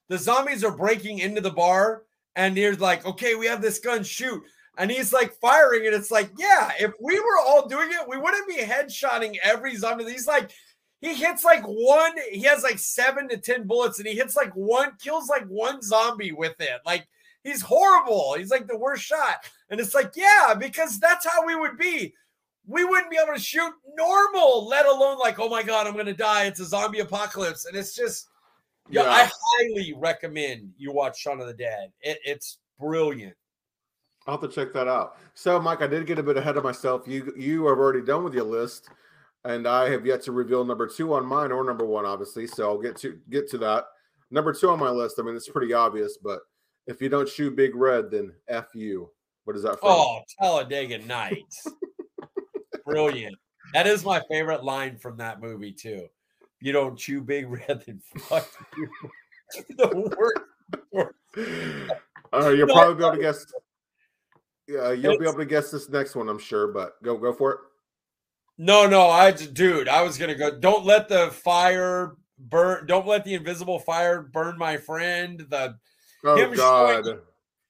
the 0.09 0.17
zombies 0.17 0.63
are 0.63 0.75
breaking 0.75 1.19
into 1.19 1.41
the 1.41 1.51
bar, 1.51 2.03
and 2.35 2.57
he's 2.57 2.79
like, 2.79 3.05
okay, 3.05 3.35
we 3.35 3.45
have 3.47 3.61
this 3.61 3.79
gun, 3.79 4.03
shoot. 4.03 4.41
And 4.77 4.89
he's 4.89 5.13
like 5.13 5.33
firing, 5.33 5.85
and 5.85 5.95
it's 5.95 6.11
like, 6.11 6.31
yeah, 6.37 6.71
if 6.79 6.93
we 6.99 7.19
were 7.19 7.39
all 7.45 7.67
doing 7.67 7.89
it, 7.91 8.07
we 8.07 8.17
wouldn't 8.17 8.47
be 8.47 8.57
headshotting 8.57 9.37
every 9.43 9.75
zombie. 9.75 10.09
He's 10.09 10.27
like, 10.27 10.51
he 10.99 11.13
hits 11.13 11.43
like 11.43 11.63
one, 11.63 12.13
he 12.31 12.41
has 12.43 12.63
like 12.63 12.79
seven 12.79 13.27
to 13.29 13.37
10 13.37 13.67
bullets, 13.67 13.99
and 13.99 14.07
he 14.07 14.15
hits 14.15 14.35
like 14.35 14.53
one, 14.55 14.93
kills 15.01 15.29
like 15.29 15.45
one 15.45 15.81
zombie 15.81 16.31
with 16.31 16.55
it. 16.59 16.79
Like, 16.85 17.07
he's 17.43 17.61
horrible. 17.61 18.35
He's 18.37 18.49
like 18.49 18.67
the 18.67 18.77
worst 18.77 19.03
shot. 19.03 19.45
And 19.69 19.79
it's 19.79 19.93
like, 19.93 20.13
yeah, 20.15 20.53
because 20.57 20.99
that's 20.99 21.27
how 21.29 21.45
we 21.45 21.55
would 21.55 21.77
be 21.77 22.13
we 22.65 22.85
wouldn't 22.85 23.11
be 23.11 23.17
able 23.21 23.33
to 23.33 23.39
shoot 23.39 23.73
normal, 23.95 24.67
let 24.67 24.85
alone 24.85 25.17
like, 25.19 25.39
oh 25.39 25.49
my 25.49 25.63
god, 25.63 25.87
I'm 25.87 25.97
gonna 25.97 26.13
die. 26.13 26.45
It's 26.45 26.59
a 26.59 26.65
zombie 26.65 26.99
apocalypse, 26.99 27.65
and 27.65 27.75
it's 27.75 27.93
just, 27.95 28.29
yeah, 28.89 29.03
Yeah. 29.03 29.09
I 29.09 29.29
highly 29.41 29.93
recommend 29.97 30.71
you 30.77 30.91
watch 30.91 31.19
Shaun 31.19 31.39
of 31.41 31.47
the 31.47 31.53
Dead. 31.53 31.91
It, 32.01 32.19
it's 32.25 32.59
brilliant. 32.79 33.35
I'll 34.25 34.39
have 34.39 34.49
to 34.49 34.55
check 34.55 34.71
that 34.73 34.87
out. 34.87 35.17
So, 35.33 35.59
Mike, 35.59 35.81
I 35.81 35.87
did 35.87 36.05
get 36.07 36.17
a 36.19 36.23
bit 36.23 36.37
ahead 36.37 36.55
of 36.57 36.63
myself. 36.63 37.07
You 37.07 37.33
you 37.37 37.67
have 37.67 37.77
already 37.77 38.01
done 38.01 38.23
with 38.23 38.33
your 38.33 38.45
list. 38.45 38.89
and 39.45 39.67
I 39.67 39.89
have 39.89 40.05
yet 40.05 40.21
to 40.23 40.31
reveal 40.31 40.63
number 40.63 40.87
two 40.87 41.13
on 41.13 41.25
mine 41.25 41.51
or 41.51 41.63
number 41.65 41.85
one, 41.85 42.05
obviously. 42.05 42.47
So 42.47 42.69
I'll 42.69 42.81
get 42.81 42.95
to 42.97 43.19
get 43.29 43.49
to 43.51 43.57
that. 43.59 43.85
Number 44.31 44.53
two 44.53 44.69
on 44.69 44.79
my 44.79 44.89
list. 44.89 45.17
I 45.19 45.23
mean, 45.23 45.35
it's 45.35 45.49
pretty 45.49 45.73
obvious, 45.73 46.17
but 46.23 46.39
if 46.87 47.01
you 47.01 47.09
don't 47.09 47.27
shoot 47.27 47.55
Big 47.55 47.75
Red, 47.75 48.09
then 48.11 48.31
f 48.47 48.67
you. 48.73 49.09
What 49.43 49.57
is 49.57 49.63
that 49.63 49.79
from? 49.81 49.89
Oh, 49.89 50.21
Talladega 50.39 50.99
Nights. 50.99 51.67
Brilliant. 52.85 53.35
That 53.73 53.87
is 53.87 54.05
my 54.05 54.21
favorite 54.29 54.63
line 54.63 54.97
from 54.97 55.17
that 55.17 55.41
movie 55.41 55.73
too. 55.73 56.07
You 56.63 56.71
don't 56.71 56.97
chew 56.97 57.19
Big 57.19 57.45
Red, 57.49 57.83
then 57.85 57.99
fuck 58.19 58.49
you. 58.77 58.89
the 59.77 60.37
worst. 60.95 61.13
Uh, 62.31 62.49
you'll 62.49 62.67
no, 62.67 62.73
probably 62.73 62.95
be 62.95 63.03
able 63.03 63.17
to 63.17 63.21
guess. 63.21 63.45
Yeah, 64.65 64.93
you'll 64.93 65.19
be 65.19 65.25
able 65.25 65.39
to 65.39 65.45
guess 65.45 65.71
this 65.71 65.89
next 65.89 66.15
one, 66.15 66.29
I'm 66.29 66.39
sure. 66.39 66.69
But 66.69 67.03
go, 67.03 67.17
go 67.17 67.33
for 67.33 67.51
it. 67.51 67.59
No, 68.57 68.87
no, 68.87 69.09
I 69.09 69.31
dude, 69.31 69.89
I 69.89 70.03
was 70.03 70.17
gonna 70.17 70.35
go. 70.35 70.57
Don't 70.57 70.85
let 70.85 71.09
the 71.09 71.31
fire 71.31 72.15
burn. 72.39 72.85
Don't 72.85 73.07
let 73.07 73.25
the 73.25 73.33
invisible 73.33 73.79
fire 73.79 74.21
burn 74.21 74.57
my 74.57 74.77
friend. 74.77 75.45
The 75.49 75.77
oh 76.23 76.35
him 76.37 76.53
god. 76.53 77.03
Showing, 77.03 77.19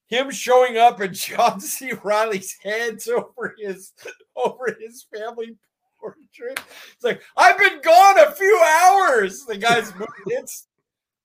him 0.07 0.29
showing 0.29 0.77
up 0.77 0.99
and 0.99 1.15
John 1.15 1.59
C. 1.59 1.93
Reilly's 2.03 2.55
heads 2.63 3.07
over 3.07 3.55
his 3.57 3.93
over 4.35 4.77
his 4.79 5.07
family 5.11 5.57
It's 6.03 7.03
like 7.03 7.21
I've 7.37 7.57
been 7.57 7.81
gone 7.81 8.19
a 8.19 8.31
few 8.31 8.61
hours. 8.65 9.45
The 9.45 9.57
guy's 9.57 9.93
it's 10.27 10.67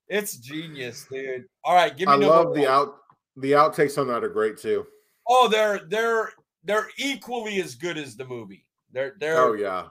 it's 0.07 0.37
genius, 0.37 1.05
dude. 1.09 1.45
All 1.63 1.75
right, 1.75 1.95
give 1.95 2.07
me. 2.07 2.13
I 2.13 2.17
love 2.17 2.53
the 2.53 2.67
out 2.69 2.95
the 3.37 3.51
outtakes 3.53 3.97
on 3.97 4.07
that 4.07 4.23
are 4.23 4.29
great 4.29 4.57
too. 4.57 4.85
Oh, 5.27 5.47
they're 5.47 5.81
they're 5.87 6.31
they're 6.63 6.87
equally 6.97 7.61
as 7.61 7.75
good 7.75 7.97
as 7.97 8.15
the 8.15 8.25
movie. 8.25 8.65
They're 8.91 9.15
they're 9.19 9.39
oh 9.39 9.53
yeah. 9.53 9.87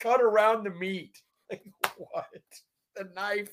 Cut 0.00 0.20
around 0.22 0.64
the 0.64 0.70
meat. 0.70 1.16
Like 1.50 1.64
what? 1.96 2.26
The 2.94 3.10
knife 3.16 3.52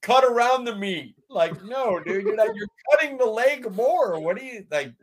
cut 0.00 0.24
around 0.24 0.64
the 0.64 0.74
meat. 0.74 1.14
Like, 1.28 1.62
no, 1.62 2.00
dude, 2.00 2.24
you're 2.24 2.36
not, 2.36 2.54
you're 2.54 2.68
cutting 2.90 3.18
the 3.18 3.26
leg 3.26 3.70
more. 3.74 4.18
What 4.18 4.38
do 4.38 4.44
you 4.46 4.64
like? 4.70 4.94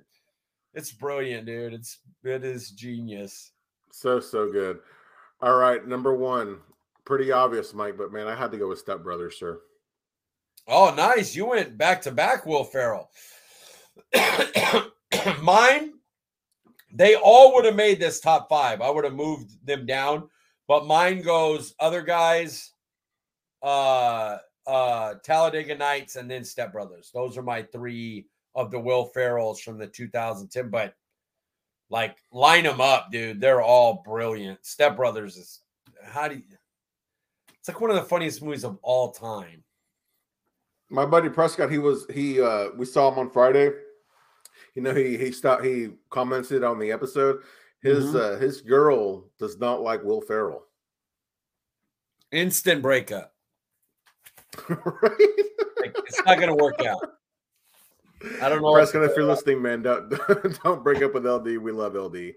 It's 0.73 0.91
brilliant, 0.91 1.45
dude. 1.45 1.73
It's 1.73 1.99
it 2.23 2.43
is 2.43 2.71
genius. 2.71 3.51
So 3.91 4.19
so 4.19 4.51
good. 4.51 4.79
All 5.41 5.57
right, 5.57 5.85
number 5.87 6.13
one. 6.13 6.59
Pretty 7.05 7.31
obvious, 7.31 7.73
Mike, 7.73 7.97
but 7.97 8.13
man, 8.13 8.27
I 8.27 8.35
had 8.35 8.51
to 8.51 8.57
go 8.57 8.69
with 8.69 8.79
Step 8.79 9.01
Brothers, 9.03 9.37
sir. 9.37 9.59
Oh, 10.67 10.93
nice. 10.95 11.35
You 11.35 11.47
went 11.47 11.77
back 11.77 12.01
to 12.03 12.11
back, 12.11 12.45
Will 12.45 12.63
Ferrell. 12.63 13.09
Mine 15.41 15.93
they 16.93 17.15
all 17.15 17.53
would 17.53 17.65
have 17.65 17.75
made 17.75 17.99
this 17.99 18.19
top 18.19 18.49
five. 18.49 18.81
I 18.81 18.89
would 18.89 19.05
have 19.05 19.13
moved 19.13 19.65
them 19.65 19.85
down, 19.85 20.29
but 20.67 20.85
mine 20.85 21.21
goes 21.21 21.73
other 21.79 22.01
guys, 22.01 22.71
uh, 23.63 24.37
uh, 24.67 25.15
Talladega 25.23 25.75
Nights, 25.75 26.15
and 26.15 26.29
then 26.29 26.43
Step 26.43 26.73
Brothers. 26.73 27.11
Those 27.13 27.37
are 27.37 27.43
my 27.43 27.63
three 27.63 28.27
of 28.55 28.71
the 28.71 28.79
Will 28.79 29.09
Ferrells 29.15 29.59
from 29.59 29.77
the 29.77 29.87
2010. 29.87 30.69
But 30.69 30.93
like, 31.91 32.17
line 32.31 32.63
them 32.63 32.81
up, 32.81 33.11
dude. 33.11 33.39
They're 33.39 33.61
all 33.61 34.01
brilliant. 34.03 34.65
Step 34.65 34.95
Brothers 34.95 35.37
is 35.37 35.59
how 36.03 36.27
do 36.27 36.35
you? 36.35 36.43
It's 37.59 37.67
like 37.67 37.79
one 37.79 37.91
of 37.91 37.95
the 37.95 38.01
funniest 38.01 38.41
movies 38.41 38.63
of 38.63 38.79
all 38.81 39.11
time. 39.11 39.63
My 40.89 41.05
buddy 41.05 41.29
Prescott, 41.29 41.71
he 41.71 41.77
was 41.77 42.07
he. 42.11 42.41
uh 42.41 42.69
We 42.75 42.85
saw 42.85 43.11
him 43.11 43.19
on 43.19 43.29
Friday 43.29 43.71
you 44.75 44.81
know, 44.81 44.93
he 44.93 45.17
he 45.17 45.31
stopped. 45.31 45.63
He 45.63 45.89
commented 46.09 46.63
on 46.63 46.79
the 46.79 46.91
episode. 46.91 47.41
His 47.81 48.05
mm-hmm. 48.05 48.35
uh, 48.35 48.39
his 48.39 48.61
girl 48.61 49.29
does 49.39 49.59
not 49.59 49.81
like 49.81 50.03
Will 50.03 50.21
Ferrell. 50.21 50.63
Instant 52.31 52.81
breakup. 52.81 53.33
right? 54.69 55.11
Like, 55.81 55.95
it's 56.07 56.21
not 56.25 56.37
going 56.37 56.49
to 56.49 56.63
work 56.63 56.85
out. 56.85 57.01
I 58.41 58.49
don't 58.49 58.61
know. 58.61 58.73
Prescott, 58.73 59.03
if 59.03 59.15
you're 59.15 59.25
listening, 59.25 59.61
man, 59.61 59.81
don't 59.81 60.09
don't 60.63 60.83
break 60.83 61.01
up 61.01 61.13
with 61.13 61.25
LD. 61.25 61.57
We 61.57 61.71
love 61.71 61.95
LD. 61.95 62.33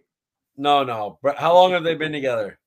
No, 0.56 0.85
no. 0.85 1.19
How 1.36 1.55
long 1.55 1.73
have 1.73 1.85
they 1.85 1.94
been 1.94 2.12
together? 2.12 2.59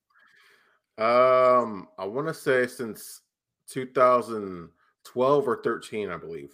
Um, 0.98 1.88
I 1.98 2.06
want 2.06 2.28
to 2.28 2.34
say 2.34 2.68
since 2.68 3.22
2012 3.70 5.48
or 5.48 5.62
13, 5.64 6.10
I 6.10 6.18
believe. 6.18 6.50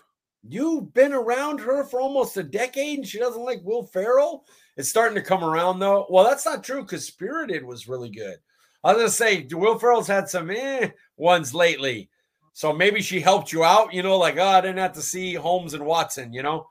You've 0.45 0.93
been 0.93 1.13
around 1.13 1.59
her 1.61 1.85
for 1.85 2.01
almost 2.01 2.35
a 2.35 2.43
decade 2.43 2.99
and 2.99 3.07
she 3.07 3.17
doesn't 3.17 3.45
like 3.45 3.61
Will 3.63 3.83
Ferrell. 3.83 4.45
It's 4.75 4.89
starting 4.89 5.15
to 5.15 5.21
come 5.21 5.43
around 5.43 5.79
though. 5.79 6.05
Well, 6.09 6.25
that's 6.25 6.45
not 6.45 6.63
true 6.63 6.81
because 6.81 7.05
Spirited 7.05 7.63
was 7.63 7.87
really 7.87 8.09
good. 8.09 8.35
I 8.83 8.91
was 8.91 8.97
gonna 8.97 9.09
say 9.09 9.47
Will 9.51 9.79
Ferrell's 9.79 10.07
had 10.07 10.27
some 10.27 10.51
eh 10.51 10.89
ones 11.15 11.53
lately. 11.53 12.09
So 12.53 12.71
maybe 12.71 13.01
she 13.01 13.19
helped 13.19 13.51
you 13.51 13.63
out, 13.63 13.93
you 13.93 14.03
know, 14.03 14.17
like 14.17 14.37
oh, 14.37 14.47
I 14.47 14.61
didn't 14.61 14.77
have 14.77 14.93
to 14.93 15.01
see 15.01 15.33
Holmes 15.33 15.73
and 15.73 15.85
Watson, 15.85 16.33
you 16.33 16.43
know. 16.43 16.67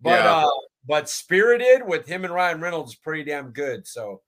But 0.00 0.24
yeah. 0.24 0.36
uh 0.36 0.50
but 0.86 1.08
Spirited 1.08 1.86
with 1.86 2.06
him 2.06 2.24
and 2.24 2.32
Ryan 2.32 2.60
Reynolds 2.60 2.94
pretty 2.94 3.24
damn 3.24 3.50
good. 3.50 3.86
So 3.86 4.22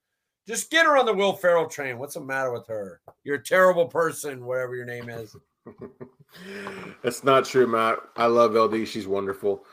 just 0.46 0.70
get 0.70 0.86
her 0.86 0.96
on 0.96 1.06
the 1.06 1.14
Will 1.14 1.32
Ferrell 1.32 1.68
train. 1.68 1.98
What's 1.98 2.14
the 2.14 2.20
matter 2.20 2.52
with 2.52 2.66
her? 2.68 3.00
You're 3.22 3.36
a 3.36 3.42
terrible 3.42 3.86
person, 3.86 4.44
whatever 4.44 4.74
your 4.74 4.86
name 4.86 5.08
is. 5.08 5.36
That's 7.02 7.22
not 7.22 7.44
true, 7.44 7.66
Matt. 7.66 7.98
I 8.16 8.26
love 8.26 8.54
LD. 8.54 8.88
She's 8.88 9.06
wonderful. 9.06 9.64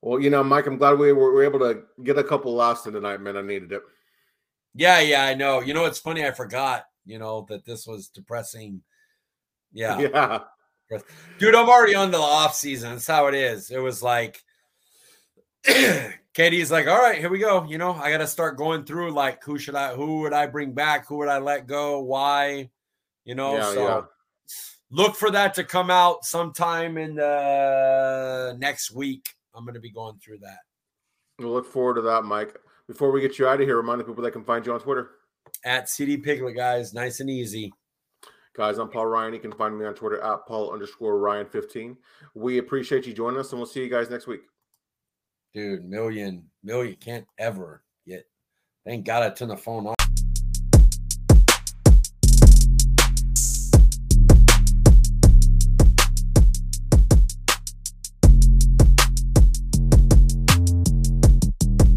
Well, 0.00 0.20
you 0.20 0.30
know, 0.30 0.44
Mike, 0.44 0.66
I'm 0.66 0.76
glad 0.76 0.98
we 0.98 1.12
were, 1.12 1.42
able 1.42 1.58
to 1.60 1.82
get 2.04 2.18
a 2.18 2.24
couple 2.24 2.54
laughs 2.54 2.86
in 2.86 2.92
tonight, 2.92 3.20
man. 3.20 3.36
I 3.36 3.42
needed 3.42 3.72
it. 3.72 3.82
Yeah, 4.74 5.00
yeah, 5.00 5.24
I 5.24 5.34
know. 5.34 5.60
You 5.60 5.74
know, 5.74 5.86
it's 5.86 5.98
funny. 5.98 6.24
I 6.24 6.30
forgot, 6.30 6.84
you 7.04 7.18
know, 7.18 7.46
that 7.48 7.64
this 7.64 7.86
was 7.86 8.08
depressing. 8.08 8.82
Yeah. 9.72 9.98
Yeah. 10.12 10.40
Dude, 11.38 11.54
I'm 11.54 11.68
already 11.68 11.94
on 11.94 12.10
the 12.10 12.18
off 12.18 12.54
season. 12.54 12.90
That's 12.90 13.06
how 13.06 13.26
it 13.26 13.34
is. 13.34 13.70
It 13.70 13.78
was 13.78 14.02
like, 14.02 14.42
Katie's 16.34 16.70
like, 16.70 16.86
all 16.86 16.98
right, 16.98 17.18
here 17.18 17.30
we 17.30 17.38
go. 17.38 17.64
You 17.64 17.78
know, 17.78 17.92
I 17.92 18.10
got 18.10 18.18
to 18.18 18.26
start 18.26 18.56
going 18.56 18.84
through 18.84 19.10
like, 19.12 19.42
who 19.44 19.58
should 19.58 19.74
I, 19.74 19.94
who 19.94 20.20
would 20.20 20.32
I 20.32 20.46
bring 20.46 20.72
back? 20.72 21.06
Who 21.08 21.16
would 21.18 21.28
I 21.28 21.38
let 21.38 21.66
go? 21.66 22.00
Why? 22.00 22.70
You 23.24 23.34
know, 23.34 23.56
yeah, 23.56 23.72
so. 23.74 23.82
Yeah 23.82 24.02
look 24.90 25.16
for 25.16 25.30
that 25.30 25.54
to 25.54 25.64
come 25.64 25.90
out 25.90 26.24
sometime 26.24 26.98
in 26.98 27.14
the 27.16 28.56
next 28.58 28.90
week. 28.90 29.34
I'm 29.54 29.64
going 29.64 29.74
to 29.74 29.80
be 29.80 29.90
going 29.90 30.18
through 30.18 30.38
that. 30.38 30.58
We'll 31.38 31.52
look 31.52 31.66
forward 31.66 31.94
to 31.94 32.02
that, 32.02 32.24
Mike. 32.24 32.56
Before 32.86 33.10
we 33.10 33.20
get 33.20 33.38
you 33.38 33.46
out 33.46 33.60
of 33.60 33.66
here, 33.66 33.76
remind 33.76 34.00
the 34.00 34.04
people 34.04 34.24
that 34.24 34.32
can 34.32 34.44
find 34.44 34.64
you 34.64 34.72
on 34.72 34.80
Twitter. 34.80 35.10
At 35.64 35.88
CD 35.88 36.16
Piglet, 36.16 36.56
guys. 36.56 36.94
Nice 36.94 37.20
and 37.20 37.30
easy. 37.30 37.72
Guys, 38.58 38.78
I'm 38.78 38.88
Paul 38.88 39.06
Ryan. 39.06 39.34
You 39.34 39.38
can 39.38 39.52
find 39.52 39.78
me 39.78 39.86
on 39.86 39.94
Twitter 39.94 40.20
at 40.20 40.44
Paul 40.44 40.72
underscore 40.72 41.14
Ryan15. 41.14 41.96
We 42.34 42.58
appreciate 42.58 43.06
you 43.06 43.14
joining 43.14 43.38
us, 43.38 43.52
and 43.52 43.60
we'll 43.60 43.68
see 43.68 43.84
you 43.84 43.88
guys 43.88 44.10
next 44.10 44.26
week. 44.26 44.40
Dude, 45.54 45.84
million, 45.84 46.42
million 46.64 46.96
can't 46.96 47.24
ever 47.38 47.84
get. 48.04 48.26
Thank 48.84 49.06
God 49.06 49.22
I 49.22 49.30
turned 49.30 49.52
the 49.52 49.56
phone 49.56 49.86
off. 49.86 49.97